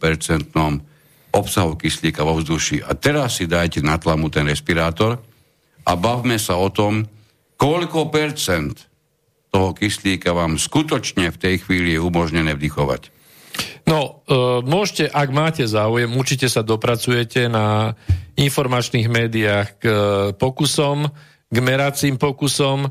obsahu 1.33 1.73
kyslíka 1.77 2.25
vo 2.25 2.37
vzduši. 2.41 2.85
A 2.85 2.97
teraz 2.97 3.41
si 3.41 3.49
dajte 3.49 3.81
na 3.81 3.97
tlamu 3.97 4.29
ten 4.29 4.49
respirátor 4.49 5.21
a 5.85 5.93
bavme 5.97 6.37
sa 6.37 6.61
o 6.61 6.69
tom, 6.69 7.05
koľko 7.63 8.11
percent 8.11 8.91
toho 9.55 9.71
kyslíka 9.71 10.35
vám 10.35 10.59
skutočne 10.59 11.31
v 11.31 11.39
tej 11.39 11.55
chvíli 11.63 11.95
je 11.95 12.03
umožnené 12.03 12.59
vdychovať? 12.59 13.15
No, 13.85 14.25
e, 14.25 14.41
môžete, 14.65 15.13
ak 15.13 15.29
máte 15.31 15.65
záujem, 15.69 16.09
určite 16.17 16.49
sa 16.49 16.65
dopracujete 16.67 17.47
na 17.47 17.95
informačných 18.35 19.07
médiách 19.07 19.69
k 19.79 19.85
e, 19.85 19.95
pokusom, 20.35 21.07
k 21.53 21.57
meracím 21.61 22.17
pokusom, 22.17 22.89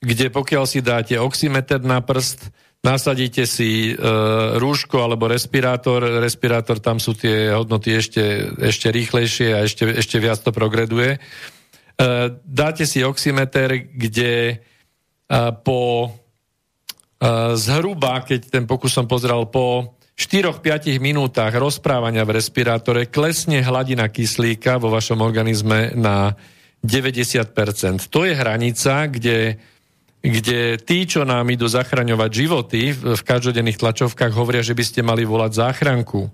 kde 0.00 0.32
pokiaľ 0.32 0.64
si 0.64 0.80
dáte 0.80 1.20
oximeter 1.20 1.84
na 1.84 2.00
prst, 2.00 2.48
nasadíte 2.80 3.44
si 3.44 3.92
e, 3.92 3.94
rúško 4.56 4.96
alebo 5.04 5.28
respirátor, 5.28 6.22
respirátor, 6.24 6.80
tam 6.80 6.96
sú 7.02 7.12
tie 7.12 7.52
hodnoty 7.52 7.98
ešte, 7.98 8.24
ešte 8.56 8.88
rýchlejšie 8.88 9.48
a 9.52 9.66
ešte, 9.66 9.84
ešte 9.92 10.16
viac 10.22 10.40
to 10.40 10.54
progreduje. 10.54 11.20
Eh, 11.98 12.30
dáte 12.46 12.86
si 12.86 13.02
oximeter, 13.02 13.90
kde 13.90 14.54
eh, 14.54 15.50
po 15.66 16.06
eh, 16.06 17.58
zhruba, 17.58 18.22
keď 18.22 18.40
ten 18.54 18.64
pokus 18.70 18.94
som 18.94 19.10
pozrel, 19.10 19.50
po 19.50 19.98
4-5 20.14 21.02
minútach 21.02 21.50
rozprávania 21.58 22.22
v 22.22 22.38
respirátore 22.38 23.10
klesne 23.10 23.66
hladina 23.66 24.06
kyslíka 24.06 24.78
vo 24.78 24.94
vašom 24.94 25.18
organizme 25.18 25.90
na 25.98 26.38
90%. 26.86 27.50
To 28.14 28.22
je 28.22 28.34
hranica, 28.34 29.10
kde, 29.10 29.58
kde 30.22 30.78
tí, 30.78 31.02
čo 31.02 31.26
nám 31.26 31.50
idú 31.50 31.66
zachraňovať 31.66 32.30
životy 32.30 32.94
v 32.94 33.22
každodenných 33.26 33.78
tlačovkách, 33.78 34.30
hovoria, 34.38 34.62
že 34.62 34.78
by 34.78 34.84
ste 34.86 35.02
mali 35.02 35.26
volať 35.26 35.66
záchranku. 35.66 36.30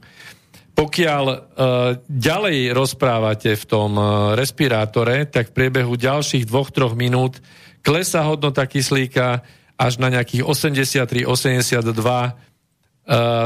Pokiaľ 0.75 1.25
uh, 1.31 1.39
ďalej 2.11 2.75
rozprávate 2.75 3.55
v 3.55 3.65
tom 3.65 3.95
uh, 3.95 4.35
respirátore, 4.35 5.23
tak 5.31 5.55
v 5.55 5.57
priebehu 5.63 5.95
ďalších 5.95 6.51
2-3 6.51 6.99
minút 6.99 7.39
klesá 7.79 8.27
hodnota 8.27 8.67
kyslíka 8.67 9.47
až 9.79 10.03
na 10.03 10.11
nejakých 10.11 10.43
83-82 10.43 11.95
uh, 11.95 12.35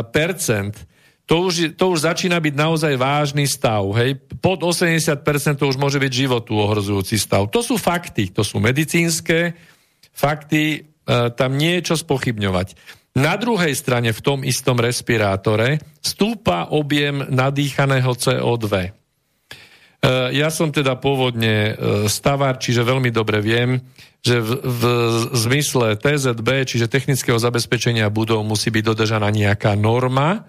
percent. 0.09 0.73
To 1.29 1.53
už, 1.53 1.77
to 1.77 1.93
už 1.93 2.09
začína 2.09 2.41
byť 2.41 2.55
naozaj 2.57 2.97
vážny 2.97 3.45
stav. 3.45 3.85
Hej? 4.01 4.17
Pod 4.41 4.65
80% 4.65 5.21
to 5.61 5.69
už 5.69 5.77
môže 5.77 6.01
byť 6.01 6.09
životu 6.09 6.57
ohrozujúci 6.57 7.21
stav. 7.21 7.45
To 7.53 7.61
sú 7.61 7.77
fakty, 7.77 8.33
to 8.33 8.41
sú 8.41 8.57
medicínske 8.57 9.53
fakty, 10.17 10.89
tam 11.09 11.61
nie 11.61 11.79
je 11.79 11.93
čo 11.93 12.01
spochybňovať. 12.01 12.98
Na 13.17 13.35
druhej 13.41 13.73
strane 13.73 14.13
v 14.13 14.21
tom 14.21 14.45
istom 14.45 14.77
respirátore 14.77 15.81
stúpa 16.05 16.69
objem 16.71 17.25
nadýchaného 17.27 18.13
CO2. 18.15 18.69
E, 18.79 18.91
ja 20.39 20.49
som 20.55 20.71
teda 20.71 20.95
pôvodne 20.95 21.55
e, 21.55 21.73
stavár, 22.07 22.63
čiže 22.63 22.87
veľmi 22.87 23.11
dobre 23.11 23.43
viem, 23.43 23.83
že 24.23 24.39
v, 24.39 24.51
v 24.63 24.83
zmysle 25.35 25.99
TZB, 25.99 26.69
čiže 26.69 26.91
technického 26.91 27.39
zabezpečenia 27.39 28.07
budov, 28.07 28.47
musí 28.47 28.71
byť 28.71 28.85
dodržaná 28.87 29.31
nejaká 29.31 29.75
norma. 29.75 30.47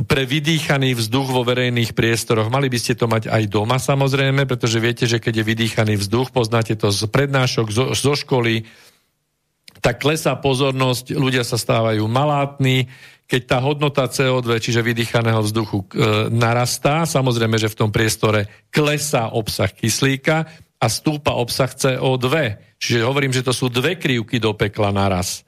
pre 0.00 0.24
vydýchaný 0.24 0.96
vzduch 0.96 1.28
vo 1.28 1.44
verejných 1.44 1.92
priestoroch. 1.92 2.48
Mali 2.48 2.72
by 2.72 2.78
ste 2.80 2.96
to 2.96 3.04
mať 3.04 3.28
aj 3.28 3.44
doma 3.52 3.76
samozrejme, 3.76 4.48
pretože 4.48 4.80
viete, 4.80 5.04
že 5.04 5.20
keď 5.20 5.40
je 5.40 5.48
vydýchaný 5.48 5.94
vzduch, 6.00 6.32
poznáte 6.32 6.72
to 6.72 6.88
z 6.88 7.04
prednášok, 7.04 7.68
zo, 7.68 7.84
zo 7.92 8.16
školy, 8.16 8.64
tak 9.80 10.04
klesá 10.04 10.36
pozornosť, 10.36 11.16
ľudia 11.16 11.44
sa 11.44 11.56
stávajú 11.56 12.04
malátni, 12.04 12.88
keď 13.24 13.42
tá 13.46 13.58
hodnota 13.62 14.04
CO2, 14.10 14.58
čiže 14.58 14.82
vydýchaného 14.82 15.40
vzduchu, 15.40 15.86
e, 15.86 15.86
narastá, 16.34 17.06
samozrejme, 17.06 17.56
že 17.56 17.70
v 17.70 17.78
tom 17.78 17.90
priestore 17.94 18.68
klesá 18.74 19.30
obsah 19.30 19.70
kyslíka 19.70 20.50
a 20.80 20.86
stúpa 20.90 21.38
obsah 21.38 21.70
CO2. 21.70 22.58
Čiže 22.80 23.06
hovorím, 23.06 23.30
že 23.30 23.46
to 23.46 23.54
sú 23.54 23.70
dve 23.70 24.00
krivky 24.00 24.42
do 24.42 24.56
pekla 24.56 24.90
naraz. 24.90 25.46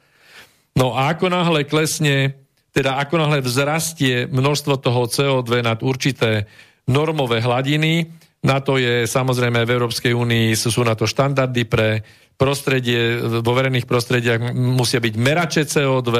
No 0.78 0.94
a 0.94 1.10
ako 1.10 1.26
náhle 1.32 1.66
klesne 1.66 2.38
teda 2.72 2.96
ako 2.96 3.20
náhle 3.20 3.44
vzrastie 3.44 4.24
množstvo 4.32 4.80
toho 4.80 5.04
CO2 5.04 5.60
nad 5.60 5.84
určité 5.84 6.48
normové 6.88 7.44
hladiny, 7.44 8.08
na 8.42 8.58
to 8.58 8.74
je 8.74 9.06
samozrejme 9.06 9.62
v 9.62 9.70
Európskej 9.70 10.10
únii 10.18 10.58
sú, 10.58 10.74
sú 10.74 10.82
na 10.82 10.98
to 10.98 11.06
štandardy 11.06 11.62
pre 11.62 12.02
prostredie, 12.36 13.20
vo 13.40 13.52
verejných 13.52 13.86
prostrediach 13.86 14.52
musia 14.54 14.98
byť 14.98 15.14
merače 15.14 15.62
CO2, 15.68 16.12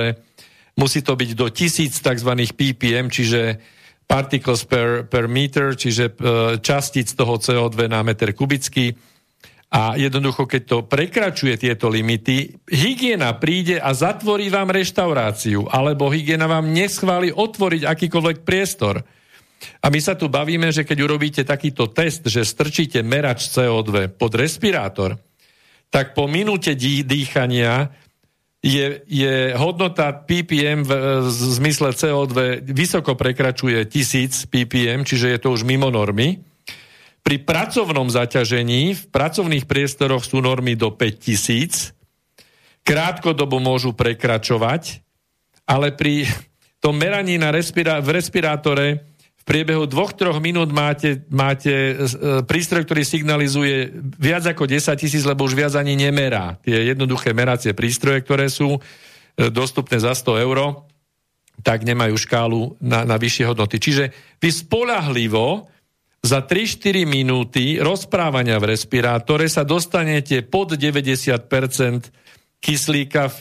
musí 0.79 1.01
to 1.05 1.17
byť 1.17 1.31
do 1.35 1.47
tisíc 1.53 1.99
tzv. 1.99 2.33
ppm, 2.53 3.11
čiže 3.11 3.61
particles 4.07 4.65
per, 4.69 5.09
per 5.09 5.25
meter, 5.29 5.73
čiže 5.73 6.05
e, 6.05 6.13
častíc 6.61 7.09
toho 7.17 7.41
CO2 7.41 7.89
na 7.89 8.05
meter 8.05 8.37
kubický 8.37 8.93
a 9.73 9.97
jednoducho, 9.97 10.45
keď 10.45 10.63
to 10.69 10.79
prekračuje 10.85 11.57
tieto 11.57 11.89
limity, 11.89 12.61
hygiena 12.69 13.33
príde 13.41 13.81
a 13.81 13.97
zatvorí 13.97 14.53
vám 14.53 14.69
reštauráciu, 14.69 15.65
alebo 15.65 16.13
hygiena 16.13 16.45
vám 16.45 16.69
neschváli 16.69 17.33
otvoriť 17.33 17.89
akýkoľvek 17.89 18.45
priestor. 18.45 19.01
A 19.81 19.89
my 19.89 19.97
sa 19.97 20.13
tu 20.13 20.29
bavíme, 20.29 20.69
že 20.69 20.85
keď 20.85 20.99
urobíte 21.01 21.43
takýto 21.49 21.89
test, 21.89 22.21
že 22.29 22.45
strčíte 22.45 23.01
merač 23.01 23.49
CO2 23.49 24.13
pod 24.13 24.37
respirátor, 24.37 25.17
tak 25.93 26.17
po 26.17 26.25
minúte 26.25 26.73
dýchania 27.05 27.93
je, 28.65 29.05
je 29.05 29.53
hodnota 29.61 30.09
ppm 30.25 30.87
v, 30.87 30.91
v 31.21 31.29
zmysle 31.61 31.93
CO2 31.93 32.65
vysoko 32.73 33.13
prekračuje 33.13 33.85
1000 33.85 34.49
ppm, 34.49 35.05
čiže 35.05 35.37
je 35.37 35.39
to 35.43 35.53
už 35.53 35.69
mimo 35.69 35.93
normy. 35.93 36.41
Pri 37.23 37.37
pracovnom 37.45 38.09
zaťažení 38.09 38.97
v 38.97 39.03
pracovných 39.13 39.69
priestoroch 39.69 40.25
sú 40.25 40.41
normy 40.41 40.75
do 40.75 40.91
5000, 40.91 41.93
krátkodobo 42.83 43.63
môžu 43.63 43.95
prekračovať, 43.95 45.05
ale 45.69 45.95
pri 45.95 46.27
tom 46.83 46.99
meraní 46.99 47.39
na 47.39 47.55
respira- 47.55 48.03
v 48.03 48.19
respirátore 48.19 49.12
v 49.43 49.51
priebehu 49.51 49.91
dvoch, 49.91 50.15
troch 50.15 50.39
minút 50.39 50.71
máte, 50.71 51.27
máte 51.27 51.75
e, 51.75 51.95
prístroj, 52.47 52.87
ktorý 52.87 53.03
signalizuje 53.03 53.91
viac 54.15 54.47
ako 54.47 54.71
10 54.71 54.95
tisíc, 54.95 55.27
lebo 55.27 55.43
už 55.43 55.59
viac 55.59 55.75
ani 55.75 55.99
nemerá. 55.99 56.63
Tie 56.63 56.95
jednoduché 56.95 57.35
meracie 57.35 57.75
prístroje, 57.75 58.23
ktoré 58.23 58.47
sú 58.47 58.79
e, 58.79 58.81
dostupné 59.51 59.99
za 59.99 60.15
100 60.15 60.47
eur, 60.47 60.87
tak 61.67 61.83
nemajú 61.83 62.15
škálu 62.15 62.79
na, 62.79 63.03
na 63.03 63.19
vyššie 63.19 63.51
hodnoty. 63.51 63.83
Čiže 63.83 64.15
vy 64.39 64.49
spolahlivo 64.55 65.67
za 66.23 66.47
3-4 66.47 67.03
minúty 67.03 67.83
rozprávania 67.83 68.63
v 68.63 68.79
respirátore 68.79 69.51
sa 69.51 69.67
dostanete 69.67 70.47
pod 70.47 70.79
90% 70.79 72.32
kyslíka 72.63 73.27
v, 73.27 73.41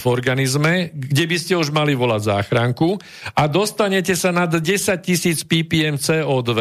v 0.00 0.04
organizme, 0.08 0.88
kde 0.96 1.24
by 1.28 1.36
ste 1.36 1.60
už 1.60 1.76
mali 1.76 1.92
volať 1.92 2.32
záchranku 2.32 2.96
a 3.36 3.44
dostanete 3.52 4.16
sa 4.16 4.32
nad 4.32 4.48
10 4.48 4.64
tisíc 5.04 5.44
ppm 5.44 6.00
CO2, 6.00 6.56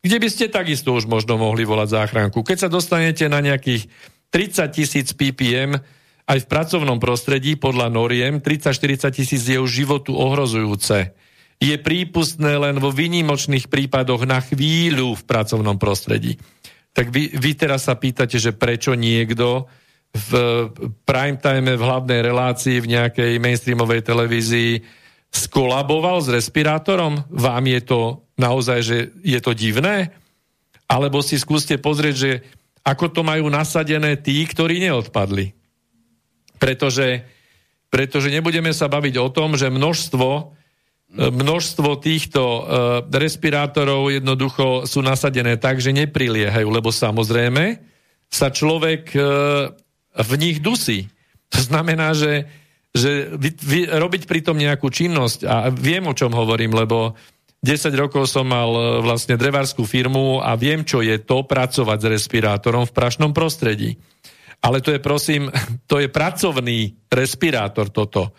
kde 0.00 0.16
by 0.16 0.28
ste 0.32 0.48
takisto 0.48 0.96
už 0.96 1.04
možno 1.04 1.36
mohli 1.36 1.68
volať 1.68 1.92
záchranku. 1.92 2.40
Keď 2.40 2.66
sa 2.66 2.68
dostanete 2.72 3.28
na 3.28 3.44
nejakých 3.44 3.84
30 4.32 4.72
tisíc 4.72 5.12
ppm 5.12 5.76
aj 6.26 6.38
v 6.40 6.50
pracovnom 6.50 6.96
prostredí 6.96 7.60
podľa 7.60 7.92
noriem, 7.92 8.40
30-40 8.40 9.12
tisíc 9.12 9.44
je 9.44 9.60
už 9.60 9.68
životu 9.68 10.16
ohrozujúce 10.16 11.12
je 11.56 11.76
prípustné 11.80 12.60
len 12.60 12.76
vo 12.76 12.92
výnimočných 12.92 13.72
prípadoch 13.72 14.28
na 14.28 14.44
chvíľu 14.44 15.16
v 15.16 15.22
pracovnom 15.24 15.80
prostredí. 15.80 16.36
Tak 16.92 17.12
vy, 17.12 17.32
vy 17.32 17.50
teraz 17.56 17.88
sa 17.88 17.96
pýtate, 17.96 18.36
že 18.36 18.56
prečo 18.56 18.92
niekto 18.92 19.68
v 20.16 20.30
prime 21.04 21.36
time 21.36 21.76
v 21.76 21.82
hlavnej 21.84 22.20
relácii 22.24 22.80
v 22.80 22.90
nejakej 22.96 23.32
mainstreamovej 23.36 24.00
televízii 24.00 24.72
skolaboval 25.28 26.24
s 26.24 26.32
respirátorom? 26.32 27.28
Vám 27.28 27.64
je 27.68 27.80
to 27.84 28.00
naozaj, 28.40 28.80
že 28.80 28.96
je 29.20 29.40
to 29.44 29.52
divné? 29.52 30.16
Alebo 30.88 31.20
si 31.20 31.36
skúste 31.36 31.76
pozrieť, 31.76 32.16
že 32.16 32.30
ako 32.86 33.12
to 33.12 33.20
majú 33.26 33.50
nasadené 33.50 34.16
tí, 34.16 34.46
ktorí 34.46 34.80
neodpadli. 34.80 35.52
Pretože, 36.56 37.26
pretože 37.92 38.32
nebudeme 38.32 38.72
sa 38.72 38.88
baviť 38.88 39.14
o 39.20 39.28
tom, 39.28 39.58
že 39.58 39.68
množstvo 39.68 40.56
množstvo 41.16 42.02
týchto 42.02 42.42
uh, 42.42 42.62
respirátorov 43.06 44.10
jednoducho 44.10 44.90
sú 44.90 45.00
nasadené 45.00 45.54
tak, 45.54 45.78
že 45.78 45.94
nepriliehajú, 45.94 46.66
lebo 46.66 46.90
samozrejme 46.90 47.78
sa 48.26 48.50
človek 48.50 49.14
uh, 49.14 49.70
v 50.22 50.32
nich 50.40 50.58
dusí. 50.64 51.12
To 51.52 51.60
znamená, 51.60 52.16
že, 52.16 52.48
že 52.90 53.32
vy, 53.36 53.50
vy, 53.56 53.80
robiť 53.92 54.24
pritom 54.24 54.56
nejakú 54.56 54.88
činnosť, 54.88 55.40
a 55.44 55.68
viem, 55.70 56.04
o 56.06 56.16
čom 56.16 56.32
hovorím, 56.32 56.74
lebo 56.74 57.14
10 57.60 57.90
rokov 57.96 58.30
som 58.30 58.46
mal 58.46 58.70
uh, 58.70 58.84
vlastne 59.02 59.34
drevárskú 59.34 59.84
firmu 59.84 60.40
a 60.40 60.54
viem, 60.54 60.86
čo 60.86 61.02
je 61.02 61.18
to 61.22 61.42
pracovať 61.44 61.98
s 61.98 62.10
respirátorom 62.20 62.84
v 62.86 62.94
prašnom 62.94 63.32
prostredí. 63.34 63.98
Ale 64.64 64.80
to 64.80 64.94
je, 64.94 65.00
prosím, 65.02 65.48
to 65.90 66.00
je 66.00 66.08
pracovný 66.08 66.96
respirátor 67.10 67.90
toto 67.90 68.32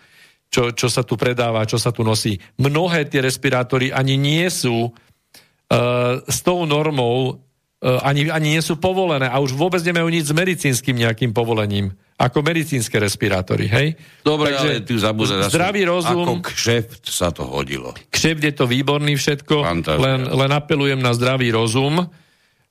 čo, 0.48 0.72
čo 0.72 0.88
sa 0.88 1.04
tu 1.04 1.14
predáva, 1.20 1.68
čo 1.68 1.76
sa 1.76 1.92
tu 1.92 2.00
nosí. 2.00 2.40
Mnohé 2.56 3.04
tie 3.06 3.20
respirátory 3.20 3.92
ani 3.92 4.16
nie 4.16 4.48
sú 4.48 4.88
uh, 4.88 6.24
s 6.24 6.38
tou 6.40 6.64
normou, 6.64 7.44
ani, 7.78 8.26
ani 8.26 8.58
nie 8.58 8.62
sú 8.62 8.74
povolené 8.74 9.30
a 9.30 9.38
už 9.38 9.54
vôbec 9.54 9.78
nemajú 9.86 10.10
nič 10.10 10.30
s 10.30 10.34
medicínskym 10.34 10.98
nejakým 10.98 11.30
povolením 11.30 11.94
ako 12.18 12.42
medicínske 12.42 12.98
respirátory, 12.98 13.70
hej? 13.70 13.94
Dobre, 14.26 14.50
Takže, 14.50 14.68
ale 14.74 14.82
ty 14.82 14.92
zabúdaš, 14.98 15.54
zdravý 15.54 15.86
rozum... 15.86 16.42
Ako 16.42 16.50
kšeft 16.50 17.06
sa 17.06 17.30
to 17.30 17.46
hodilo. 17.46 17.94
Kšeft 18.10 18.42
je 18.42 18.52
to 18.58 18.66
výborný 18.66 19.14
všetko, 19.14 19.62
len, 20.02 20.26
len 20.26 20.50
apelujem 20.50 20.98
na 20.98 21.14
zdravý 21.14 21.54
rozum, 21.54 22.10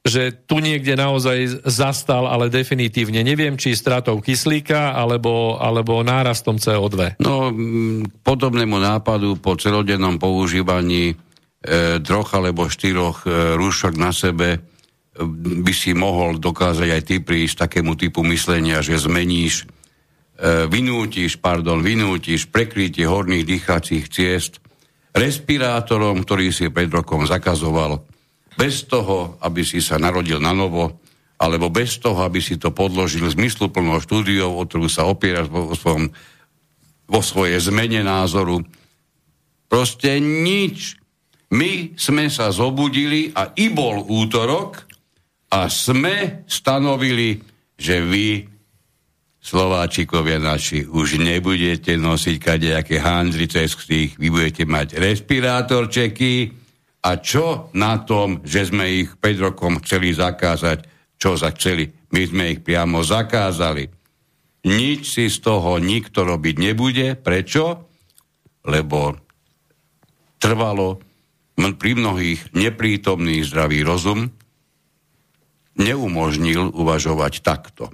že 0.03 0.35
tu 0.35 0.59
niekde 0.59 0.99
naozaj 0.99 1.63
zastal, 1.63 2.27
ale 2.27 2.51
definitívne. 2.51 3.23
Neviem, 3.23 3.55
či 3.55 3.71
stratou 3.71 4.19
kyslíka, 4.19 4.91
alebo, 4.91 5.55
alebo 5.55 6.03
nárastom 6.03 6.59
CO2. 6.59 7.15
No, 7.23 7.51
podobnému 8.27 8.75
nápadu 8.83 9.39
po 9.39 9.55
celodennom 9.55 10.19
používaní 10.19 11.15
e, 11.63 12.03
troch 12.03 12.35
alebo 12.35 12.67
štyroch 12.67 13.23
e, 13.23 13.55
rúšok 13.55 13.95
na 13.95 14.11
sebe 14.11 14.47
e, 14.55 14.59
by 15.25 15.73
si 15.73 15.97
mohol 15.97 16.37
dokázať 16.37 16.89
aj 16.93 17.01
ty 17.01 17.15
prísť 17.19 17.65
takému 17.65 17.97
typu 17.97 18.21
myslenia, 18.29 18.85
že 18.85 19.01
zmeníš, 19.01 19.63
e, 19.63 20.69
vynútiš, 20.69 21.41
pardon, 21.41 21.81
vynútiš 21.81 22.47
prekrytie 22.53 23.09
horných 23.09 23.45
dýchacích 23.45 24.05
ciest 24.13 24.61
respirátorom, 25.17 26.21
ktorý 26.21 26.53
si 26.53 26.69
pred 26.69 26.93
rokom 26.93 27.25
zakazoval 27.25 28.05
bez 28.57 28.85
toho, 28.89 29.37
aby 29.41 29.61
si 29.61 29.81
sa 29.81 30.01
narodil 30.01 30.41
na 30.41 30.53
novo, 30.53 31.01
alebo 31.37 31.69
bez 31.69 32.01
toho, 32.01 32.25
aby 32.25 32.41
si 32.41 32.57
to 32.57 32.73
podložil 32.73 33.29
zmysluplnou 33.29 34.01
štúdiou, 34.01 34.57
o 34.57 34.65
ktorú 34.65 34.89
sa 34.89 35.05
opieraš 35.05 35.49
vo, 35.53 35.77
svojom, 35.77 36.09
vo 37.05 37.21
svojej 37.21 37.61
zmene 37.61 38.01
názoru. 38.01 38.65
Proste 39.69 40.17
nič. 40.17 40.97
My 41.53 41.95
sme 41.95 42.27
sa 42.27 42.51
zobudili 42.51 43.31
a 43.31 43.55
i 43.55 43.69
bol 43.71 44.03
útorok 44.03 44.86
a 45.47 45.71
sme 45.71 46.43
stanovili, 46.49 47.39
že 47.77 48.03
vy, 48.03 48.43
Slováčikovia 49.37 50.43
naši, 50.43 50.83
už 50.83 51.23
nebudete 51.23 51.95
nosiť 51.95 52.35
kadejaké 52.35 52.99
handry 52.99 53.47
cez 53.47 53.71
tých, 53.79 54.19
vy 54.19 54.27
budete 54.27 54.67
mať 54.67 54.99
respirátorčeky, 54.99 56.67
a 57.07 57.23
čo 57.23 57.71
na 57.77 58.03
tom, 58.03 58.43
že 58.43 58.67
sme 58.67 59.05
ich 59.05 59.15
5 59.15 59.47
rokom 59.53 59.79
chceli 59.79 60.11
zakázať, 60.11 60.83
čo 61.15 61.39
za 61.39 61.55
chceli? 61.55 61.87
My 62.11 62.27
sme 62.27 62.43
ich 62.51 62.59
priamo 62.59 62.99
zakázali. 62.99 63.87
Nič 64.67 65.15
si 65.15 65.31
z 65.31 65.37
toho 65.39 65.79
nikto 65.79 66.27
robiť 66.27 66.55
nebude. 66.59 67.15
Prečo? 67.15 67.87
Lebo 68.67 69.15
trvalo 70.35 70.99
pri 71.55 71.91
mnohých 71.95 72.51
neprítomných 72.51 73.47
zdravý 73.47 73.87
rozum 73.87 74.27
neumožnil 75.77 76.73
uvažovať 76.73 77.33
takto. 77.45 77.93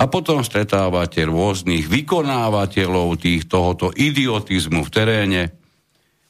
A 0.00 0.08
potom 0.08 0.40
stretávate 0.40 1.28
rôznych 1.28 1.84
vykonávateľov 1.86 3.20
tých, 3.20 3.44
tohoto 3.46 3.92
idiotizmu 3.92 4.80
v 4.82 4.90
teréne, 4.90 5.42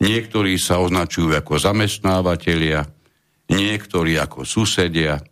niektorí 0.03 0.59
sa 0.59 0.83
označujú 0.83 1.31
ako 1.39 1.55
zamestnávateľia, 1.61 2.83
niektorí 3.47 4.19
ako 4.19 4.43
susedia, 4.43 5.23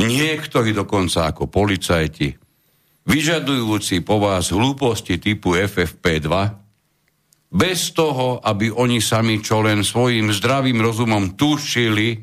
niektorí 0.00 0.72
dokonca 0.72 1.28
ako 1.28 1.52
policajti, 1.52 2.32
vyžadujúci 3.04 4.00
po 4.00 4.16
vás 4.16 4.48
hlúposti 4.48 5.20
typu 5.20 5.52
FFP2, 5.52 6.28
bez 7.48 7.96
toho, 7.96 8.40
aby 8.44 8.68
oni 8.68 9.00
sami 9.00 9.40
čo 9.40 9.64
len 9.64 9.80
svojim 9.80 10.28
zdravým 10.32 10.80
rozumom 10.84 11.32
tušili, 11.36 12.20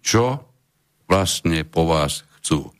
čo 0.00 0.51
vlastne 1.12 1.68
po 1.68 1.84
vás 1.84 2.24
chcú. 2.40 2.72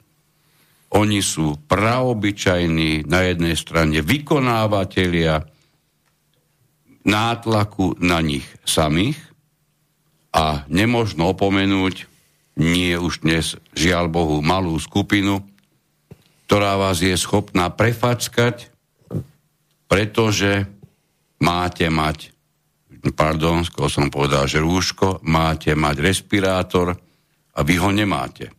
Oni 0.96 1.20
sú 1.20 1.60
praobyčajní 1.68 3.04
na 3.04 3.28
jednej 3.28 3.60
strane 3.60 4.00
vykonávateľia 4.00 5.44
nátlaku 7.04 8.00
na 8.00 8.24
nich 8.24 8.48
samých 8.64 9.20
a 10.32 10.64
nemožno 10.72 11.36
opomenúť 11.36 12.08
nie 12.56 12.96
už 12.96 13.20
dnes, 13.20 13.60
žiaľ 13.76 14.08
Bohu, 14.08 14.40
malú 14.40 14.80
skupinu, 14.80 15.44
ktorá 16.48 16.80
vás 16.80 17.04
je 17.04 17.12
schopná 17.16 17.68
prefackať, 17.68 18.72
pretože 19.88 20.68
máte 21.40 21.88
mať, 21.88 22.32
pardon, 23.12 23.64
skôr 23.64 23.88
som 23.92 24.12
povedal, 24.12 24.48
že 24.48 24.60
rúško, 24.60 25.20
máte 25.24 25.72
mať 25.72 25.96
respirátor 26.00 27.11
a 27.52 27.60
vy 27.64 27.74
ho 27.76 27.90
nemáte. 27.92 28.52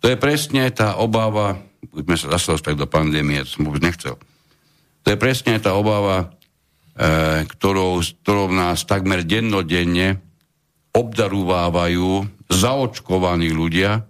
To 0.00 0.08
je 0.08 0.16
presne 0.16 0.66
tá 0.72 0.96
obava, 0.98 1.60
sme 1.92 2.16
sa 2.16 2.32
zase 2.36 2.56
dostali 2.56 2.76
do 2.76 2.88
pandémie, 2.88 3.44
to 3.44 3.60
som 3.60 3.68
vôbec 3.68 3.84
nechcel. 3.84 4.16
To 5.04 5.06
je 5.08 5.18
presne 5.20 5.56
tá 5.60 5.76
obava, 5.76 6.32
e, 6.96 7.44
ktorou, 7.46 8.00
ktorou 8.00 8.48
nás 8.52 8.84
takmer 8.88 9.24
dennodenne 9.24 10.20
obdarúvávajú 10.90 12.26
zaočkovaní 12.50 13.54
ľudia, 13.54 14.02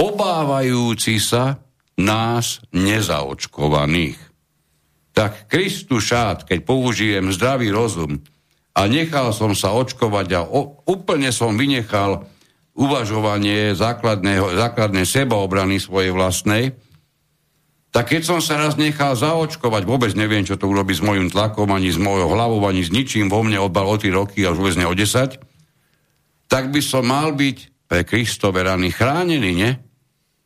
obávajúci 0.00 1.20
sa 1.20 1.60
nás 2.00 2.64
nezaočkovaných. 2.72 4.18
Tak 5.12 5.52
šát, 5.52 6.48
keď 6.48 6.58
použijem 6.64 7.28
zdravý 7.36 7.68
rozum 7.68 8.24
a 8.72 8.88
nechal 8.88 9.36
som 9.36 9.52
sa 9.52 9.76
očkovať 9.76 10.28
a 10.32 10.40
o, 10.40 10.80
úplne 10.88 11.28
som 11.28 11.60
vynechal 11.60 12.24
uvažovanie 12.72 13.76
základnej 13.76 15.04
sebaobrany 15.04 15.76
svojej 15.76 16.12
vlastnej, 16.12 16.72
tak 17.92 18.08
keď 18.08 18.22
som 18.24 18.40
sa 18.40 18.56
raz 18.56 18.80
nechal 18.80 19.12
zaočkovať, 19.12 19.84
vôbec 19.84 20.16
neviem, 20.16 20.48
čo 20.48 20.56
to 20.56 20.64
urobí 20.64 20.96
s 20.96 21.04
mojim 21.04 21.28
tlakom, 21.28 21.68
ani 21.68 21.92
s 21.92 22.00
mojou 22.00 22.32
hlavou, 22.32 22.64
ani 22.64 22.80
s 22.80 22.88
ničím 22.88 23.28
vo 23.28 23.44
mne 23.44 23.60
odbal 23.60 23.84
o 23.84 24.00
3 24.00 24.08
roky 24.16 24.48
a 24.48 24.56
už 24.56 24.64
vôbec 24.64 24.80
ne 24.80 24.88
o 24.88 24.96
10, 24.96 25.36
tak 26.48 26.72
by 26.72 26.80
som 26.80 27.04
mal 27.04 27.36
byť 27.36 27.84
pre 27.84 28.08
Kristove 28.08 28.64
rany 28.64 28.88
chránený, 28.88 29.50
nie? 29.52 29.72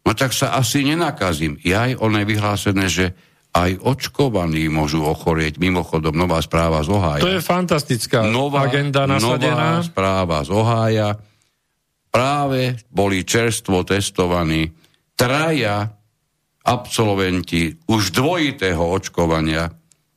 No 0.02 0.10
tak 0.18 0.34
sa 0.34 0.58
asi 0.58 0.82
nenakazím. 0.82 1.62
Ja 1.62 1.86
aj 1.86 2.02
je 2.02 2.24
vyhlásené, 2.26 2.86
že 2.90 3.14
aj 3.54 3.78
očkovaní 3.78 4.66
môžu 4.66 5.06
ochorieť. 5.06 5.62
Mimochodom, 5.62 6.18
nová 6.18 6.42
správa 6.42 6.82
z 6.82 6.90
Ohája. 6.90 7.22
To 7.22 7.30
je 7.30 7.42
fantastická 7.42 8.26
nová, 8.26 8.66
agenda 8.66 9.06
nasadená. 9.06 9.78
Nová 9.78 9.86
správa 9.86 10.38
z 10.42 10.50
Ohája 10.50 11.08
práve 12.16 12.80
boli 12.88 13.28
čerstvo 13.28 13.84
testovaní 13.84 14.72
traja 15.12 15.92
absolventi 16.64 17.76
už 17.92 18.16
dvojitého 18.16 18.80
očkovania, 18.80 19.68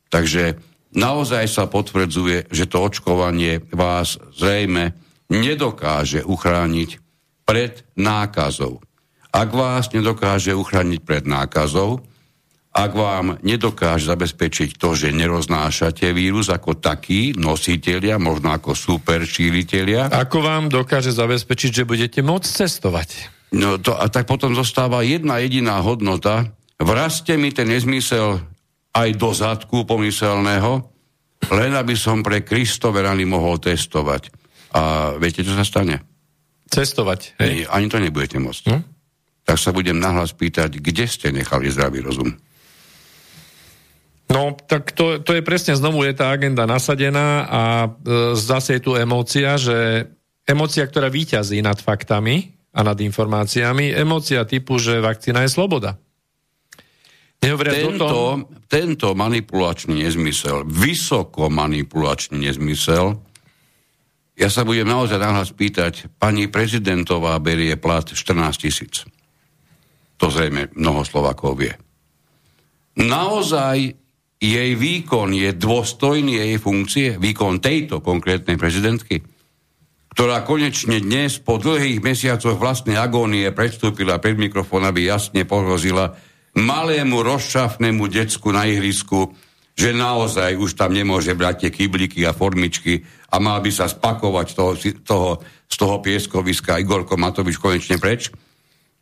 takže 0.08 0.56
naozaj 0.96 1.44
sa 1.44 1.68
potvrdzuje, 1.68 2.48
že 2.48 2.64
to 2.64 2.88
očkovanie 2.88 3.60
vás 3.76 4.16
zrejme 4.32 4.96
nedokáže 5.28 6.24
uchrániť 6.24 6.90
pred 7.44 7.84
nákazou. 8.00 8.80
Ak 9.30 9.52
vás 9.52 9.92
nedokáže 9.92 10.56
uchrániť 10.56 11.00
pred 11.04 11.28
nákazou, 11.28 12.00
ak 12.70 12.92
vám 12.94 13.42
nedokáže 13.42 14.06
zabezpečiť 14.06 14.78
to, 14.78 14.94
že 14.94 15.10
neroznášate 15.10 16.14
vírus 16.14 16.54
ako 16.54 16.78
taký, 16.78 17.34
nositeľia, 17.34 18.22
možno 18.22 18.54
ako 18.54 18.78
super 18.78 19.26
šíriteľia. 19.26 20.06
Ako 20.14 20.38
vám 20.38 20.70
dokáže 20.70 21.10
zabezpečiť, 21.10 21.82
že 21.82 21.88
budete 21.88 22.22
môcť 22.22 22.46
cestovať? 22.46 23.08
No 23.50 23.82
to, 23.82 23.98
a 23.98 24.06
tak 24.06 24.30
potom 24.30 24.54
zostáva 24.54 25.02
jedna 25.02 25.42
jediná 25.42 25.82
hodnota. 25.82 26.46
Vrazte 26.78 27.34
mi 27.34 27.50
ten 27.50 27.66
nezmysel 27.66 28.38
aj 28.94 29.08
do 29.18 29.30
zadku 29.34 29.82
pomyselného, 29.82 30.86
len 31.50 31.74
aby 31.74 31.98
som 31.98 32.22
pre 32.22 32.46
Kristove 32.46 33.02
rany 33.02 33.26
mohol 33.26 33.58
testovať. 33.58 34.30
A 34.78 35.14
viete, 35.18 35.42
čo 35.42 35.58
sa 35.58 35.66
stane? 35.66 36.06
Cestovať. 36.70 37.34
Hej. 37.42 37.66
Ani 37.66 37.90
to 37.90 37.98
nebudete 37.98 38.38
môcť. 38.38 38.62
Hm? 38.70 38.82
Tak 39.42 39.58
sa 39.58 39.74
budem 39.74 39.98
nahlas 39.98 40.30
pýtať, 40.30 40.78
kde 40.78 41.10
ste 41.10 41.34
nechali 41.34 41.66
zdravý 41.66 42.06
rozum? 42.06 42.30
No, 44.30 44.54
tak 44.54 44.94
to, 44.94 45.18
to 45.18 45.34
je 45.34 45.42
presne 45.42 45.74
znovu 45.74 46.06
je 46.06 46.14
tá 46.14 46.30
agenda 46.30 46.62
nasadená 46.62 47.50
a 47.50 47.62
e, 47.82 47.88
zase 48.38 48.78
je 48.78 48.82
tu 48.86 48.94
emócia, 48.94 49.58
že 49.58 50.06
emócia, 50.46 50.86
ktorá 50.86 51.10
výťazí 51.10 51.58
nad 51.58 51.82
faktami 51.82 52.54
a 52.70 52.86
nad 52.86 52.94
informáciami, 52.94 53.90
emócia 53.90 54.46
typu, 54.46 54.78
že 54.78 55.02
vakcína 55.02 55.42
je 55.42 55.50
sloboda. 55.50 55.98
tento, 57.42 58.06
tom... 58.06 58.36
tento 58.70 59.18
manipulačný 59.18 60.06
nezmysel, 60.06 60.62
vysoko 60.62 61.50
manipulačný 61.50 62.38
nezmysel, 62.46 63.18
ja 64.38 64.48
sa 64.48 64.64
budem 64.64 64.88
naozaj 64.88 65.20
nahlas 65.20 65.50
pýtať, 65.52 66.06
pani 66.16 66.48
prezidentová 66.48 67.36
berie 67.42 67.76
plat 67.76 68.08
14 68.08 68.56
tisíc. 68.56 69.04
To 70.16 70.32
zrejme 70.32 70.72
mnoho 70.72 71.04
Slovakov 71.04 71.60
vie. 71.60 71.74
Naozaj 72.96 73.99
jej 74.40 74.72
výkon 74.72 75.36
je 75.36 75.52
dôstojný 75.52 76.40
jej 76.40 76.56
funkcie, 76.56 77.20
výkon 77.20 77.60
tejto 77.60 78.00
konkrétnej 78.00 78.56
prezidentky, 78.56 79.20
ktorá 80.16 80.42
konečne 80.42 80.98
dnes 80.98 81.38
po 81.38 81.60
dlhých 81.60 82.00
mesiacoch 82.00 82.56
vlastnej 82.56 82.96
agónie 82.96 83.46
predstúpila 83.52 84.18
pred 84.18 84.40
mikrofón, 84.40 84.88
aby 84.88 85.06
jasne 85.06 85.44
pohrozila 85.44 86.16
malému 86.56 87.20
rozšafnému 87.22 88.10
decku 88.10 88.50
na 88.50 88.66
ihrisku, 88.66 89.30
že 89.76 89.94
naozaj 89.94 90.58
už 90.58 90.74
tam 90.74 90.96
nemôže 90.96 91.30
brať 91.36 91.68
tie 91.68 91.70
kybliky 91.70 92.26
a 92.26 92.34
formičky 92.34 93.06
a 93.30 93.38
mal 93.38 93.62
by 93.62 93.70
sa 93.70 93.86
spakovať 93.86 94.46
toho, 94.56 94.72
toho, 95.06 95.30
z 95.70 95.76
toho 95.78 95.96
pieskoviska 96.02 96.80
Igorko 96.82 97.14
Matovič 97.14 97.60
konečne 97.60 98.00
preč. 98.00 98.34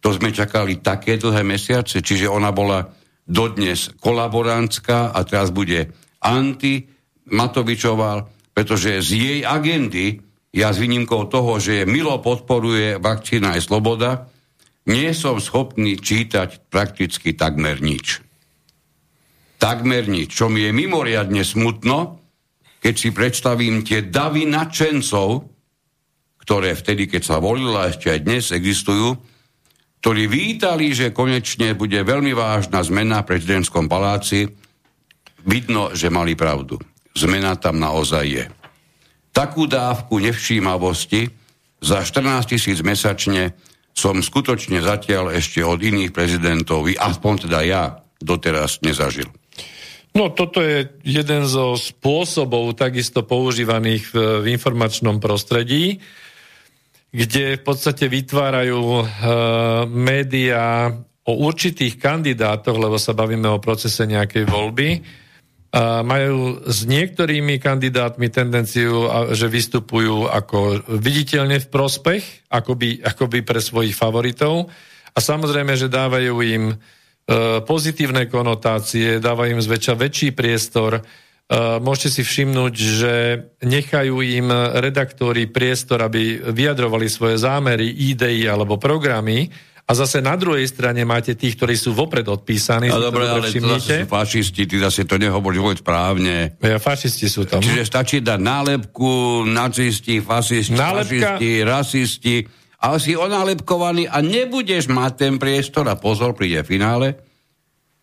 To 0.05 0.13
sme 0.13 0.31
čakali 0.31 0.79
také 0.79 1.17
dlhé 1.19 1.43
mesiace, 1.43 2.05
čiže 2.05 2.29
ona 2.31 2.53
bola 2.53 2.98
dodnes 3.29 3.93
kolaborantská 4.01 5.13
a 5.13 5.21
teraz 5.29 5.53
bude 5.53 5.93
anti-Matovičová, 6.25 8.25
pretože 8.57 9.05
z 9.05 9.09
jej 9.13 9.41
agendy, 9.45 10.25
ja 10.51 10.73
s 10.73 10.81
výnimkou 10.81 11.29
toho, 11.29 11.61
že 11.61 11.85
Milo 11.85 12.19
podporuje 12.25 12.97
vakcína 12.99 13.55
je 13.55 13.63
sloboda, 13.63 14.27
nie 14.89 15.13
som 15.13 15.37
schopný 15.37 16.01
čítať 16.01 16.73
prakticky 16.73 17.37
takmer 17.37 17.85
nič. 17.85 18.25
Takmer 19.61 20.09
nič. 20.09 20.33
Čo 20.33 20.49
mi 20.49 20.65
je 20.65 20.73
mimoriadne 20.73 21.45
smutno, 21.45 22.25
keď 22.81 22.95
si 22.97 23.13
predstavím 23.13 23.85
tie 23.85 24.09
davy 24.09 24.49
nadšencov, 24.49 25.45
ktoré 26.41 26.73
vtedy, 26.73 27.05
keď 27.05 27.23
sa 27.29 27.37
volila, 27.37 27.93
ešte 27.93 28.09
aj 28.09 28.21
dnes 28.25 28.49
existujú, 28.49 29.21
ktorí 29.99 30.31
vítali, 30.31 30.95
že 30.95 31.11
konečne 31.11 31.75
bude 31.75 31.99
veľmi 31.99 32.31
vážna 32.31 32.83
zmena 32.87 33.27
v 33.27 33.35
prezidentskom 33.35 33.91
paláci, 33.91 34.47
vidno, 35.43 35.91
že 35.95 36.13
mali 36.13 36.39
pravdu. 36.39 36.79
Zmena 37.19 37.59
tam 37.59 37.83
naozaj 37.83 38.25
je. 38.27 38.45
Takú 39.35 39.67
dávku 39.67 40.23
nevšímavosti 40.23 41.31
za 41.83 42.03
14 42.03 42.47
tisíc 42.47 42.79
mesačne 42.83 43.55
som 43.95 44.23
skutočne 44.23 44.79
zatiaľ 44.79 45.35
ešte 45.35 45.59
od 45.67 45.83
iných 45.83 46.15
prezidentov, 46.15 46.87
aspoň 46.87 47.51
teda 47.51 47.59
ja, 47.67 47.85
doteraz 48.23 48.79
nezažil. 48.87 49.27
No 50.15 50.31
toto 50.31 50.63
je 50.63 50.87
jeden 51.03 51.47
zo 51.47 51.75
spôsobov 51.75 52.75
takisto 52.79 53.27
používaných 53.27 54.11
v, 54.11 54.17
v 54.43 54.47
informačnom 54.55 55.19
prostredí 55.19 55.99
kde 57.09 57.57
v 57.57 57.63
podstate 57.65 58.05
vytvárajú 58.05 58.83
uh, 59.01 59.07
médiá 59.89 60.93
o 61.25 61.33
určitých 61.45 61.97
kandidátoch, 61.97 62.77
lebo 62.77 63.01
sa 63.01 63.17
bavíme 63.17 63.49
o 63.49 63.63
procese 63.63 64.05
nejakej 64.05 64.45
voľby, 64.45 64.89
uh, 65.01 66.05
majú 66.05 66.61
s 66.69 66.85
niektorými 66.85 67.57
kandidátmi 67.61 68.29
tendenciu, 68.29 69.09
že 69.33 69.49
vystupujú 69.49 70.29
ako 70.29 70.85
viditeľne 71.01 71.65
v 71.65 71.71
prospech, 71.73 72.49
akoby, 72.53 73.01
akoby 73.01 73.41
pre 73.41 73.61
svojich 73.65 73.97
favoritov. 73.97 74.69
A 75.13 75.19
samozrejme, 75.19 75.81
že 75.81 75.89
dávajú 75.89 76.35
im 76.45 76.65
uh, 76.73 76.77
pozitívne 77.65 78.29
konotácie, 78.29 79.17
dávajú 79.17 79.57
im 79.57 79.65
zväčša 79.65 79.95
väčší 79.97 80.29
priestor, 80.37 81.01
môžete 81.57 82.21
si 82.21 82.23
všimnúť, 82.29 82.75
že 82.77 83.15
nechajú 83.65 84.21
im 84.21 84.53
redaktori 84.53 85.49
priestor, 85.49 86.05
aby 86.05 86.45
vyjadrovali 86.53 87.09
svoje 87.09 87.41
zámery, 87.41 87.89
idei 87.89 88.45
alebo 88.45 88.77
programy 88.77 89.49
a 89.89 89.97
zase 89.97 90.21
na 90.21 90.37
druhej 90.37 90.69
strane 90.69 91.01
máte 91.09 91.33
tých, 91.33 91.57
ktorí 91.57 91.73
sú 91.73 91.97
vopred 91.97 92.29
odpísaní. 92.29 92.93
No 92.93 93.01
dobre, 93.01 93.25
ale 93.25 93.49
to 93.49 93.81
zase 93.81 94.05
sú 94.05 94.13
fašisti, 94.13 94.69
ty 94.69 94.77
zase 94.77 95.09
to 95.09 95.17
nehovoríš 95.17 95.61
vôbec 95.65 95.81
správne. 95.81 96.61
Ja, 96.61 96.77
fašisti 96.77 97.25
sú 97.25 97.49
tam. 97.49 97.65
Čiže 97.65 97.89
stačí 97.89 98.21
dať 98.21 98.37
nálepku, 98.37 99.49
nacisti, 99.49 100.21
fasisti, 100.21 100.77
Nálepka... 100.77 101.41
fašisti, 101.41 101.51
rasisti, 101.65 102.37
ale 102.85 103.01
si 103.01 103.17
onálepkovaný 103.17 104.13
a 104.13 104.21
nebudeš 104.21 104.93
mať 104.93 105.13
ten 105.17 105.35
priestor 105.41 105.89
a 105.89 105.97
pozor, 105.97 106.37
príde 106.37 106.61
finále. 106.69 107.17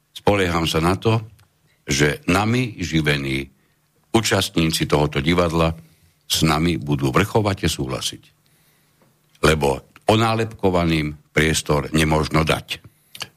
Spolieham 0.09 0.65
sa 0.65 0.81
na 0.81 0.97
to, 0.97 1.21
že 1.85 2.25
nami 2.25 2.75
živení 2.81 3.49
účastníci 4.11 4.89
tohoto 4.89 5.21
divadla 5.21 5.77
s 6.25 6.41
nami 6.41 6.81
budú 6.81 7.13
vrchovate 7.13 7.69
súhlasiť. 7.69 8.23
Lebo 9.45 9.85
onálepkovaným 10.09 11.13
priestor 11.29 11.93
nemožno 11.93 12.41
dať. 12.41 12.81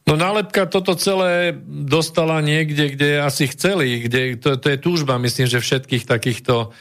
No 0.08 0.16
nálepka 0.16 0.64
toto 0.64 0.96
celé 0.96 1.52
dostala 1.68 2.40
niekde, 2.40 2.96
kde 2.96 3.20
asi 3.20 3.44
chceli, 3.52 4.08
kde, 4.08 4.40
to, 4.40 4.56
to 4.56 4.72
je 4.72 4.78
túžba, 4.80 5.20
myslím, 5.20 5.44
že 5.44 5.60
všetkých 5.60 6.08
takýchto 6.08 6.54
uh, 6.64 6.72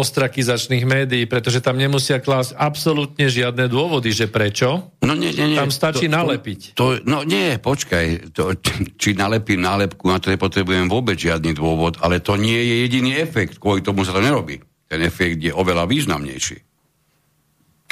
ostrakizačných 0.00 0.88
médií, 0.88 1.28
pretože 1.28 1.60
tam 1.60 1.76
nemusia 1.76 2.24
klásť 2.24 2.56
absolútne 2.56 3.28
žiadne 3.28 3.68
dôvody, 3.68 4.16
že 4.16 4.32
prečo. 4.32 4.96
No 5.04 5.12
nie, 5.12 5.36
nie, 5.36 5.52
nie. 5.52 5.60
Tam 5.60 5.68
stačí 5.68 6.08
to, 6.08 6.16
nalepiť. 6.16 6.72
To, 6.72 6.96
to, 6.96 7.04
no 7.04 7.20
nie, 7.28 7.60
počkaj, 7.60 8.32
to, 8.32 8.56
či 8.96 9.12
nalepím 9.12 9.60
nálepku, 9.60 10.08
na 10.08 10.16
to 10.16 10.32
nepotrebujem 10.32 10.88
vôbec 10.88 11.20
žiadny 11.20 11.52
dôvod, 11.52 12.00
ale 12.00 12.24
to 12.24 12.40
nie 12.40 12.56
je 12.56 12.74
jediný 12.88 13.20
efekt, 13.20 13.60
kvôli 13.60 13.84
tomu 13.84 14.08
sa 14.08 14.16
to 14.16 14.24
nerobí. 14.24 14.56
Ten 14.88 15.04
efekt 15.04 15.44
je 15.44 15.52
oveľa 15.52 15.84
významnejší. 15.84 16.56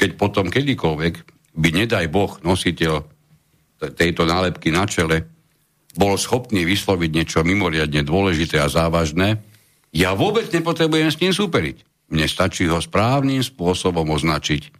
Keď 0.00 0.10
potom 0.16 0.48
kedykoľvek 0.48 1.14
by 1.60 1.68
nedaj 1.76 2.08
Boh 2.08 2.40
nositeľ 2.40 3.04
tejto 3.92 4.24
nálepky 4.24 4.72
na 4.72 4.88
čele 4.88 5.28
bol 5.92 6.16
schopný 6.16 6.64
vysloviť 6.64 7.10
niečo 7.12 7.38
mimoriadne 7.44 8.00
dôležité 8.00 8.64
a 8.64 8.72
závažné, 8.72 9.44
ja 9.92 10.12
vôbec 10.12 10.48
nepotrebujem 10.52 11.08
s 11.08 11.20
ním 11.20 11.32
superiť. 11.32 11.76
Mne 12.08 12.26
stačí 12.28 12.64
ho 12.68 12.80
správnym 12.80 13.44
spôsobom 13.44 14.08
označiť. 14.08 14.72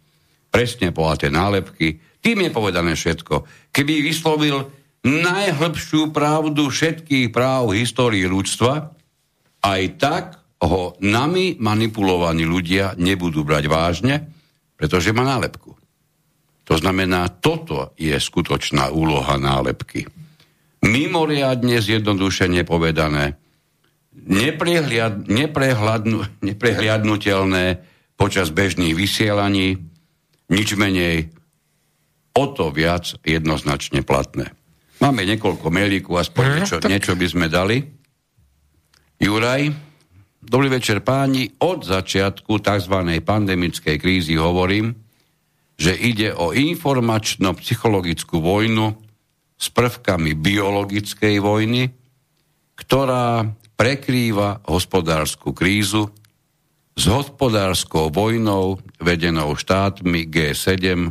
Presne 0.49 0.89
tej 0.89 1.29
nálepky. 1.29 2.01
Tým 2.19 2.37
je 2.45 2.51
povedané 2.51 2.97
všetko. 2.97 3.45
Keby 3.69 4.01
vyslovil 4.01 4.65
najhlbšiu 5.05 6.09
pravdu 6.11 6.67
všetkých 6.67 7.29
práv 7.29 7.71
histórii 7.77 8.25
ľudstva, 8.25 8.91
aj 9.63 9.81
tak 10.01 10.25
ho 10.59 10.97
nami 10.99 11.55
manipulovaní 11.61 12.43
ľudia 12.43 12.97
nebudú 12.99 13.47
brať 13.47 13.65
vážne, 13.71 14.15
pretože 14.75 15.15
má 15.15 15.23
nálepku. 15.23 15.79
To 16.67 16.75
znamená, 16.77 17.31
toto 17.41 17.95
je 17.95 18.13
skutočná 18.13 18.91
úloha 18.93 19.39
nálepky. 19.39 20.05
Mimoriadne 20.85 21.81
zjednodušene 21.81 22.61
povedané, 22.67 23.39
neprehliad, 24.25 25.27
neprehľadnu, 25.29 26.43
neprehliadnutelné 26.43 27.79
počas 28.19 28.51
bežných 28.51 28.97
vysielaní, 28.97 29.79
nič 30.49 30.75
menej, 30.75 31.31
o 32.35 32.45
to 32.51 32.71
viac 32.73 33.15
jednoznačne 33.23 34.03
platné. 34.03 34.51
Máme 34.99 35.23
niekoľko 35.23 35.71
mailíkov, 35.71 36.19
aspoň 36.19 36.43
mm, 36.43 36.53
niečo, 36.59 36.75
tak... 36.83 36.89
niečo 36.91 37.13
by 37.15 37.27
sme 37.31 37.47
dali. 37.47 37.79
Juraj, 39.19 39.71
dobrý 40.43 40.67
večer 40.67 40.99
páni. 40.99 41.47
Od 41.63 41.83
začiatku 41.87 42.59
tzv. 42.59 42.95
pandemickej 43.23 43.95
krízy 43.99 44.35
hovorím, 44.35 44.91
že 45.79 45.95
ide 45.95 46.35
o 46.35 46.51
informačno-psychologickú 46.51 48.43
vojnu 48.43 48.91
s 49.55 49.67
prvkami 49.71 50.35
biologickej 50.35 51.35
vojny, 51.39 51.87
ktorá 52.75 53.47
prekrýva 53.79 54.59
hospodárskú 54.67 55.55
krízu 55.55 56.11
s 56.99 57.07
hospodárskou 57.07 58.11
vojnou 58.11 58.75
vedenou 58.99 59.55
štátmi 59.55 60.27
G7 60.27 61.07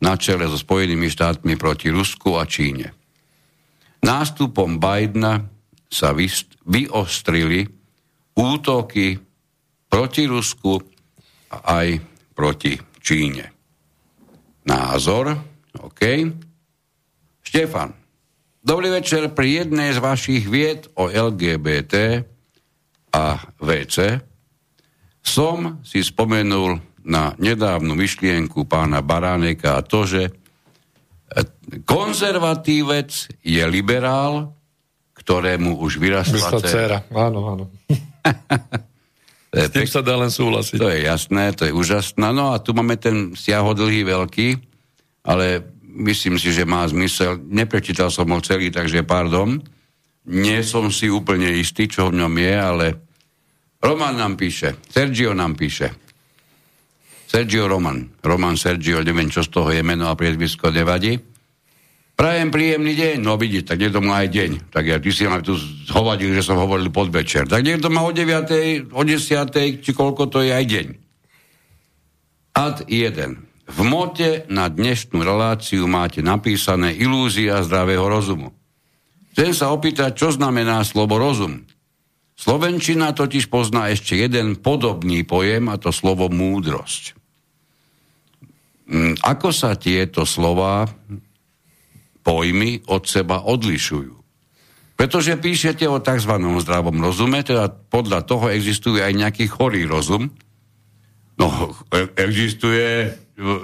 na 0.00 0.16
čele 0.16 0.48
so 0.48 0.56
Spojenými 0.56 1.12
štátmi 1.12 1.60
proti 1.60 1.92
Rusku 1.92 2.40
a 2.40 2.48
Číne. 2.48 2.96
Nástupom 4.00 4.80
Bidena 4.80 5.44
sa 5.92 6.16
vyostrili 6.64 7.68
útoky 8.32 9.20
proti 9.92 10.24
Rusku 10.24 10.80
a 11.52 11.84
aj 11.84 12.00
proti 12.32 12.80
Číne 13.04 13.56
názor. 14.66 15.36
OK. 15.78 16.02
Štefan, 17.46 17.94
dobrý 18.66 18.90
večer. 18.90 19.30
Pri 19.30 19.62
jednej 19.62 19.94
z 19.94 20.02
vašich 20.02 20.44
vied 20.50 20.90
o 20.98 21.06
LGBT 21.06 22.26
a 23.14 23.38
VC 23.62 24.18
som 25.22 25.78
si 25.86 26.02
spomenul 26.02 26.82
na 27.06 27.38
nedávnu 27.38 27.94
myšlienku 27.94 28.66
pána 28.66 28.98
Baráneka 28.98 29.78
a 29.78 29.86
to, 29.86 30.02
že 30.02 30.34
konzervatívec 31.86 33.30
je 33.46 33.62
liberál, 33.70 34.58
ktorému 35.14 35.78
už 35.78 36.02
vyrastla 36.02 36.58
dcera. 36.58 36.98
Áno, 37.14 37.40
áno. 37.46 37.64
S 39.56 39.72
tým 39.72 39.88
sa 39.88 40.04
dá 40.04 40.20
len 40.20 40.28
súhlasiť. 40.28 40.76
To 40.76 40.92
je 40.92 41.08
jasné, 41.08 41.48
to 41.56 41.64
je 41.64 41.72
úžasné. 41.72 42.28
No 42.28 42.52
a 42.52 42.60
tu 42.60 42.76
máme 42.76 43.00
ten 43.00 43.32
siahodlhý 43.32 44.04
veľký, 44.04 44.60
ale 45.24 45.64
myslím 45.96 46.36
si, 46.36 46.52
že 46.52 46.68
má 46.68 46.84
zmysel. 46.84 47.40
Neprečítal 47.48 48.12
som 48.12 48.28
ho 48.28 48.38
celý, 48.44 48.68
takže 48.68 49.02
pardon. 49.02 49.58
Nie 50.26 50.60
som 50.66 50.92
si 50.92 51.08
úplne 51.08 51.48
istý, 51.54 51.88
čo 51.88 52.10
v 52.10 52.18
ňom 52.20 52.34
je, 52.36 52.54
ale 52.54 52.86
Roman 53.78 54.18
nám 54.18 54.34
píše, 54.34 54.74
Sergio 54.90 55.32
nám 55.32 55.54
píše. 55.54 55.94
Sergio 57.26 57.66
Roman. 57.66 58.22
Roman 58.22 58.58
Sergio, 58.58 59.02
neviem, 59.02 59.30
čo 59.30 59.42
z 59.42 59.50
toho 59.50 59.70
je 59.70 59.82
meno 59.82 60.10
a 60.10 60.18
priezvisko, 60.18 60.70
nevadí. 60.70 61.18
Prajem 62.16 62.48
príjemný 62.48 62.96
deň, 62.96 63.16
no 63.20 63.36
vidíte, 63.36 63.76
tak 63.76 63.84
niekto 63.84 64.00
má 64.00 64.24
aj 64.24 64.28
deň. 64.32 64.50
Tak 64.72 64.84
ja, 64.88 64.96
ty 64.96 65.12
si 65.12 65.28
ma 65.28 65.44
tu 65.44 65.52
zhovadil, 65.84 66.32
že 66.32 66.40
som 66.40 66.56
hovoril 66.56 66.88
podvečer. 66.88 67.44
Tak 67.44 67.60
niekto 67.60 67.92
má 67.92 68.08
o 68.08 68.10
9, 68.10 68.88
o 68.88 69.02
10, 69.04 69.84
či 69.84 69.90
koľko 69.92 70.32
to 70.32 70.40
je 70.40 70.48
aj 70.48 70.64
deň. 70.64 70.86
Ad 72.56 72.88
1. 72.88 73.45
V 73.66 73.78
mote 73.82 74.46
na 74.46 74.70
dnešnú 74.70 75.26
reláciu 75.26 75.90
máte 75.90 76.22
napísané 76.22 76.94
ilúzia 76.94 77.66
zdravého 77.66 78.06
rozumu. 78.06 78.54
Chcem 79.34 79.50
sa 79.52 79.74
opýtať, 79.74 80.14
čo 80.14 80.30
znamená 80.30 80.86
slovo 80.86 81.18
rozum. 81.18 81.66
Slovenčina 82.38 83.10
totiž 83.10 83.50
pozná 83.50 83.90
ešte 83.90 84.14
jeden 84.14 84.54
podobný 84.62 85.26
pojem, 85.26 85.66
a 85.66 85.76
to 85.82 85.90
slovo 85.90 86.30
múdrosť. 86.30 87.18
Mm, 88.86 89.18
ako 89.18 89.50
sa 89.50 89.74
tieto 89.74 90.22
slova 90.22 90.86
pojmy 92.22 92.86
od 92.86 93.02
seba 93.02 93.42
odlišujú. 93.42 94.14
Pretože 94.96 95.36
píšete 95.36 95.84
o 95.90 96.00
tzv. 96.00 96.32
zdravom 96.38 96.98
rozume, 97.02 97.42
teda 97.42 97.68
podľa 97.68 98.24
toho 98.24 98.48
existuje 98.48 99.02
aj 99.02 99.12
nejaký 99.12 99.44
chorý 99.50 99.84
rozum. 99.84 100.32
No, 101.36 101.76
e- 101.92 102.14
existuje 102.16 103.12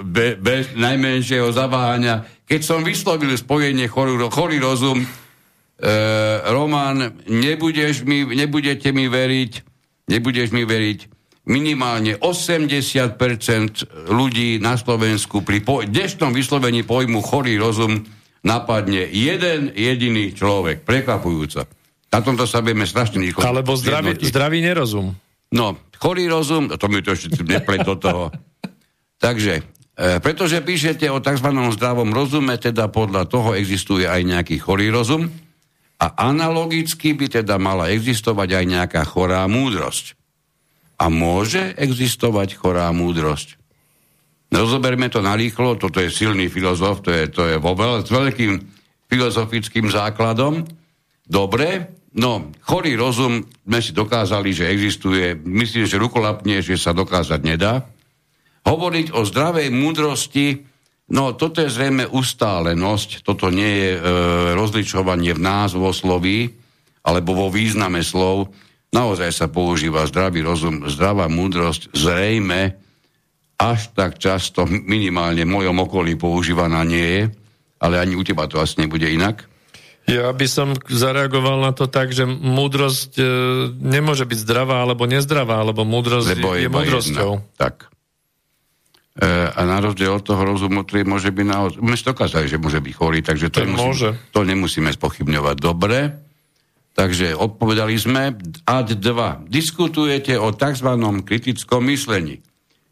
be, 0.03 0.37
bez 0.37 0.77
najmenšieho 0.77 1.49
zaváhania. 1.49 2.23
Keď 2.45 2.61
som 2.61 2.85
vyslovil 2.85 3.33
spojenie 3.33 3.89
chorý, 3.89 4.21
chorý 4.29 4.57
rozum, 4.61 5.01
e, 5.01 5.07
Roman, 6.53 7.25
nebudeš 7.25 8.05
mi, 8.05 8.23
nebudete 8.23 8.93
mi 8.93 9.09
veriť, 9.09 9.51
nebudeš 10.13 10.53
mi 10.53 10.63
veriť, 10.63 10.99
minimálne 11.49 12.15
80% 12.21 14.07
ľudí 14.13 14.61
na 14.63 14.79
Slovensku 14.79 15.43
pri 15.43 15.59
po, 15.59 15.83
dnešnom 15.83 16.31
vyslovení 16.31 16.87
pojmu 16.87 17.19
chorý 17.19 17.59
rozum 17.59 18.05
napadne 18.43 19.07
jeden 19.11 19.71
jediný 19.71 20.31
človek. 20.35 20.83
Prekvapujúco. 20.83 21.67
Na 22.13 22.19
tomto 22.21 22.45
sa 22.45 22.61
vieme 22.61 22.85
strašne 22.85 23.17
rýchlo. 23.23 23.41
Alebo 23.41 23.73
zdravý, 23.73 24.21
zdravý 24.21 24.61
nerozum. 24.61 25.17
No, 25.49 25.81
chorý 25.97 26.29
rozum, 26.29 26.69
to 26.69 26.85
mi 26.87 27.01
to 27.01 27.17
ešte 27.17 27.41
nepre 27.41 27.81
do 27.81 27.97
toho. 27.97 28.29
Takže, 29.23 29.63
e, 29.95 30.19
pretože 30.19 30.59
píšete 30.59 31.07
o 31.07 31.23
tzv. 31.23 31.47
zdravom 31.47 32.11
rozume, 32.11 32.59
teda 32.59 32.91
podľa 32.91 33.23
toho 33.31 33.55
existuje 33.55 34.03
aj 34.03 34.19
nejaký 34.27 34.59
chorý 34.59 34.91
rozum 34.91 35.31
a 35.95 36.11
analogicky 36.19 37.15
by 37.15 37.31
teda 37.39 37.55
mala 37.55 37.87
existovať 37.95 38.49
aj 38.59 38.65
nejaká 38.67 39.01
chorá 39.07 39.47
múdrosť. 39.47 40.19
A 40.99 41.07
môže 41.07 41.71
existovať 41.79 42.59
chorá 42.59 42.91
múdrosť? 42.91 43.55
Rozoberme 44.51 45.07
to 45.07 45.23
narýchlo, 45.23 45.79
toto 45.79 46.03
je 46.03 46.11
silný 46.11 46.51
filozof, 46.51 46.99
to 46.99 47.09
je, 47.09 47.31
to 47.31 47.41
je 47.47 47.55
vo 47.57 47.73
veľ, 47.73 48.03
s 48.03 48.11
veľkým 48.11 48.59
filozofickým 49.07 49.87
základom. 49.87 50.67
Dobre, 51.23 51.95
No, 52.13 52.53
chorý 52.61 52.93
rozum 52.93 53.41
sme 53.65 53.81
si 53.81 53.89
dokázali, 53.89 54.53
že 54.53 54.69
existuje. 54.69 55.33
Myslím, 55.33 55.89
že 55.89 55.97
rukolapne, 55.97 56.61
že 56.61 56.77
sa 56.77 56.93
dokázať 56.93 57.41
nedá. 57.41 57.89
Hovoriť 58.63 59.11
o 59.11 59.27
zdravej 59.27 59.67
múdrosti, 59.75 60.63
no 61.11 61.35
toto 61.35 61.59
je 61.59 61.69
zrejme 61.69 62.07
ustálenosť, 62.07 63.27
toto 63.27 63.51
nie 63.51 63.67
je 63.67 63.91
e, 63.95 63.99
rozličovanie 64.55 65.35
v 65.35 65.43
názvosloví 65.43 66.39
alebo 67.03 67.35
vo 67.35 67.47
význame 67.51 67.99
slov. 67.99 68.55
Naozaj 68.95 69.29
sa 69.35 69.47
používa 69.51 70.07
zdravý 70.07 70.45
rozum, 70.45 70.87
zdravá 70.87 71.27
múdrosť, 71.27 71.91
zrejme 71.91 72.79
až 73.59 73.91
tak 73.91 74.17
často, 74.17 74.63
minimálne 74.67 75.43
v 75.43 75.53
mojom 75.53 75.83
okolí 75.83 76.15
používaná 76.15 76.87
nie 76.87 77.03
je, 77.03 77.23
ale 77.83 77.99
ani 77.99 78.15
u 78.15 78.23
teba 78.23 78.47
to 78.47 78.63
asi 78.63 78.83
nebude 78.83 79.07
inak. 79.07 79.47
Ja 80.03 80.35
by 80.35 80.47
som 80.51 80.75
zareagoval 80.75 81.63
na 81.63 81.71
to 81.71 81.87
tak, 81.87 82.11
že 82.11 82.27
múdrosť 82.27 83.11
e, 83.15 83.23
nemôže 83.71 84.27
byť 84.27 84.35
zdravá 84.43 84.83
alebo 84.83 85.07
nezdravá, 85.07 85.63
alebo 85.63 85.87
múdrosť 85.87 86.43
Lebo 86.43 86.59
je, 86.59 86.67
je 86.67 86.69
múdrosťou. 86.71 87.31
Jedna. 87.39 87.55
Tak. 87.55 87.92
E, 89.13 89.25
a 89.53 89.61
na 89.61 89.77
rozdiel 89.77 90.09
od 90.09 90.25
toho 90.25 90.41
rozumu, 90.41 90.81
ktorý 90.81 91.05
môže 91.05 91.29
byť 91.29 91.45
naozaj... 91.45 91.77
My 91.85 91.93
ste 91.93 92.17
dokázali, 92.17 92.49
že 92.49 92.57
môže 92.57 92.81
byť 92.81 92.93
chorý, 92.97 93.21
takže 93.21 93.53
to, 93.53 93.61
nemusíme, 93.61 93.85
môže. 93.85 94.09
to 94.33 94.41
nemusíme 94.41 94.89
spochybňovať. 94.89 95.55
Dobre. 95.61 95.99
Takže 96.97 97.37
odpovedali 97.37 97.93
sme. 97.97 98.33
Ad 98.65 98.89
2. 98.97 99.49
Diskutujete 99.49 100.33
o 100.37 100.49
tzv. 100.49 100.89
kritickom 101.25 101.89
myslení. 101.93 102.41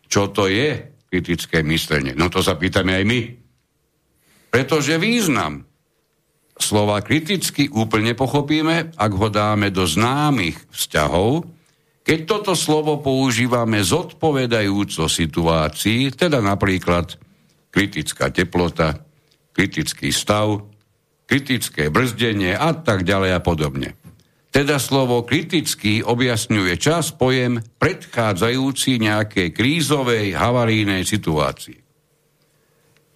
Čo 0.06 0.30
to 0.30 0.46
je 0.46 0.94
kritické 1.10 1.66
myslenie? 1.66 2.14
No 2.14 2.30
to 2.30 2.46
sa 2.46 2.54
pýtame 2.54 3.02
aj 3.02 3.06
my. 3.06 3.22
Pretože 4.54 5.02
význam 5.02 5.66
slova 6.62 7.02
kriticky 7.02 7.66
úplne 7.74 8.14
pochopíme, 8.14 8.94
ak 8.94 9.12
ho 9.18 9.28
dáme 9.34 9.74
do 9.74 9.90
známych 9.90 10.70
vzťahov, 10.70 11.50
keď 12.02 12.20
toto 12.26 12.54
slovo 12.58 12.98
používame 12.98 13.86
zodpovedajúco 13.86 15.06
situácii, 15.06 16.14
teda 16.14 16.42
napríklad 16.42 17.18
kritická 17.70 18.34
teplota, 18.34 19.06
kritický 19.54 20.10
stav, 20.10 20.66
kritické 21.30 21.88
brzdenie 21.94 22.58
a 22.58 22.74
tak 22.76 23.08
ďalej 23.08 23.32
a 23.38 23.42
podobne. 23.42 23.96
Teda 24.52 24.84
slovo 24.84 25.24
kritický 25.24 26.04
objasňuje 26.04 26.76
čas 26.76 27.16
pojem 27.16 27.64
predchádzajúci 27.80 29.00
nejakej 29.00 29.56
krízovej 29.56 30.36
havarínej 30.36 31.08
situácii. 31.08 31.81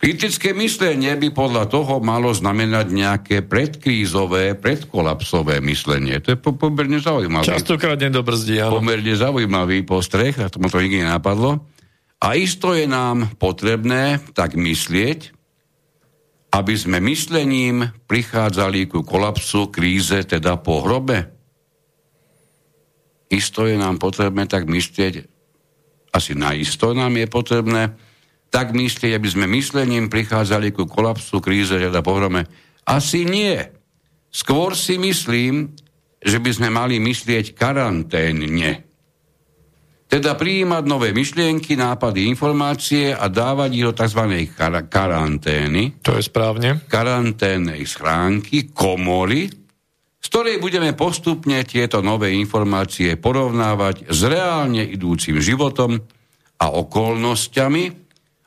Kritické 0.05 0.53
myslenie 0.53 1.17
by 1.17 1.33
podľa 1.33 1.65
toho 1.65 1.97
malo 1.97 2.29
znamenať 2.29 2.93
nejaké 2.93 3.41
predkrízové, 3.41 4.53
predkolapsové 4.53 5.65
myslenie. 5.65 6.21
To 6.21 6.29
je 6.29 6.37
po- 6.37 6.53
pomerne 6.53 7.01
zaujímavé. 7.01 7.41
Častokrát 7.41 7.97
nedobrzdí, 7.97 8.61
áno. 8.61 8.77
Pomerne 8.77 9.17
zaujímavý 9.17 9.81
postreh, 9.81 10.37
a 10.37 10.45
tomu 10.45 10.69
to 10.69 10.77
nikdy 10.77 11.01
nenapadlo. 11.01 11.65
A 12.21 12.37
isto 12.37 12.77
je 12.77 12.85
nám 12.85 13.33
potrebné 13.41 14.21
tak 14.37 14.53
myslieť, 14.53 15.33
aby 16.53 16.73
sme 16.77 17.01
myslením 17.01 17.89
prichádzali 18.05 18.85
ku 18.85 19.01
kolapsu, 19.01 19.73
kríze, 19.73 20.21
teda 20.21 20.61
pohrobe. 20.61 21.33
Isto 23.33 23.65
je 23.65 23.73
nám 23.73 23.97
potrebné 23.97 24.45
tak 24.45 24.69
myslieť, 24.69 25.25
asi 26.13 26.37
naisto 26.37 26.93
nám 26.93 27.17
je 27.17 27.25
potrebné, 27.25 27.97
tak 28.55 28.71
myslieť, 28.71 29.19
aby 29.19 29.27
sme 29.27 29.51
myslením 29.51 30.07
prichádzali 30.07 30.71
ku 30.71 30.87
kolapsu, 30.87 31.43
kríze, 31.43 31.75
teda 31.75 31.99
pohrome? 31.99 32.47
Asi 32.87 33.27
nie. 33.27 33.59
Skôr 34.31 34.79
si 34.79 34.95
myslím, 34.95 35.75
že 36.23 36.39
by 36.39 36.51
sme 36.55 36.69
mali 36.71 37.03
myslieť 37.03 37.51
karanténne. 37.51 38.87
Teda 40.07 40.39
prijímať 40.39 40.83
nové 40.87 41.11
myšlienky, 41.11 41.75
nápady, 41.75 42.31
informácie 42.31 43.11
a 43.11 43.27
dávať 43.27 43.69
ich 43.75 43.83
do 43.83 43.91
tzv. 43.91 44.23
Kar- 44.55 44.87
karantény. 44.87 45.99
To 45.99 46.15
je 46.15 46.23
správne. 46.23 46.87
Karanténnej 46.87 47.83
schránky, 47.83 48.71
komory, 48.71 49.51
z 50.23 50.27
ktorej 50.31 50.63
budeme 50.63 50.95
postupne 50.95 51.59
tieto 51.67 51.99
nové 51.99 52.31
informácie 52.31 53.19
porovnávať 53.19 54.07
s 54.07 54.23
reálne 54.23 54.87
idúcim 54.87 55.43
životom 55.43 55.99
a 56.55 56.65
okolnostiami, 56.71 58.04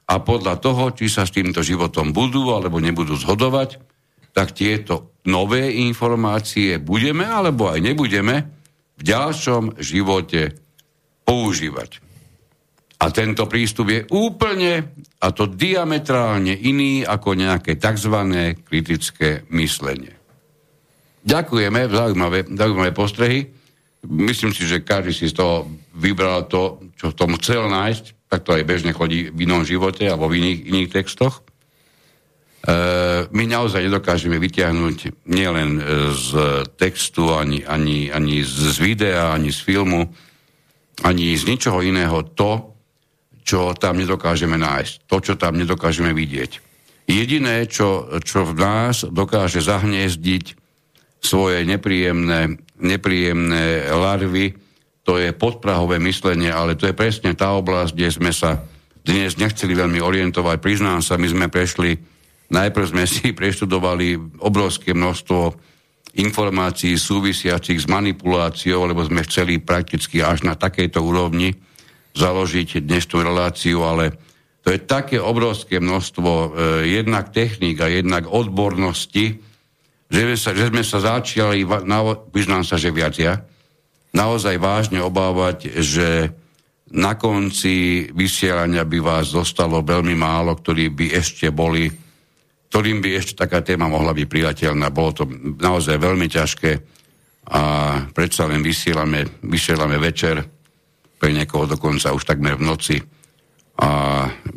a 0.09 0.15
podľa 0.25 0.57
toho, 0.57 0.97
či 0.97 1.13
sa 1.13 1.29
s 1.29 1.37
týmto 1.37 1.61
životom 1.61 2.17
budú 2.17 2.49
alebo 2.57 2.81
nebudú 2.81 3.13
zhodovať, 3.13 3.77
tak 4.33 4.57
tieto 4.57 5.21
nové 5.29 5.69
informácie 5.85 6.81
budeme 6.81 7.29
alebo 7.29 7.69
aj 7.69 7.81
nebudeme 7.85 8.37
v 8.97 9.03
ďalšom 9.05 9.77
živote 9.79 10.57
používať. 11.29 12.01
A 12.99 13.15
tento 13.15 13.47
prístup 13.47 13.95
je 13.95 14.03
úplne, 14.11 14.91
a 15.23 15.31
to 15.31 15.47
diametrálne 15.47 16.51
iný 16.51 17.07
ako 17.07 17.39
nejaké 17.39 17.79
tzv. 17.79 18.17
kritické 18.67 19.47
myslenie. 19.55 20.19
Ďakujeme, 21.23 21.87
zaujímavé, 21.87 22.49
zaujímavé 22.49 22.91
postrehy. 22.91 23.55
Myslím 24.03 24.51
si, 24.51 24.67
že 24.67 24.83
každý 24.83 25.15
si 25.15 25.31
z 25.31 25.39
toho 25.39 25.71
vybral 25.95 26.51
to, 26.51 26.91
čo 26.99 27.15
v 27.15 27.19
tom 27.19 27.39
chcel 27.39 27.71
nájsť 27.71 28.18
tak 28.29 28.45
to 28.45 28.55
aj 28.55 28.69
bežne 28.69 28.93
chodí 28.93 29.33
v 29.33 29.39
inom 29.49 29.65
živote 29.65 30.05
alebo 30.05 30.29
v 30.29 30.41
iných, 30.41 30.59
iných 30.69 30.89
textoch. 30.93 31.41
E, 31.41 31.43
my 33.29 33.45
naozaj 33.49 33.85
nedokážeme 33.89 34.37
vyťahnuť 34.37 35.27
nielen 35.29 35.81
z 36.13 36.31
textu, 36.77 37.33
ani, 37.33 37.65
ani, 37.65 38.13
ani 38.13 38.45
z 38.45 38.77
videa, 38.81 39.33
ani 39.33 39.49
z 39.49 39.61
filmu, 39.65 40.13
ani 41.03 41.35
z 41.35 41.43
ničoho 41.49 41.81
iného 41.81 42.21
to, 42.37 42.79
čo 43.49 43.73
tam 43.73 43.97
nedokážeme 43.97 44.61
nájsť, 44.61 45.09
to, 45.09 45.17
čo 45.25 45.35
tam 45.41 45.57
nedokážeme 45.57 46.13
vidieť. 46.13 46.61
Jediné, 47.09 47.65
čo, 47.65 48.21
čo 48.21 48.45
v 48.45 48.53
nás 48.61 49.09
dokáže 49.09 49.65
zahniezdiť 49.65 50.53
svoje 51.25 51.65
nepríjemné, 51.65 52.61
nepríjemné 52.77 53.89
larvy, 53.89 54.53
to 55.09 55.17
je 55.17 55.33
podprahové 55.33 55.97
myslenie, 56.05 56.53
ale 56.53 56.77
to 56.77 56.85
je 56.85 56.93
presne 56.93 57.33
tá 57.33 57.57
oblasť, 57.57 57.97
kde 57.97 58.09
sme 58.13 58.29
sa 58.29 58.61
dnes 59.01 59.41
nechceli 59.41 59.73
veľmi 59.73 60.05
orientovať. 60.05 60.61
Priznám 60.61 61.01
sa, 61.01 61.17
my 61.17 61.25
sme 61.25 61.47
prešli, 61.49 61.97
najprv 62.53 62.93
sme 62.93 63.09
si 63.17 63.33
preštudovali 63.33 64.37
obrovské 64.45 64.93
množstvo 64.93 65.57
informácií 66.21 67.01
súvisiacich 67.01 67.81
s 67.81 67.87
manipuláciou, 67.89 68.85
lebo 68.85 69.01
sme 69.01 69.25
chceli 69.25 69.57
prakticky 69.57 70.21
až 70.21 70.45
na 70.45 70.53
takejto 70.53 71.01
úrovni 71.01 71.57
založiť 72.13 72.85
dnešnú 72.85 73.25
reláciu, 73.25 73.89
ale 73.89 74.13
to 74.61 74.77
je 74.77 74.85
také 74.85 75.17
obrovské 75.17 75.81
množstvo 75.81 76.29
e, 76.29 76.49
jednak 77.01 77.33
techník 77.33 77.81
a 77.81 77.89
jednak 77.89 78.29
odbornosti, 78.29 79.41
že 80.13 80.21
sme 80.21 80.37
sa, 80.37 80.51
že 80.53 80.69
sme 80.69 80.83
sa 80.85 80.99
začali, 81.01 81.65
na, 81.65 82.05
priznám 82.29 82.61
sa, 82.61 82.77
že 82.77 82.93
viac 82.93 83.17
ja, 83.17 83.41
naozaj 84.13 84.57
vážne 84.57 85.01
obávať, 85.05 85.81
že 85.81 86.33
na 86.89 87.21
konci 87.21 88.09
vysielania 88.17 88.89
by 88.89 88.99
vás 89.05 89.37
zostalo 89.37 89.85
veľmi 89.85 90.17
málo, 90.17 90.57
ktorí 90.57 90.89
by 90.89 91.07
ešte 91.21 91.53
boli, 91.53 91.93
ktorým 92.73 93.05
by 93.05 93.09
ešte 93.21 93.45
taká 93.45 93.61
téma 93.61 93.93
mohla 93.93 94.17
byť 94.17 94.27
priateľná. 94.29 94.89
Bolo 94.89 95.11
to 95.13 95.25
naozaj 95.61 96.01
veľmi 96.01 96.29
ťažké 96.33 96.73
a 97.49 97.63
predsa 98.13 98.49
len 98.49 98.65
vysielame, 98.65 99.41
vysielame 99.45 99.97
večer, 100.01 100.41
pre 101.19 101.35
niekoho 101.35 101.67
dokonca 101.67 102.15
už 102.15 102.25
takmer 102.25 102.55
v 102.55 102.67
noci 102.69 102.97
a 103.79 103.91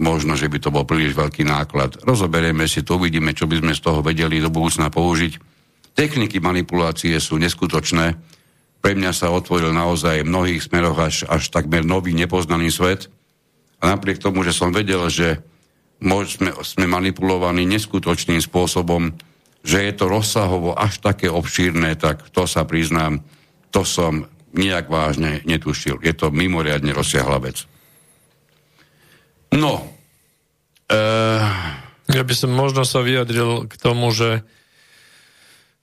možno, 0.01 0.33
že 0.33 0.49
by 0.49 0.57
to 0.57 0.73
bol 0.73 0.85
príliš 0.85 1.13
veľký 1.13 1.45
náklad. 1.45 2.01
Rozoberieme 2.05 2.65
si 2.65 2.81
to, 2.81 2.97
uvidíme, 2.97 3.33
čo 3.37 3.45
by 3.45 3.61
sme 3.61 3.73
z 3.73 3.81
toho 3.81 4.01
vedeli 4.01 4.41
do 4.41 4.49
budúcna 4.49 4.89
použiť. 4.89 5.33
Techniky 5.93 6.41
manipulácie 6.41 7.17
sú 7.21 7.37
neskutočné, 7.37 8.17
pre 8.81 8.97
mňa 8.97 9.13
sa 9.13 9.29
otvoril 9.29 9.69
naozaj 9.71 10.25
v 10.25 10.31
mnohých 10.33 10.61
smeroch 10.65 10.97
až, 10.97 11.23
až 11.29 11.53
takmer 11.53 11.85
nový 11.85 12.17
nepoznaný 12.17 12.73
svet. 12.73 13.13
A 13.77 13.93
napriek 13.93 14.17
tomu, 14.17 14.41
že 14.41 14.53
som 14.53 14.73
vedel, 14.73 15.05
že 15.07 15.41
sme, 16.01 16.51
sme 16.65 16.85
manipulovaní 16.89 17.69
neskutočným 17.69 18.41
spôsobom, 18.41 19.13
že 19.61 19.85
je 19.85 19.93
to 19.93 20.09
rozsahovo 20.09 20.73
až 20.73 20.97
také 20.97 21.29
obšírne, 21.29 21.93
tak 21.93 22.25
to 22.33 22.49
sa 22.49 22.65
priznám, 22.65 23.21
to 23.69 23.85
som 23.85 24.25
nejak 24.57 24.89
vážne 24.89 25.45
netušil. 25.45 26.01
Je 26.01 26.11
to 26.17 26.33
mimoriadne 26.33 26.91
rozsiahla 26.91 27.37
vec. 27.39 27.69
No. 29.53 29.85
E... 30.89 31.01
Ja 32.11 32.23
by 32.27 32.33
som 32.35 32.51
možno 32.51 32.83
sa 32.83 32.99
vyjadril 33.05 33.69
k 33.69 33.73
tomu, 33.79 34.11
že 34.11 34.43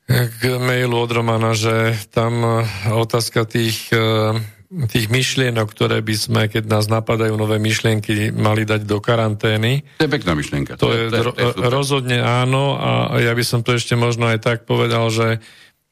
k 0.08 0.56
mailu 0.56 0.96
od 0.96 1.12
Romana, 1.12 1.52
že 1.52 1.92
tam 2.08 2.40
e, 2.40 2.64
otázka 2.96 3.44
tých, 3.44 3.92
e, 3.92 4.40
tých 4.88 5.12
myšlienok, 5.12 5.68
ktoré 5.68 6.00
by 6.00 6.14
sme, 6.16 6.42
keď 6.48 6.64
nás 6.64 6.88
napadajú 6.88 7.36
nové 7.36 7.60
myšlienky, 7.60 8.32
mali 8.32 8.64
dať 8.64 8.88
do 8.88 8.98
karantény. 9.04 9.84
To 10.00 10.08
je 10.08 10.14
pekná 10.16 10.32
myšlienka. 10.32 10.80
To, 10.80 10.88
to 10.88 10.96
je, 10.96 11.02
to 11.12 11.36
je, 11.36 11.52
to 11.54 11.62
je 11.62 11.70
rozhodne 11.70 12.18
áno 12.24 12.80
a 12.80 13.20
ja 13.20 13.36
by 13.36 13.44
som 13.44 13.60
to 13.60 13.76
ešte 13.76 13.94
možno 13.94 14.32
aj 14.32 14.40
tak 14.40 14.58
povedal, 14.64 15.12
že 15.12 15.44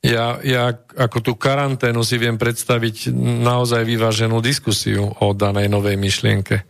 Ja, 0.07 0.39
ja 0.45 0.77
ako 0.77 1.19
tú 1.19 1.33
karanténu 1.35 2.05
si 2.07 2.21
viem 2.21 2.39
predstaviť 2.39 3.11
naozaj 3.43 3.83
vyváženú 3.83 4.39
diskusiu 4.39 5.09
o 5.19 5.35
danej 5.35 5.67
novej 5.67 5.99
myšlienke. 5.99 6.63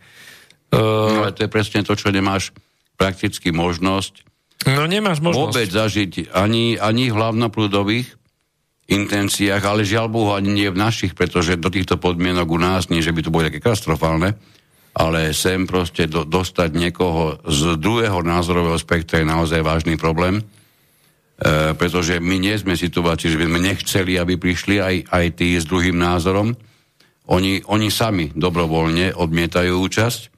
Uh, 0.73 0.79
no, 0.79 1.21
ale 1.21 1.35
to 1.35 1.45
je 1.45 1.51
presne 1.51 1.85
to, 1.85 1.93
čo 1.93 2.09
nemáš 2.09 2.49
prakticky 2.97 3.53
možnosť 3.53 4.25
No 4.65 4.89
nemáš 4.89 5.21
možnosť. 5.21 5.37
Vôbec 5.37 5.69
zažiť 5.69 6.33
ani, 6.33 6.81
ani 6.81 7.13
v 7.13 7.17
hlavnoprúdových 7.19 8.17
intenciách, 8.87 9.61
ale 9.61 9.85
žiaľ 9.85 10.07
Bohu 10.09 10.31
ani 10.33 10.49
nie 10.49 10.69
v 10.71 10.79
našich, 10.79 11.13
pretože 11.13 11.59
do 11.59 11.69
týchto 11.69 11.99
podmienok 11.99 12.47
u 12.47 12.59
nás, 12.59 12.87
nie 12.89 13.03
že 13.03 13.13
by 13.13 13.21
to 13.21 13.29
bolo 13.29 13.45
také 13.51 13.59
katastrofálne, 13.59 14.33
ale 14.97 15.35
sem 15.35 15.67
proste 15.69 16.09
do, 16.09 16.25
dostať 16.25 16.73
niekoho 16.73 17.37
z 17.45 17.77
druhého 17.77 18.23
názorového 18.23 18.79
spektra 18.79 19.21
je 19.21 19.29
naozaj 19.29 19.61
vážny 19.61 19.99
problém, 19.99 20.39
e, 20.39 20.43
pretože 21.75 22.17
my 22.17 22.39
nie 22.39 22.55
sme 22.57 22.73
v 22.73 22.83
situácii, 22.87 23.27
že 23.29 23.37
by 23.37 23.45
sme 23.45 23.59
nechceli, 23.61 24.13
aby 24.17 24.39
prišli 24.39 24.75
aj, 24.81 24.95
aj 25.11 25.25
tí 25.35 25.59
s 25.59 25.67
druhým 25.67 25.99
názorom. 25.99 26.55
Oni, 27.27 27.59
oni 27.67 27.91
sami 27.91 28.31
dobrovoľne 28.33 29.19
odmietajú 29.19 29.83
účasť 29.83 30.36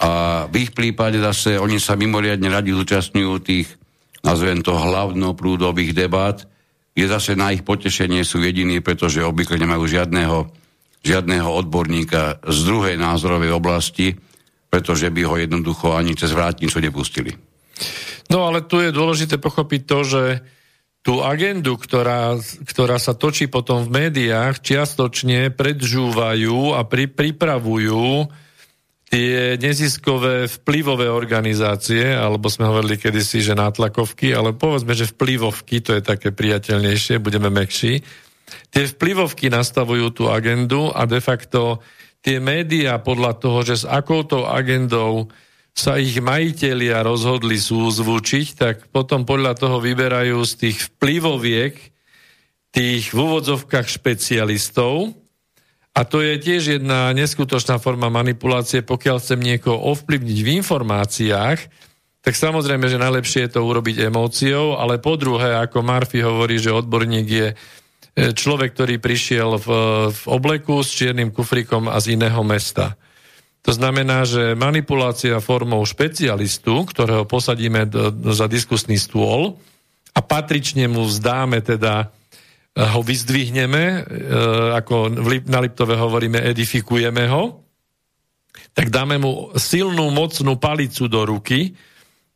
a 0.00 0.44
v 0.48 0.64
ich 0.64 0.72
prípade 0.72 1.20
zase 1.20 1.60
oni 1.60 1.76
sa 1.76 1.92
mimoriadne 1.92 2.48
radi 2.48 2.72
zúčastňujú 2.72 3.34
tých, 3.44 3.68
nazvem 4.24 4.64
to, 4.64 4.72
hlavnoprúdových 4.72 5.92
debát, 5.92 6.48
kde 6.96 7.06
zase 7.06 7.36
na 7.36 7.52
ich 7.52 7.60
potešenie 7.60 8.24
sú 8.24 8.40
jediní, 8.40 8.80
pretože 8.80 9.20
obvykle 9.20 9.60
nemajú 9.60 9.84
žiadneho, 9.84 10.48
žiadneho 11.04 11.48
odborníka 11.52 12.40
z 12.48 12.58
druhej 12.64 12.96
názorovej 12.96 13.52
oblasti, 13.52 14.16
pretože 14.72 15.12
by 15.12 15.22
ho 15.28 15.36
jednoducho 15.36 15.92
ani 15.92 16.16
cez 16.16 16.32
vrátnicu 16.32 16.80
nepustili. 16.80 17.36
No 18.32 18.48
ale 18.48 18.64
tu 18.64 18.80
je 18.80 18.94
dôležité 18.94 19.36
pochopiť 19.36 19.80
to, 19.84 19.98
že 20.06 20.22
tú 21.00 21.24
agendu, 21.24 21.80
ktorá, 21.80 22.36
ktorá 22.64 23.00
sa 23.00 23.16
točí 23.16 23.48
potom 23.48 23.84
v 23.84 24.08
médiách, 24.08 24.60
čiastočne 24.60 25.48
predžúvajú 25.52 26.76
a 26.76 26.84
pri, 26.84 27.08
pripravujú 27.08 28.28
tie 29.10 29.58
neziskové 29.58 30.46
vplyvové 30.46 31.10
organizácie, 31.10 32.14
alebo 32.14 32.46
sme 32.46 32.70
hovorili 32.70 32.94
kedysi, 32.94 33.42
že 33.42 33.58
nátlakovky, 33.58 34.30
ale 34.30 34.54
povedzme, 34.54 34.94
že 34.94 35.10
vplyvovky, 35.10 35.82
to 35.82 35.98
je 35.98 36.02
také 36.02 36.30
priateľnejšie, 36.30 37.18
budeme 37.18 37.50
mekší. 37.50 38.06
Tie 38.70 38.84
vplyvovky 38.86 39.50
nastavujú 39.50 40.14
tú 40.14 40.24
agendu 40.30 40.94
a 40.94 41.10
de 41.10 41.18
facto 41.18 41.82
tie 42.22 42.38
médiá 42.38 43.02
podľa 43.02 43.32
toho, 43.42 43.58
že 43.66 43.82
s 43.82 43.84
akouto 43.84 44.46
agendou 44.46 45.26
sa 45.74 45.98
ich 45.98 46.18
majitelia 46.22 47.02
rozhodli 47.02 47.58
súzvučiť, 47.58 48.46
tak 48.54 48.76
potom 48.94 49.26
podľa 49.26 49.58
toho 49.58 49.82
vyberajú 49.82 50.38
z 50.46 50.52
tých 50.54 50.78
vplyvoviek 50.94 51.74
tých 52.70 53.10
v 53.10 53.18
úvodzovkách 53.18 53.86
špecialistov, 53.90 55.18
a 55.90 56.00
to 56.06 56.22
je 56.22 56.38
tiež 56.38 56.78
jedna 56.78 57.10
neskutočná 57.10 57.82
forma 57.82 58.06
manipulácie, 58.06 58.86
pokiaľ 58.86 59.16
chcem 59.18 59.40
niekoho 59.42 59.74
ovplyvniť 59.90 60.38
v 60.38 60.52
informáciách, 60.62 61.58
tak 62.20 62.34
samozrejme, 62.36 62.86
že 62.86 63.00
najlepšie 63.00 63.48
je 63.48 63.52
to 63.58 63.64
urobiť 63.64 64.06
emóciou, 64.06 64.76
ale 64.76 65.00
po 65.00 65.16
druhé, 65.16 65.56
ako 65.56 65.80
Murphy 65.80 66.20
hovorí, 66.20 66.60
že 66.60 66.70
odborník 66.70 67.26
je 67.26 67.48
e, 67.50 67.56
človek, 68.36 68.76
ktorý 68.76 69.00
prišiel 69.00 69.56
v, 69.56 69.68
v 70.12 70.22
obleku 70.28 70.84
s 70.84 70.92
čiernym 70.92 71.32
kufrikom 71.32 71.88
a 71.88 71.96
z 71.98 72.20
iného 72.20 72.44
mesta. 72.44 72.94
To 73.64 73.72
znamená, 73.72 74.24
že 74.28 74.56
manipulácia 74.56 75.36
formou 75.40 75.84
špecialistu, 75.84 76.86
ktorého 76.86 77.24
posadíme 77.24 77.88
do, 77.88 78.12
do, 78.12 78.30
za 78.32 78.48
diskusný 78.48 79.00
stôl 79.00 79.56
a 80.12 80.20
patrične 80.20 80.88
mu 80.92 81.08
vzdáme 81.08 81.64
teda 81.64 82.12
ho 82.76 83.00
vyzdvihneme, 83.02 83.82
e, 83.82 84.00
ako 84.78 85.10
na 85.50 85.58
Liptove 85.58 85.98
hovoríme, 85.98 86.38
edifikujeme 86.38 87.26
ho, 87.26 87.66
tak 88.70 88.94
dáme 88.94 89.18
mu 89.18 89.50
silnú, 89.58 90.14
mocnú 90.14 90.54
palicu 90.54 91.10
do 91.10 91.26
ruky, 91.26 91.74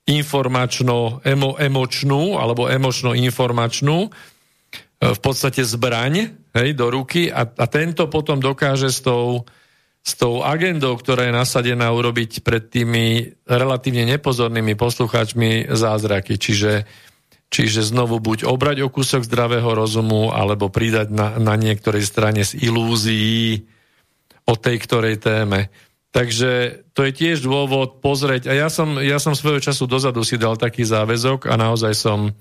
informačno, 0.04 1.22
emo, 1.22 1.54
emočnú, 1.54 2.36
alebo 2.36 2.66
emočno-informačnú, 2.66 3.98
e, 4.04 4.10
v 5.00 5.20
podstate 5.22 5.62
zbraň 5.62 6.34
hej, 6.50 6.68
do 6.74 6.90
ruky 6.90 7.30
a, 7.30 7.46
a 7.46 7.64
tento 7.70 8.10
potom 8.10 8.42
dokáže 8.42 8.90
s 8.90 9.06
tou, 9.06 9.46
s 10.02 10.12
tou 10.18 10.42
agendou, 10.42 10.98
ktorá 10.98 11.30
je 11.30 11.34
nasadená, 11.38 11.94
urobiť 11.94 12.42
pred 12.42 12.66
tými 12.74 13.38
relatívne 13.46 14.18
nepozornými 14.18 14.74
poslucháčmi 14.74 15.70
zázraky. 15.70 16.42
Čiže 16.42 16.72
Čiže 17.54 17.86
znovu 17.86 18.18
buď 18.18 18.50
obrať 18.50 18.82
o 18.82 18.90
kúsok 18.90 19.22
zdravého 19.22 19.70
rozumu, 19.78 20.34
alebo 20.34 20.74
pridať 20.74 21.14
na, 21.14 21.38
na 21.38 21.54
niektorej 21.54 22.02
strane 22.02 22.42
z 22.42 22.58
ilúzií 22.66 23.70
o 24.50 24.58
tej 24.58 24.82
ktorej 24.82 25.22
téme. 25.22 25.70
Takže 26.10 26.82
to 26.98 27.06
je 27.06 27.12
tiež 27.14 27.46
dôvod 27.46 28.02
pozrieť. 28.02 28.50
A 28.50 28.58
ja 28.58 28.66
som, 28.66 28.98
ja 28.98 29.22
som 29.22 29.38
svojho 29.38 29.62
času 29.62 29.86
dozadu 29.86 30.26
si 30.26 30.34
dal 30.34 30.58
taký 30.58 30.82
záväzok 30.82 31.46
a 31.46 31.54
naozaj 31.54 31.94
som 31.94 32.34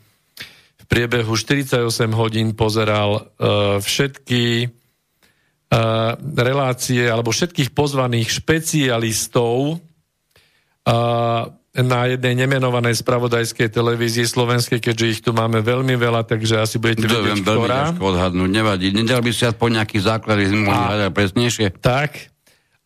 v 0.81 0.85
priebehu 0.90 1.38
48 1.38 1.85
hodín 2.18 2.57
pozeral 2.57 3.22
uh, 3.22 3.77
všetky 3.77 4.65
uh, 4.65 6.18
relácie 6.34 7.06
alebo 7.06 7.30
všetkých 7.30 7.69
pozvaných 7.77 8.34
špecialistov 8.34 9.77
uh, 9.77 11.53
na 11.74 12.06
jednej 12.06 12.38
nemenovanej 12.38 13.02
spravodajskej 13.02 13.74
televízii 13.74 14.30
slovenskej, 14.30 14.78
keďže 14.78 15.06
ich 15.10 15.20
tu 15.26 15.34
máme 15.34 15.66
veľmi 15.66 15.98
veľa, 15.98 16.22
takže 16.22 16.62
asi 16.62 16.78
budete 16.78 17.10
to 17.10 17.18
vedieť, 17.18 17.41
veľmi 17.41 17.66
ktorá. 17.66 17.78
ťažko 17.90 18.04
odhadnúť, 18.14 18.50
nevadí. 18.54 18.94
Nedal 18.94 19.26
by 19.26 19.34
si 19.34 19.50
aspoň 19.50 19.82
nejaký 19.82 19.98
základ, 19.98 20.38
mohli 20.54 20.70
hľadať 20.70 21.10
presnejšie. 21.18 21.68
Tak. 21.82 22.30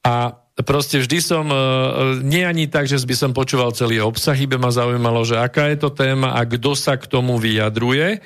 A 0.08 0.40
proste 0.64 1.04
vždy 1.04 1.20
som, 1.20 1.52
e, 1.52 1.58
nie 2.24 2.48
ani 2.48 2.72
tak, 2.72 2.88
že 2.88 2.96
by 3.04 3.16
som 3.20 3.32
počúval 3.36 3.76
celý 3.76 4.00
obsah, 4.00 4.40
iba 4.40 4.56
ma 4.56 4.72
zaujímalo, 4.72 5.28
že 5.28 5.36
aká 5.36 5.68
je 5.68 5.84
to 5.84 5.92
téma 5.92 6.40
a 6.40 6.48
kto 6.48 6.72
sa 6.72 6.96
k 6.96 7.12
tomu 7.12 7.36
vyjadruje. 7.36 8.24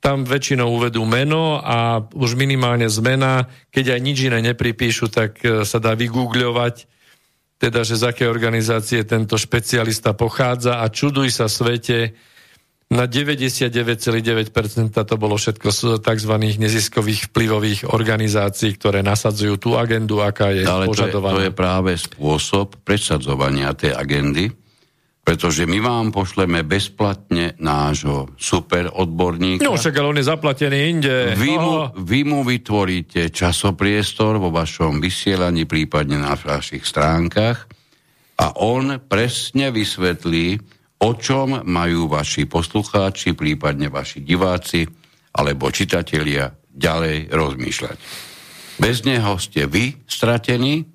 Tam 0.00 0.24
väčšinou 0.24 0.72
uvedú 0.72 1.04
meno 1.04 1.60
a 1.60 2.00
už 2.16 2.32
minimálne 2.32 2.88
zmena, 2.88 3.50
keď 3.68 3.98
aj 3.98 4.00
nič 4.00 4.18
iné 4.24 4.40
nepripíšu, 4.40 5.12
tak 5.12 5.36
e, 5.44 5.68
sa 5.68 5.76
dá 5.76 5.92
vygoogľovať 5.92 6.96
teda, 7.58 7.82
že 7.82 7.98
z 7.98 8.14
aké 8.14 8.24
organizácie 8.30 9.02
tento 9.02 9.34
špecialista 9.34 10.14
pochádza 10.14 10.78
a 10.78 10.86
čuduj 10.86 11.34
sa 11.34 11.50
svete, 11.50 12.14
na 12.88 13.04
99,9% 13.04 14.48
to 14.96 15.14
bolo 15.20 15.36
všetko 15.36 15.68
z 15.68 15.80
tzv. 16.00 16.34
neziskových 16.56 17.28
vplyvových 17.28 17.92
organizácií, 17.92 18.80
ktoré 18.80 19.04
nasadzujú 19.04 19.60
tú 19.60 19.70
agendu, 19.76 20.24
aká 20.24 20.56
je 20.56 20.64
Ale 20.64 20.88
požadovaná. 20.88 21.36
To 21.36 21.40
je, 21.44 21.44
to 21.44 21.48
je 21.52 21.52
práve 21.52 21.92
spôsob 22.00 22.80
presadzovania 22.88 23.76
tej 23.76 23.92
agendy, 23.92 24.48
pretože 25.28 25.68
my 25.68 25.76
vám 25.84 26.08
pošleme 26.08 26.64
bezplatne 26.64 27.52
nášho 27.60 28.32
super 28.40 28.88
odborníka. 28.88 29.60
No 29.60 29.76
však 29.76 30.00
ale 30.00 30.08
on 30.08 30.16
je 30.16 30.24
zaplatený 30.24 30.78
inde. 30.88 31.36
Vy 31.36 31.52
mu, 31.60 31.92
vy 32.00 32.24
mu 32.24 32.40
vytvoríte 32.40 33.28
časopriestor 33.28 34.40
vo 34.40 34.48
vašom 34.48 35.04
vysielaní, 35.04 35.68
prípadne 35.68 36.16
na 36.16 36.32
vašich 36.32 36.80
stránkach 36.80 37.68
a 38.40 38.56
on 38.56 39.04
presne 39.04 39.68
vysvetlí, 39.68 40.56
o 41.04 41.10
čom 41.12 41.60
majú 41.60 42.08
vaši 42.08 42.48
poslucháči, 42.48 43.36
prípadne 43.36 43.92
vaši 43.92 44.24
diváci 44.24 44.88
alebo 45.36 45.68
čitatelia 45.68 46.56
ďalej 46.72 47.28
rozmýšľať. 47.28 47.96
Bez 48.80 49.04
neho 49.04 49.36
ste 49.36 49.68
vy 49.68 49.92
stratení 50.08 50.88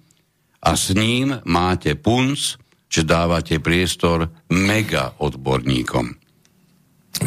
a 0.65 0.73
s 0.73 0.89
ním 0.97 1.37
máte 1.45 1.93
punc, 1.93 2.62
že 2.93 3.01
dávate 3.01 3.57
priestor 3.57 4.29
mega 4.53 5.17
odborníkom. 5.17 6.13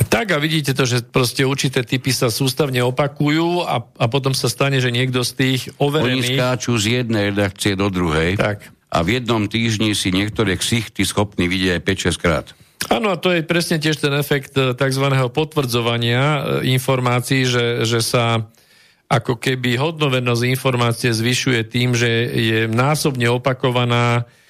Tak 0.07 0.35
a 0.35 0.39
vidíte 0.39 0.75
to, 0.75 0.87
že 0.87 1.03
proste 1.03 1.43
určité 1.43 1.83
typy 1.83 2.15
sa 2.15 2.31
sústavne 2.31 2.83
opakujú 2.87 3.67
a, 3.67 3.83
a 3.83 4.05
potom 4.07 4.35
sa 4.35 4.47
stane, 4.47 4.79
že 4.79 4.95
niekto 4.95 5.27
z 5.27 5.33
tých 5.35 5.61
overených... 5.83 6.39
Oni 6.39 6.39
skáču 6.39 6.73
z 6.79 7.03
jednej 7.03 7.35
redakcie 7.35 7.75
do 7.75 7.91
druhej 7.91 8.39
tak. 8.39 8.71
a 8.91 8.99
v 9.03 9.19
jednom 9.19 9.47
týždni 9.47 9.95
si 9.95 10.15
niektoré 10.15 10.55
ksichty 10.59 11.03
schopní 11.07 11.51
vidieť 11.51 11.83
aj 11.83 11.83
5-6 12.15 12.23
krát. 12.23 12.47
Áno, 12.87 13.11
a 13.11 13.19
to 13.19 13.35
je 13.35 13.43
presne 13.43 13.83
tiež 13.83 13.99
ten 13.99 14.15
efekt 14.15 14.55
eh, 14.59 14.75
tzv. 14.75 15.07
potvrdzovania 15.35 16.23
eh, 16.23 16.39
informácií, 16.75 17.47
že, 17.47 17.87
že 17.87 18.03
sa 18.03 18.47
ako 19.07 19.39
keby 19.39 19.79
hodnovernosť 19.79 20.43
informácie 20.51 21.15
zvyšuje 21.15 21.63
tým, 21.71 21.95
že 21.95 22.11
je 22.27 22.59
násobne 22.67 23.31
opakovaná 23.31 24.27
E, 24.27 24.46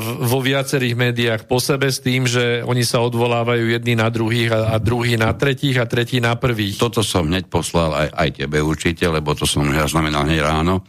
vo 0.00 0.38
viacerých 0.38 0.94
médiách 0.94 1.42
po 1.50 1.58
sebe 1.58 1.90
s 1.90 1.98
tým, 1.98 2.22
že 2.22 2.62
oni 2.62 2.86
sa 2.86 3.02
odvolávajú 3.02 3.66
jedni 3.66 3.98
na 3.98 4.06
druhých 4.06 4.54
a, 4.54 4.60
a 4.70 4.76
druhý 4.78 5.18
na 5.18 5.34
tretích 5.34 5.74
a 5.82 5.90
tretí 5.90 6.22
na 6.22 6.38
prvých. 6.38 6.78
Toto 6.78 7.02
som 7.02 7.26
hneď 7.26 7.50
poslal 7.50 7.90
aj, 7.90 8.08
aj 8.14 8.28
tebe 8.46 8.62
určite, 8.62 9.02
lebo 9.10 9.34
to 9.34 9.42
som 9.42 9.66
ja 9.74 9.82
znamenal 9.90 10.22
hneď 10.22 10.38
ráno. 10.46 10.86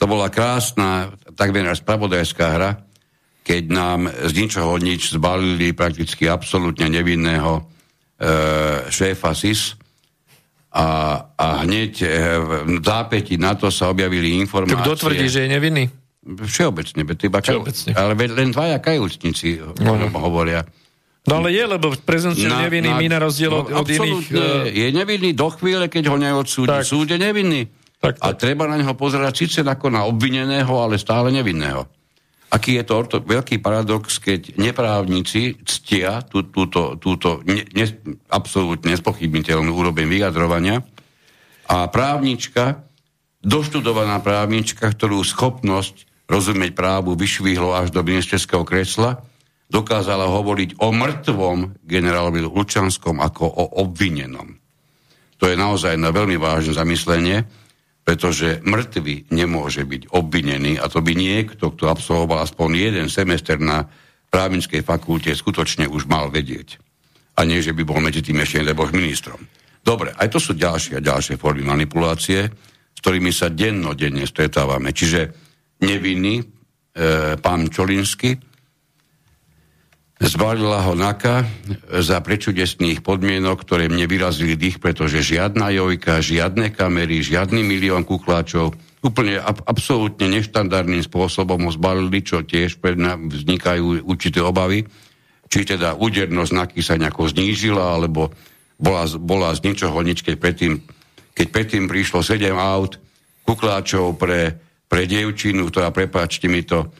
To 0.00 0.08
bola 0.08 0.32
krásna, 0.32 1.12
takmer 1.36 1.68
spravodajská 1.76 2.46
hra, 2.48 2.70
keď 3.44 3.62
nám 3.68 4.08
z 4.08 4.32
ničoho 4.32 4.72
nič 4.80 5.12
zbalili 5.12 5.76
prakticky 5.76 6.24
absolútne 6.24 6.88
nevinného 6.88 7.60
e, 7.60 7.62
šéfa 8.88 9.36
SIS 9.36 9.76
a, 10.72 10.88
a 11.28 11.46
hneď 11.60 11.92
e, 12.00 12.08
v 12.40 12.80
zápäti 12.80 13.36
na 13.36 13.52
to 13.52 13.68
sa 13.68 13.92
objavili 13.92 14.40
informácie. 14.40 14.80
Kto 14.80 14.96
tvrdí, 14.96 15.28
že 15.28 15.44
je 15.44 15.48
nevinný? 15.52 16.03
Všeobecne, 16.24 17.04
iba 17.04 17.38
Všeobecne. 17.44 17.92
ale 17.92 18.12
len 18.16 18.48
dvaja 18.48 18.80
kajúcnici 18.80 19.60
no. 19.60 19.92
hovoria. 20.16 20.64
No 21.24 21.40
ale 21.40 21.56
je, 21.56 21.64
lebo 21.64 21.92
prezumciu 22.04 22.52
na, 22.52 22.68
nevinný 22.68 22.92
na, 22.92 23.00
my 23.00 23.06
na 23.08 23.18
rozdiel 23.20 23.52
od, 23.52 23.68
no, 23.72 23.80
od 23.80 23.88
iných... 23.88 24.28
Uh... 24.32 24.68
Je 24.68 24.88
nevinný 24.92 25.32
do 25.32 25.48
chvíle, 25.52 25.88
keď 25.88 26.12
ho 26.12 26.16
neodsúdi. 26.20 26.68
Tak. 26.68 26.84
Súd 26.84 27.12
je 27.12 27.16
nevinný. 27.16 27.64
Tak, 27.96 28.20
tak. 28.20 28.24
A 28.24 28.36
treba 28.36 28.68
na 28.68 28.76
neho 28.76 28.92
pozerať 28.92 29.32
síce 29.32 29.60
ako 29.64 29.88
na 29.88 30.04
obvineného, 30.04 30.68
ale 30.76 31.00
stále 31.00 31.32
nevinného. 31.32 31.88
Aký 32.52 32.76
je 32.76 32.84
to 32.84 32.92
orto, 32.94 33.16
veľký 33.24 33.64
paradox, 33.64 34.20
keď 34.20 34.60
neprávnici 34.60 35.58
ctia 35.64 36.22
tú, 36.22 36.44
túto, 36.52 37.00
túto 37.00 37.40
ne, 37.48 37.64
ne, 37.72 37.86
absolútne 38.28 38.92
nespochybniteľnú 38.92 39.72
úroveň 39.72 40.06
vyjadrovania 40.06 40.84
a 41.66 41.88
právnička, 41.88 42.84
doštudovaná 43.40 44.20
právnička, 44.20 44.86
ktorú 44.86 45.24
schopnosť 45.24 46.13
rozumieť 46.28 46.72
právu 46.72 47.14
vyšvihlo 47.14 47.76
až 47.76 47.92
do 47.92 48.00
ministerského 48.00 48.64
kresla, 48.64 49.20
dokázala 49.68 50.28
hovoriť 50.28 50.80
o 50.80 50.92
mŕtvom 50.92 51.82
generálovi 51.84 52.44
Lučanskom 52.44 53.20
ako 53.20 53.44
o 53.48 53.64
obvinenom. 53.84 54.56
To 55.42 55.50
je 55.50 55.56
naozaj 55.58 55.98
na 55.98 56.14
veľmi 56.14 56.38
vážne 56.38 56.76
zamyslenie, 56.76 57.44
pretože 58.04 58.60
mŕtvy 58.60 59.32
nemôže 59.32 59.82
byť 59.88 60.12
obvinený 60.12 60.76
a 60.76 60.92
to 60.92 61.00
by 61.00 61.16
niekto, 61.16 61.72
kto 61.72 61.88
absolvoval 61.88 62.44
aspoň 62.44 62.68
jeden 62.76 63.08
semester 63.08 63.56
na 63.56 63.88
právnickej 64.28 64.84
fakulte, 64.84 65.32
skutočne 65.32 65.88
už 65.88 66.04
mal 66.04 66.28
vedieť. 66.28 66.76
A 67.40 67.48
nie, 67.48 67.64
že 67.64 67.74
by 67.74 67.82
bol 67.82 67.98
medzi 67.98 68.22
tým 68.22 68.44
ešte 68.44 68.62
nebo 68.62 68.86
ministrom. 68.92 69.40
Dobre, 69.84 70.14
aj 70.16 70.28
to 70.32 70.38
sú 70.38 70.52
ďalšie 70.54 71.00
a 71.00 71.04
ďalšie 71.04 71.36
formy 71.36 71.66
manipulácie, 71.66 72.46
s 72.94 72.98
ktorými 73.04 73.32
sa 73.34 73.50
dennodenne 73.50 74.24
stretávame. 74.24 74.94
Čiže 74.94 75.43
nevinný 75.82 76.42
e, 76.42 76.44
pán 77.40 77.70
Čolinsky 77.70 78.38
Zbalila 80.24 80.80
ho 80.86 80.94
NAKA 80.94 81.42
za 82.00 82.22
prečudesných 82.22 83.02
podmienok, 83.02 83.66
ktoré 83.66 83.92
mne 83.92 84.08
vyrazili 84.08 84.54
dých, 84.56 84.80
pretože 84.80 85.20
žiadna 85.20 85.74
jojka, 85.74 86.24
žiadne 86.24 86.72
kamery, 86.72 87.20
žiadny 87.20 87.60
milión 87.60 88.06
kukláčov, 88.06 88.72
úplne 89.04 89.42
ab- 89.42 89.60
absolútne 89.68 90.30
neštandardným 90.32 91.04
spôsobom 91.04 91.66
ho 91.66 91.70
zbalili, 91.74 92.24
čo 92.24 92.40
tiež 92.40 92.80
vznikajú 92.80 94.06
určité 94.06 94.40
obavy, 94.40 94.88
či 95.52 95.60
teda 95.66 95.98
údernosť 95.98 96.52
NAKY 96.56 96.80
sa 96.80 96.96
nejako 96.96 97.34
znížila, 97.34 97.98
alebo 97.98 98.32
bola, 98.78 99.04
bola 99.20 99.50
z 99.52 99.66
ničoho 99.66 99.98
nič, 100.00 100.24
keď 100.24 100.40
predtým, 100.40 100.72
keď 101.36 101.46
predtým 101.52 101.84
prišlo 101.84 102.22
7 102.24 102.54
aut 102.54 103.02
kukláčov 103.44 104.16
pre, 104.16 104.56
pre 104.86 105.08
dievčinu, 105.08 105.68
ktorá, 105.68 105.90
prepáčte 105.90 106.46
mi 106.46 106.62
to, 106.62 106.90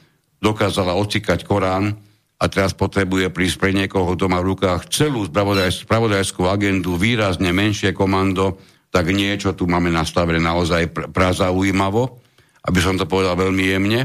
dokázala 0.41 0.93
ocikať 0.97 1.47
Korán, 1.47 1.95
a 2.35 2.51
teraz 2.51 2.75
potrebuje 2.75 3.31
prísť 3.31 3.57
pre 3.57 3.71
niekoho, 3.71 4.11
kto 4.13 4.27
má 4.27 4.43
v 4.43 4.55
rukách 4.55 4.91
celú 4.91 5.23
spravodajskú 5.23 6.43
agendu, 6.51 6.99
výrazne 6.99 7.55
menšie 7.55 7.95
komando, 7.95 8.59
tak 8.91 9.07
niečo 9.11 9.55
tu 9.55 9.67
máme 9.71 9.87
nastavené 9.87 10.43
naozaj 10.43 10.91
pr- 10.91 11.07
prazaujímavo, 11.11 12.19
aby 12.67 12.79
som 12.83 12.99
to 12.99 13.07
povedal 13.07 13.39
veľmi 13.39 13.63
jemne. 13.71 14.01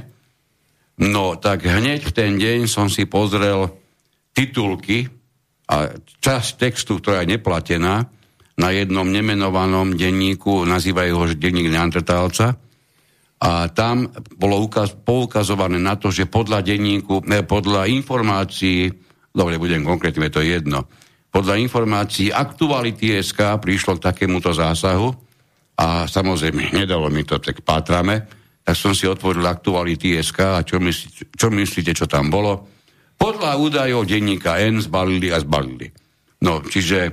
No, 1.00 1.34
tak 1.34 1.66
hneď 1.66 2.06
v 2.06 2.14
ten 2.14 2.32
deň 2.38 2.70
som 2.70 2.86
si 2.86 3.08
pozrel 3.08 3.66
titulky 4.30 5.10
a 5.66 5.90
časť 5.98 6.48
textu, 6.58 7.02
ktorá 7.02 7.26
je 7.26 7.34
neplatená, 7.34 8.06
na 8.60 8.68
jednom 8.76 9.08
nemenovanom 9.08 9.96
denníku, 9.96 10.68
nazývajú 10.68 11.12
ho 11.16 11.24
denník 11.32 11.72
Neandertálca, 11.72 12.60
a 13.40 13.72
tam 13.72 14.12
bolo 14.36 14.60
ukaz, 14.60 14.92
poukazované 14.92 15.80
na 15.80 15.96
to, 15.96 16.12
že 16.12 16.28
podľa 16.28 16.60
denníku, 16.60 17.24
ne, 17.24 17.40
podľa 17.40 17.88
informácií, 17.88 18.92
dobre, 19.32 19.56
budem 19.56 19.80
konkrétne, 19.80 20.28
to 20.28 20.44
je 20.44 20.60
jedno, 20.60 20.84
podľa 21.32 21.56
informácií 21.56 22.28
aktuality 22.34 23.16
SK 23.16 23.56
prišlo 23.62 23.96
k 23.96 24.04
takémuto 24.12 24.52
zásahu 24.52 25.08
a 25.80 26.04
samozrejme 26.04 26.76
nedalo 26.76 27.08
mi 27.08 27.24
to, 27.24 27.40
tak 27.40 27.64
pátrame, 27.64 28.28
tak 28.60 28.76
som 28.76 28.92
si 28.92 29.08
otvoril 29.08 29.46
aktuality 29.48 30.20
SK 30.20 30.38
a 30.44 30.60
čo 30.60 30.76
myslíte, 30.76 31.32
čo 31.32 31.48
myslíte, 31.48 31.92
čo 31.96 32.04
tam 32.04 32.28
bolo? 32.28 32.68
Podľa 33.16 33.56
údajov 33.56 34.04
denníka 34.04 34.60
N 34.60 34.84
zbalili 34.84 35.32
a 35.32 35.40
zbalili. 35.40 35.88
No, 36.40 36.64
čiže 36.64 36.98
e, 37.04 37.10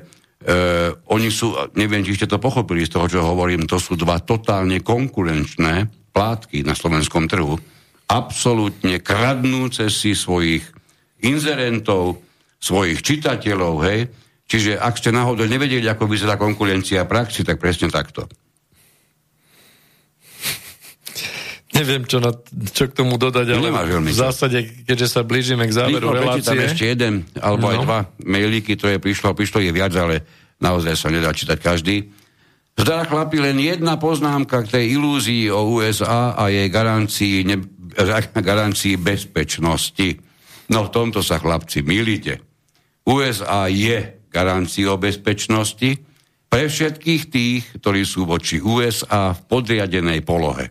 oni 0.91 1.29
sú, 1.31 1.55
neviem, 1.75 2.03
či 2.03 2.15
ste 2.15 2.27
to 2.31 2.39
pochopili 2.39 2.83
z 2.83 2.95
toho, 2.95 3.05
čo 3.11 3.19
hovorím, 3.23 3.67
to 3.67 3.79
sú 3.79 3.99
dva 3.99 4.19
totálne 4.23 4.79
konkurenčné 4.83 6.06
plátky 6.17 6.65
na 6.65 6.73
slovenskom 6.73 7.29
trhu, 7.29 7.61
absolútne 8.09 8.97
kradnúce 8.97 9.85
si 9.93 10.17
svojich 10.17 10.65
inzerentov, 11.21 12.25
svojich 12.57 13.05
čitateľov, 13.05 13.85
hej. 13.85 14.09
Čiže 14.49 14.81
ak 14.81 14.97
ste 14.97 15.13
náhodou 15.13 15.45
nevedeli, 15.45 15.85
ako 15.85 16.09
vyzerá 16.09 16.33
konkurencia 16.39 17.05
praxi, 17.05 17.45
tak 17.45 17.61
presne 17.61 17.93
takto. 17.93 18.25
Neviem, 21.77 22.09
čo, 22.09 22.17
na, 22.23 22.31
čo 22.71 22.87
k 22.89 22.95
tomu 22.95 23.19
dodať, 23.21 23.53
ale 23.53 23.69
v 24.07 24.15
zásade, 24.15 24.65
keďže 24.87 25.07
sa 25.11 25.21
blížime 25.21 25.69
k 25.69 25.75
záveru 25.75 26.09
Rýchlo 26.09 26.17
relácie... 26.17 26.57
ešte 26.63 26.97
jeden, 26.97 27.27
alebo 27.37 27.69
no. 27.69 27.71
aj 27.75 27.77
dva 27.83 27.99
mailíky, 28.23 28.79
ktoré 28.79 28.97
prišlo, 28.97 29.37
prišlo 29.37 29.61
je 29.61 29.71
viac, 29.75 29.93
ale 29.93 30.25
naozaj 30.57 30.97
sa 30.97 31.13
nedá 31.13 31.29
čítať 31.29 31.61
každý. 31.61 32.09
Zdá 32.77 33.09
chlapi 33.09 33.41
len 33.41 33.57
jedna 33.57 33.97
poznámka 33.97 34.61
k 34.61 34.71
tej 34.77 34.85
ilúzii 35.01 35.49
o 35.49 35.81
USA 35.81 36.37
a 36.37 36.53
jej 36.53 36.69
garancii, 36.69 37.41
ne, 37.43 37.57
garancii 38.49 39.01
bezpečnosti. 39.01 40.21
No 40.69 40.85
v 40.85 40.93
tomto 40.93 41.25
sa 41.25 41.41
chlapci 41.41 41.81
milíte. 41.81 42.37
USA 43.09 43.65
je 43.65 44.29
garanciou 44.29 44.99
bezpečnosti 45.01 45.97
pre 46.47 46.69
všetkých 46.69 47.23
tých, 47.33 47.63
ktorí 47.81 48.05
sú 48.05 48.29
voči 48.29 48.61
USA 48.61 49.33
v 49.33 49.39
podriadenej 49.49 50.21
polohe. 50.21 50.69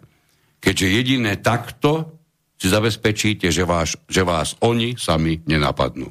Keďže 0.63 0.87
jediné 0.87 1.43
takto 1.43 2.23
si 2.57 2.73
zabezpečíte, 2.73 3.53
že, 3.53 3.65
vás, 3.69 3.99
že 4.09 4.25
vás 4.25 4.57
oni 4.65 4.97
sami 4.97 5.45
nenapadnú. 5.45 6.09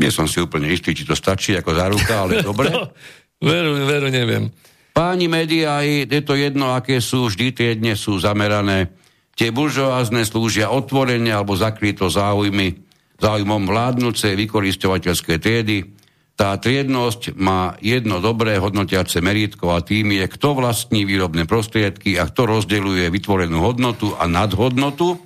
Nie 0.00 0.10
som 0.10 0.26
si 0.26 0.40
úplne 0.42 0.72
istý, 0.72 0.96
či 0.96 1.06
to 1.06 1.14
stačí 1.14 1.54
ako 1.54 1.70
záruka, 1.76 2.14
ale 2.24 2.42
dobre. 2.46 2.72
no, 2.72 2.90
veru, 3.38 3.84
veru, 3.84 4.08
neviem. 4.08 4.50
Páni 4.90 5.30
médiá, 5.30 5.80
je 5.86 6.22
to 6.22 6.34
jedno, 6.34 6.74
aké 6.74 6.98
sú, 6.98 7.30
vždy 7.30 7.46
tie 7.54 7.70
dnes 7.78 7.96
sú 7.96 8.18
zamerané. 8.18 8.90
Tie 9.38 9.54
buržoázne 9.54 10.26
slúžia 10.26 10.68
otvorene 10.68 11.32
alebo 11.32 11.56
zakryto 11.56 12.10
záujmy, 12.10 12.76
záujmom 13.16 13.64
vládnuce 13.64 14.36
vykoristovateľské 14.36 15.40
triedy. 15.40 15.96
Tá 16.36 16.56
triednosť 16.56 17.36
má 17.36 17.76
jedno 17.84 18.20
dobré 18.20 18.56
hodnotiace 18.56 19.20
meritko 19.20 19.76
a 19.76 19.84
tým 19.84 20.16
je, 20.16 20.24
kto 20.24 20.56
vlastní 20.56 21.04
výrobné 21.04 21.44
prostriedky 21.44 22.16
a 22.16 22.28
kto 22.28 22.60
rozdeľuje 22.60 23.12
vytvorenú 23.12 23.60
hodnotu 23.60 24.16
a 24.16 24.24
nadhodnotu. 24.24 25.20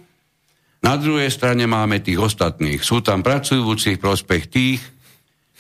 Na 0.85 1.01
druhej 1.01 1.31
strane 1.33 1.65
máme 1.65 2.03
tých 2.03 2.21
ostatných. 2.21 2.83
Sú 2.83 3.01
tam 3.01 3.23
pracujúcich 3.25 3.97
prospech 4.03 4.43
tých, 4.51 4.83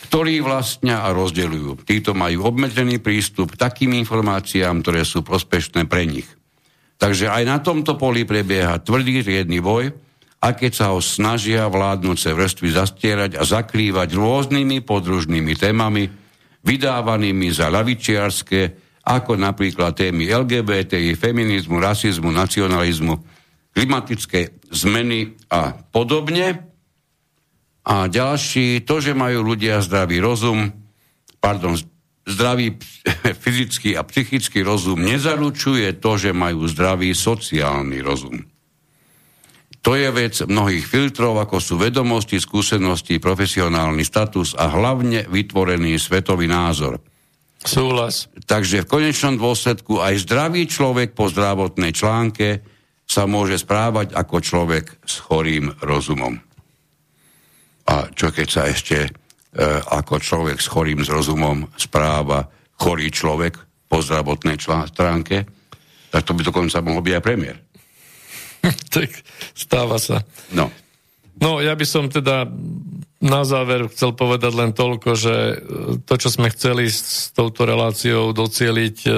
ktorí 0.09 0.45
vlastnia 0.45 1.03
a 1.05 1.13
rozdeľujú. 1.17 1.85
Títo 1.89 2.13
majú 2.13 2.49
obmedzený 2.49 3.01
prístup 3.01 3.55
k 3.55 3.61
takým 3.65 3.97
informáciám, 3.97 4.85
ktoré 4.85 5.03
sú 5.03 5.25
prospešné 5.25 5.89
pre 5.89 6.05
nich. 6.05 6.29
Takže 7.01 7.33
aj 7.33 7.43
na 7.45 7.59
tomto 7.59 7.99
poli 7.99 8.23
prebieha 8.29 8.79
tvrdý 8.81 9.25
riedny 9.25 9.59
boj, 9.59 9.93
a 10.45 10.53
keď 10.53 10.73
sa 10.77 10.87
ho 10.93 11.01
snažia 11.01 11.65
vládnuce 11.73 12.29
vrstvy 12.37 12.69
zastierať 12.77 13.41
a 13.41 13.49
zakrývať 13.49 14.13
rôznymi 14.13 14.85
podružnými 14.85 15.57
témami, 15.57 16.05
vydávanými 16.61 17.49
za 17.49 17.73
lavičiarske, 17.73 18.61
ako 19.09 19.41
napríklad 19.41 19.97
témy 19.97 20.29
LGBTI, 20.29 21.17
feminizmu, 21.17 21.81
rasizmu, 21.81 22.29
nacionalizmu, 22.29 23.15
klimatické 23.73 24.61
zmeny 24.69 25.33
a 25.49 25.73
podobne, 25.77 26.74
a 27.85 28.09
ďalší, 28.09 28.89
to, 28.89 29.05
že 29.05 29.13
majú 29.13 29.45
ľudia 29.45 29.85
zdravý 29.85 30.25
rozum, 30.25 30.73
pardon, 31.37 31.77
zdravý 32.25 32.81
fyzický 33.45 33.95
a 33.95 34.03
psychický 34.09 34.65
rozum 34.65 35.05
nezaručuje 35.05 36.01
to, 36.01 36.17
že 36.17 36.33
majú 36.33 36.65
zdravý 36.65 37.13
sociálny 37.13 38.01
rozum. 38.01 38.41
To 39.85 39.93
je 39.93 40.09
vec 40.09 40.41
mnohých 40.41 40.89
filtrov, 40.89 41.37
ako 41.45 41.61
sú 41.61 41.77
vedomosti, 41.77 42.41
skúsenosti, 42.41 43.21
profesionálny 43.21 44.01
status 44.01 44.57
a 44.57 44.73
hlavne 44.73 45.29
vytvorený 45.29 46.01
svetový 46.01 46.49
názor. 46.49 47.05
Súhlas. 47.61 48.33
Takže 48.49 48.85
v 48.85 48.89
konečnom 48.89 49.37
dôsledku 49.37 50.01
aj 50.01 50.25
zdravý 50.25 50.65
človek 50.65 51.13
po 51.13 51.29
zdravotnej 51.29 51.93
článke 51.93 52.65
sa 53.05 53.29
môže 53.29 53.61
správať 53.61 54.17
ako 54.17 54.37
človek 54.41 55.05
s 55.05 55.21
chorým 55.21 55.69
rozumom. 55.85 56.41
A 57.85 58.09
čo 58.13 58.33
keď 58.33 58.49
sa 58.49 58.63
ešte 58.69 58.97
e, 59.05 59.11
ako 59.89 60.21
človek 60.21 60.59
s 60.61 60.69
chorým 60.69 61.05
s 61.05 61.13
rozumom 61.13 61.69
správa 61.77 62.49
chorý 62.81 63.13
človek 63.13 63.61
po 63.89 64.01
zdravotnej 64.01 64.57
stránke, 64.63 65.45
tak 66.09 66.23
to 66.25 66.33
by 66.33 66.43
dokonca 66.43 66.81
mohol 66.81 67.05
byť 67.05 67.15
aj 67.15 67.25
premiér. 67.25 67.57
tak 68.95 69.11
stáva 69.53 70.01
sa. 70.01 70.25
No. 70.55 70.73
No, 71.35 71.59
ja 71.59 71.75
by 71.75 71.87
som 71.87 72.07
teda 72.07 72.47
na 73.25 73.43
záver 73.43 73.89
chcel 73.91 74.13
povedať 74.13 74.53
len 74.55 74.71
toľko, 74.77 75.11
že 75.17 75.35
to, 76.05 76.15
čo 76.21 76.29
sme 76.29 76.53
chceli 76.53 76.87
s 76.87 77.33
touto 77.33 77.65
reláciou 77.65 78.37
docieliť, 78.37 78.97
e, 79.09 79.11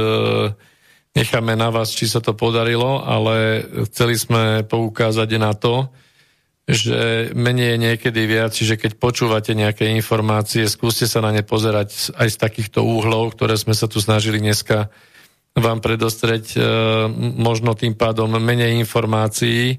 necháme 1.19 1.59
na 1.59 1.69
vás, 1.75 1.93
či 1.93 2.07
sa 2.07 2.23
to 2.23 2.33
podarilo, 2.33 3.03
ale 3.03 3.67
chceli 3.91 4.15
sme 4.15 4.63
poukázať 4.63 5.31
na 5.37 5.53
to, 5.53 5.91
že 6.67 7.31
menej 7.31 7.79
je 7.79 7.79
niekedy 7.79 8.21
viac, 8.27 8.51
čiže 8.51 8.75
keď 8.75 8.99
počúvate 8.99 9.55
nejaké 9.55 9.87
informácie, 9.95 10.67
skúste 10.67 11.07
sa 11.07 11.23
na 11.23 11.31
ne 11.31 11.47
pozerať 11.47 12.11
aj 12.19 12.27
z 12.27 12.37
takýchto 12.43 12.83
úhlov, 12.83 13.39
ktoré 13.39 13.55
sme 13.55 13.71
sa 13.71 13.87
tu 13.87 14.03
snažili 14.03 14.43
dneska 14.43 14.91
vám 15.57 15.79
predostreť, 15.79 16.45
e, 16.53 16.61
možno 17.39 17.79
tým 17.79 17.95
pádom 17.95 18.35
menej 18.37 18.77
informácií 18.83 19.79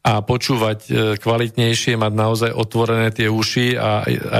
a 0.00 0.22
počúvať 0.22 0.78
e, 0.86 0.90
kvalitnejšie, 1.20 1.98
mať 1.98 2.12
naozaj 2.14 2.50
otvorené 2.54 3.12
tie 3.12 3.28
uši 3.28 3.76
a, 3.76 4.06
a 4.06 4.38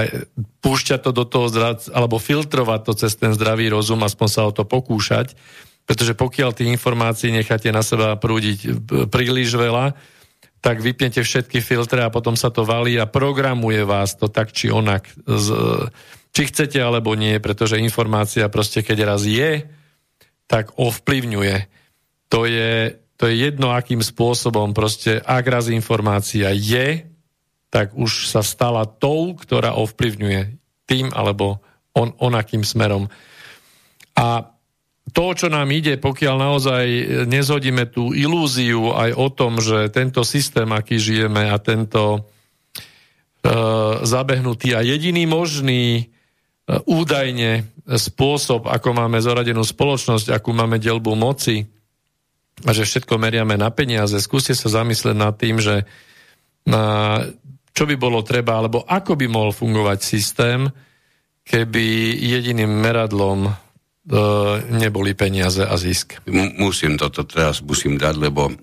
púšťať 0.62 1.00
to 1.04 1.10
do 1.12 1.26
toho, 1.26 1.50
alebo 1.92 2.16
filtrovať 2.22 2.80
to 2.86 2.92
cez 2.96 3.12
ten 3.18 3.34
zdravý 3.36 3.68
rozum, 3.68 4.00
aspoň 4.06 4.28
sa 4.30 4.46
o 4.48 4.54
to 4.54 4.62
pokúšať, 4.64 5.36
pretože 5.84 6.14
pokiaľ 6.14 6.54
tie 6.54 6.70
informácií 6.70 7.28
necháte 7.34 7.68
na 7.74 7.82
seba 7.82 8.16
prúdiť 8.16 8.58
e, 8.62 8.68
príliš 9.10 9.58
veľa, 9.58 9.98
tak 10.60 10.84
vypnete 10.84 11.24
všetky 11.24 11.64
filtre 11.64 12.04
a 12.04 12.12
potom 12.12 12.36
sa 12.36 12.52
to 12.52 12.68
valí 12.68 13.00
a 13.00 13.08
programuje 13.08 13.80
vás 13.84 14.12
to 14.16 14.28
tak 14.28 14.52
či 14.52 14.68
onak. 14.68 15.08
Z, 15.24 15.48
či 16.36 16.42
chcete 16.52 16.76
alebo 16.76 17.16
nie, 17.16 17.40
pretože 17.40 17.80
informácia 17.80 18.46
proste 18.52 18.84
keď 18.84 18.98
raz 19.16 19.24
je, 19.24 19.64
tak 20.44 20.76
ovplyvňuje. 20.76 21.56
To 22.30 22.44
je, 22.44 23.00
to 23.16 23.24
je 23.26 23.34
jedno, 23.50 23.72
akým 23.72 24.04
spôsobom 24.04 24.76
proste, 24.76 25.18
ak 25.24 25.44
raz 25.48 25.72
informácia 25.72 26.52
je, 26.52 27.08
tak 27.72 27.96
už 27.96 28.28
sa 28.28 28.44
stala 28.44 28.84
tou, 28.84 29.32
ktorá 29.38 29.78
ovplyvňuje 29.78 30.40
tým 30.90 31.08
alebo 31.14 31.62
on, 31.94 32.12
onakým 32.18 32.66
smerom. 32.66 33.08
A 34.18 34.50
to, 35.10 35.34
čo 35.34 35.48
nám 35.50 35.68
ide, 35.74 35.98
pokiaľ 35.98 36.36
naozaj 36.38 36.84
nezhodíme 37.26 37.90
tú 37.90 38.14
ilúziu 38.14 38.94
aj 38.94 39.10
o 39.18 39.26
tom, 39.32 39.58
že 39.58 39.90
tento 39.90 40.22
systém, 40.22 40.68
aký 40.70 41.00
žijeme 41.00 41.50
a 41.50 41.58
tento 41.58 42.02
e, 42.16 42.20
zabehnutý 44.06 44.78
a 44.78 44.86
jediný 44.86 45.26
možný 45.26 45.84
e, 45.98 46.02
údajne 46.86 47.66
spôsob, 47.90 48.70
ako 48.70 48.88
máme 48.94 49.18
zoradenú 49.18 49.66
spoločnosť, 49.66 50.30
akú 50.30 50.54
máme 50.54 50.78
delbu 50.78 51.12
moci 51.18 51.66
a 52.62 52.70
že 52.70 52.86
všetko 52.86 53.18
meriame 53.18 53.58
na 53.58 53.72
peniaze, 53.74 54.14
skúste 54.22 54.54
sa 54.54 54.70
zamyslieť 54.70 55.16
nad 55.16 55.34
tým, 55.34 55.58
že 55.58 55.88
na, 56.68 57.18
čo 57.72 57.88
by 57.88 57.96
bolo 57.98 58.22
treba, 58.22 58.62
alebo 58.62 58.86
ako 58.86 59.16
by 59.16 59.26
mohol 59.26 59.50
fungovať 59.50 59.98
systém, 60.04 60.70
keby 61.42 62.14
jediným 62.20 62.68
meradlom 62.68 63.48
E, 63.48 63.69
neboli 64.70 65.12
peniaze 65.12 65.60
a 65.66 65.76
zisk. 65.76 66.24
Musím 66.56 66.96
toto 66.96 67.24
teraz 67.28 67.60
musím 67.60 68.00
dať, 68.00 68.14
lebo 68.16 68.48
e, 68.48 68.54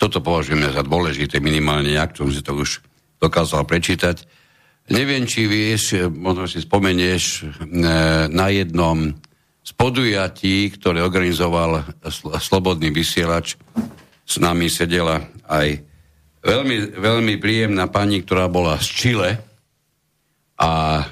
toto 0.00 0.24
považujeme 0.24 0.72
za 0.72 0.80
dôležité, 0.80 1.38
minimálne 1.38 1.92
jak 1.92 2.16
som 2.16 2.32
si 2.32 2.40
to 2.40 2.56
už 2.56 2.80
dokázal 3.20 3.68
prečítať. 3.68 4.24
Neviem, 4.88 5.24
či 5.28 5.48
vieš, 5.48 6.08
možno 6.12 6.48
si 6.48 6.64
spomenieš, 6.64 7.44
e, 7.44 7.72
na 8.32 8.46
jednom 8.48 9.12
z 9.64 9.72
podujatí, 9.76 10.76
ktoré 10.76 11.00
organizoval 11.00 11.88
sl- 12.08 12.36
Slobodný 12.36 12.92
vysielač, 12.92 13.56
s 14.24 14.40
nami 14.40 14.72
sedela 14.72 15.24
aj 15.48 15.84
veľmi, 16.40 16.96
veľmi 16.96 17.34
príjemná 17.36 17.88
pani, 17.88 18.24
ktorá 18.24 18.48
bola 18.48 18.80
z 18.80 18.88
Čile 18.88 19.30
a 20.60 21.04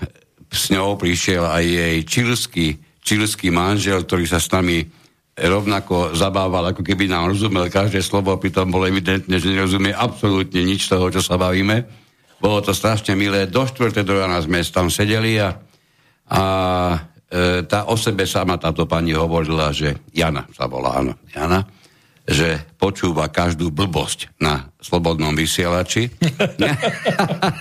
s 0.53 0.69
ňou 0.69 1.01
prišiel 1.01 1.49
aj 1.49 1.65
jej 1.65 1.97
čilský, 2.05 2.67
čilský 3.01 3.49
manžel, 3.49 4.05
ktorý 4.05 4.29
sa 4.29 4.37
s 4.37 4.53
nami 4.53 4.85
rovnako 5.33 6.13
zabával, 6.13 6.71
ako 6.71 6.85
keby 6.85 7.09
nám 7.09 7.33
rozumel 7.33 7.73
každé 7.73 8.05
slovo, 8.05 8.37
pritom 8.37 8.69
bolo 8.69 8.85
evidentné, 8.85 9.41
že 9.41 9.49
nerozumie 9.49 9.97
absolútne 9.97 10.61
nič 10.61 10.93
toho, 10.93 11.09
čo 11.09 11.25
sa 11.25 11.41
bavíme. 11.41 11.89
Bolo 12.37 12.61
to 12.61 12.77
strašne 12.77 13.17
milé. 13.17 13.49
Do 13.49 13.65
štvrté 13.65 14.05
do 14.05 14.21
rána 14.21 14.45
sme 14.45 14.61
tam 14.69 14.93
sedeli 14.93 15.41
a, 15.41 15.57
a 16.29 16.43
e, 17.33 17.65
tá 17.65 17.89
o 17.89 17.97
sebe 17.97 18.29
sama 18.29 18.61
táto 18.61 18.85
pani 18.85 19.17
hovorila, 19.17 19.73
že 19.73 20.05
Jana 20.13 20.45
sa 20.53 20.69
volá, 20.69 21.01
áno, 21.01 21.17
Jana 21.33 21.82
že 22.23 22.63
počúva 22.79 23.27
každú 23.27 23.75
blbosť 23.75 24.31
na 24.39 24.71
slobodnom 24.79 25.35
vysielači. 25.35 26.07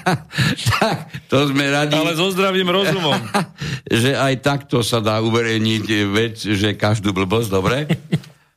tak, 0.78 0.98
to 1.26 1.50
sme 1.50 1.66
radi. 1.74 1.98
Ale 1.98 2.14
so 2.14 2.30
zdravým 2.30 2.70
rozumom. 2.70 3.18
že 4.04 4.14
aj 4.14 4.34
takto 4.46 4.86
sa 4.86 5.02
dá 5.02 5.18
uverejniť 5.22 5.86
vec, 6.14 6.36
že 6.38 6.78
každú 6.78 7.10
blbosť, 7.14 7.50
dobre? 7.50 7.90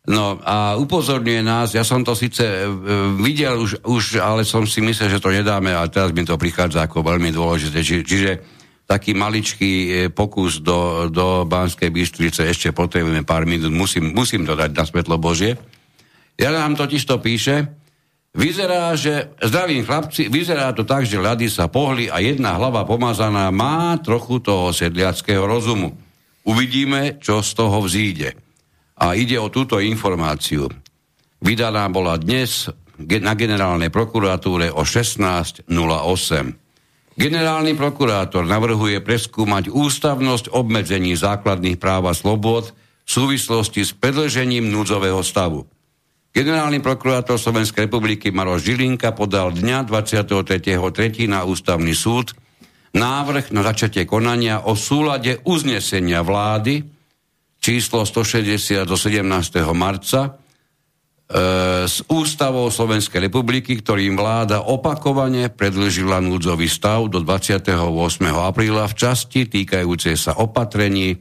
No 0.04 0.36
a 0.44 0.76
upozorňuje 0.76 1.40
nás, 1.40 1.72
ja 1.72 1.80
som 1.80 2.04
to 2.04 2.12
síce 2.12 2.44
e, 2.44 2.68
videl 3.16 3.56
už, 3.56 3.80
už, 3.80 4.20
ale 4.20 4.44
som 4.44 4.68
si 4.68 4.84
myslel, 4.84 5.08
že 5.08 5.22
to 5.24 5.32
nedáme, 5.32 5.72
a 5.72 5.80
teraz 5.88 6.12
mi 6.12 6.28
to 6.28 6.36
prichádza 6.36 6.84
ako 6.84 7.00
veľmi 7.00 7.32
dôležité. 7.32 7.80
Či, 7.80 8.04
čiže 8.04 8.30
taký 8.84 9.16
maličký 9.16 9.72
e, 9.72 9.90
pokus 10.12 10.60
do, 10.60 11.08
do 11.08 11.48
Banskej 11.48 11.88
Bystrice, 11.88 12.44
ešte 12.44 12.76
potrebujeme 12.76 13.24
pár 13.24 13.48
minút, 13.48 13.72
musím, 13.72 14.12
musím 14.12 14.44
to 14.44 14.52
dať 14.52 14.76
na 14.76 14.84
svetlo 14.84 15.16
Božie. 15.16 15.56
Ja 16.34 16.50
nám 16.50 16.74
totiž 16.74 17.02
to 17.06 17.22
píše, 17.22 17.70
vyzerá, 18.34 18.98
že, 18.98 19.30
zdravím 19.38 19.86
chlapci, 19.86 20.26
vyzerá 20.26 20.74
to 20.74 20.82
tak, 20.82 21.06
že 21.06 21.22
ľady 21.22 21.46
sa 21.46 21.70
pohli 21.70 22.10
a 22.10 22.18
jedna 22.18 22.58
hlava 22.58 22.82
pomazaná 22.82 23.54
má 23.54 23.94
trochu 24.02 24.42
toho 24.42 24.74
sedliackého 24.74 25.46
rozumu. 25.46 25.94
Uvidíme, 26.44 27.22
čo 27.22 27.40
z 27.40 27.50
toho 27.54 27.80
vzíde. 27.80 28.34
A 28.98 29.14
ide 29.14 29.38
o 29.38 29.50
túto 29.50 29.78
informáciu. 29.78 30.70
Vydaná 31.40 31.88
bola 31.90 32.18
dnes 32.18 32.68
na 32.98 33.34
generálnej 33.34 33.90
prokuratúre 33.90 34.70
o 34.70 34.86
16.08. 34.86 35.66
Generálny 37.14 37.78
prokurátor 37.78 38.42
navrhuje 38.42 38.98
preskúmať 38.98 39.70
ústavnosť 39.70 40.50
obmedzení 40.50 41.14
základných 41.14 41.78
práv 41.78 42.10
a 42.10 42.14
slobod 42.14 42.74
v 43.06 43.10
súvislosti 43.10 43.86
s 43.86 43.94
predlžením 43.94 44.66
núdzového 44.66 45.22
stavu. 45.22 45.66
Generálny 46.34 46.82
prokurátor 46.82 47.38
Slovenskej 47.38 47.86
republiky 47.86 48.34
Maroš 48.34 48.66
Žilinka 48.66 49.14
podal 49.14 49.54
dňa 49.54 49.86
23.3. 49.86 51.30
na 51.30 51.46
ústavný 51.46 51.94
súd 51.94 52.34
návrh 52.90 53.54
na 53.54 53.62
začatie 53.62 54.02
konania 54.02 54.66
o 54.66 54.74
súlade 54.74 55.38
uznesenia 55.46 56.26
vlády 56.26 56.82
číslo 57.62 58.02
160 58.02 58.82
do 58.82 58.98
17. 58.98 59.22
marca 59.78 60.26
e, 60.26 60.30
s 61.86 62.02
ústavou 62.10 62.66
Slovenskej 62.66 63.30
republiky, 63.30 63.78
ktorým 63.78 64.18
vláda 64.18 64.66
opakovane 64.66 65.54
predlžila 65.54 66.18
núdzový 66.18 66.66
stav 66.66 67.14
do 67.14 67.22
28. 67.22 67.78
apríla 68.26 68.90
v 68.90 68.94
časti 68.98 69.46
týkajúcej 69.46 70.18
sa 70.18 70.34
opatrení 70.42 71.14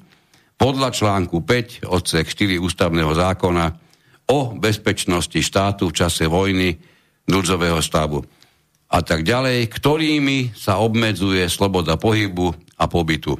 podľa 0.58 0.90
článku 0.90 1.46
5 1.46 1.86
odsek 1.86 2.26
4 2.26 2.58
ústavného 2.58 3.14
zákona 3.14 3.83
o 4.30 4.56
bezpečnosti 4.56 5.40
štátu 5.40 5.92
v 5.92 5.98
čase 5.98 6.28
vojny, 6.28 6.80
núdzového 7.28 7.80
stavu 7.80 8.24
a 8.94 9.00
tak 9.02 9.26
ďalej, 9.26 9.74
ktorými 9.74 10.54
sa 10.54 10.78
obmedzuje 10.78 11.50
sloboda 11.50 11.98
pohybu 11.98 12.54
a 12.78 12.86
pobytu. 12.86 13.34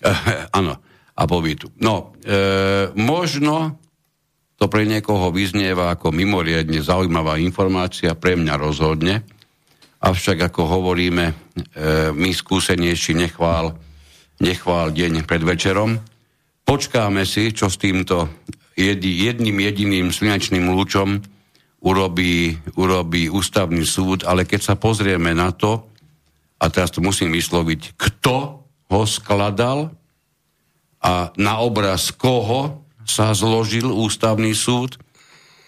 Áno, 0.58 0.80
a 1.14 1.22
pobytu. 1.28 1.68
No, 1.76 2.16
e, 2.24 2.88
možno 2.96 3.76
to 4.56 4.72
pre 4.72 4.88
niekoho 4.88 5.28
vyznieva 5.28 5.92
ako 5.92 6.08
mimoriadne 6.08 6.80
zaujímavá 6.80 7.36
informácia, 7.36 8.16
pre 8.16 8.32
mňa 8.38 8.54
rozhodne, 8.56 9.20
avšak 10.00 10.48
ako 10.48 10.62
hovoríme, 10.72 11.24
e, 11.28 11.34
my 12.16 12.30
skúsenejší 12.32 13.12
nechvál, 13.12 13.76
nechvál 14.40 14.88
deň 14.88 15.28
pred 15.28 15.44
večerom. 15.44 16.00
Počkáme 16.64 17.28
si, 17.28 17.52
čo 17.52 17.68
s 17.68 17.76
týmto 17.76 18.24
jedným 18.76 19.56
jediným 19.58 20.06
slnečným 20.10 20.66
lúčom 20.74 21.22
urobí, 21.84 22.58
urobí 22.74 23.30
ústavný 23.30 23.84
súd, 23.84 24.24
ale 24.26 24.48
keď 24.48 24.60
sa 24.60 24.74
pozrieme 24.74 25.36
na 25.36 25.52
to, 25.54 25.86
a 26.58 26.70
teraz 26.72 26.90
to 26.90 27.04
musím 27.04 27.34
vysloviť, 27.34 27.94
kto 27.94 28.64
ho 28.64 29.02
skladal 29.04 29.92
a 31.04 31.28
na 31.36 31.60
obraz 31.60 32.08
koho 32.14 32.86
sa 33.04 33.36
zložil 33.36 33.84
ústavný 33.92 34.56
súd, 34.56 34.96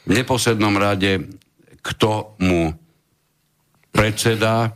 v 0.06 0.22
neposlednom 0.22 0.78
rade, 0.78 1.26
kto 1.82 2.38
mu 2.40 2.70
predseda, 3.90 4.72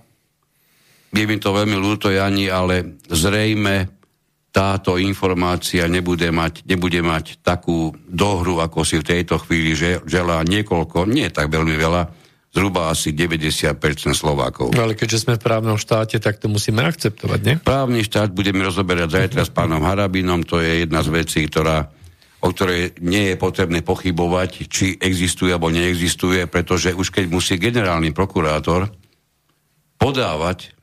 je 1.10 1.24
mi 1.26 1.38
to 1.38 1.54
veľmi 1.54 1.78
ľúto, 1.78 2.10
Jani, 2.10 2.50
ale 2.50 2.98
zrejme 3.06 3.99
táto 4.50 4.98
informácia 4.98 5.86
nebude 5.86 6.26
mať, 6.34 6.66
nebude 6.66 6.98
mať 7.00 7.38
takú 7.38 7.94
dohru, 8.10 8.58
ako 8.58 8.82
si 8.82 8.98
v 8.98 9.06
tejto 9.06 9.38
chvíli 9.38 9.78
želá 10.04 10.42
niekoľko, 10.42 11.06
nie 11.06 11.30
tak 11.30 11.54
veľmi 11.54 11.78
veľa, 11.78 12.02
zhruba 12.50 12.90
asi 12.90 13.14
90% 13.14 14.10
Slovákov. 14.10 14.74
No 14.74 14.82
ale 14.82 14.98
keďže 14.98 15.22
sme 15.22 15.38
v 15.38 15.46
právnom 15.46 15.78
štáte, 15.78 16.18
tak 16.18 16.42
to 16.42 16.50
musíme 16.50 16.82
akceptovať, 16.82 17.40
nie? 17.46 17.54
Právny 17.62 18.02
štát 18.02 18.34
budeme 18.34 18.66
rozoberať 18.66 19.08
zajtra 19.22 19.42
s 19.46 19.54
pánom 19.54 19.86
Harabinom, 19.86 20.42
to 20.42 20.58
je 20.58 20.82
jedna 20.82 21.06
z 21.06 21.14
vecí, 21.14 21.46
ktorá, 21.46 21.86
o 22.42 22.50
ktorej 22.50 22.98
nie 23.06 23.30
je 23.30 23.36
potrebné 23.38 23.86
pochybovať, 23.86 24.66
či 24.66 24.98
existuje 24.98 25.54
alebo 25.54 25.70
neexistuje, 25.70 26.50
pretože 26.50 26.90
už 26.90 27.14
keď 27.14 27.30
musí 27.30 27.54
generálny 27.54 28.10
prokurátor 28.10 28.90
podávať, 30.02 30.74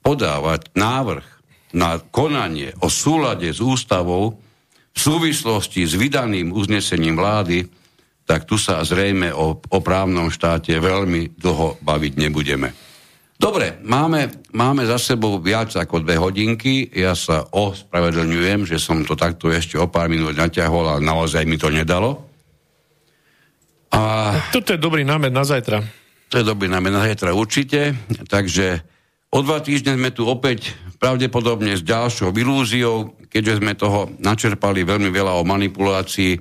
podávať 0.00 0.72
návrh 0.72 1.37
na 1.72 2.00
konanie 2.00 2.72
o 2.80 2.88
súlade 2.88 3.48
s 3.52 3.60
ústavou 3.60 4.40
v 4.94 4.98
súvislosti 4.98 5.86
s 5.86 5.94
vydaným 5.94 6.50
uznesením 6.50 7.14
vlády, 7.14 7.68
tak 8.28 8.44
tu 8.44 8.60
sa 8.60 8.84
zrejme 8.84 9.32
o, 9.32 9.56
o 9.56 9.78
právnom 9.80 10.28
štáte 10.28 10.76
veľmi 10.76 11.38
dlho 11.38 11.80
baviť 11.80 12.12
nebudeme. 12.18 12.68
Dobre, 13.38 13.78
máme, 13.86 14.50
máme 14.50 14.82
za 14.82 14.98
sebou 14.98 15.38
viac 15.38 15.70
ako 15.70 16.02
dve 16.02 16.18
hodinky. 16.18 16.90
Ja 16.90 17.14
sa 17.14 17.46
ospravedlňujem, 17.46 18.66
že 18.66 18.82
som 18.82 19.06
to 19.06 19.14
takto 19.14 19.46
ešte 19.54 19.78
o 19.78 19.86
pár 19.86 20.10
minút 20.10 20.34
naťahol, 20.34 20.98
ale 20.98 21.00
naozaj 21.06 21.46
mi 21.46 21.54
to 21.54 21.70
nedalo. 21.70 22.26
A... 23.94 24.34
Toto 24.50 24.74
je 24.74 24.82
dobrý 24.82 25.06
námed 25.06 25.30
na 25.30 25.46
zajtra. 25.46 25.80
To 26.28 26.34
je 26.34 26.44
dobrý 26.44 26.66
námed 26.66 26.90
na 26.90 27.06
zajtra 27.06 27.30
určite. 27.32 27.94
Takže 28.26 28.82
o 29.28 29.38
dva 29.44 29.58
týždne 29.60 29.96
sme 29.96 30.10
tu 30.12 30.24
opäť 30.24 30.72
pravdepodobne 30.98 31.76
s 31.78 31.82
ďalšou 31.84 32.34
ilúziou, 32.34 33.14
keďže 33.28 33.58
sme 33.60 33.72
toho 33.78 34.10
načerpali 34.18 34.82
veľmi 34.82 35.12
veľa 35.12 35.38
o 35.38 35.46
manipulácii, 35.46 36.40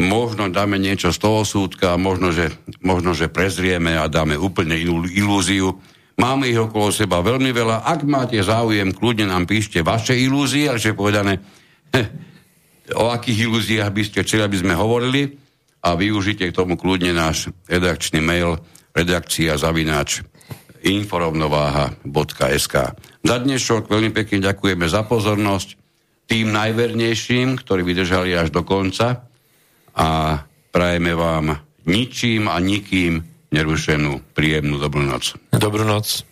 možno 0.00 0.50
dáme 0.50 0.80
niečo 0.80 1.14
z 1.14 1.18
toho 1.22 1.46
súdka, 1.46 1.94
možno 1.94 2.34
že, 2.34 2.50
možno, 2.82 3.14
že 3.14 3.30
prezrieme 3.30 3.94
a 3.94 4.10
dáme 4.10 4.34
úplne 4.34 4.74
inú 4.74 5.06
ilúziu. 5.06 5.78
Máme 6.14 6.50
ich 6.50 6.58
okolo 6.58 6.94
seba 6.94 7.22
veľmi 7.22 7.50
veľa. 7.50 7.86
Ak 7.86 8.06
máte 8.06 8.38
záujem, 8.42 8.94
kľudne 8.94 9.30
nám 9.30 9.46
píšte 9.46 9.82
vaše 9.82 10.14
ilúzie, 10.18 10.70
že 10.78 10.94
povedané, 10.94 11.38
o 13.02 13.10
akých 13.10 13.50
ilúziách 13.50 13.90
by 13.90 14.02
ste 14.02 14.22
chceli, 14.26 14.42
aby 14.42 14.58
sme 14.58 14.74
hovorili 14.74 15.38
a 15.84 15.94
využite 15.94 16.50
k 16.50 16.56
tomu 16.56 16.74
kľudne 16.74 17.14
náš 17.14 17.50
redakčný 17.70 18.18
mail 18.18 18.58
redakcia 18.94 19.58
zavináč 19.58 20.22
inforovnováha.sk. 20.84 22.74
Za 23.24 23.36
dnešok 23.40 23.88
veľmi 23.88 24.12
pekne 24.12 24.44
ďakujeme 24.44 24.84
za 24.84 25.08
pozornosť 25.08 25.80
tým 26.28 26.52
najvernejším, 26.52 27.56
ktorí 27.60 27.82
vydržali 27.84 28.36
až 28.36 28.50
do 28.52 28.62
konca 28.64 29.24
a 29.96 30.38
prajeme 30.72 31.14
vám 31.16 31.56
ničím 31.88 32.48
a 32.48 32.58
nikým 32.60 33.24
nerušenú 33.52 34.20
príjemnú 34.34 34.78
dobrú 34.80 35.02
noc. 35.06 35.34
Dobrú 35.54 35.84
noc. 35.86 36.24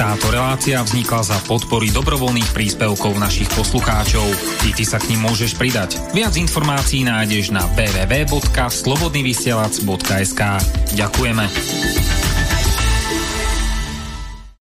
Táto 0.00 0.32
relácia 0.32 0.80
vznikla 0.80 1.20
za 1.20 1.36
podpory 1.44 1.92
dobrovoľných 1.92 2.56
príspevkov 2.56 3.20
našich 3.20 3.52
poslucháčov. 3.52 4.24
I 4.64 4.72
ty 4.72 4.88
sa 4.88 4.96
k 4.96 5.12
ním 5.12 5.28
môžeš 5.28 5.60
pridať. 5.60 6.00
Viac 6.16 6.40
informácií 6.40 7.04
nájdeš 7.04 7.52
na 7.52 7.68
www.slobodnyvysielac.sk 7.76 10.40
Ďakujeme. 10.96 11.44